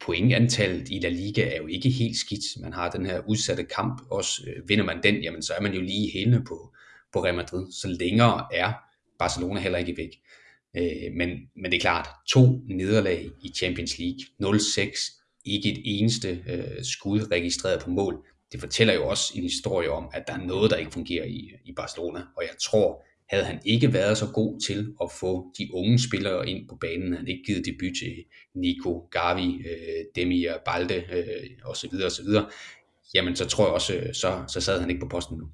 pointantallet 0.00 0.88
i 0.88 0.98
La 0.98 1.08
Liga 1.08 1.42
er 1.42 1.56
jo 1.56 1.66
ikke 1.66 1.88
helt 1.90 2.16
skidt. 2.16 2.60
Man 2.60 2.72
har 2.72 2.90
den 2.90 3.06
her 3.06 3.20
udsatte 3.28 3.64
kamp, 3.64 4.02
også 4.10 4.42
øh, 4.46 4.68
vinder 4.68 4.84
man 4.84 5.02
den, 5.02 5.22
jamen 5.22 5.42
så 5.42 5.52
er 5.52 5.60
man 5.60 5.74
jo 5.74 5.80
lige 5.80 6.12
hælende 6.12 6.44
på, 6.48 6.74
på 7.12 7.24
Real 7.24 7.34
Madrid. 7.34 7.72
Så 7.72 7.88
længere 8.00 8.46
er 8.52 8.72
Barcelona 9.18 9.60
heller 9.60 9.78
ikke 9.78 9.96
væk. 9.96 10.10
men, 11.16 11.28
men 11.56 11.70
det 11.70 11.74
er 11.74 11.80
klart, 11.80 12.08
to 12.28 12.60
nederlag 12.68 13.30
i 13.42 13.52
Champions 13.56 13.98
League, 13.98 14.20
0-6 14.42 15.16
ikke 15.46 15.72
et 15.72 15.82
eneste 15.84 16.42
øh, 16.48 16.84
skud 16.84 17.30
registreret 17.30 17.82
på 17.82 17.90
mål. 17.90 18.26
Det 18.52 18.60
fortæller 18.60 18.94
jo 18.94 19.08
også 19.08 19.32
en 19.36 19.42
historie 19.42 19.90
om, 19.90 20.10
at 20.12 20.24
der 20.26 20.32
er 20.32 20.46
noget, 20.46 20.70
der 20.70 20.76
ikke 20.76 20.92
fungerer 20.92 21.24
i, 21.24 21.50
i 21.64 21.72
Barcelona. 21.72 22.20
Og 22.36 22.42
jeg 22.42 22.56
tror, 22.62 23.04
havde 23.28 23.44
han 23.44 23.60
ikke 23.64 23.92
været 23.92 24.18
så 24.18 24.26
god 24.34 24.60
til 24.60 24.94
at 25.02 25.10
få 25.20 25.52
de 25.58 25.74
unge 25.74 25.98
spillere 25.98 26.48
ind 26.48 26.68
på 26.68 26.76
banen, 26.80 27.12
han 27.12 27.28
ikke 27.28 27.42
givet 27.46 27.66
debut 27.66 27.92
til 28.02 28.14
Nico, 28.54 29.08
Gavi, 29.10 29.56
øh, 29.56 30.04
Demir, 30.14 30.52
Balde 30.64 31.04
øh, 31.12 31.50
osv., 31.64 31.90
osv., 32.06 32.28
jamen 33.14 33.36
så 33.36 33.46
tror 33.46 33.64
jeg 33.64 33.74
også, 33.74 33.94
øh, 33.94 34.14
så, 34.14 34.44
så 34.48 34.60
sad 34.60 34.80
han 34.80 34.90
ikke 34.90 35.00
på 35.00 35.08
posten 35.08 35.38
nu. 35.38 35.48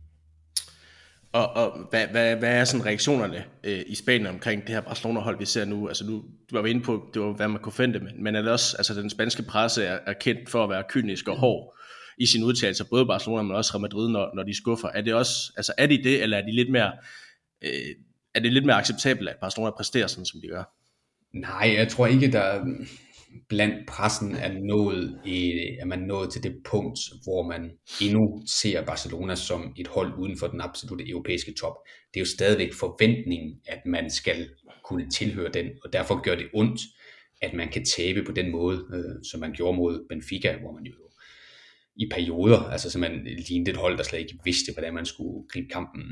Og, 1.33 1.57
og 1.57 1.87
hvad, 1.91 2.07
hvad, 2.07 2.37
hvad 2.37 2.61
er 2.61 2.65
sådan 2.65 2.87
reaktionerne 2.87 3.45
øh, 3.65 3.83
i 3.87 3.95
Spanien 3.95 4.27
omkring 4.27 4.63
det 4.63 4.69
her 4.71 4.81
Barcelona-hold, 4.81 5.39
vi 5.39 5.45
ser 5.45 5.65
nu? 5.65 5.89
Altså 5.89 6.07
nu, 6.07 6.25
du 6.51 6.61
var 6.61 6.67
inde 6.67 6.81
på, 6.81 7.11
det 7.15 7.23
var, 7.23 7.33
hvad 7.33 7.49
man 7.49 7.61
kunne 7.61 7.73
forvente, 7.73 7.99
men, 7.99 8.25
men 8.25 8.37
er 8.37 8.43
det 8.43 8.51
også, 8.51 8.77
altså 8.77 8.95
den 8.95 9.11
spanske 9.11 9.43
presse 9.43 9.85
er, 9.85 9.99
er 10.07 10.13
kendt 10.13 10.51
for 10.51 10.65
at 10.65 10.71
være 10.71 10.85
kynisk 10.89 11.29
og 11.29 11.37
hård 11.37 11.77
i 12.19 12.27
sine 12.27 12.47
udtalelser, 12.47 12.85
både 12.91 13.07
Barcelona, 13.07 13.43
men 13.43 13.57
også 13.57 13.73
Real 13.75 13.81
Madrid, 13.81 14.09
når, 14.09 14.35
når 14.35 14.43
de 14.43 14.57
skuffer. 14.57 14.89
Er 14.89 15.01
det 15.01 15.15
også, 15.15 15.53
altså 15.57 15.73
er 15.79 15.87
de 15.87 16.03
det, 16.05 16.23
eller 16.23 16.39
er 16.39 16.43
de 16.43 16.53
lidt 16.53 16.71
mere, 16.71 16.93
øh, 17.63 17.95
er 18.35 18.41
det 18.41 18.53
lidt 18.53 18.65
mere 18.65 18.77
acceptabelt, 18.77 19.29
at 19.29 19.37
Barcelona 19.41 19.71
præsterer 19.71 20.07
sådan, 20.07 20.27
som 20.27 20.41
de 20.41 20.49
gør? 20.49 20.65
Nej, 21.33 21.75
jeg 21.77 21.89
tror 21.89 22.07
ikke, 22.07 22.33
der, 22.33 22.65
blandt 23.49 23.89
pressen 23.89 24.35
er 24.35 24.53
nået, 24.53 25.21
i, 25.25 25.53
er 25.81 25.85
man 25.85 25.99
nået 25.99 26.33
til 26.33 26.43
det 26.43 26.57
punkt, 26.65 26.99
hvor 27.23 27.49
man 27.49 27.71
endnu 28.03 28.43
ser 28.47 28.85
Barcelona 28.85 29.35
som 29.35 29.75
et 29.77 29.89
hold 29.89 30.19
uden 30.19 30.39
for 30.39 30.47
den 30.47 30.61
absolute 30.61 31.09
europæiske 31.09 31.55
top. 31.55 31.75
Det 32.15 32.21
er 32.21 32.25
jo 32.25 32.27
stadigvæk 32.27 32.73
forventningen, 32.73 33.61
at 33.67 33.87
man 33.87 34.11
skal 34.11 34.49
kunne 34.85 35.11
tilhøre 35.11 35.53
den, 35.53 35.67
og 35.85 35.93
derfor 35.93 36.23
gør 36.23 36.35
det 36.35 36.49
ondt, 36.55 36.81
at 37.43 37.55
man 37.55 37.69
kan 37.69 37.85
tabe 37.85 38.25
på 38.25 38.33
den 38.33 38.51
måde, 38.51 38.85
øh, 38.95 39.25
som 39.31 39.41
man 39.41 39.53
gjorde 39.53 39.77
mod 39.77 40.07
Benfica, 40.09 40.57
hvor 40.61 40.73
man 40.73 40.85
jo 40.85 40.93
i 41.97 42.09
perioder, 42.11 42.61
altså 42.61 42.91
så 42.91 42.99
man 42.99 43.27
lignede 43.49 43.71
et 43.71 43.77
hold, 43.77 43.97
der 43.97 44.03
slet 44.03 44.19
ikke 44.19 44.39
vidste, 44.45 44.73
hvordan 44.73 44.95
man 44.95 45.07
skulle 45.07 45.49
gribe 45.49 45.69
kampen 45.69 46.03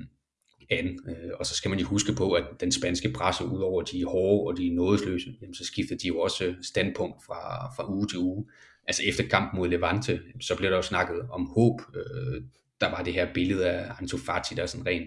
an. 0.70 0.98
Øh, 1.08 1.30
og 1.38 1.46
så 1.46 1.54
skal 1.54 1.68
man 1.68 1.78
jo 1.78 1.86
huske 1.86 2.12
på, 2.12 2.32
at 2.32 2.44
den 2.60 2.72
spanske 2.72 3.12
presse, 3.12 3.44
udover 3.44 3.82
de 3.82 4.04
hårde 4.04 4.50
og 4.50 4.58
de 4.58 4.74
nådesløse, 4.74 5.34
jamen, 5.40 5.54
så 5.54 5.64
skifter 5.64 5.96
de 5.96 6.08
jo 6.08 6.20
også 6.20 6.54
standpunkt 6.62 7.24
fra, 7.26 7.72
fra 7.76 7.92
uge 7.92 8.06
til 8.06 8.18
uge. 8.18 8.46
Altså 8.86 9.02
efter 9.06 9.24
kampen 9.28 9.60
mod 9.60 9.68
Levante, 9.68 10.20
så 10.40 10.56
blev 10.56 10.70
der 10.70 10.76
jo 10.76 10.82
snakket 10.82 11.20
om 11.30 11.46
håb. 11.46 11.80
Øh, 11.96 12.42
der 12.80 12.90
var 12.90 13.02
det 13.02 13.12
her 13.12 13.32
billede 13.34 13.70
af 13.70 13.92
Ansu 14.00 14.18
Fati, 14.18 14.54
der 14.54 14.66
sådan 14.66 14.86
ren, 14.86 15.02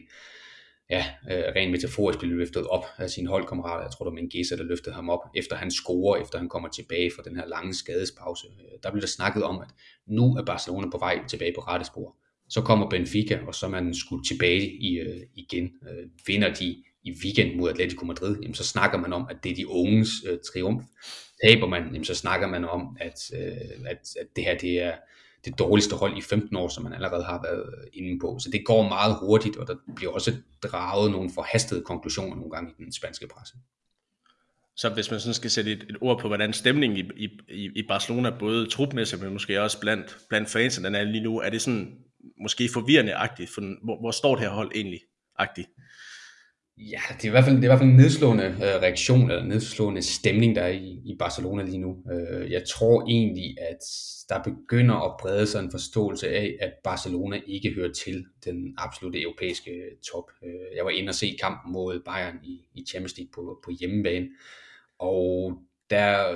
ja, 0.89 1.05
øh, 1.32 1.43
ren 1.55 1.72
metaforisk 1.72 2.20
blev 2.20 2.32
løftet 2.32 2.68
op 2.68 2.86
af 2.97 3.09
sine 3.09 3.30
holdkammerater. 3.30 3.84
Jeg 3.84 3.91
tror, 3.91 4.05
det 4.05 4.11
var 4.11 4.22
Mengesa, 4.22 4.55
der 4.55 4.64
løftede 4.64 4.95
ham 4.95 5.09
op, 5.09 5.20
efter 5.36 5.55
han 5.55 5.72
scorer, 5.72 6.22
efter 6.22 6.38
han 6.38 6.49
kommer 6.49 6.70
tilbage 6.70 7.11
fra 7.16 7.24
den 7.26 7.36
her 7.36 7.47
lange 7.47 7.74
skadespause. 7.74 8.47
Der 8.84 8.91
blev 8.91 9.01
der 9.01 9.07
snakket 9.07 9.43
om, 9.43 9.59
at 9.59 9.68
nu 10.07 10.36
er 10.36 10.45
Barcelona 10.45 10.89
på 10.89 10.97
vej 10.97 11.20
tilbage 11.28 11.53
på 11.55 11.61
rette 11.61 11.86
spor. 11.86 12.16
Så 12.50 12.62
kommer 12.62 12.89
Benfica, 12.89 13.39
og 13.48 13.56
så 13.56 13.66
er 13.66 13.70
man 13.70 13.94
skudt 13.94 14.28
tilbage 14.28 14.78
i, 14.82 15.00
øh, 15.00 15.22
igen. 15.36 15.64
Øh, 15.64 16.10
vinder 16.28 16.54
de 16.54 16.84
i 17.04 17.14
weekend 17.24 17.56
mod 17.56 17.70
Atletico 17.70 18.06
Madrid, 18.06 18.38
jamen, 18.41 18.56
så 18.56 18.64
snakker 18.64 18.98
man 18.98 19.14
om, 19.14 19.28
at 19.30 19.38
det 19.44 19.52
er 19.52 19.56
de 19.56 19.68
unges 19.68 20.10
øh, 20.30 20.38
triumf. 20.54 20.84
Taber 21.46 21.68
man, 21.68 21.84
jamen, 21.84 22.06
så 22.06 22.16
snakker 22.16 22.48
man 22.48 22.66
om, 22.66 22.98
at, 23.00 23.32
øh, 23.34 23.52
at, 23.86 23.98
at 24.20 24.28
det 24.36 24.44
her 24.44 24.58
det 24.58 24.82
er 24.82 24.94
det 25.46 25.60
dårligste 25.60 25.96
hold 25.96 26.18
i 26.18 26.22
15 26.22 26.56
år, 26.56 26.68
som 26.68 26.84
man 26.84 26.94
allerede 26.94 27.24
har 27.24 27.41
været 27.44 27.74
øh, 27.78 27.88
inde 27.94 28.20
på. 28.20 28.39
Så 28.39 28.50
det 28.52 28.66
går 28.66 28.88
meget 28.89 29.16
hurtigt, 29.20 29.58
og 29.58 29.68
der 29.68 29.76
bliver 29.96 30.12
også 30.12 30.34
draget 30.64 31.12
nogle 31.12 31.30
forhastede 31.36 31.82
konklusioner 31.82 32.36
nogle 32.36 32.52
gange 32.52 32.72
i 32.80 32.84
den 32.84 32.94
spanske 32.94 33.28
presse. 33.28 33.56
Så 34.76 34.89
hvis 34.89 35.12
man 35.12 35.20
sådan 35.20 35.34
skal 35.34 35.52
sætte 35.52 35.72
et, 35.72 35.86
et 35.89 35.98
ord 36.02 36.20
på, 36.20 36.28
hvordan 36.28 36.54
stemningen 36.54 37.12
i, 37.18 37.28
i, 37.50 37.70
i 37.76 37.84
Barcelona, 37.88 38.30
både 38.39 38.70
trupmæssigt, 38.70 39.22
men 39.22 39.34
måske 39.34 39.62
også 39.62 39.80
blandt, 39.80 40.18
blandt 40.30 40.50
fansen, 40.50 40.84
den 40.84 40.96
er 40.96 41.04
lige 41.04 41.24
nu, 41.24 41.39
er 41.39 41.50
det 41.50 41.62
sådan 41.62 41.98
måske 42.42 42.70
forvirrende-agtigt, 42.74 43.50
for 43.50 43.62
hvor, 43.86 44.00
hvor 44.00 44.12
står 44.12 44.36
det 44.36 44.44
her 44.44 44.52
hold 44.52 44.72
egentlig-agtigt? 44.76 45.70
Ja, 46.78 47.02
det 47.10 47.24
er 47.24 47.28
i 47.28 47.30
hvert 47.30 47.44
fald, 47.44 47.56
det 47.56 47.62
er 47.62 47.68
i 47.68 47.72
hvert 47.72 47.80
fald 47.80 47.90
en 47.90 47.96
nedslående 47.96 48.44
øh, 48.44 48.82
reaktion, 48.82 49.32
eller 49.32 49.44
nedslående 49.44 50.02
stemning, 50.02 50.56
der 50.56 50.62
er 50.62 50.72
i, 50.72 51.02
i 51.06 51.16
Barcelona 51.20 51.64
lige 51.64 51.78
nu. 51.78 51.98
Øh, 52.12 52.52
jeg 52.52 52.64
tror 52.68 53.10
egentlig, 53.10 53.56
at 53.62 53.78
der 54.30 54.44
begynder 54.44 54.96
at 54.96 55.16
brede 55.20 55.48
sig 55.48 55.60
en 55.60 55.72
forståelse 55.72 56.30
af, 56.30 56.58
at 56.62 56.74
Barcelona 56.84 57.42
ikke 57.48 57.74
hører 57.76 57.92
til 57.92 58.26
den 58.46 58.76
absolute 58.78 59.22
europæiske 59.22 59.72
øh, 59.72 59.98
top. 60.12 60.32
Øh, 60.44 60.76
jeg 60.76 60.86
var 60.86 60.92
inde 60.92 61.10
og 61.10 61.16
se 61.16 61.38
kampen 61.42 61.74
mod 61.74 62.02
Bayern 62.06 62.40
i, 62.44 62.66
i 62.74 62.86
Champions 62.90 63.18
League 63.18 63.32
på, 63.34 63.60
på 63.64 63.72
hjemmebane, 63.80 64.28
og 65.00 65.58
der 65.90 66.36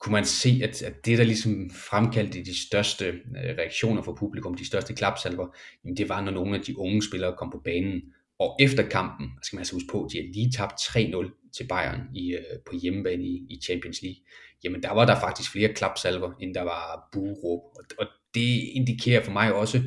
kunne 0.00 0.12
man 0.12 0.24
se, 0.24 0.60
at, 0.62 0.82
at 0.82 1.06
det, 1.06 1.18
der 1.18 1.24
ligesom 1.24 1.70
fremkaldte 1.70 2.44
de 2.44 2.66
største 2.68 3.06
øh, 3.06 3.56
reaktioner 3.58 4.02
fra 4.02 4.12
publikum, 4.12 4.54
de 4.54 4.66
største 4.66 4.94
klapsalver, 4.94 5.56
jamen 5.84 5.96
det 5.96 6.08
var, 6.08 6.20
når 6.20 6.32
nogle 6.32 6.56
af 6.58 6.62
de 6.62 6.78
unge 6.78 7.02
spillere 7.02 7.36
kom 7.38 7.50
på 7.50 7.60
banen. 7.64 8.02
Og 8.38 8.56
efter 8.60 8.88
kampen, 8.88 9.30
skal 9.42 9.56
man 9.56 9.60
altså 9.60 9.74
huske 9.74 9.88
på, 9.92 10.08
de 10.12 10.18
har 10.18 10.32
lige 10.34 10.50
tabt 10.50 10.80
3-0 10.80 11.50
til 11.56 11.66
Bayern 11.68 12.00
i, 12.14 12.32
øh, 12.32 12.58
på 12.66 12.76
hjemmebane 12.82 13.24
i, 13.24 13.46
i 13.50 13.60
Champions 13.64 14.02
League. 14.02 14.20
Jamen 14.64 14.82
der 14.82 14.92
var 14.92 15.04
der 15.04 15.20
faktisk 15.20 15.52
flere 15.52 15.74
klapsalver, 15.74 16.32
end 16.40 16.54
der 16.54 16.62
var 16.62 17.08
bueråb. 17.12 17.60
Og, 17.76 17.84
og 17.98 18.06
det 18.34 18.60
indikerer 18.74 19.22
for 19.22 19.32
mig 19.32 19.54
også, 19.54 19.82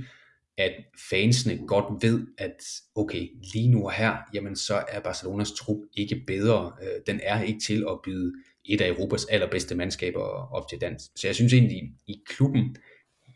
at 0.57 0.73
fansene 1.09 1.67
godt 1.67 2.03
ved, 2.03 2.27
at 2.37 2.57
okay, 2.95 3.29
lige 3.53 3.71
nu 3.71 3.85
og 3.85 3.91
her, 3.91 4.17
jamen 4.33 4.55
så 4.55 4.83
er 4.89 4.99
Barcelonas 4.99 5.51
trup 5.51 5.77
ikke 5.93 6.23
bedre. 6.27 6.71
Øh, 6.81 7.01
den 7.07 7.19
er 7.23 7.41
ikke 7.41 7.59
til 7.59 7.85
at 7.89 7.99
byde 8.03 8.33
et 8.65 8.81
af 8.81 8.89
Europas 8.89 9.25
allerbedste 9.25 9.75
mandskaber 9.75 10.53
op 10.53 10.69
til 10.69 10.81
dans. 10.81 11.11
Så 11.15 11.27
jeg 11.27 11.35
synes 11.35 11.53
egentlig, 11.53 11.81
i 12.07 12.15
klubben, 12.25 12.75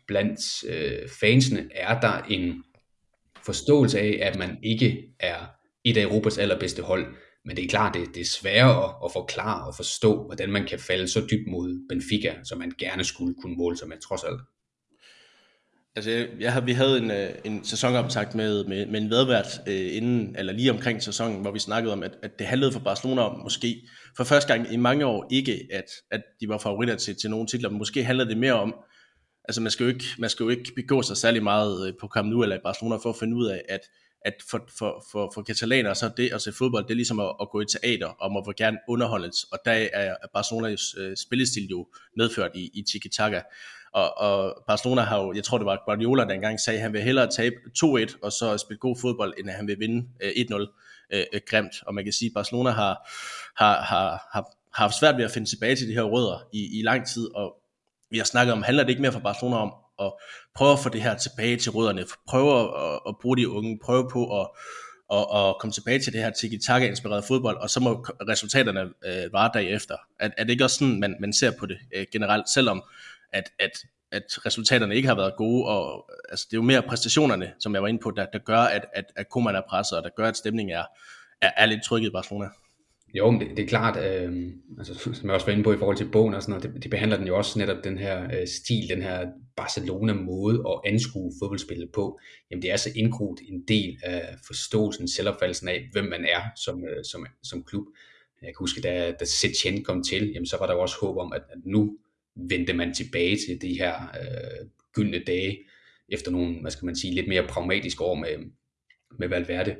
blandt 0.06 0.64
øh, 0.64 1.08
fansene, 1.20 1.68
er 1.74 2.00
der 2.00 2.22
en 2.22 2.64
forståelse 3.44 3.98
af, 4.00 4.18
at 4.22 4.38
man 4.38 4.58
ikke 4.62 5.04
er 5.20 5.46
et 5.84 5.96
af 5.96 6.02
Europas 6.02 6.38
allerbedste 6.38 6.82
hold, 6.82 7.14
Men 7.44 7.56
det 7.56 7.64
er 7.64 7.68
klart, 7.68 7.94
det, 7.94 8.14
det 8.14 8.20
er 8.20 8.24
sværere 8.24 8.84
at, 8.84 8.94
at 9.04 9.12
forklare 9.12 9.66
og 9.66 9.74
forstå, 9.74 10.24
hvordan 10.24 10.52
man 10.52 10.66
kan 10.66 10.78
falde 10.78 11.08
så 11.08 11.20
dybt 11.30 11.50
mod 11.50 11.86
Benfica, 11.88 12.34
som 12.44 12.58
man 12.58 12.72
gerne 12.78 13.04
skulle 13.04 13.34
kunne 13.42 13.56
måle 13.56 13.76
sig 13.76 13.88
med, 13.88 13.96
trods 14.08 14.24
alt. 14.24 14.40
Altså, 15.96 16.26
jeg, 16.40 16.66
vi 16.66 16.72
havde 16.72 16.98
en, 16.98 17.10
øh, 17.10 17.30
en 17.44 17.64
sæsonoptakt 17.64 18.34
med, 18.34 18.64
med, 18.64 18.86
med 18.86 19.00
en 19.00 19.10
vedvært 19.10 19.60
øh, 19.66 19.96
inden, 19.96 20.36
eller 20.38 20.52
lige 20.52 20.70
omkring 20.70 21.02
sæsonen, 21.02 21.40
hvor 21.40 21.50
vi 21.50 21.58
snakkede 21.58 21.92
om, 21.92 22.02
at, 22.02 22.12
at 22.22 22.38
det 22.38 22.46
handlede 22.46 22.72
for 22.72 22.80
Barcelona 22.80 23.22
om 23.22 23.40
måske 23.40 23.88
for 24.16 24.24
første 24.24 24.52
gang 24.54 24.72
i 24.72 24.76
mange 24.76 25.06
år 25.06 25.26
ikke, 25.30 25.68
at, 25.72 25.84
at 26.10 26.22
de 26.40 26.48
var 26.48 26.58
favoritter 26.58 26.96
til, 26.96 27.16
til 27.16 27.30
nogle 27.30 27.46
titler, 27.46 27.68
men 27.68 27.78
måske 27.78 28.04
handlede 28.04 28.28
det 28.28 28.38
mere 28.38 28.52
om, 28.52 28.74
altså 29.44 29.60
man 29.60 29.70
skal 29.70 29.84
jo 29.84 29.88
ikke, 29.88 30.04
man 30.18 30.30
skal 30.30 30.44
jo 30.44 30.50
ikke 30.50 30.72
begå 30.76 31.02
sig 31.02 31.16
særlig 31.16 31.42
meget 31.42 31.88
øh, 31.88 31.94
på 32.00 32.08
Camp 32.14 32.28
Nou 32.28 32.42
eller 32.42 32.56
i 32.56 32.60
Barcelona 32.64 32.96
for 32.96 33.10
at 33.10 33.16
finde 33.16 33.36
ud 33.36 33.46
af, 33.46 33.62
at, 33.68 33.80
at 34.24 34.34
for, 34.50 34.68
for, 34.78 35.04
for, 35.12 35.30
for 35.34 35.42
katalaner, 35.42 35.94
så 35.94 36.10
det 36.16 36.32
at 36.32 36.42
se 36.42 36.52
fodbold, 36.52 36.84
det 36.84 36.90
er 36.90 36.94
ligesom 36.94 37.20
at, 37.20 37.34
at 37.40 37.50
gå 37.50 37.60
i 37.60 37.64
teater, 37.64 38.06
og 38.06 38.32
må 38.32 38.52
gerne 38.56 38.78
underholdes, 38.88 39.44
og 39.44 39.58
der 39.64 39.88
er 39.92 40.14
Barcelonas 40.34 40.94
øh, 40.98 41.16
spillestil 41.16 41.66
jo 41.70 41.86
medført 42.16 42.50
i, 42.54 42.70
i 42.74 42.82
tiki-taka. 42.82 43.40
Og, 43.92 44.18
og 44.18 44.64
Barcelona 44.66 45.02
har 45.02 45.22
jo, 45.22 45.32
jeg 45.32 45.44
tror 45.44 45.58
det 45.58 45.66
var 45.66 45.82
Guardiola, 45.84 46.24
der 46.24 46.30
engang 46.30 46.60
sagde, 46.60 46.78
at 46.78 46.82
han 46.82 46.92
vil 46.92 47.02
hellere 47.02 47.30
tabe 47.30 47.54
2-1, 47.78 48.18
og 48.22 48.32
så 48.32 48.58
spille 48.58 48.78
god 48.78 48.96
fodbold, 49.00 49.34
end 49.38 49.50
at 49.50 49.54
han 49.54 49.66
vil 49.66 49.78
vinde 49.78 50.08
øh, 50.22 50.30
1-0 50.30 50.54
øh, 51.12 51.24
øh, 51.32 51.40
grimt. 51.46 51.82
Og 51.86 51.94
man 51.94 52.04
kan 52.04 52.12
sige, 52.12 52.26
at 52.26 52.34
Barcelona 52.34 52.70
har, 52.70 53.10
har, 53.56 53.80
har, 53.82 54.28
har, 54.32 54.44
har 54.72 54.82
haft 54.82 54.94
svært 54.98 55.16
ved 55.16 55.24
at 55.24 55.30
finde 55.30 55.48
tilbage 55.48 55.76
til 55.76 55.88
de 55.88 55.92
her 55.92 56.02
rødder 56.02 56.48
i, 56.52 56.78
i 56.78 56.82
lang 56.82 57.06
tid, 57.06 57.34
og 57.34 57.54
vi 58.10 58.18
har 58.18 58.24
snakket 58.24 58.52
om, 58.52 58.62
handler 58.62 58.82
det 58.82 58.90
ikke 58.90 59.02
mere 59.02 59.12
for 59.12 59.20
Barcelona 59.20 59.56
om 59.56 59.72
at 60.00 60.12
prøve 60.54 60.72
at 60.72 60.78
få 60.78 60.88
det 60.88 61.02
her 61.02 61.16
tilbage 61.16 61.56
til 61.56 61.72
rødderne, 61.72 62.04
prøve 62.28 62.60
at, 62.60 63.00
at 63.08 63.14
bruge 63.22 63.36
de 63.36 63.48
unge, 63.48 63.78
prøve 63.84 64.08
på 64.10 64.40
at, 64.40 64.48
at, 65.12 65.26
at 65.38 65.56
komme 65.60 65.72
tilbage 65.72 65.98
til 65.98 66.12
det 66.12 66.20
her 66.20 66.30
tiki-taka-inspirerede 66.30 67.22
fodbold, 67.28 67.56
og 67.56 67.70
så 67.70 67.80
må 67.80 68.06
resultaterne 68.28 68.80
øh, 68.80 69.32
vare 69.32 69.50
derefter. 69.54 69.96
Er, 70.20 70.30
er 70.36 70.44
det 70.44 70.50
ikke 70.50 70.64
også 70.64 70.78
sådan, 70.78 71.00
man, 71.00 71.16
man 71.20 71.32
ser 71.32 71.52
på 71.58 71.66
det 71.66 71.78
øh, 71.94 72.06
generelt, 72.12 72.48
selvom 72.48 72.82
at, 73.32 73.50
at, 73.58 73.70
at 74.12 74.46
resultaterne 74.46 74.96
ikke 74.96 75.08
har 75.08 75.14
været 75.14 75.36
gode, 75.36 75.66
og 75.66 76.10
altså, 76.28 76.46
det 76.50 76.56
er 76.56 76.58
jo 76.58 76.62
mere 76.62 76.82
præstationerne, 76.82 77.52
som 77.60 77.74
jeg 77.74 77.82
var 77.82 77.88
inde 77.88 78.00
på, 78.00 78.10
der, 78.10 78.26
der 78.32 78.38
gør, 78.38 78.60
at, 78.60 78.84
at, 78.94 79.04
at 79.16 79.28
Koeman 79.28 79.54
er 79.54 79.62
presset, 79.68 79.98
og 79.98 80.04
der 80.04 80.10
gør, 80.16 80.28
at 80.28 80.36
stemningen 80.36 80.76
er, 80.76 80.84
er, 81.42 81.50
er 81.56 81.66
lidt 81.66 81.82
trykket 81.84 82.08
i 82.08 82.12
Barcelona. 82.12 82.48
Jo, 83.14 83.30
men 83.30 83.40
det, 83.40 83.56
det 83.56 83.62
er 83.62 83.68
klart, 83.68 83.96
øh, 83.96 84.52
altså, 84.78 84.94
som 85.14 85.26
jeg 85.28 85.34
også 85.34 85.46
var 85.46 85.52
inde 85.52 85.64
på 85.64 85.72
i 85.72 85.78
forhold 85.78 85.96
til 85.96 86.10
bogen 86.10 86.34
og 86.34 86.42
sådan 86.42 86.60
noget, 86.60 86.74
det, 86.74 86.82
det 86.82 86.90
behandler 86.90 87.16
den 87.16 87.26
jo 87.26 87.36
også 87.36 87.58
netop 87.58 87.84
den 87.84 87.98
her 87.98 88.24
øh, 88.24 88.48
stil, 88.48 88.88
den 88.88 89.02
her 89.02 89.26
Barcelona-måde 89.56 90.64
at 90.68 90.92
anskue 90.92 91.32
fodboldspillet 91.42 91.90
på. 91.94 92.18
Jamen 92.50 92.62
det 92.62 92.72
er 92.72 92.76
så 92.76 92.90
indgroet 92.96 93.40
en 93.48 93.64
del 93.68 93.98
af 94.02 94.34
forståelsen, 94.46 95.08
selvopfattelsen 95.08 95.68
af, 95.68 95.88
hvem 95.92 96.04
man 96.04 96.24
er 96.24 96.40
som, 96.56 96.84
øh, 96.84 97.04
som, 97.04 97.26
som 97.42 97.64
klub. 97.64 97.84
Jeg 98.42 98.46
kan 98.46 98.56
huske, 98.58 98.80
da, 98.80 99.12
da 99.20 99.24
Setien 99.24 99.84
kom 99.84 100.02
til, 100.02 100.30
jamen 100.34 100.46
så 100.46 100.56
var 100.58 100.66
der 100.66 100.74
jo 100.74 100.80
også 100.80 100.96
håb 101.00 101.16
om, 101.16 101.32
at, 101.32 101.42
at 101.50 101.58
nu 101.64 101.98
vendte 102.38 102.72
man 102.72 102.94
tilbage 102.94 103.36
til 103.36 103.62
de 103.62 103.78
her 103.78 103.94
øh, 103.94 104.68
gyldne 104.94 105.22
dage, 105.26 105.58
efter 106.08 106.30
nogle, 106.30 106.60
hvad 106.60 106.70
skal 106.70 106.86
man 106.86 106.96
sige, 106.96 107.14
lidt 107.14 107.28
mere 107.28 107.46
pragmatiske 107.46 108.04
år 108.04 108.14
med, 108.14 108.36
med 109.18 109.28
Valverde. 109.28 109.76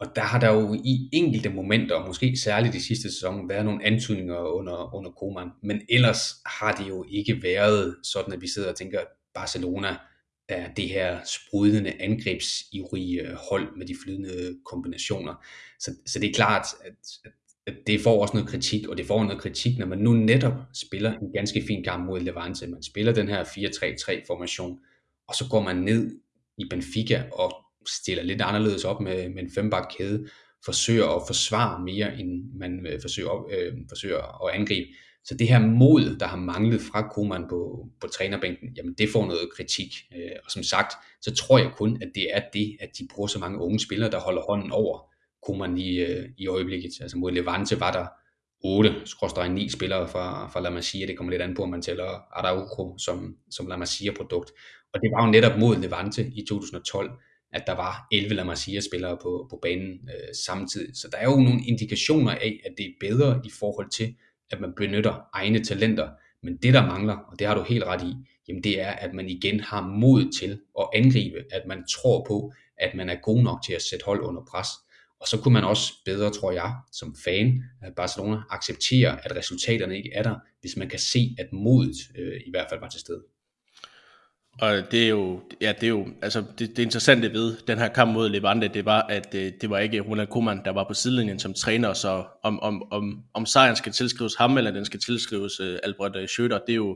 Og 0.00 0.06
der 0.16 0.22
har 0.22 0.40
der 0.40 0.52
jo 0.52 0.74
i 0.74 1.08
enkelte 1.12 1.48
momenter, 1.48 2.06
måske 2.06 2.36
særligt 2.36 2.74
i 2.74 2.80
sidste 2.80 3.12
sæson, 3.12 3.48
været 3.48 3.64
nogle 3.64 3.84
antydninger 3.84 4.38
under, 4.38 4.94
under 4.94 5.10
Koeman. 5.10 5.48
Men 5.62 5.80
ellers 5.88 6.34
har 6.46 6.72
det 6.72 6.88
jo 6.88 7.04
ikke 7.08 7.42
været 7.42 7.96
sådan, 8.02 8.32
at 8.32 8.40
vi 8.40 8.48
sidder 8.48 8.68
og 8.68 8.76
tænker, 8.76 9.00
at 9.00 9.06
Barcelona 9.34 9.96
er 10.48 10.74
det 10.74 10.88
her 10.88 11.18
sprudende 11.24 11.92
angrebsivrige 12.00 13.36
hold 13.50 13.76
med 13.76 13.86
de 13.86 13.96
flydende 14.04 14.58
kombinationer. 14.64 15.44
Så, 15.78 15.94
så 16.06 16.18
det 16.18 16.30
er 16.30 16.34
klart, 16.34 16.66
at, 16.84 16.96
at 17.24 17.32
det 17.86 18.00
får 18.00 18.22
også 18.22 18.34
noget 18.34 18.48
kritik, 18.48 18.88
og 18.88 18.96
det 18.96 19.06
får 19.06 19.24
noget 19.24 19.40
kritik, 19.40 19.78
når 19.78 19.86
man 19.86 19.98
nu 19.98 20.12
netop 20.12 20.52
spiller 20.74 21.12
en 21.12 21.32
ganske 21.32 21.64
fin 21.66 21.84
kamp 21.84 22.06
mod 22.06 22.20
Levante. 22.20 22.66
Man 22.66 22.82
spiller 22.82 23.12
den 23.12 23.28
her 23.28 23.44
4-3-3 23.44 24.26
formation, 24.26 24.78
og 25.28 25.34
så 25.34 25.44
går 25.50 25.62
man 25.62 25.76
ned 25.76 26.18
i 26.58 26.64
Benfica 26.70 27.22
og 27.32 27.54
stiller 27.88 28.22
lidt 28.22 28.42
anderledes 28.42 28.84
op 28.84 29.00
med, 29.00 29.28
med 29.28 29.42
en 29.42 29.50
fembak 29.50 29.92
kæde, 29.98 30.28
forsøger 30.64 31.06
at 31.06 31.22
forsvare 31.26 31.84
mere, 31.84 32.20
end 32.20 32.44
man 32.54 32.86
øh, 32.86 33.00
forsøger, 33.00 33.46
øh, 33.50 33.72
forsøger 33.88 34.46
at 34.46 34.54
angribe. 34.54 34.88
Så 35.24 35.34
det 35.34 35.48
her 35.48 35.58
mod, 35.58 36.16
der 36.20 36.26
har 36.26 36.36
manglet 36.36 36.80
fra 36.80 37.08
Koeman 37.08 37.44
på, 37.48 37.88
på 38.00 38.06
trænerbænken, 38.06 38.68
jamen 38.76 38.94
det 38.98 39.08
får 39.12 39.26
noget 39.26 39.48
kritik. 39.56 39.94
Øh, 40.16 40.30
og 40.44 40.50
som 40.50 40.62
sagt, 40.62 40.92
så 41.20 41.34
tror 41.34 41.58
jeg 41.58 41.70
kun, 41.76 42.02
at 42.02 42.08
det 42.14 42.26
er 42.34 42.42
det, 42.52 42.76
at 42.80 42.88
de 42.98 43.08
bruger 43.14 43.26
så 43.26 43.38
mange 43.38 43.58
unge 43.58 43.80
spillere, 43.80 44.10
der 44.10 44.20
holder 44.20 44.42
hånden 44.42 44.72
over 44.72 45.08
Koeman 45.46 45.78
i, 45.78 45.98
øh, 45.98 46.28
i 46.38 46.46
øjeblikket. 46.46 46.90
Altså 47.00 47.18
mod 47.18 47.32
Levante 47.32 47.80
var 47.80 47.92
der 47.92 48.06
8, 48.64 49.48
9 49.48 49.68
spillere 49.68 50.08
fra, 50.08 50.48
fra 50.48 50.60
La 50.60 50.70
Masia. 50.70 51.06
Det 51.06 51.16
kommer 51.16 51.30
lidt 51.30 51.42
an 51.42 51.54
på, 51.54 51.62
om 51.62 51.68
man 51.68 51.82
tæller 51.82 52.38
Araujo 52.38 52.98
som, 52.98 53.36
som 53.50 53.66
La 53.66 53.76
Masia-produkt. 53.76 54.50
Og 54.94 55.00
det 55.02 55.10
var 55.12 55.24
jo 55.26 55.30
netop 55.30 55.58
mod 55.58 55.76
Levante 55.76 56.26
i 56.34 56.44
2012, 56.48 57.10
at 57.52 57.62
der 57.66 57.74
var 57.74 58.06
11 58.12 58.34
La 58.34 58.44
Masia-spillere 58.44 59.16
på, 59.22 59.46
på 59.50 59.58
banen 59.62 60.08
øh, 60.08 60.34
samtidig. 60.46 60.96
Så 60.96 61.08
der 61.12 61.18
er 61.18 61.24
jo 61.24 61.36
nogle 61.36 61.60
indikationer 61.66 62.32
af, 62.32 62.60
at 62.64 62.72
det 62.78 62.86
er 62.86 62.92
bedre 63.00 63.40
i 63.44 63.50
forhold 63.58 63.90
til, 63.90 64.14
at 64.50 64.60
man 64.60 64.72
benytter 64.76 65.28
egne 65.34 65.64
talenter. 65.64 66.08
Men 66.42 66.56
det, 66.56 66.74
der 66.74 66.86
mangler, 66.86 67.16
og 67.16 67.38
det 67.38 67.46
har 67.46 67.54
du 67.54 67.62
helt 67.62 67.84
ret 67.84 68.02
i, 68.02 68.14
jamen 68.48 68.64
det 68.64 68.80
er, 68.80 68.90
at 68.90 69.14
man 69.14 69.28
igen 69.28 69.60
har 69.60 69.88
mod 69.88 70.32
til 70.38 70.60
at 70.80 70.88
angribe, 70.94 71.44
at 71.52 71.62
man 71.66 71.84
tror 71.94 72.24
på, 72.28 72.52
at 72.78 72.94
man 72.94 73.08
er 73.08 73.16
god 73.22 73.42
nok 73.42 73.62
til 73.66 73.72
at 73.72 73.82
sætte 73.82 74.04
hold 74.04 74.20
under 74.20 74.42
pres. 74.50 74.68
Og 75.20 75.26
så 75.26 75.40
kunne 75.40 75.54
man 75.54 75.64
også 75.64 75.92
bedre, 76.04 76.30
tror 76.30 76.52
jeg, 76.52 76.74
som 76.92 77.16
fan 77.24 77.62
af 77.82 77.94
Barcelona, 77.94 78.36
acceptere, 78.50 79.24
at 79.24 79.36
resultaterne 79.36 79.96
ikke 79.96 80.12
er 80.12 80.22
der, 80.22 80.36
hvis 80.60 80.76
man 80.76 80.88
kan 80.88 80.98
se, 80.98 81.34
at 81.38 81.48
modet 81.52 81.96
øh, 82.18 82.40
i 82.46 82.50
hvert 82.50 82.66
fald 82.70 82.80
var 82.80 82.88
til 82.88 83.00
stede. 83.00 83.24
Og 84.60 84.92
det 84.92 85.04
er 85.04 85.08
jo, 85.08 85.40
ja, 85.60 85.72
det 85.80 85.82
er 85.82 85.88
jo, 85.88 86.06
altså 86.22 86.44
det, 86.58 86.76
det 86.76 86.82
interessante 86.82 87.32
ved 87.32 87.56
den 87.66 87.78
her 87.78 87.88
kamp 87.88 88.12
mod 88.12 88.28
Levante, 88.28 88.68
det 88.68 88.84
var, 88.84 89.02
at 89.02 89.32
det, 89.32 89.60
det 89.60 89.70
var 89.70 89.78
ikke 89.78 90.00
Ronald 90.00 90.28
Koeman, 90.28 90.60
der 90.64 90.70
var 90.70 90.84
på 90.88 90.94
sidelinjen 90.94 91.38
som 91.38 91.54
træner, 91.54 91.92
så 91.92 92.24
om, 92.42 92.60
om, 92.60 92.92
om, 92.92 93.22
om 93.34 93.46
sejren 93.46 93.76
skal 93.76 93.92
tilskrives 93.92 94.34
ham, 94.34 94.58
eller 94.58 94.70
den 94.70 94.84
skal 94.84 95.00
tilskrives 95.00 95.60
uh, 95.60 95.76
Albert 95.82 96.30
Schøder, 96.30 96.58
det 96.66 96.72
er 96.72 96.76
jo, 96.76 96.88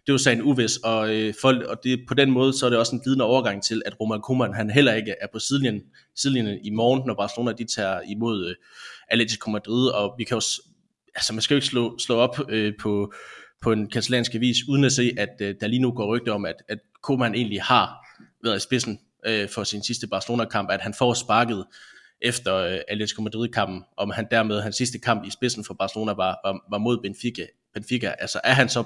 det 0.00 0.08
er 0.08 0.12
jo 0.12 0.18
sagen 0.18 0.42
uvis, 0.42 0.76
og, 0.76 1.14
øh, 1.14 1.28
uh, 1.28 1.34
for, 1.40 1.48
og 1.68 1.76
det, 1.84 2.04
på 2.08 2.14
den 2.14 2.30
måde, 2.30 2.58
så 2.58 2.66
er 2.66 2.70
det 2.70 2.78
også 2.78 2.94
en 2.94 3.00
glidende 3.00 3.24
overgang 3.24 3.62
til, 3.62 3.82
at 3.86 4.00
Ronald 4.00 4.22
Koeman, 4.22 4.54
han 4.54 4.70
heller 4.70 4.92
ikke 4.92 5.14
er 5.20 5.26
på 5.32 5.38
sidelinjen, 5.38 5.82
sidelinjen 6.16 6.58
i 6.64 6.70
morgen, 6.70 7.02
når 7.06 7.14
Barcelona 7.14 7.52
de 7.52 7.64
tager 7.64 8.00
imod 8.08 8.46
uh, 8.46 8.52
Atletico 9.08 9.50
Madrid, 9.50 9.88
og 9.88 10.14
vi 10.18 10.24
kan 10.24 10.34
jo, 10.34 10.42
altså 11.14 11.32
man 11.32 11.42
skal 11.42 11.54
jo 11.54 11.56
ikke 11.56 11.66
slå, 11.66 11.98
slå 11.98 12.16
op 12.16 12.38
uh, 12.52 12.70
på, 12.80 13.12
på 13.62 13.72
en 13.72 13.90
katalansk 13.90 14.34
avis, 14.34 14.56
uden 14.68 14.84
at 14.84 14.92
se, 14.92 15.12
at 15.18 15.34
uh, 15.40 15.46
der 15.60 15.66
lige 15.66 15.82
nu 15.82 15.92
går 15.92 16.16
rygter 16.16 16.32
om, 16.32 16.44
at, 16.44 16.56
at 16.68 16.78
Koeman 17.06 17.34
egentlig 17.34 17.62
har 17.62 18.06
været 18.44 18.56
i 18.56 18.60
spidsen 18.60 19.00
øh, 19.26 19.48
for 19.48 19.64
sin 19.64 19.82
sidste 19.82 20.06
Barcelona-kamp, 20.06 20.70
at 20.70 20.80
han 20.80 20.94
får 20.94 21.14
sparket 21.14 21.66
efter 22.20 22.56
øh, 22.56 22.78
Atletico 22.88 23.22
Madrid-kampen, 23.22 23.84
om 23.96 24.10
han 24.10 24.26
dermed 24.30 24.60
hans 24.60 24.76
sidste 24.76 24.98
kamp 24.98 25.24
i 25.24 25.30
spidsen 25.30 25.64
for 25.64 25.74
Barcelona 25.74 26.12
var, 26.12 26.40
var, 26.44 26.64
var 26.70 26.78
mod 26.78 26.98
Benfica. 27.02 27.46
Benfica. 27.74 28.14
Altså 28.18 28.40
er 28.44 28.52
han 28.52 28.68
så 28.68 28.80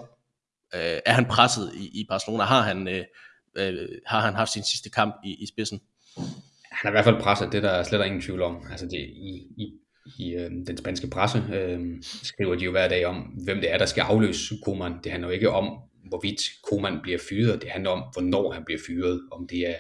øh, 0.74 0.98
er 1.06 1.12
han 1.12 1.24
presset 1.24 1.72
i, 1.74 2.00
i 2.00 2.06
Barcelona? 2.08 2.44
Har 2.44 2.62
han, 2.62 2.88
øh, 2.88 3.04
øh, 3.56 3.88
har 4.06 4.20
han 4.20 4.34
haft 4.34 4.50
sin 4.50 4.62
sidste 4.62 4.90
kamp 4.90 5.14
i, 5.24 5.34
i 5.42 5.46
spidsen? 5.46 5.80
Han 6.72 6.84
er 6.84 6.88
i 6.88 6.90
hvert 6.90 7.04
fald 7.04 7.20
presset, 7.20 7.52
det 7.52 7.62
der 7.62 7.70
er 7.70 7.82
slet 7.82 8.06
ingen 8.06 8.20
tvivl 8.20 8.42
om. 8.42 8.56
Altså 8.70 8.86
det, 8.86 8.98
i, 8.98 9.46
i, 9.56 9.72
i 10.18 10.32
øh, 10.34 10.50
den 10.50 10.76
spanske 10.76 11.06
presse 11.06 11.42
øh, 11.52 11.80
skriver 12.02 12.54
de 12.54 12.64
jo 12.64 12.70
hver 12.70 12.88
dag 12.88 13.06
om, 13.06 13.16
hvem 13.16 13.60
det 13.60 13.72
er, 13.72 13.78
der 13.78 13.86
skal 13.86 14.00
afløse 14.00 14.54
Koeman. 14.64 14.94
Det 15.04 15.12
handler 15.12 15.28
jo 15.28 15.34
ikke 15.34 15.50
om, 15.50 15.78
hvorvidt 16.10 16.40
Koman 16.70 16.98
bliver 17.02 17.18
fyret. 17.28 17.62
Det 17.62 17.70
handler 17.70 17.90
om, 17.90 18.02
hvornår 18.12 18.52
han 18.52 18.64
bliver 18.64 18.80
fyret. 18.86 19.20
Om 19.32 19.48
det 19.48 19.68
er, 19.68 19.76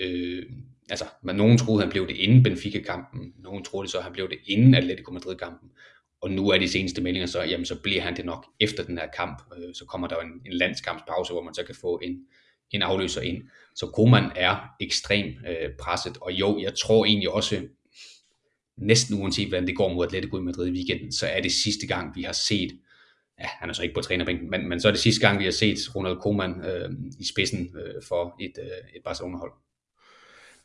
øh, 0.00 0.42
altså, 0.90 1.04
man, 1.22 1.36
nogen 1.36 1.58
troede, 1.58 1.82
han 1.82 1.90
blev 1.90 2.08
det 2.08 2.16
inden 2.16 2.42
Benfica-kampen. 2.42 3.32
Nogen 3.38 3.64
troede 3.64 3.88
så, 3.88 4.00
han 4.00 4.12
blev 4.12 4.30
det 4.30 4.38
inden 4.46 4.74
Atletico 4.74 5.12
Madrid-kampen. 5.12 5.68
Og 6.22 6.30
nu 6.30 6.48
er 6.48 6.58
de 6.58 6.68
seneste 6.68 7.02
meldinger 7.02 7.26
så, 7.26 7.42
jamen 7.42 7.66
så 7.66 7.82
bliver 7.82 8.02
han 8.02 8.16
det 8.16 8.24
nok 8.24 8.46
efter 8.60 8.84
den 8.84 8.98
her 8.98 9.06
kamp. 9.16 9.42
Øh, 9.56 9.74
så 9.74 9.84
kommer 9.84 10.08
der 10.08 10.16
jo 10.16 10.26
en, 10.26 10.32
en 10.46 10.52
landskampspause, 10.52 11.32
hvor 11.32 11.42
man 11.42 11.54
så 11.54 11.64
kan 11.64 11.74
få 11.74 12.00
en, 12.02 12.16
en 12.70 12.82
afløser 12.82 13.20
ind. 13.20 13.42
Så 13.74 13.86
Koman 13.86 14.30
er 14.36 14.56
ekstremt 14.80 15.36
øh, 15.48 15.70
presset. 15.80 16.16
Og 16.20 16.32
jo, 16.32 16.60
jeg 16.60 16.74
tror 16.74 17.04
egentlig 17.04 17.30
også, 17.30 17.62
næsten 18.76 19.22
uanset 19.22 19.48
hvordan 19.48 19.66
det 19.66 19.76
går 19.76 19.92
mod 19.92 20.06
Atletico 20.06 20.38
i 20.38 20.42
Madrid 20.42 20.68
i 20.68 20.70
weekenden, 20.70 21.12
så 21.12 21.26
er 21.26 21.40
det 21.40 21.52
sidste 21.52 21.86
gang, 21.86 22.16
vi 22.16 22.22
har 22.22 22.32
set 22.32 22.70
ja, 23.40 23.46
han 23.60 23.68
er 23.68 23.74
så 23.74 23.82
ikke 23.82 23.94
på 23.94 24.00
trænerbænken, 24.00 24.50
men, 24.50 24.68
men 24.68 24.80
så 24.80 24.88
er 24.88 24.92
det 24.92 25.00
sidste 25.00 25.26
gang, 25.26 25.38
vi 25.38 25.44
har 25.44 25.52
set 25.52 25.96
Ronald 25.96 26.16
Koeman 26.16 26.64
øh, 26.64 26.90
i 27.18 27.26
spidsen 27.26 27.76
øh, 27.84 28.02
for 28.08 28.36
et, 28.40 28.52
øh, 28.58 28.96
et 28.96 29.02
Barcelona-hold. 29.04 29.52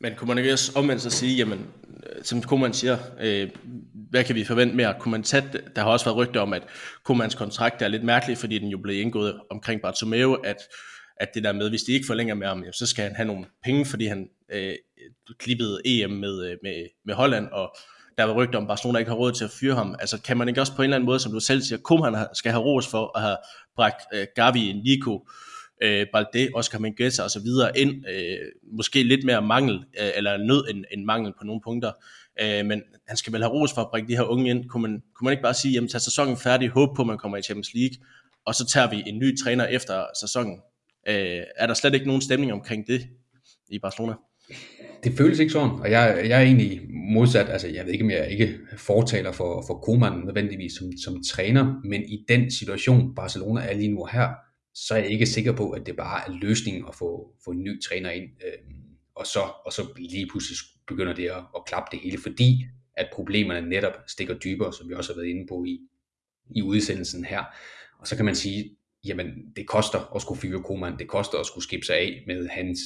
Men 0.00 0.14
kunne 0.16 0.28
man 0.28 0.38
ikke 0.38 0.52
også 0.52 0.72
omvendt 0.74 1.02
så 1.02 1.10
sige, 1.10 1.36
jamen, 1.36 1.66
øh, 2.06 2.24
som 2.24 2.42
Koeman 2.42 2.72
siger, 2.72 2.98
øh, 3.20 3.50
hvad 4.10 4.24
kan 4.24 4.34
vi 4.34 4.44
forvente 4.44 4.76
mere? 4.76 4.94
Kunne 5.00 5.12
man 5.12 5.22
tage, 5.22 5.44
der 5.76 5.82
har 5.82 5.90
også 5.90 6.04
været 6.04 6.16
rygter 6.16 6.40
om, 6.40 6.52
at 6.52 6.62
Koemans 7.04 7.34
kontrakt 7.34 7.82
er 7.82 7.88
lidt 7.88 8.04
mærkelig, 8.04 8.38
fordi 8.38 8.58
den 8.58 8.68
jo 8.68 8.78
blev 8.78 9.00
indgået 9.00 9.40
omkring 9.50 9.80
Bartomeu, 9.80 10.34
at, 10.34 10.56
at 11.16 11.28
det 11.34 11.44
der 11.44 11.52
med, 11.52 11.68
hvis 11.68 11.82
de 11.82 11.92
ikke 11.92 12.06
forlænger 12.06 12.34
med 12.34 12.46
ham, 12.46 12.64
så 12.72 12.86
skal 12.86 13.04
han 13.04 13.16
have 13.16 13.26
nogle 13.26 13.44
penge, 13.64 13.86
fordi 13.86 14.06
han 14.06 14.28
øh, 14.52 14.74
klippede 15.38 15.80
EM 15.84 16.10
med, 16.10 16.50
øh, 16.50 16.56
med, 16.62 16.86
med 17.04 17.14
Holland, 17.14 17.46
og 17.46 17.76
der 18.18 18.24
var 18.24 18.34
rygter 18.34 18.58
om, 18.58 18.66
Barcelona 18.66 18.98
ikke 18.98 19.10
har 19.10 19.16
råd 19.16 19.32
til 19.32 19.44
at 19.44 19.50
fyre 19.50 19.74
ham. 19.74 19.96
Altså 20.00 20.22
kan 20.22 20.36
man 20.36 20.48
ikke 20.48 20.60
også 20.60 20.76
på 20.76 20.82
en 20.82 20.84
eller 20.84 20.96
anden 20.96 21.06
måde, 21.06 21.20
som 21.20 21.32
du 21.32 21.40
selv 21.40 21.62
siger, 21.62 21.78
Koeman 21.78 22.26
skal 22.34 22.52
have 22.52 22.64
ros 22.64 22.86
for 22.86 23.16
at 23.16 23.22
have 23.22 23.36
bragt 23.76 24.02
øh, 24.14 24.26
Gavi, 24.34 24.72
Nico, 24.72 25.28
øh, 25.82 26.06
Balde, 26.12 26.50
Oscar 26.54 26.78
Menghesa 26.78 27.22
og 27.22 27.30
så 27.30 27.40
videre 27.40 27.78
ind, 27.78 28.04
øh, 28.08 28.38
måske 28.72 29.02
lidt 29.02 29.24
mere 29.24 29.42
mangel, 29.42 29.74
øh, 29.74 30.10
eller 30.16 30.36
nød 30.36 30.64
end, 30.70 30.84
end 30.92 31.04
mangel 31.04 31.32
på 31.38 31.44
nogle 31.44 31.60
punkter, 31.64 31.92
øh, 32.42 32.66
men 32.66 32.82
han 33.08 33.16
skal 33.16 33.32
vel 33.32 33.42
have 33.42 33.52
ros 33.52 33.72
for 33.74 33.80
at 33.82 33.90
bringe 33.90 34.08
de 34.08 34.16
her 34.16 34.22
unge 34.22 34.50
ind. 34.50 34.68
Kunne 34.68 34.82
man, 34.82 35.02
kunne 35.14 35.24
man 35.24 35.32
ikke 35.32 35.42
bare 35.42 35.54
sige, 35.54 35.72
jamen 35.72 35.88
tag 35.88 36.00
sæsonen 36.00 36.36
færdig, 36.36 36.68
håb 36.68 36.96
på, 36.96 37.02
at 37.02 37.06
man 37.06 37.18
kommer 37.18 37.38
i 37.38 37.42
Champions 37.42 37.74
League, 37.74 37.96
og 38.46 38.54
så 38.54 38.66
tager 38.66 38.90
vi 38.90 39.02
en 39.06 39.18
ny 39.18 39.38
træner 39.38 39.66
efter 39.66 40.04
sæsonen. 40.20 40.60
Øh, 41.08 41.42
er 41.56 41.66
der 41.66 41.74
slet 41.74 41.94
ikke 41.94 42.06
nogen 42.06 42.22
stemning 42.22 42.52
omkring 42.52 42.86
det 42.86 43.08
i 43.68 43.78
Barcelona? 43.78 44.14
Det 45.06 45.16
føles 45.16 45.38
ikke 45.38 45.52
sådan, 45.52 45.70
og 45.70 45.90
jeg, 45.90 46.24
jeg 46.28 46.38
er 46.38 46.44
egentlig 46.44 46.80
modsat, 46.90 47.48
altså 47.48 47.68
jeg 47.68 47.84
ved 47.84 47.92
ikke, 47.92 48.04
om 48.04 48.10
jeg 48.10 48.30
ikke 48.30 48.58
fortaler 48.76 49.32
for, 49.32 49.64
for 49.66 49.74
Koeman 49.74 50.18
nødvendigvis 50.18 50.72
som, 50.72 50.92
som 51.04 51.22
træner, 51.22 51.80
men 51.84 52.02
i 52.02 52.24
den 52.28 52.50
situation, 52.50 53.14
Barcelona 53.14 53.60
er 53.60 53.74
lige 53.74 53.92
nu 53.92 54.04
her, 54.04 54.28
så 54.74 54.94
er 54.94 54.98
jeg 54.98 55.10
ikke 55.10 55.26
sikker 55.26 55.52
på, 55.52 55.70
at 55.70 55.86
det 55.86 55.96
bare 55.96 56.28
er 56.28 56.32
løsningen 56.40 56.84
at 56.88 56.94
få, 56.94 57.34
få 57.44 57.50
en 57.50 57.62
ny 57.62 57.82
træner 57.82 58.10
ind, 58.10 58.24
øh, 58.24 58.74
og, 59.14 59.26
så, 59.26 59.40
og 59.66 59.72
så 59.72 59.82
lige 59.96 60.26
pludselig 60.30 60.56
begynder 60.88 61.14
det 61.14 61.28
at, 61.28 61.42
at 61.56 61.64
klappe 61.66 61.88
det 61.92 62.00
hele, 62.00 62.18
fordi 62.18 62.66
at 62.96 63.08
problemerne 63.12 63.68
netop 63.68 63.92
stikker 64.08 64.34
dybere, 64.34 64.72
som 64.72 64.88
vi 64.88 64.94
også 64.94 65.12
har 65.12 65.20
været 65.20 65.30
inde 65.30 65.46
på 65.48 65.64
i, 65.64 65.78
i 66.56 66.62
udsendelsen 66.62 67.24
her. 67.24 67.44
Og 67.98 68.06
så 68.06 68.16
kan 68.16 68.24
man 68.24 68.34
sige, 68.34 68.76
jamen 69.04 69.26
det 69.56 69.66
koster 69.66 70.14
at 70.14 70.22
skulle 70.22 70.40
fyre 70.40 70.62
Koeman, 70.62 70.98
det 70.98 71.08
koster 71.08 71.38
at 71.38 71.46
skulle 71.46 71.64
skifte 71.64 71.86
sig 71.86 71.96
af 71.96 72.24
med 72.26 72.48
hans 72.48 72.78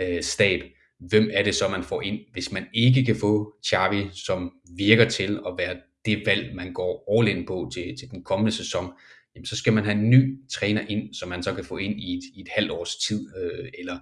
øh, 0.00 0.22
stab. 0.22 0.60
Hvem 1.00 1.30
er 1.32 1.42
det 1.42 1.54
så, 1.54 1.68
man 1.68 1.82
får 1.82 2.02
ind, 2.02 2.18
hvis 2.32 2.52
man 2.52 2.66
ikke 2.74 3.04
kan 3.04 3.16
få 3.16 3.54
Xavi, 3.66 4.08
som 4.12 4.52
virker 4.76 5.08
til 5.08 5.40
at 5.46 5.54
være 5.58 5.76
det 6.04 6.22
valg, 6.26 6.54
man 6.54 6.72
går 6.72 7.18
all 7.18 7.28
in 7.28 7.46
på 7.46 7.70
til, 7.74 7.96
til 7.98 8.10
den 8.10 8.24
kommende 8.24 8.52
sæson, 8.52 8.92
jamen, 9.34 9.46
så 9.46 9.56
skal 9.56 9.72
man 9.72 9.84
have 9.84 9.98
en 9.98 10.10
ny 10.10 10.48
træner 10.48 10.82
ind, 10.88 11.14
som 11.14 11.28
man 11.28 11.42
så 11.42 11.54
kan 11.54 11.64
få 11.64 11.76
ind 11.76 12.00
i 12.00 12.14
et, 12.16 12.22
i 12.34 12.40
et 12.40 12.48
halvt 12.48 12.70
års 12.70 12.96
tid, 12.96 13.28
øh, 13.36 13.68
eller, 13.78 13.98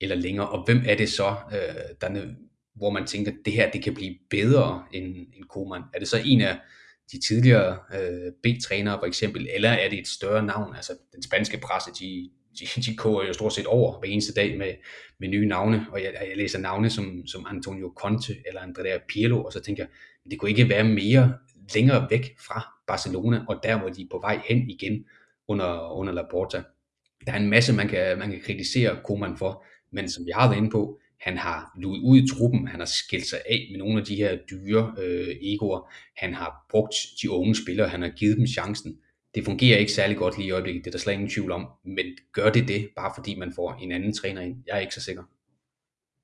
eller 0.00 0.16
længere. 0.16 0.48
Og 0.48 0.64
hvem 0.64 0.82
er 0.86 0.94
det 0.94 1.08
så, 1.08 1.36
øh, 1.52 1.84
der, 2.00 2.34
hvor 2.76 2.90
man 2.90 3.06
tænker, 3.06 3.32
at 3.32 3.38
det 3.44 3.52
her 3.52 3.70
det 3.70 3.82
kan 3.82 3.94
blive 3.94 4.14
bedre 4.30 4.84
end, 4.92 5.16
end 5.16 5.44
Koeman? 5.48 5.82
Er 5.94 5.98
det 5.98 6.08
så 6.08 6.22
en 6.24 6.40
af 6.40 6.58
de 7.12 7.20
tidligere 7.20 7.78
øh, 7.94 8.32
B-trænere 8.42 8.98
for 9.00 9.06
eksempel, 9.06 9.48
eller 9.54 9.70
er 9.70 9.90
det 9.90 9.98
et 9.98 10.08
større 10.08 10.46
navn? 10.46 10.76
Altså 10.76 10.92
den 11.14 11.22
spanske 11.22 11.58
presse, 11.58 11.90
de, 12.00 12.30
de, 12.60 12.80
de 12.80 12.96
koger 12.96 13.26
jo 13.26 13.32
stort 13.32 13.52
set 13.52 13.66
over 13.66 13.98
hver 13.98 14.08
eneste 14.08 14.34
dag 14.34 14.58
med, 14.58 14.72
med 15.20 15.28
nye 15.28 15.46
navne, 15.46 15.86
og 15.92 16.02
jeg, 16.02 16.12
jeg 16.28 16.36
læser 16.36 16.58
navne 16.58 16.90
som, 16.90 17.26
som 17.26 17.46
Antonio 17.50 17.92
Conte 17.96 18.36
eller 18.46 18.60
Andrea 18.60 18.98
Pirlo, 19.08 19.44
og 19.44 19.52
så 19.52 19.60
tænker 19.60 19.82
jeg, 19.82 19.90
det 20.30 20.38
kunne 20.38 20.50
ikke 20.50 20.68
være 20.68 20.84
mere 20.84 21.34
længere 21.74 22.06
væk 22.10 22.36
fra 22.46 22.74
Barcelona, 22.86 23.44
og 23.48 23.60
der 23.62 23.78
hvor 23.78 23.88
de 23.88 24.02
er 24.02 24.06
på 24.10 24.18
vej 24.22 24.40
hen 24.48 24.70
igen 24.70 25.04
under, 25.48 25.92
under 25.92 26.12
Laporta. 26.12 26.62
Der 27.26 27.32
er 27.32 27.36
en 27.36 27.50
masse, 27.50 27.72
man 27.72 27.88
kan, 27.88 28.18
man 28.18 28.30
kan 28.30 28.40
kritisere 28.40 28.98
Koeman 29.04 29.36
for, 29.36 29.64
men 29.92 30.10
som 30.10 30.26
vi 30.26 30.30
har 30.34 30.48
været 30.48 30.58
inde 30.58 30.70
på, 30.70 31.00
han 31.20 31.38
har 31.38 31.72
luet 31.78 32.00
ud 32.00 32.18
i 32.18 32.28
truppen, 32.28 32.68
han 32.68 32.80
har 32.80 32.86
skilt 32.86 33.26
sig 33.26 33.38
af 33.50 33.68
med 33.70 33.78
nogle 33.78 34.00
af 34.00 34.06
de 34.06 34.16
her 34.16 34.36
dyre 34.50 34.94
øh, 34.98 35.36
egoer, 35.42 35.92
han 36.16 36.34
har 36.34 36.66
brugt 36.70 36.94
de 37.22 37.30
unge 37.30 37.54
spillere, 37.54 37.88
han 37.88 38.02
har 38.02 38.08
givet 38.08 38.36
dem 38.36 38.46
chancen. 38.46 38.98
Det 39.38 39.44
fungerer 39.44 39.78
ikke 39.78 39.92
særlig 39.92 40.16
godt 40.16 40.38
lige 40.38 40.48
i 40.48 40.50
øjeblikket, 40.50 40.84
det 40.84 40.90
er 40.90 40.92
der 40.92 40.98
slet 40.98 41.12
ingen 41.12 41.30
tvivl 41.30 41.52
om, 41.52 41.66
men 41.84 42.06
gør 42.32 42.50
det 42.50 42.68
det, 42.68 42.88
bare 42.96 43.12
fordi 43.16 43.34
man 43.34 43.52
får 43.52 43.78
en 43.82 43.92
anden 43.92 44.14
træner 44.14 44.42
ind? 44.42 44.56
Jeg 44.66 44.76
er 44.76 44.80
ikke 44.80 44.94
så 44.94 45.00
sikker. 45.00 45.22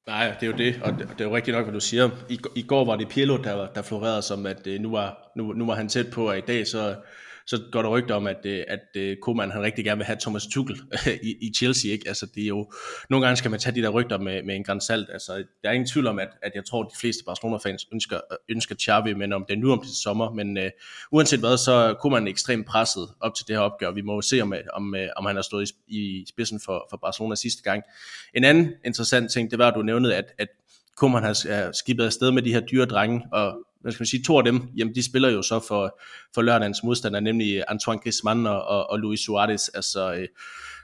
Nej, 0.07 0.35
det 0.41 0.43
er 0.43 0.51
jo 0.51 0.57
det, 0.57 0.81
og 0.83 0.93
det, 0.93 1.09
det 1.09 1.21
er 1.21 1.29
jo 1.29 1.37
rigtigt 1.37 1.57
nok, 1.57 1.65
hvad 1.65 1.75
du 1.75 1.81
siger. 1.81 2.11
I, 2.31 2.39
i 2.57 2.63
går 2.63 2.85
var 2.85 2.97
det 2.97 3.09
Pirlo, 3.09 3.37
der, 3.37 3.73
der 3.73 3.83
florerede 3.83 4.23
som, 4.23 4.47
at 4.47 4.67
øh, 4.67 4.81
nu 4.81 4.91
var, 4.91 5.33
nu, 5.37 5.53
nu 5.53 5.67
var 5.67 5.75
han 5.75 5.89
tæt 5.89 6.07
på, 6.13 6.29
at 6.29 6.39
i 6.39 6.47
dag 6.47 6.67
så 6.67 6.97
så 7.47 7.63
går 7.73 7.83
der 7.83 7.89
rygter 7.89 8.15
om, 8.15 8.27
at, 8.27 8.47
øh, 8.47 8.65
at 8.69 8.81
øh, 8.97 9.17
Koeman 9.23 9.51
han 9.51 9.63
rigtig 9.63 9.85
gerne 9.85 9.99
vil 9.99 10.07
have 10.07 10.19
Thomas 10.21 10.47
Tuchel 10.47 10.81
i, 11.23 11.37
i 11.41 11.53
Chelsea. 11.57 11.93
Ikke? 11.93 12.09
Altså, 12.09 12.27
det 12.35 12.43
er 12.43 12.47
jo, 12.47 12.73
nogle 13.11 13.27
gange 13.27 13.37
skal 13.37 13.51
man 13.51 13.61
tage 13.61 13.77
de 13.77 13.83
der 13.83 13.89
rygter 13.89 14.19
med, 14.19 14.43
med 14.43 14.57
en 14.57 14.65
græns 14.65 14.85
salt. 14.85 15.09
Altså, 15.13 15.33
der 15.63 15.69
er 15.69 15.73
ingen 15.73 15.89
tvivl 15.89 16.07
om, 16.07 16.19
at, 16.19 16.29
at 16.43 16.53
jeg 16.55 16.65
tror, 16.65 16.83
at 16.83 16.89
de 16.95 16.99
fleste 16.99 17.25
Barcelona-fans 17.25 17.87
ønsker, 17.93 18.21
ønsker 18.49 18.75
Xavi, 18.75 19.15
men 19.15 19.33
om 19.33 19.45
det 19.49 19.55
er 19.55 19.61
nu 19.61 19.73
om 19.73 19.81
det 19.81 19.89
sommer. 19.89 20.31
Men 20.31 20.59
uh, 20.59 20.65
uanset 21.13 21.41
hvad, 21.41 21.57
så 21.57 21.97
kunne 22.01 22.11
man 22.11 22.29
ekstremt 22.29 22.67
presset 22.67 23.09
op 23.21 23.35
til 23.35 23.49
det 23.49 23.57
her 23.57 23.61
opgør. 23.61 23.91
Vi 23.91 24.03
må 24.03 24.15
jo 24.15 24.21
se, 24.21 24.41
om, 24.41 24.55
om, 24.73 24.95
om 25.17 25.27
han 25.27 25.37
har 25.37 25.43
stået 25.43 25.71
i, 25.89 25.99
i 25.99 26.25
spidsen 26.29 26.61
for, 26.65 26.87
for 26.91 26.97
Barcelona 26.97 27.35
sidste 27.35 27.63
gang. 27.63 27.83
En 28.35 28.45
anden 28.45 28.73
interessant 28.85 29.33
ting, 29.33 29.51
det 29.51 29.59
var, 29.59 29.69
at 29.69 29.75
du 29.75 29.83
nævnede, 29.83 30.17
at, 30.17 30.33
at 30.39 30.49
Koeman 30.97 31.23
har 31.23 31.73
skibet 31.73 32.05
afsted 32.05 32.31
med 32.31 32.43
de 32.43 32.53
her 32.53 32.61
dyre 32.61 32.87
drenge, 32.87 33.27
og 33.33 33.59
hvad 33.85 33.93
skal 33.93 34.03
man 34.03 34.07
sige, 34.07 34.23
to 34.23 34.39
af 34.39 34.45
dem, 34.45 34.63
jamen 34.77 34.95
de 34.95 35.07
spiller 35.07 35.29
jo 35.29 35.43
så 35.43 35.61
for, 35.69 36.01
for 36.35 36.43
lørdagens 36.43 36.83
modstander, 36.83 37.21
nemlig 37.21 37.65
Antoine 37.69 38.01
Griezmann 38.01 38.47
og, 38.47 38.65
og, 38.65 38.91
og 38.91 38.99
Luis 38.99 39.21
Suarez. 39.21 39.69
Altså 39.75 40.15
øh, 40.15 40.29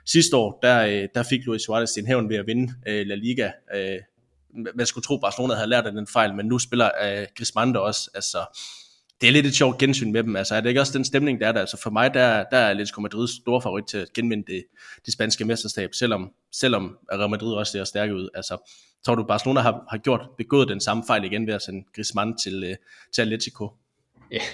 sidste 0.07 0.37
år, 0.37 0.59
der, 0.63 0.87
øh, 0.87 1.09
der 1.15 1.23
fik 1.23 1.47
Luis 1.47 1.63
Suarez 1.63 1.91
sin 1.91 2.07
hævn 2.07 2.29
ved 2.29 2.37
at 2.37 2.47
vinde 2.47 2.73
øh, 2.87 3.07
La 3.07 3.15
Liga. 3.15 3.51
Øh, 3.75 3.99
man 4.75 4.87
skulle 4.87 5.05
tro, 5.05 5.15
at 5.15 5.21
Barcelona 5.21 5.55
havde 5.55 5.69
lært 5.69 5.87
af 5.87 5.93
den 5.93 6.07
fejl, 6.07 6.35
men 6.35 6.47
nu 6.47 6.59
spiller 6.59 6.91
øh, 7.05 7.27
Griezmann 7.37 7.75
der 7.75 7.81
også. 7.81 8.11
Altså, 8.15 8.39
det 9.21 9.29
er 9.29 9.33
lidt 9.33 9.47
et 9.47 9.55
sjovt 9.55 9.79
gensyn 9.79 10.13
med 10.13 10.23
dem. 10.23 10.37
Altså, 10.37 10.55
er 10.55 10.61
det 10.61 10.69
ikke 10.69 10.81
også 10.81 10.99
den 10.99 11.05
stemning, 11.05 11.41
der 11.41 11.49
er 11.49 11.53
der? 11.53 11.61
Altså, 11.61 11.77
for 11.77 11.91
mig, 11.91 12.15
der, 12.15 12.45
der 12.51 12.57
er 12.57 12.71
Atletico 12.71 13.01
Madrid 13.01 13.29
stor 13.29 13.61
favorit 13.61 13.85
til 13.85 13.99
at 13.99 14.13
genvinde 14.13 14.53
det, 14.53 14.65
det 15.05 15.13
spanske 15.13 15.45
mesterskab, 15.45 15.95
selvom, 15.95 16.31
selvom 16.53 16.99
Real 17.13 17.31
Madrid 17.31 17.53
også 17.53 17.73
ser 17.73 17.85
stærke 17.85 18.15
ud. 18.15 18.29
Altså, 18.35 18.73
Tror 19.05 19.15
du, 19.15 19.25
Barcelona 19.25 19.61
har, 19.61 19.85
har 19.91 19.99
gjort, 19.99 20.29
begået 20.39 20.69
den 20.69 20.81
samme 20.81 21.03
fejl 21.07 21.25
igen 21.25 21.47
ved 21.47 21.55
at 21.55 21.63
sende 21.63 21.85
Griezmann 21.95 22.39
til, 22.39 22.65
øh, 22.65 22.77
til 23.15 23.23
Atletico? 23.23 23.71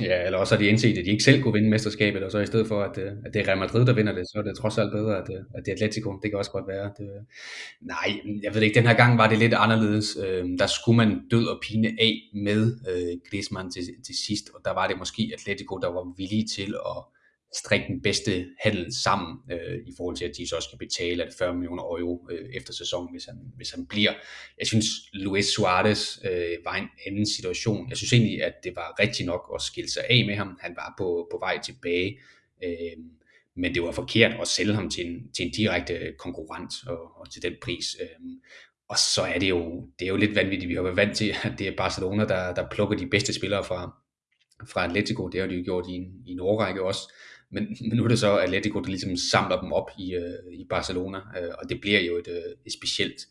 Ja, 0.01 0.25
eller 0.27 0.39
også 0.39 0.55
har 0.55 0.63
de 0.63 0.69
indset, 0.69 0.99
at 0.99 1.05
de 1.05 1.11
ikke 1.11 1.25
selv 1.25 1.43
kunne 1.43 1.53
vinde 1.53 1.71
mesterskabet, 1.71 2.23
og 2.23 2.31
så 2.31 2.39
i 2.39 2.47
stedet 2.47 2.69
for, 2.69 2.83
at, 2.83 2.99
øh, 2.99 3.13
at 3.27 3.35
det 3.35 3.43
er 3.43 3.49
Real 3.49 3.59
Madrid, 3.59 3.87
der 3.87 3.93
vinder 3.93 4.13
det, 4.13 4.27
så 4.27 4.39
er 4.39 4.43
det 4.43 4.57
trods 4.57 4.79
alt 4.79 4.93
bedre, 4.93 5.19
at, 5.19 5.29
øh, 5.31 5.43
at 5.55 5.63
det 5.65 5.69
er 5.69 5.73
Atletico. 5.73 6.13
Det 6.23 6.31
kan 6.31 6.39
også 6.39 6.51
godt 6.51 6.69
være. 6.69 6.91
Det, 6.99 7.05
øh, 7.05 7.23
nej, 7.81 8.21
jeg 8.43 8.55
ved 8.55 8.63
ikke, 8.63 8.75
den 8.75 8.87
her 8.87 8.95
gang 8.95 9.19
var 9.19 9.29
det 9.29 9.39
lidt 9.39 9.55
anderledes. 9.55 10.17
Øhm, 10.27 10.59
der 10.59 10.67
skulle 10.67 10.97
man 10.97 11.21
død 11.31 11.47
og 11.47 11.59
pine 11.63 11.89
af 11.89 12.15
med 12.35 12.61
Griezmann 13.31 13.71
til, 13.71 13.83
til 14.07 14.15
sidst, 14.27 14.51
og 14.55 14.61
der 14.65 14.75
var 14.75 14.87
det 14.89 14.99
måske 14.99 15.31
Atletico, 15.35 15.79
der 15.79 15.89
var 15.89 16.15
villige 16.17 16.47
til 16.57 16.75
at 16.75 17.16
strikke 17.55 17.87
den 17.89 18.03
bedste 18.03 18.47
handel 18.61 18.95
sammen 19.03 19.39
øh, 19.53 19.79
i 19.87 19.93
forhold 19.97 20.17
til, 20.17 20.25
at 20.25 20.37
de 20.39 20.49
så 20.49 20.57
skal 20.61 20.79
betale 20.79 21.25
at 21.25 21.35
40 21.39 21.55
millioner 21.55 21.83
euro 21.83 22.29
øh, 22.31 22.49
efter 22.55 22.73
sæsonen, 22.73 23.09
hvis 23.13 23.25
han, 23.25 23.39
hvis 23.57 23.71
han 23.71 23.87
bliver. 23.87 24.13
Jeg 24.59 24.67
synes, 24.67 24.87
Luis 25.13 25.47
Suarez 25.47 26.19
øh, 26.25 26.57
var 26.65 26.75
en 26.75 26.89
anden 27.07 27.27
situation. 27.27 27.89
Jeg 27.89 27.97
synes 27.97 28.13
egentlig, 28.13 28.43
at 28.45 28.55
det 28.65 28.77
var 28.77 29.01
rigtigt 29.01 29.27
nok 29.27 29.53
at 29.55 29.63
skille 29.63 29.91
sig 29.91 30.03
af 30.11 30.27
med 30.27 30.35
ham. 30.35 30.59
Han 30.61 30.73
var 30.77 30.95
på, 30.99 31.29
på 31.31 31.39
vej 31.39 31.61
tilbage, 31.65 32.19
øh, 32.65 32.97
men 33.57 33.75
det 33.75 33.83
var 33.83 33.93
forkert 33.93 34.41
at 34.41 34.49
sælge 34.49 34.75
ham 34.75 34.91
til 34.91 35.07
en, 35.07 35.33
til 35.33 35.47
en 35.47 35.53
direkte 35.53 36.15
konkurrent 36.19 36.73
og, 36.87 37.21
og 37.21 37.33
til 37.33 37.43
den 37.43 37.55
pris. 37.63 37.97
Øh, 38.01 38.31
og 38.89 38.97
så 38.99 39.23
er 39.23 39.39
det 39.39 39.49
jo, 39.49 39.89
det 39.99 40.05
er 40.05 40.09
jo 40.09 40.17
lidt 40.17 40.35
vanvittigt. 40.35 40.69
Vi 40.69 40.75
har 40.75 40.83
været 40.83 40.97
vant 40.97 41.17
til, 41.17 41.35
at 41.43 41.53
det 41.59 41.69
er 41.69 41.77
Barcelona, 41.77 42.25
der, 42.25 42.55
der 42.55 42.69
plukker 42.71 42.97
de 42.97 43.07
bedste 43.07 43.33
spillere 43.33 43.65
fra, 43.65 43.97
fra 44.73 44.85
Atletico. 44.85 45.29
Det 45.29 45.41
har 45.41 45.49
de 45.49 45.55
jo 45.55 45.65
gjort 45.65 45.85
i 45.89 45.93
en, 45.93 46.05
i 46.27 46.33
en 46.33 46.41
årrække 46.41 46.83
også. 46.83 47.13
Men, 47.51 47.77
men 47.89 47.97
nu 47.97 48.05
er 48.05 48.09
det 48.09 48.19
så 48.19 48.37
Atletico, 48.37 48.81
der 48.81 48.89
ligesom 48.89 49.17
samler 49.17 49.61
dem 49.61 49.73
op 49.73 49.91
i, 49.99 50.15
øh, 50.15 50.53
i 50.53 50.67
Barcelona, 50.71 51.19
øh, 51.19 51.53
og 51.63 51.69
det 51.69 51.81
bliver 51.81 52.01
jo 52.01 52.17
et, 52.17 52.29
øh, 52.29 52.53
et 52.67 52.73
specielt 52.73 53.27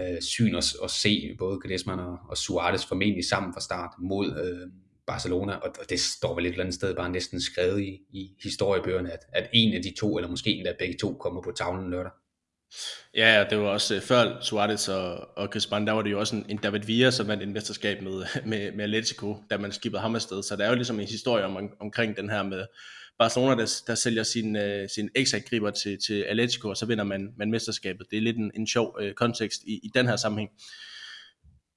øh, 0.00 0.20
syn 0.20 0.54
at, 0.54 0.74
at 0.84 0.90
se 0.90 1.34
både 1.38 1.60
Griezmann 1.60 2.00
og, 2.00 2.18
og 2.28 2.36
Suarez 2.36 2.86
formentlig 2.86 3.24
sammen 3.24 3.52
fra 3.54 3.60
start 3.60 3.90
mod 3.98 4.26
øh, 4.26 4.70
Barcelona, 5.06 5.54
og, 5.54 5.74
og 5.80 5.90
det 5.90 6.00
står 6.00 6.34
vel 6.34 6.46
et 6.46 6.50
eller 6.50 6.64
andet 6.64 6.74
sted 6.74 6.94
bare 6.94 7.10
næsten 7.10 7.40
skrevet 7.40 7.80
i, 7.80 8.00
i 8.10 8.30
historiebøgerne, 8.42 9.12
at, 9.12 9.20
at 9.32 9.50
en 9.52 9.74
af 9.74 9.82
de 9.82 9.94
to, 9.98 10.16
eller 10.16 10.30
måske 10.30 10.50
endda 10.50 10.74
begge 10.78 10.98
to, 11.00 11.14
kommer 11.14 11.42
på 11.42 11.52
tavlen 11.56 11.90
lørdag. 11.90 12.12
Ja, 13.14 13.44
det 13.50 13.58
var 13.58 13.68
også 13.68 13.96
uh, 13.96 14.02
før 14.02 14.40
Suarez 14.40 14.88
og, 14.88 15.38
og 15.38 15.50
Griezmann, 15.50 15.86
der 15.86 15.92
var 15.92 16.02
det 16.02 16.10
jo 16.10 16.20
også 16.20 16.36
en, 16.36 16.46
en 16.48 16.56
David 16.56 16.80
Villa, 16.80 17.10
som 17.10 17.28
vandt 17.28 17.42
en 17.42 17.52
mesterskab 17.52 18.02
med, 18.02 18.24
med, 18.50 18.72
med 18.72 18.84
Atletico, 18.84 19.36
da 19.50 19.58
man 19.58 19.72
skibede 19.72 20.00
ham 20.00 20.14
afsted. 20.14 20.42
Så 20.42 20.56
der 20.56 20.64
er 20.64 20.68
jo 20.68 20.74
ligesom 20.74 21.00
en 21.00 21.06
historie 21.06 21.44
om, 21.44 21.70
omkring 21.80 22.16
den 22.16 22.30
her 22.30 22.42
med, 22.42 22.66
Barcelona, 23.22 23.54
der, 23.54 23.82
der 23.86 23.94
sælger 23.94 24.22
sin, 24.22 24.56
øh, 24.56 24.88
sin 24.94 25.10
ex-angriber 25.14 25.70
til, 25.70 25.98
til 26.06 26.22
Atletico, 26.28 26.68
og 26.68 26.76
så 26.76 26.86
vinder 26.86 27.04
man, 27.04 27.34
man 27.38 27.50
mesterskabet. 27.50 28.06
Det 28.10 28.16
er 28.16 28.20
lidt 28.20 28.36
en, 28.36 28.50
en 28.54 28.66
sjov 28.66 28.96
øh, 29.00 29.14
kontekst 29.14 29.62
i, 29.66 29.72
i 29.72 29.90
den 29.94 30.06
her 30.06 30.16
sammenhæng. 30.16 30.50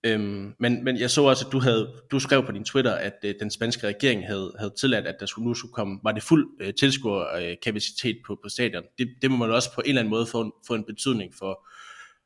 Øhm, 0.03 0.53
men, 0.59 0.83
men 0.83 0.99
jeg 0.99 1.11
så 1.11 1.23
også, 1.23 1.45
at 1.45 1.51
du, 1.51 1.59
havde, 1.59 1.93
du 2.11 2.19
skrev 2.19 2.45
på 2.45 2.51
din 2.51 2.63
Twitter, 2.63 2.93
at 2.93 3.13
øh, 3.23 3.35
den 3.39 3.51
spanske 3.51 3.87
regering 3.87 4.27
havde, 4.27 4.53
havde 4.59 4.73
tilladt, 4.79 5.07
at 5.07 5.15
der 5.19 5.25
skulle, 5.25 5.47
nu 5.47 5.53
skulle 5.53 5.73
komme, 5.73 5.99
var 6.03 6.11
det 6.11 6.23
fuld 6.23 6.47
øh, 6.61 6.73
tilskuerkapacitet 6.73 8.17
på, 8.27 8.39
på 8.43 8.49
stadion. 8.49 8.83
Det, 8.97 9.07
det 9.21 9.31
må 9.31 9.37
man 9.37 9.51
også 9.51 9.73
på 9.73 9.81
en 9.81 9.89
eller 9.89 10.01
anden 10.01 10.09
måde 10.09 10.25
få 10.25 10.41
en, 10.41 10.51
få 10.67 10.73
en 10.73 10.83
betydning 10.83 11.33
for, 11.39 11.67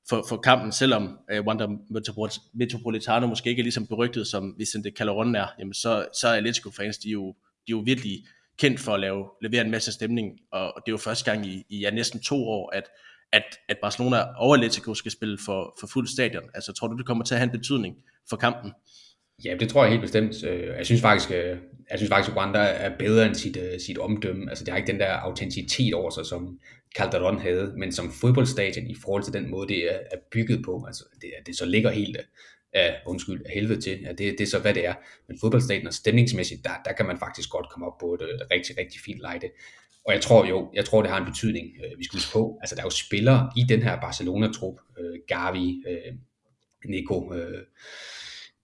for, 0.09 0.25
for 0.29 0.37
kampen, 0.37 0.71
selvom 0.71 1.17
øh, 1.31 1.45
Wanda 1.45 1.67
Metropolitano 2.53 3.27
måske 3.27 3.49
ikke 3.49 3.59
er 3.59 3.63
ligesom 3.63 3.87
berygtet, 3.87 4.27
som 4.27 4.55
Vicente 4.57 4.91
Calderon 4.97 5.35
er, 5.35 5.47
jamen 5.59 5.73
så, 5.73 6.05
så 6.21 6.27
er 6.27 6.33
Atletico-fans, 6.33 6.97
de 6.97 7.07
er 7.07 7.13
jo, 7.13 7.27
de 7.67 7.71
er 7.71 7.77
jo 7.77 7.83
virkelig 7.85 8.25
kendt 8.59 8.79
for 8.79 8.93
at 8.93 8.99
lave, 8.99 9.25
levere 9.41 9.65
en 9.65 9.71
masse 9.71 9.91
stemning, 9.91 10.39
og 10.51 10.73
det 10.85 10.91
er 10.91 10.93
jo 10.93 10.97
første 10.97 11.31
gang 11.31 11.45
i, 11.45 11.63
i 11.69 11.79
ja, 11.79 11.89
næsten 11.89 12.19
to 12.19 12.47
år, 12.47 12.75
at, 12.75 12.83
at, 13.31 13.43
at 13.69 13.77
Barcelona 13.81 14.17
og 14.37 14.53
Atletico 14.53 14.93
skal 14.93 15.11
spille 15.11 15.37
for, 15.45 15.77
for 15.79 15.87
fuld 15.87 16.07
stadion. 16.07 16.43
Altså 16.53 16.73
tror 16.73 16.87
du, 16.87 16.97
det 16.97 17.05
kommer 17.05 17.23
til 17.23 17.33
at 17.33 17.39
have 17.39 17.51
en 17.53 17.57
betydning 17.59 17.95
for 18.29 18.37
kampen? 18.37 18.71
Ja, 19.45 19.55
det 19.59 19.69
tror 19.69 19.83
jeg 19.83 19.91
helt 19.91 20.01
bestemt. 20.01 20.43
Øh, 20.43 20.67
jeg 20.77 20.85
synes 20.85 21.01
faktisk, 21.01 21.31
øh, 21.31 21.57
jeg 21.91 21.99
synes 21.99 22.09
faktisk, 22.09 22.31
at 22.31 22.37
Rwanda 22.37 22.59
er 22.59 22.97
bedre 22.97 23.25
end 23.25 23.35
sit, 23.35 23.57
øh, 23.57 23.79
sit 23.79 23.97
omdømme. 23.97 24.49
Altså, 24.49 24.63
det 24.63 24.71
har 24.71 24.77
ikke 24.77 24.91
den 24.91 24.99
der 24.99 25.11
autenticitet 25.11 25.93
over 25.93 26.09
sig, 26.09 26.25
som 26.25 26.59
Calderon 26.97 27.39
havde, 27.39 27.73
men 27.77 27.91
som 27.91 28.11
fodboldstadion 28.21 28.87
i 28.87 28.95
forhold 29.03 29.23
til 29.23 29.33
den 29.33 29.51
måde, 29.51 29.67
det 29.67 29.93
er, 29.93 29.99
er 30.11 30.17
bygget 30.31 30.65
på. 30.65 30.83
Altså, 30.87 31.03
det, 31.21 31.29
det 31.45 31.57
så 31.57 31.65
ligger 31.65 31.89
helt 31.89 32.17
af, 32.73 32.95
undskyld, 33.05 33.41
af 33.45 33.51
helvede 33.53 33.81
til. 33.81 33.99
Ja, 34.01 34.09
det, 34.09 34.17
det 34.17 34.41
er 34.41 34.47
så, 34.47 34.59
hvad 34.59 34.73
det 34.73 34.85
er. 34.85 34.93
Men 35.27 35.37
fodboldstaten 35.41 35.87
og 35.87 35.93
stemningsmæssigt, 35.93 36.63
der, 36.63 36.69
der 36.85 36.91
kan 36.93 37.05
man 37.05 37.19
faktisk 37.19 37.49
godt 37.49 37.69
komme 37.69 37.87
op 37.87 37.97
på 37.99 38.13
et, 38.13 38.21
et 38.21 38.41
rigtig, 38.51 38.77
rigtig 38.77 39.01
fint 39.05 39.19
lejde. 39.19 39.49
Og 40.05 40.13
jeg 40.13 40.21
tror 40.21 40.45
jo, 40.45 40.69
jeg 40.73 40.85
tror, 40.85 41.01
det 41.01 41.11
har 41.11 41.19
en 41.19 41.25
betydning. 41.25 41.67
Øh, 41.83 41.99
vi 41.99 42.03
skal 42.03 42.17
huske 42.17 42.33
på, 42.33 42.57
altså 42.61 42.75
der 42.75 42.81
er 42.81 42.85
jo 42.85 42.89
spillere 42.89 43.51
i 43.57 43.63
den 43.69 43.83
her 43.83 43.99
Barcelona-trup, 43.99 44.75
øh, 44.99 45.19
Gavi, 45.27 45.83
øh, 45.87 46.13
Nico, 46.85 47.33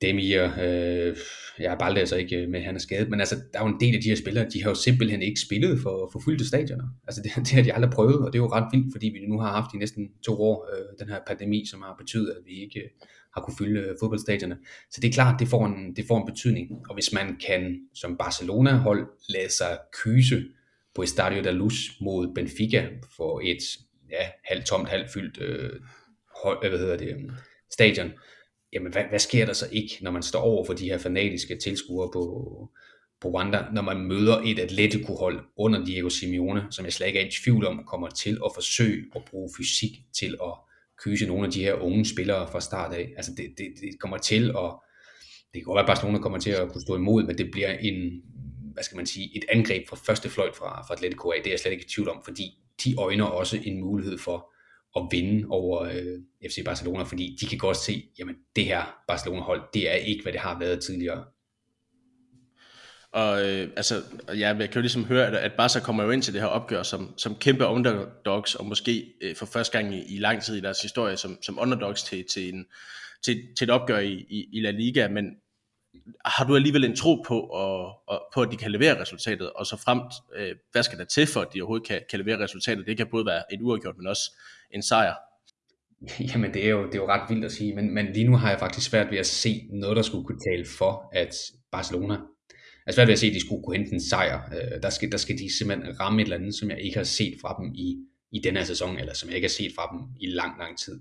Demir, 0.01 0.43
øh, 0.43 1.15
jeg 1.59 1.73
er 1.73 1.77
bare 1.77 2.07
så 2.07 2.15
ikke 2.15 2.47
med, 2.47 2.61
han 2.61 2.75
er 2.75 2.79
skadet, 2.79 3.09
men 3.09 3.19
altså, 3.19 3.35
der 3.53 3.59
er 3.59 3.63
jo 3.63 3.73
en 3.73 3.79
del 3.79 3.95
af 3.95 4.01
de 4.01 4.09
her 4.09 4.15
spillere, 4.15 4.49
de 4.53 4.63
har 4.63 4.69
jo 4.69 4.75
simpelthen 4.75 5.21
ikke 5.21 5.39
spillet 5.39 5.79
for, 5.79 6.09
for 6.11 6.21
fyldte 6.25 6.47
stadioner. 6.47 6.87
Altså, 7.07 7.21
det, 7.21 7.31
det 7.45 7.51
har 7.51 7.63
de 7.63 7.73
aldrig 7.73 7.91
prøvet, 7.91 8.19
og 8.19 8.33
det 8.33 8.39
er 8.39 8.43
jo 8.43 8.51
ret 8.51 8.67
vildt, 8.73 8.93
fordi 8.93 9.07
vi 9.07 9.19
nu 9.27 9.39
har 9.39 9.51
haft 9.51 9.73
i 9.73 9.77
næsten 9.77 10.09
to 10.25 10.41
år 10.41 10.69
øh, 10.73 10.85
den 10.99 11.09
her 11.13 11.19
pandemi, 11.27 11.65
som 11.65 11.81
har 11.81 11.95
betydet, 11.99 12.29
at 12.29 12.41
vi 12.45 12.63
ikke 12.63 12.79
øh, 12.79 12.89
har 13.35 13.41
kunne 13.41 13.57
fylde 13.57 13.79
øh, 13.79 13.95
fodboldstadierne. 13.99 14.57
Så 14.91 15.01
det 15.01 15.07
er 15.07 15.13
klart, 15.13 15.39
det 15.39 15.47
får, 15.47 15.65
en, 15.65 15.95
det 15.95 16.05
får 16.07 16.17
en 16.17 16.25
betydning. 16.25 16.71
Og 16.89 16.93
hvis 16.93 17.13
man 17.13 17.37
kan, 17.47 17.79
som 17.93 18.17
Barcelona-hold, 18.17 19.07
lade 19.29 19.49
sig 19.49 19.77
kyse 20.03 20.43
på 20.95 21.01
Estadio 21.03 21.43
da 21.43 21.51
Luz 21.51 21.75
mod 22.01 22.33
Benfica 22.35 22.87
for 23.17 23.41
et 23.43 23.63
ja, 24.11 24.29
halvt 24.43 24.65
tomt, 24.65 24.89
halvt 24.89 25.11
fyldt 25.13 25.41
øh, 25.41 25.71
hold, 26.43 26.57
øh, 26.63 26.69
hvad 26.69 26.79
hedder 26.79 26.97
det, 26.97 27.31
stadion, 27.71 28.11
jamen 28.73 28.91
hvad, 28.91 29.03
hvad 29.09 29.19
sker 29.19 29.45
der 29.45 29.53
så 29.53 29.69
ikke, 29.71 29.97
når 30.01 30.11
man 30.11 30.23
står 30.23 30.41
over 30.41 30.65
for 30.65 30.73
de 30.73 30.85
her 30.85 30.97
fanatiske 30.97 31.57
tilskuere 31.57 32.09
på, 32.13 32.23
på 33.21 33.27
Rwanda, 33.27 33.65
når 33.73 33.81
man 33.81 33.97
møder 33.97 34.41
et 34.45 34.59
Atletico-hold 34.59 35.39
under 35.57 35.85
Diego 35.85 36.09
Simeone, 36.09 36.67
som 36.71 36.85
jeg 36.85 36.93
slet 36.93 37.07
ikke 37.07 37.19
er 37.19 37.25
i 37.27 37.31
tvivl 37.43 37.65
om, 37.65 37.83
kommer 37.87 38.09
til 38.09 38.37
at 38.45 38.51
forsøge 38.55 39.05
at 39.15 39.21
bruge 39.29 39.49
fysik 39.57 39.91
til 40.19 40.37
at 40.43 40.53
kyse 41.03 41.25
nogle 41.25 41.45
af 41.45 41.51
de 41.51 41.63
her 41.63 41.73
unge 41.73 42.05
spillere 42.05 42.47
fra 42.51 42.61
start 42.61 42.93
af. 42.93 43.13
Altså 43.17 43.31
det, 43.37 43.53
det, 43.57 43.67
det 43.81 43.99
kommer 43.99 44.17
til 44.17 44.49
at, 44.49 44.71
det 45.53 45.61
kan 45.61 45.63
godt 45.63 45.75
være, 45.75 45.83
at 45.83 45.87
Barcelona 45.87 46.17
kommer 46.17 46.39
til 46.39 46.49
at 46.49 46.71
kunne 46.71 46.81
stå 46.81 46.95
imod, 46.95 47.23
men 47.23 47.37
det 47.37 47.51
bliver 47.51 47.73
en, 47.73 48.21
hvad 48.73 48.83
skal 48.83 48.95
man 48.95 49.05
sige, 49.05 49.37
et 49.37 49.45
angreb 49.49 49.87
fra 49.89 49.95
første 49.95 50.29
fløjt 50.29 50.55
fra, 50.55 50.81
fra 50.87 50.93
Atletico 50.93 51.31
af. 51.31 51.37
Det 51.43 51.47
er 51.47 51.51
jeg 51.51 51.59
slet 51.59 51.71
ikke 51.71 51.85
i 51.85 51.89
tvivl 51.89 52.09
om, 52.09 52.21
fordi 52.25 52.43
de 52.83 52.95
øjner 52.97 53.25
også 53.25 53.59
en 53.63 53.79
mulighed 53.81 54.17
for 54.17 54.51
at 54.95 55.07
vinde 55.11 55.47
over 55.49 55.83
øh, 55.83 56.49
FC 56.51 56.63
Barcelona, 56.65 57.03
fordi 57.03 57.37
de 57.41 57.45
kan 57.45 57.57
godt 57.57 57.77
se, 57.77 58.03
jamen 58.19 58.35
det 58.55 58.65
her 58.65 59.03
Barcelona-hold, 59.07 59.61
det 59.73 59.91
er 59.91 59.95
ikke, 59.95 60.23
hvad 60.23 60.33
det 60.33 60.41
har 60.41 60.59
været 60.59 60.83
tidligere. 60.83 61.25
Og 63.15 63.49
øh, 63.49 63.69
altså, 63.75 64.01
ja, 64.27 64.33
jeg 64.33 64.57
kan 64.57 64.75
jo 64.75 64.81
ligesom 64.81 65.05
høre, 65.05 65.27
at, 65.27 65.33
at 65.35 65.53
Barca 65.53 65.79
kommer 65.79 66.03
jo 66.03 66.11
ind 66.11 66.21
til 66.21 66.33
det 66.33 66.41
her 66.41 66.47
opgør 66.47 66.83
som, 66.83 67.13
som 67.17 67.35
kæmpe 67.35 67.65
underdogs, 67.65 68.55
og 68.55 68.65
måske 68.65 69.13
øh, 69.21 69.35
for 69.35 69.45
første 69.45 69.77
gang 69.77 69.95
i, 69.95 70.15
i 70.15 70.19
lang 70.19 70.41
tid 70.41 70.55
i 70.55 70.61
deres 70.61 70.81
historie 70.81 71.17
som, 71.17 71.37
som 71.41 71.59
underdogs 71.59 72.03
til, 72.03 72.25
til, 72.33 72.53
en, 72.53 72.65
til, 73.25 73.41
til 73.57 73.65
et 73.65 73.69
opgør 73.69 73.99
i, 73.99 74.13
i, 74.13 74.47
i 74.53 74.61
La 74.61 74.71
Liga, 74.71 75.07
men 75.07 75.25
har 76.25 76.45
du 76.47 76.55
alligevel 76.55 76.85
en 76.85 76.95
tro 76.95 77.23
på, 77.27 77.39
og, 77.39 77.93
og, 78.07 78.21
på 78.33 78.41
at 78.41 78.51
de 78.51 78.57
kan 78.57 78.71
levere 78.71 79.01
resultatet, 79.01 79.53
og 79.53 79.65
så 79.65 79.77
fremt, 79.77 80.13
øh, 80.35 80.55
hvad 80.71 80.83
skal 80.83 80.97
der 80.97 81.05
til 81.05 81.27
for, 81.27 81.41
at 81.41 81.47
de 81.53 81.61
overhovedet 81.61 81.87
kan, 81.87 82.01
kan 82.09 82.19
levere 82.19 82.43
resultatet? 82.43 82.87
Det 82.87 82.97
kan 82.97 83.07
både 83.11 83.25
være 83.25 83.53
et 83.53 83.61
uafgjort, 83.61 83.97
men 83.97 84.07
også 84.07 84.31
en 84.71 84.83
sejr. 84.83 85.15
Jamen 86.33 86.53
det 86.53 86.65
er, 86.65 86.69
jo, 86.69 86.85
det 86.85 86.95
er 86.95 86.99
jo 86.99 87.07
ret 87.07 87.29
vildt 87.29 87.45
at 87.45 87.51
sige, 87.51 87.75
men, 87.75 87.93
men 87.93 88.13
lige 88.13 88.27
nu 88.27 88.37
har 88.37 88.49
jeg 88.49 88.59
faktisk 88.59 88.89
svært 88.89 89.11
ved 89.11 89.17
at 89.17 89.25
se 89.25 89.67
noget, 89.71 89.97
der 89.97 90.03
skulle 90.03 90.25
kunne 90.25 90.39
tale 90.51 90.65
for, 90.77 91.09
at 91.13 91.35
Barcelona 91.71 92.17
er 92.87 92.91
svært 92.91 93.07
ved 93.07 93.13
at 93.13 93.19
se, 93.19 93.27
at 93.27 93.33
de 93.33 93.39
skulle 93.39 93.63
kunne 93.63 93.77
hente 93.77 93.93
en 93.93 94.01
sejr. 94.01 94.39
Øh, 94.55 94.81
der, 94.83 94.89
skal, 94.89 95.11
der 95.11 95.17
skal 95.17 95.37
de 95.37 95.57
simpelthen 95.57 95.99
ramme 95.99 96.21
et 96.21 96.25
eller 96.25 96.37
andet, 96.37 96.55
som 96.55 96.69
jeg 96.69 96.81
ikke 96.81 96.97
har 96.97 97.03
set 97.03 97.33
fra 97.41 97.55
dem 97.59 97.73
i, 97.75 97.97
i 98.31 98.39
den 98.39 98.57
her 98.57 98.63
sæson, 98.63 98.97
eller 98.97 99.13
som 99.13 99.29
jeg 99.29 99.35
ikke 99.35 99.45
har 99.45 99.57
set 99.59 99.71
fra 99.75 99.89
dem 99.93 100.01
i 100.21 100.27
lang, 100.27 100.59
lang 100.59 100.77
tid. 100.77 100.99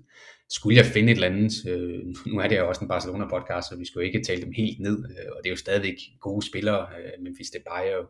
Skulle 0.49 0.77
jeg 0.77 0.85
finde 0.85 1.11
et 1.11 1.15
eller 1.15 1.27
andet, 1.27 1.53
øh, 1.69 1.99
nu 2.27 2.39
er 2.39 2.47
det 2.47 2.57
jo 2.57 2.69
også 2.69 2.81
en 2.81 2.87
Barcelona-podcast, 2.87 3.69
så 3.69 3.75
vi 3.79 3.85
skal 3.85 3.99
jo 3.99 4.05
ikke 4.05 4.23
tale 4.23 4.41
dem 4.41 4.51
helt 4.51 4.79
ned, 4.79 4.97
øh, 4.97 5.25
og 5.31 5.37
det 5.43 5.49
er 5.49 5.49
jo 5.49 5.55
stadigvæk 5.55 5.95
gode 6.21 6.45
spillere, 6.45 6.87
øh, 6.99 7.23
Memphis 7.23 7.49
Depay 7.49 7.91
jo, 7.93 8.05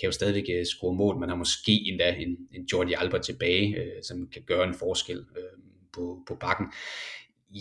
kan 0.00 0.06
jo 0.06 0.12
stadigvæk 0.12 0.44
øh, 0.58 0.66
score 0.66 0.94
mål, 0.94 1.20
man 1.20 1.28
har 1.28 1.36
måske 1.36 1.72
endda 1.72 2.14
en, 2.14 2.36
en 2.54 2.66
Jordi 2.72 2.94
Alba 2.98 3.18
tilbage, 3.18 3.76
øh, 3.76 4.02
som 4.02 4.28
kan 4.32 4.42
gøre 4.46 4.68
en 4.68 4.74
forskel 4.74 5.16
øh, 5.16 5.58
på, 5.92 6.22
på 6.28 6.34
bakken. 6.34 6.66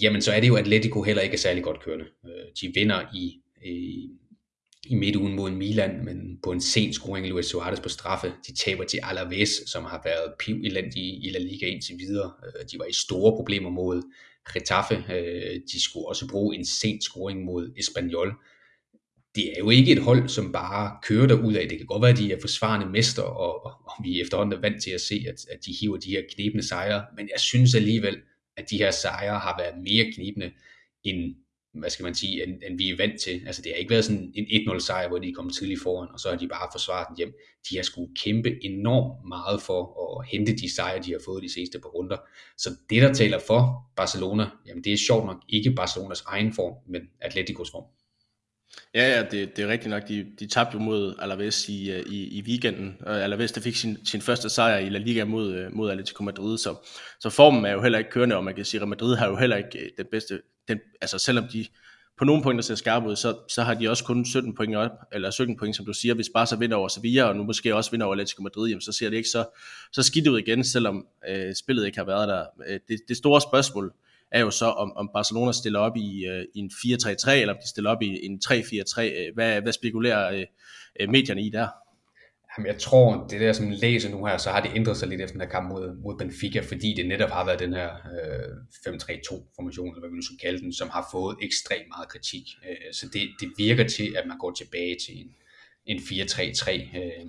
Jamen 0.02 0.22
så 0.22 0.32
er 0.32 0.40
det 0.40 0.48
jo 0.48 0.56
Atletico 0.56 1.02
heller 1.02 1.22
ikke 1.22 1.38
særlig 1.38 1.64
godt 1.64 1.84
kørende. 1.84 2.06
Øh, 2.26 2.46
de 2.62 2.72
vinder 2.76 3.02
i, 3.16 3.42
i 3.66 4.10
i 4.88 4.96
midtugen 4.96 5.36
mod 5.36 5.52
Milan, 5.52 6.06
men 6.06 6.40
på 6.44 6.52
en 6.52 6.62
sen 6.62 6.94
scoring 6.94 7.28
Luis 7.28 7.46
Suarez 7.46 7.80
på 7.80 7.90
straffe. 7.90 8.34
De 8.48 8.56
taber 8.56 8.84
til 8.84 9.00
Alaves, 9.04 9.50
som 9.66 9.84
har 9.84 10.02
været 10.06 10.34
piv 10.40 10.56
elendige 10.64 11.16
i 11.16 11.30
La 11.30 11.40
Liga 11.40 11.66
indtil 11.66 11.96
videre. 12.00 12.32
Øh, 12.46 12.66
de 12.72 12.80
var 12.80 12.86
i 12.86 12.94
store 12.94 13.36
problemer 13.36 13.70
mod 13.70 14.02
Getafe. 14.54 14.96
Øh, 14.96 15.62
de 15.74 15.84
skulle 15.84 16.08
også 16.08 16.28
bruge 16.28 16.56
en 16.56 16.66
sen 16.66 17.02
scoring 17.02 17.46
mod 17.46 17.74
Espanyol. 17.78 18.34
Det 19.36 19.52
er 19.52 19.60
jo 19.60 19.70
ikke 19.70 19.92
et 19.92 20.00
hold, 20.00 20.30
som 20.30 20.52
bare 20.52 20.98
kører 21.04 21.28
derud 21.28 21.54
af. 21.54 21.70
Det 21.70 21.78
kan 21.78 21.88
godt 21.88 22.02
være, 22.02 22.12
at 22.12 22.18
de 22.18 22.34
er 22.34 22.42
forsvarende 22.42 22.90
mester, 22.90 23.24
og, 23.24 23.66
og 23.66 24.04
vi 24.04 24.22
efterhånden 24.22 24.54
er 24.54 24.62
vant 24.62 24.84
til 24.84 24.92
at 24.92 25.02
se, 25.02 25.26
at, 25.28 25.46
at 25.52 25.66
de 25.66 25.76
hiver 25.82 25.98
de 25.98 26.10
her 26.10 26.22
knebende 26.36 26.68
sejre. 26.68 27.06
Men 27.18 27.30
jeg 27.34 27.40
synes 27.40 27.76
alligevel, 27.76 28.18
at 28.58 28.70
de 28.70 28.78
her 28.78 28.92
sejre 28.92 29.40
har 29.40 29.56
været 29.60 29.84
mere 29.84 30.12
knibende 30.12 30.52
end 31.04 31.36
hvad 31.74 31.90
skal 31.90 32.04
man 32.04 32.16
sige, 32.16 32.44
end, 32.44 32.62
end 32.68 32.78
vi 32.78 32.90
er 32.90 32.98
vant 32.98 33.22
til. 33.22 33.42
Altså 33.46 33.62
det 33.62 33.72
har 33.72 33.78
ikke 33.78 33.90
været 33.90 34.06
sådan 34.06 34.32
en 34.36 34.46
1-0 34.70 34.80
sejr, 34.80 35.08
hvor 35.08 35.18
de 35.18 35.30
er 35.30 35.34
kommet 35.34 35.56
tidligt 35.56 35.82
foran, 35.82 36.08
og 36.14 36.20
så 36.20 36.30
har 36.30 36.38
de 36.38 36.48
bare 36.48 36.70
forsvaret 36.72 37.08
den 37.08 37.18
hjem. 37.18 37.34
De 37.70 37.76
har 37.76 37.84
skulle 37.84 38.16
kæmpe 38.16 38.66
enormt 38.66 39.28
meget 39.28 39.62
for 39.62 39.82
at 40.20 40.28
hente 40.28 40.56
de 40.56 40.76
sejre, 40.76 41.04
de 41.04 41.12
har 41.12 41.20
fået 41.26 41.44
de 41.44 41.54
seneste 41.54 41.80
par 41.80 41.90
runder. 41.90 42.18
Så 42.58 42.70
det, 42.90 43.02
der 43.02 43.14
taler 43.14 43.40
for 43.48 43.92
Barcelona, 43.96 44.50
jamen 44.68 44.84
det 44.84 44.94
er 44.94 44.98
sjovt 44.98 45.26
nok 45.26 45.42
ikke 45.50 45.72
Barcelonas 45.72 46.22
egen 46.22 46.54
form, 46.54 46.74
men 46.88 47.02
Atleticos 47.22 47.72
form. 47.72 48.03
Ja, 48.96 49.18
ja, 49.18 49.24
det, 49.32 49.58
det 49.58 49.64
er 49.64 49.68
rigtigt 49.68 49.90
nok. 49.90 50.08
De, 50.08 50.26
de 50.40 50.48
tabte 50.48 50.78
jo 50.78 50.80
mod 50.80 51.16
Alaves 51.20 51.70
i, 51.70 51.92
øh, 51.92 52.06
i, 52.06 52.38
i 52.38 52.42
weekenden. 52.42 52.98
Og 53.00 53.24
Alaves 53.24 53.52
der 53.52 53.62
fik 53.62 53.76
sin, 53.76 54.06
sin 54.06 54.22
første 54.22 54.50
sejr 54.50 54.78
i 54.78 54.90
La 54.90 54.98
Liga 54.98 55.26
mod, 55.26 55.54
øh, 55.54 55.76
mod 55.76 55.92
Atletico 55.92 56.24
Madrid, 56.24 56.58
så, 56.58 56.76
så 57.20 57.30
formen 57.30 57.66
er 57.66 57.72
jo 57.72 57.82
heller 57.82 57.98
ikke 57.98 58.12
kørende, 58.12 58.36
og 58.36 58.44
man 58.44 58.56
kan 58.56 58.66
sige, 58.66 58.82
at 58.82 58.88
Madrid 58.88 59.16
har 59.16 59.28
jo 59.28 59.36
heller 59.36 59.56
ikke 59.56 59.80
øh, 59.80 59.90
den 59.98 60.06
bedste, 60.12 60.42
den, 60.68 60.80
altså 61.02 61.18
selvom 61.18 61.48
de 61.54 61.66
på 62.18 62.26
nogle 62.26 62.44
punkter 62.44 62.62
ser 62.62 62.76
skarpe 62.76 63.08
ud, 63.08 63.16
så, 63.16 63.38
så 63.50 63.64
har 63.64 63.74
de 63.74 63.90
også 63.90 64.04
kun 64.04 64.26
17 64.26 64.56
point 64.56 64.76
op, 64.76 64.92
eller 65.12 65.32
17 65.32 65.58
point, 65.58 65.76
som 65.76 65.86
du 65.86 65.94
siger, 65.94 66.14
hvis 66.14 66.30
Barca 66.34 66.56
vinder 66.56 66.78
over 66.78 66.88
Sevilla, 66.88 67.24
og 67.24 67.36
nu 67.36 67.44
måske 67.44 67.76
også 67.76 67.92
vinder 67.92 68.06
over 68.06 68.16
Atletico 68.16 68.44
Madrid, 68.44 68.68
jamen, 68.70 68.82
så 68.82 68.92
ser 68.92 69.10
det 69.10 69.18
ikke 69.18 69.30
så, 69.30 69.46
så 69.94 70.04
skidt 70.04 70.28
ud 70.28 70.40
igen, 70.40 70.64
selvom 70.64 71.08
øh, 71.30 71.56
spillet 71.56 71.86
ikke 71.86 71.98
har 71.98 72.06
været 72.06 72.28
der. 72.28 72.46
Øh, 72.68 72.80
det, 72.88 73.00
det 73.08 73.18
store 73.18 73.42
spørgsmål 73.42 73.94
er 74.34 74.40
jo 74.40 74.52
så, 74.52 74.66
om, 74.66 74.98
om 74.98 75.10
Barcelona 75.14 75.52
stiller 75.52 75.80
op 75.80 75.98
i, 75.98 76.26
øh, 76.26 76.46
i 76.56 76.60
en 76.60 76.72
4-3-3, 76.74 77.32
eller 77.32 77.54
om 77.54 77.60
de 77.64 77.70
stiller 77.70 77.90
op 77.90 78.02
i 78.02 78.26
en 78.26 78.42
3-4-3. 78.46 79.02
Øh, 79.02 79.34
hvad, 79.34 79.62
hvad 79.62 79.74
spekulerer 79.74 80.46
øh, 81.00 81.10
medierne 81.10 81.42
i 81.42 81.50
der? 81.50 81.68
Jamen, 82.58 82.68
jeg 82.68 82.80
tror, 82.80 83.28
det 83.28 83.42
der, 83.42 83.54
som 83.54 83.70
læser 83.70 84.10
nu 84.10 84.26
her, 84.26 84.38
så 84.38 84.50
har 84.50 84.62
det 84.62 84.72
ændret 84.76 84.98
sig 84.98 85.08
lidt 85.08 85.22
efter 85.22 85.34
den 85.34 85.42
her 85.42 85.50
kamp 85.50 85.70
mod, 85.70 85.96
mod 86.04 86.18
Benfica, 86.18 86.60
fordi 86.60 86.94
det 86.98 87.08
netop 87.08 87.30
har 87.30 87.46
været 87.46 87.60
den 87.60 87.74
her 87.74 87.90
øh, 87.90 88.94
5-3-2-formation, 88.94 89.88
eller 89.88 90.00
hvad 90.00 90.10
vi 90.10 90.16
nu 90.16 90.22
skal 90.22 90.38
kalde 90.38 90.60
den, 90.60 90.74
som 90.74 90.90
har 90.90 91.08
fået 91.12 91.38
ekstremt 91.42 91.88
meget 91.88 92.10
kritik. 92.10 92.44
Øh, 92.70 92.94
så 92.94 93.10
det, 93.14 93.30
det 93.40 93.52
virker 93.58 93.88
til, 93.88 94.16
at 94.18 94.28
man 94.28 94.38
går 94.38 94.52
tilbage 94.52 94.98
til 95.06 95.22
en, 95.22 95.36
en 95.86 95.98
4-3-3, 95.98 96.72
øh, 96.72 97.28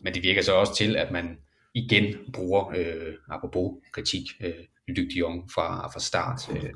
men 0.00 0.14
det 0.14 0.22
virker 0.22 0.42
så 0.42 0.52
også 0.52 0.74
til, 0.76 0.96
at 0.96 1.10
man 1.10 1.38
igen 1.74 2.14
bruger, 2.32 2.72
øh, 2.76 3.14
apropos 3.28 3.72
kritik, 3.92 4.26
øh, 4.40 4.54
Luc 4.88 5.08
de 5.14 5.18
Jong 5.18 5.50
fra, 5.52 5.88
fra 5.88 6.00
start. 6.00 6.50
Øh, 6.50 6.70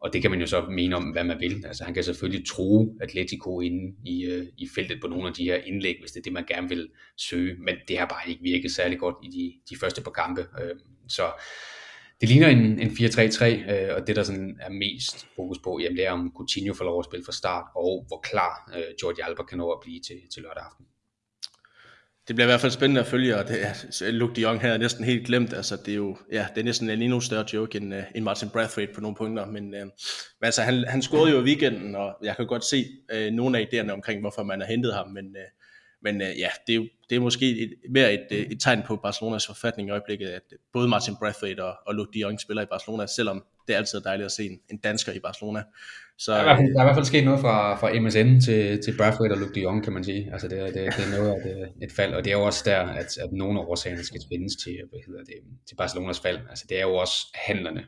og 0.00 0.12
det 0.12 0.22
kan 0.22 0.30
man 0.30 0.40
jo 0.40 0.46
så 0.46 0.66
mene 0.70 0.96
om, 0.96 1.04
hvad 1.04 1.24
man 1.24 1.40
vil. 1.40 1.66
Altså 1.66 1.84
han 1.84 1.94
kan 1.94 2.04
selvfølgelig 2.04 2.48
tro 2.48 2.96
Atletico 3.00 3.60
inde 3.60 3.96
i, 4.04 4.24
øh, 4.24 4.46
i 4.58 4.68
feltet 4.74 5.00
på 5.00 5.06
nogle 5.06 5.28
af 5.28 5.34
de 5.34 5.44
her 5.44 5.56
indlæg, 5.56 5.96
hvis 6.00 6.12
det 6.12 6.20
er 6.20 6.22
det, 6.22 6.32
man 6.32 6.44
gerne 6.46 6.68
vil 6.68 6.88
søge. 7.16 7.56
Men 7.58 7.74
det 7.88 7.98
har 7.98 8.06
bare 8.06 8.30
ikke 8.30 8.42
virket 8.42 8.70
særlig 8.72 8.98
godt 8.98 9.16
i 9.22 9.28
de, 9.28 9.74
de 9.74 9.80
første 9.80 10.02
par 10.02 10.10
kampe. 10.10 10.40
Øh, 10.40 10.76
så 11.08 11.22
det 12.20 12.28
ligner 12.28 12.48
en, 12.48 12.80
en 12.80 12.88
4-3-3, 12.88 13.44
øh, 13.44 13.94
og 13.96 14.06
det 14.06 14.16
der 14.16 14.22
sådan 14.22 14.58
er 14.60 14.70
mest 14.70 15.26
fokus 15.36 15.58
på, 15.64 15.78
jamen 15.82 15.96
det 15.96 16.06
er 16.06 16.10
om 16.10 16.32
Coutinho 16.36 16.74
får 16.74 16.84
lov 16.84 16.98
at 16.98 17.04
spille 17.04 17.24
fra 17.24 17.32
start, 17.32 17.64
og 17.76 18.04
hvor 18.08 18.20
klar 18.20 18.72
øh, 18.76 18.94
Jordi 19.02 19.20
Alba 19.24 19.42
kan 19.42 19.58
nå 19.58 19.70
at 19.70 19.78
blive 19.82 20.00
til, 20.00 20.20
til 20.32 20.42
lørdag 20.42 20.62
aften 20.62 20.86
det 22.28 22.36
bliver 22.36 22.46
i 22.46 22.50
hvert 22.50 22.60
fald 22.60 22.72
spændende 22.72 23.00
at 23.00 23.06
følge, 23.06 23.36
og 23.38 23.48
det, 23.48 23.62
er, 23.62 24.10
Luke 24.10 24.34
de 24.34 24.40
Jong 24.40 24.60
her 24.60 24.72
er 24.72 24.78
næsten 24.78 25.04
helt 25.04 25.26
glemt, 25.26 25.52
altså 25.52 25.76
det 25.76 25.92
er 25.92 25.96
jo, 25.96 26.16
ja, 26.32 26.46
det 26.54 26.60
er 26.60 26.64
næsten 26.64 26.90
en 26.90 27.02
endnu 27.02 27.20
større 27.20 27.44
joke 27.52 27.78
end, 27.78 27.94
uh, 27.94 28.00
end 28.14 28.24
Martin 28.24 28.48
Brathwaite 28.48 28.92
på 28.94 29.00
nogle 29.00 29.16
punkter, 29.16 29.46
men, 29.46 29.64
uh, 29.64 29.80
men 29.80 29.90
altså 30.42 30.62
han, 30.62 30.84
han 30.88 31.02
scorede 31.02 31.30
jo 31.30 31.40
i 31.40 31.44
weekenden, 31.44 31.94
og 31.94 32.16
jeg 32.22 32.36
kan 32.36 32.46
godt 32.46 32.64
se 32.64 32.84
uh, 33.14 33.34
nogle 33.34 33.58
af 33.58 33.62
idéerne 33.62 33.90
omkring, 33.90 34.20
hvorfor 34.20 34.42
man 34.42 34.60
har 34.60 34.66
hentet 34.66 34.94
ham, 34.94 35.08
men, 35.08 35.24
uh, 35.24 35.55
men 36.06 36.22
øh, 36.22 36.38
ja, 36.38 36.48
det 36.66 36.74
er, 36.76 36.80
det 37.10 37.16
er 37.16 37.20
måske 37.20 37.46
et, 37.62 37.72
mere 37.90 38.14
et, 38.14 38.26
øh, 38.30 38.38
et 38.38 38.60
tegn 38.60 38.82
på 38.86 38.96
Barcelonas 38.96 39.46
forfatning 39.46 39.88
i 39.88 39.90
øjeblikket, 39.90 40.26
at 40.26 40.42
øh, 40.52 40.58
både 40.72 40.88
Martin 40.88 41.14
Braithwaite 41.20 41.64
og, 41.64 41.74
og 41.86 41.94
Luke 41.94 42.10
de 42.14 42.20
Jong 42.20 42.40
spiller 42.40 42.62
i 42.62 42.66
Barcelona, 42.66 43.06
selvom 43.06 43.44
det 43.66 43.72
er 43.74 43.78
altid 43.78 44.00
dejligt 44.00 44.24
at 44.24 44.32
se 44.32 44.44
en, 44.44 44.58
en 44.70 44.78
dansker 44.78 45.12
i 45.12 45.18
Barcelona. 45.18 45.62
Så, 46.18 46.32
der, 46.32 46.38
er 46.38 46.42
i 46.42 46.44
hvert 46.44 46.58
fald, 46.58 46.72
der 46.74 46.80
er 46.80 46.84
i 46.84 46.86
hvert 46.86 46.96
fald 46.96 47.06
sket 47.12 47.24
noget 47.24 47.40
fra, 47.40 47.76
fra 47.80 48.00
MSN 48.00 48.40
til, 48.46 48.82
til 48.84 48.96
Braithwaite 48.96 49.32
og 49.32 49.38
Luke 49.38 49.54
de 49.54 49.60
Jong, 49.60 49.84
kan 49.84 49.92
man 49.92 50.04
sige. 50.04 50.28
Altså 50.32 50.48
det, 50.48 50.58
det, 50.74 50.74
det 50.74 51.04
er 51.06 51.18
noget 51.18 51.30
af 51.30 51.36
et, 51.36 51.62
øh, 51.62 51.68
et 51.82 51.92
fald, 51.92 52.14
og 52.14 52.24
det 52.24 52.30
er 52.32 52.36
jo 52.36 52.44
også 52.44 52.62
der, 52.70 52.80
at, 52.80 53.18
at 53.24 53.32
nogle 53.32 53.60
af 53.60 53.64
årsagerne 53.64 54.04
skal 54.04 54.20
findes 54.32 54.56
til, 54.64 54.76
hvad 54.90 55.00
hedder 55.06 55.24
det, 55.24 55.38
til 55.68 55.74
Barcelonas 55.74 56.20
fald. 56.20 56.38
Altså 56.50 56.64
det 56.68 56.76
er 56.78 56.82
jo 56.82 56.94
også 56.94 57.16
handlerne, 57.34 57.84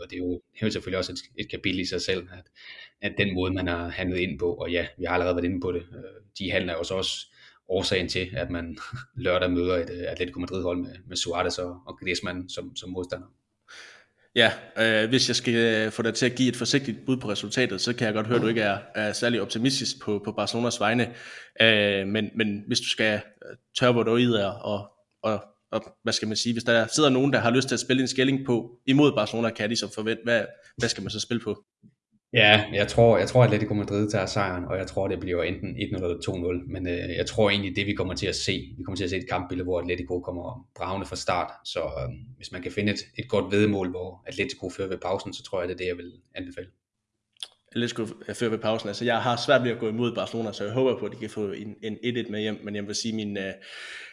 og 0.00 0.06
det 0.10 0.16
er 0.16 0.22
jo, 0.26 0.30
det 0.32 0.62
er 0.62 0.66
jo 0.66 0.70
selvfølgelig 0.70 0.98
også 0.98 1.12
et, 1.12 1.42
et 1.42 1.50
kapitel 1.50 1.80
i 1.80 1.86
sig 1.86 2.02
selv, 2.02 2.22
at, 2.38 2.46
at 3.02 3.12
den 3.18 3.34
måde, 3.34 3.52
man 3.54 3.68
har 3.68 3.88
handlet 3.88 4.18
ind 4.18 4.38
på, 4.38 4.54
og 4.54 4.70
ja, 4.70 4.86
vi 4.98 5.04
har 5.04 5.14
allerede 5.14 5.36
været 5.36 5.44
inde 5.44 5.60
på 5.60 5.72
det, 5.72 5.82
de 6.38 6.50
handler 6.50 6.72
jo 6.72 6.78
også 6.96 7.26
årsagen 7.70 8.08
til, 8.08 8.28
at 8.32 8.50
man 8.50 8.78
lørdag 9.24 9.50
møder 9.50 9.76
et 9.76 9.90
uh, 9.90 10.12
Atletico 10.12 10.40
Madrid-hold 10.40 10.78
med, 10.78 10.94
med 11.06 11.16
Suarez 11.16 11.58
og, 11.58 11.80
og 11.86 11.98
Griezmann 11.98 12.48
som, 12.48 12.76
som 12.76 12.90
modstander. 12.90 13.26
Ja, 14.34 14.52
øh, 14.78 15.08
hvis 15.08 15.28
jeg 15.28 15.36
skal 15.36 15.54
øh, 15.54 15.92
få 15.92 16.02
dig 16.02 16.14
til 16.14 16.26
at 16.26 16.34
give 16.34 16.48
et 16.48 16.56
forsigtigt 16.56 16.98
bud 17.06 17.16
på 17.16 17.30
resultatet, 17.30 17.80
så 17.80 17.92
kan 17.92 18.06
jeg 18.06 18.14
godt 18.14 18.26
høre, 18.26 18.36
at 18.36 18.42
du 18.42 18.48
ikke 18.48 18.60
er, 18.60 18.78
er 18.94 19.12
særlig 19.12 19.42
optimistisk 19.42 20.02
på, 20.02 20.22
på 20.24 20.32
Barcelonas 20.32 20.80
vegne. 20.80 21.14
Øh, 21.62 22.06
men, 22.06 22.30
men 22.36 22.64
hvis 22.66 22.80
du 22.80 22.88
skal 22.88 23.14
øh, 23.14 23.56
tørre 23.78 23.92
hvor 23.92 24.02
du 24.02 24.16
i 24.16 24.26
og, 24.26 24.88
og, 25.22 25.44
og, 25.72 25.96
hvad 26.02 26.12
skal 26.12 26.28
man 26.28 26.36
sige, 26.36 26.52
hvis 26.52 26.64
der 26.64 26.86
sidder 26.86 27.08
nogen, 27.08 27.32
der 27.32 27.38
har 27.38 27.50
lyst 27.50 27.68
til 27.68 27.74
at 27.74 27.80
spille 27.80 28.02
en 28.02 28.08
skælling 28.08 28.46
på 28.46 28.78
imod 28.86 29.12
Barcelona, 29.12 29.50
kan 29.50 29.70
de 29.70 29.76
så 29.76 29.94
forvente, 29.94 30.22
hvad, 30.24 30.44
hvad 30.76 30.88
skal 30.88 31.02
man 31.02 31.10
så 31.10 31.20
spille 31.20 31.40
på? 31.40 31.64
Ja, 32.32 32.64
jeg 32.72 32.88
tror, 32.88 33.18
jeg 33.18 33.28
tror 33.28 33.44
Atletico 33.44 33.74
Madrid 33.74 34.10
tager 34.10 34.26
sejren, 34.26 34.64
og 34.64 34.78
jeg 34.78 34.86
tror, 34.86 35.08
det 35.08 35.20
bliver 35.20 35.42
enten 35.42 35.76
1-0 35.76 35.80
eller 35.80 36.62
2-0. 36.64 36.72
Men 36.72 36.86
øh, 36.88 37.16
jeg 37.16 37.26
tror 37.26 37.50
egentlig, 37.50 37.76
det 37.76 37.86
vi 37.86 37.94
kommer 37.94 38.14
til 38.14 38.26
at 38.26 38.36
se, 38.36 38.74
vi 38.78 38.82
kommer 38.82 38.96
til 38.96 39.04
at 39.04 39.10
se 39.10 39.16
et 39.16 39.28
kampbillede, 39.28 39.64
hvor 39.64 39.80
Atletico 39.80 40.20
kommer 40.20 40.68
bravende 40.76 41.06
fra 41.06 41.16
start. 41.16 41.50
Så 41.64 41.80
øh, 41.80 42.08
hvis 42.36 42.52
man 42.52 42.62
kan 42.62 42.72
finde 42.72 42.92
et, 42.92 42.98
et 43.18 43.28
godt 43.28 43.52
vedmål, 43.52 43.90
hvor 43.90 44.24
Atletico 44.26 44.70
fører 44.70 44.88
ved 44.88 44.98
pausen, 44.98 45.34
så 45.34 45.42
tror 45.42 45.60
jeg, 45.60 45.68
det 45.68 45.74
er 45.74 45.78
det, 45.78 45.86
jeg 45.86 45.96
vil 45.96 46.12
anbefale. 46.34 46.68
Atletico 47.72 48.06
fører 48.34 48.50
ved 48.50 48.58
pausen. 48.58 48.88
Altså, 48.88 49.04
jeg 49.04 49.22
har 49.22 49.36
svært 49.46 49.64
ved 49.64 49.70
at 49.70 49.78
gå 49.78 49.88
imod 49.88 50.14
Barcelona, 50.14 50.52
så 50.52 50.64
jeg 50.64 50.72
håber 50.72 50.98
på, 50.98 51.06
at 51.06 51.12
de 51.12 51.16
kan 51.16 51.30
få 51.30 51.52
en, 51.52 51.74
en 51.82 51.94
1-1 51.94 52.30
med 52.30 52.40
hjem. 52.40 52.58
Men 52.64 52.76
jeg 52.76 52.86
vil 52.86 52.94
sige, 52.94 53.14
min, 53.14 53.38
øh, 53.38 53.52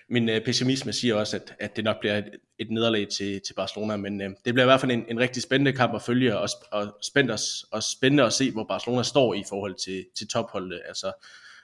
min 0.10 0.30
øh, 0.30 0.46
pessimisme 0.46 0.94
siger 0.94 1.16
også, 1.16 1.36
at, 1.36 1.56
at 1.60 1.76
det 1.76 1.84
nok 1.84 2.00
bliver 2.00 2.18
et, 2.18 2.26
et 2.60 2.72
nederlag 2.72 3.08
til, 3.08 3.42
til 3.42 3.54
Barcelona, 3.54 3.96
men 3.96 4.22
øh, 4.22 4.30
det 4.30 4.54
bliver 4.54 4.64
i 4.64 4.66
hvert 4.66 4.82
fald 4.82 4.92
en, 4.92 5.06
en 5.08 5.20
rigtig 5.20 5.44
spændende 5.44 5.74
kamp 5.74 5.96
at 5.96 6.02
følge, 6.02 6.38
og, 6.38 6.50
og, 6.72 6.98
spændende, 7.02 7.38
og 7.72 7.84
spændende 7.84 8.24
at 8.24 8.34
se, 8.34 8.52
hvor 8.52 8.64
Barcelona 8.64 9.04
står 9.04 9.34
i 9.34 9.44
forhold 9.50 9.76
til, 9.76 10.06
til 10.18 10.28
topholdet. 10.28 10.82
Altså, 10.88 11.12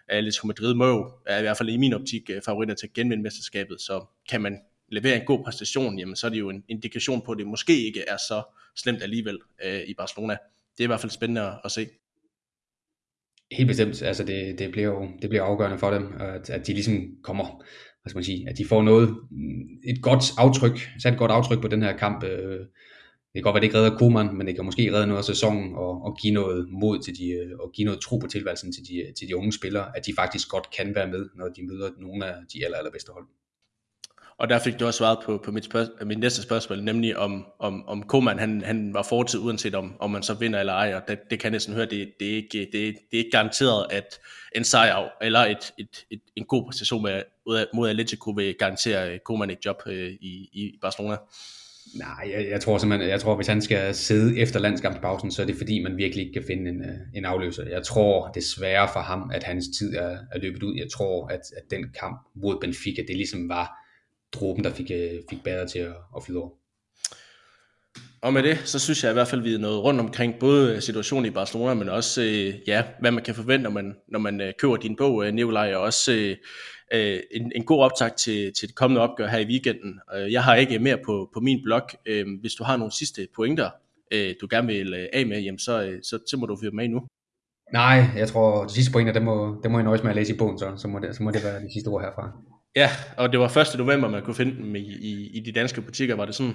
Atletico 0.07 0.47
Madrid 0.47 0.73
må 0.73 1.11
er 1.25 1.39
i 1.39 1.41
hvert 1.41 1.57
fald 1.57 1.69
i 1.69 1.77
min 1.77 1.93
optik 1.93 2.29
øh, 2.29 2.41
favoritter 2.41 2.75
til 2.75 2.87
at 2.87 2.93
genvinde 2.93 3.23
mesterskabet, 3.23 3.81
så 3.81 4.05
kan 4.29 4.41
man 4.41 4.59
levere 4.87 5.19
en 5.19 5.25
god 5.25 5.43
præstation, 5.43 5.99
jamen 5.99 6.15
så 6.15 6.27
er 6.27 6.31
det 6.31 6.39
jo 6.39 6.49
en 6.49 6.63
indikation 6.67 7.21
på, 7.21 7.31
at 7.31 7.37
det 7.37 7.47
måske 7.47 7.85
ikke 7.85 8.03
er 8.07 8.17
så 8.17 8.43
slemt 8.75 9.03
alligevel 9.03 9.39
øh, 9.65 9.81
i 9.87 9.93
Barcelona. 9.93 10.37
Det 10.77 10.83
er 10.83 10.83
i 10.83 10.87
hvert 10.87 10.99
fald 10.99 11.11
spændende 11.11 11.53
at 11.63 11.71
se. 11.71 11.87
Helt 13.51 13.67
bestemt, 13.67 14.01
altså 14.01 14.23
det, 14.23 14.59
det, 14.59 14.71
bliver 14.71 14.87
jo 14.87 15.09
det 15.21 15.29
bliver 15.29 15.43
afgørende 15.43 15.77
for 15.77 15.91
dem, 15.91 16.13
at, 16.19 16.49
at 16.49 16.67
de 16.67 16.73
ligesom 16.73 17.17
kommer 17.23 17.63
hvad 18.03 18.09
skal 18.09 18.17
man 18.17 18.23
sige, 18.23 18.49
at 18.49 18.57
de 18.57 18.65
får 18.65 18.81
noget, 18.81 19.09
mm, 19.09 19.63
et 19.83 20.01
godt 20.01 20.23
aftryk, 20.37 20.89
sat 20.99 21.13
et 21.13 21.19
godt 21.19 21.31
aftryk 21.31 21.61
på 21.61 21.67
den 21.67 21.81
her 21.81 21.97
kamp. 21.97 22.23
Øh, 22.23 22.59
det 23.33 23.39
kan 23.39 23.43
godt 23.43 23.53
være, 23.53 23.61
det 23.61 23.67
ikke 23.67 23.77
redder 23.77 23.97
Koeman, 23.97 24.37
men 24.37 24.47
det 24.47 24.55
kan 24.55 24.65
måske 24.65 24.93
redde 24.93 25.07
noget 25.07 25.17
af 25.19 25.25
sæsonen 25.25 25.75
og, 25.75 26.03
og 26.05 26.17
give 26.21 26.33
noget 26.33 26.69
mod 26.69 26.99
til 26.99 27.17
de, 27.17 27.29
øh, 27.29 27.51
og 27.59 27.71
give 27.75 27.85
noget 27.85 28.01
tro 28.01 28.17
på 28.17 28.27
tilværelsen 28.27 28.73
til 28.73 28.83
de, 28.87 29.13
til 29.17 29.27
de 29.27 29.37
unge 29.37 29.53
spillere, 29.53 29.97
at 29.97 30.05
de 30.05 30.13
faktisk 30.15 30.49
godt 30.49 30.67
kan 30.77 30.95
være 30.95 31.07
med, 31.07 31.29
når 31.35 31.47
de 31.47 31.67
møder 31.67 31.89
nogle 31.97 32.25
af 32.25 32.35
de 32.53 32.65
aller, 32.65 32.77
allerbedste 32.77 33.11
hold. 33.11 33.25
Og 34.39 34.49
der 34.49 34.59
fik 34.59 34.79
du 34.79 34.85
også 34.85 34.97
svaret 34.97 35.17
på, 35.25 35.41
på 35.45 35.51
mit, 35.51 35.65
spørg- 35.65 36.05
mit 36.05 36.19
næste 36.19 36.41
spørgsmål, 36.41 36.83
nemlig 36.83 37.17
om, 37.17 37.45
om, 37.59 37.87
om 37.87 38.03
Koeman 38.03 38.39
han, 38.39 38.61
han 38.61 38.93
var 38.93 39.03
fortid, 39.03 39.39
uanset 39.39 39.75
om, 39.75 39.95
om 39.99 40.11
man 40.11 40.23
så 40.23 40.33
vinder 40.33 40.59
eller 40.59 40.73
ej, 40.73 40.95
og 40.95 41.01
det, 41.07 41.19
det 41.29 41.39
kan 41.39 41.45
jeg 41.45 41.51
næsten 41.51 41.73
høre, 41.73 41.85
det, 41.85 42.11
det, 42.19 42.31
er 42.31 42.35
ikke, 42.35 42.59
det, 42.71 42.71
det 42.71 42.93
er 43.13 43.17
ikke 43.17 43.31
garanteret, 43.31 43.85
at 43.89 44.19
en 44.55 44.63
sejr 44.63 45.09
eller 45.21 45.39
et, 45.39 45.73
et, 45.77 46.05
et, 46.11 46.21
en 46.35 46.45
god 46.45 46.65
præstation 46.65 47.03
med, 47.03 47.23
mod 47.73 47.89
Atletico 47.89 48.31
vil 48.31 48.55
garantere 48.59 49.19
Koeman 49.19 49.49
et 49.49 49.65
job 49.65 49.83
øh, 49.85 50.11
i, 50.11 50.49
i 50.53 50.77
Barcelona. 50.81 51.15
Nej, 51.95 52.31
jeg, 52.33 52.49
jeg 52.49 52.61
tror 52.61 52.77
simpelthen, 52.77 53.09
jeg 53.09 53.21
tror, 53.21 53.35
hvis 53.35 53.47
han 53.47 53.61
skal 53.61 53.95
sidde 53.95 54.39
efter 54.39 54.59
landskampspausen, 54.59 55.31
så 55.31 55.41
er 55.41 55.45
det 55.45 55.55
fordi, 55.55 55.83
man 55.83 55.97
virkelig 55.97 56.25
ikke 56.25 56.33
kan 56.33 56.43
finde 56.47 56.69
en, 56.69 56.81
øh, 56.81 56.97
en 57.15 57.25
afløser. 57.25 57.63
Jeg 57.69 57.83
tror 57.83 58.27
desværre 58.27 58.89
for 58.93 58.99
ham, 58.99 59.31
at 59.33 59.43
hans 59.43 59.65
tid 59.77 59.95
er, 59.95 60.17
er 60.31 60.39
løbet 60.39 60.63
ud. 60.63 60.75
Jeg 60.77 60.87
tror, 60.91 61.27
at, 61.27 61.41
at 61.57 61.63
den 61.71 61.85
kamp 61.99 62.27
mod 62.35 62.57
Benfica, 62.61 63.01
det 63.07 63.15
ligesom 63.15 63.49
var 63.49 63.82
dråben, 64.33 64.63
der 64.63 64.73
fik, 64.73 64.91
øh, 64.91 65.21
fik 65.29 65.43
bæret 65.43 65.71
til 65.71 65.79
at, 65.79 65.93
at 66.15 66.23
flyde 66.23 66.39
over. 66.39 66.49
Og 68.23 68.33
med 68.33 68.43
det, 68.43 68.57
så 68.65 68.79
synes 68.79 69.03
jeg 69.03 69.11
i 69.11 69.13
hvert 69.13 69.27
fald, 69.27 69.41
vi 69.41 69.53
er 69.53 69.57
nået 69.57 69.83
rundt 69.83 69.99
omkring 69.99 70.35
både 70.39 70.81
situationen 70.81 71.25
i 71.25 71.29
Barcelona, 71.29 71.73
men 71.73 71.89
også, 71.89 72.21
øh, 72.21 72.53
ja, 72.67 72.83
hvad 72.99 73.11
man 73.11 73.23
kan 73.23 73.35
forvente, 73.35 73.63
når 73.63 73.69
man, 73.69 73.95
når 74.07 74.19
man 74.19 74.41
øh, 74.41 74.53
køber 74.59 74.77
din 74.77 74.95
bog, 74.95 75.25
øh, 75.25 75.33
Nikolaj, 75.33 75.73
og 75.75 75.81
også 75.81 76.13
øh, 76.13 76.37
øh 76.93 77.19
en, 77.31 77.51
en 77.55 77.65
god 77.65 77.83
optag 77.83 78.15
til, 78.15 78.53
til 78.53 78.67
det 78.67 78.75
kommende 78.75 79.01
opgør 79.01 79.27
her 79.27 79.39
i 79.39 79.45
weekenden. 79.45 79.99
Øh, 80.15 80.31
jeg 80.31 80.43
har 80.43 80.55
ikke 80.55 80.79
mere 80.79 80.97
på, 81.05 81.29
på 81.33 81.39
min 81.39 81.63
blog. 81.63 81.81
Øh, 82.05 82.25
hvis 82.41 82.53
du 82.53 82.63
har 82.63 82.77
nogle 82.77 82.93
sidste 82.93 83.27
pointer, 83.35 83.69
øh, 84.13 84.35
du 84.41 84.47
gerne 84.49 84.67
vil 84.67 84.93
øh, 84.93 85.07
af 85.13 85.25
med, 85.25 85.41
jamen 85.41 85.59
så, 85.59 85.83
øh, 85.83 85.99
så, 86.03 86.19
så 86.29 86.37
må 86.37 86.45
du 86.45 86.57
fyre 86.61 86.71
med 86.71 86.87
nu. 86.87 87.01
Nej, 87.73 88.05
jeg 88.17 88.27
tror, 88.27 88.65
de 88.65 88.73
sidste 88.73 88.91
pointer, 88.91 89.13
det 89.13 89.21
må, 89.21 89.59
det 89.63 89.71
må 89.71 89.77
jeg 89.77 89.83
nøjes 89.83 90.03
med 90.03 90.09
at 90.09 90.15
læse 90.15 90.33
i 90.33 90.37
bogen, 90.37 90.59
så, 90.59 90.73
så, 90.77 90.87
må 90.87 90.99
det, 90.99 91.15
så 91.15 91.23
må 91.23 91.31
det 91.31 91.43
være 91.43 91.61
de 91.61 91.73
sidste 91.73 91.87
ord 91.87 92.01
herfra. 92.01 92.31
Ja, 92.75 92.89
og 93.17 93.31
det 93.31 93.39
var 93.39 93.57
1. 93.57 93.77
november, 93.77 94.09
man 94.09 94.23
kunne 94.23 94.35
finde 94.35 94.57
dem 94.57 94.75
i, 94.75 94.79
i, 94.79 95.29
i 95.33 95.39
de 95.39 95.51
danske 95.51 95.81
butikker, 95.81 96.15
var 96.15 96.25
det 96.25 96.35
sådan? 96.35 96.53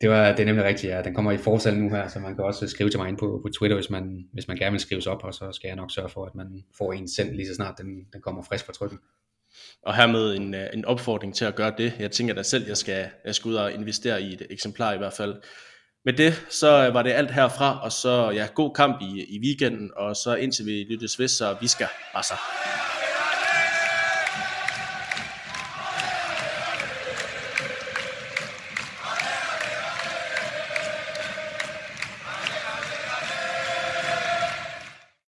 Det, 0.00 0.10
var, 0.10 0.32
det 0.32 0.40
er 0.40 0.44
nemlig 0.44 0.64
rigtigt, 0.64 0.92
ja. 0.92 1.02
Den 1.02 1.14
kommer 1.14 1.32
i 1.32 1.36
forsalg 1.36 1.76
nu 1.76 1.90
her, 1.90 2.08
så 2.08 2.18
man 2.18 2.34
kan 2.34 2.44
også 2.44 2.68
skrive 2.68 2.90
til 2.90 2.98
mig 3.00 3.08
ind 3.08 3.18
på, 3.18 3.40
på 3.44 3.48
Twitter, 3.58 3.76
hvis 3.76 3.90
man, 3.90 4.24
hvis 4.32 4.48
man 4.48 4.56
gerne 4.56 4.70
vil 4.70 4.80
skrives 4.80 5.06
op, 5.06 5.24
og 5.24 5.34
så 5.34 5.52
skal 5.52 5.68
jeg 5.68 5.76
nok 5.76 5.90
sørge 5.90 6.08
for, 6.08 6.24
at 6.24 6.34
man 6.34 6.64
får 6.78 6.92
en 6.92 7.08
sendt 7.08 7.36
lige 7.36 7.48
så 7.48 7.54
snart 7.54 7.78
den, 7.78 7.86
den 8.12 8.20
kommer 8.20 8.42
frisk 8.42 8.66
fra 8.66 8.72
trykken. 8.72 8.98
Og 9.82 9.96
hermed 9.96 10.34
en, 10.34 10.54
øh, 10.54 10.66
en 10.72 10.84
opfordring 10.84 11.34
til 11.34 11.44
at 11.44 11.54
gøre 11.54 11.72
det. 11.78 11.92
Jeg 11.98 12.10
tænker 12.10 12.34
da 12.34 12.42
selv, 12.42 12.66
jeg 12.66 12.76
skal, 12.76 13.06
jeg 13.24 13.34
skal 13.34 13.48
ud 13.48 13.54
og 13.54 13.72
investere 13.72 14.22
i 14.22 14.32
et 14.32 14.46
eksemplar 14.50 14.92
i 14.92 14.98
hvert 14.98 15.12
fald. 15.12 15.34
Med 16.04 16.12
det, 16.12 16.46
så 16.50 16.68
var 16.68 17.02
det 17.02 17.10
alt 17.10 17.30
herfra, 17.30 17.84
og 17.84 17.92
så 17.92 18.30
ja, 18.30 18.46
god 18.54 18.74
kamp 18.74 19.02
i, 19.02 19.26
i 19.28 19.40
weekenden, 19.44 19.90
og 19.96 20.16
så 20.16 20.34
indtil 20.34 20.66
vi 20.66 20.86
lyttes 20.90 21.18
ved, 21.18 21.28
så 21.28 21.56
vi 21.60 21.68
skal 21.68 21.88
bare 22.14 22.22
så. 22.22 22.34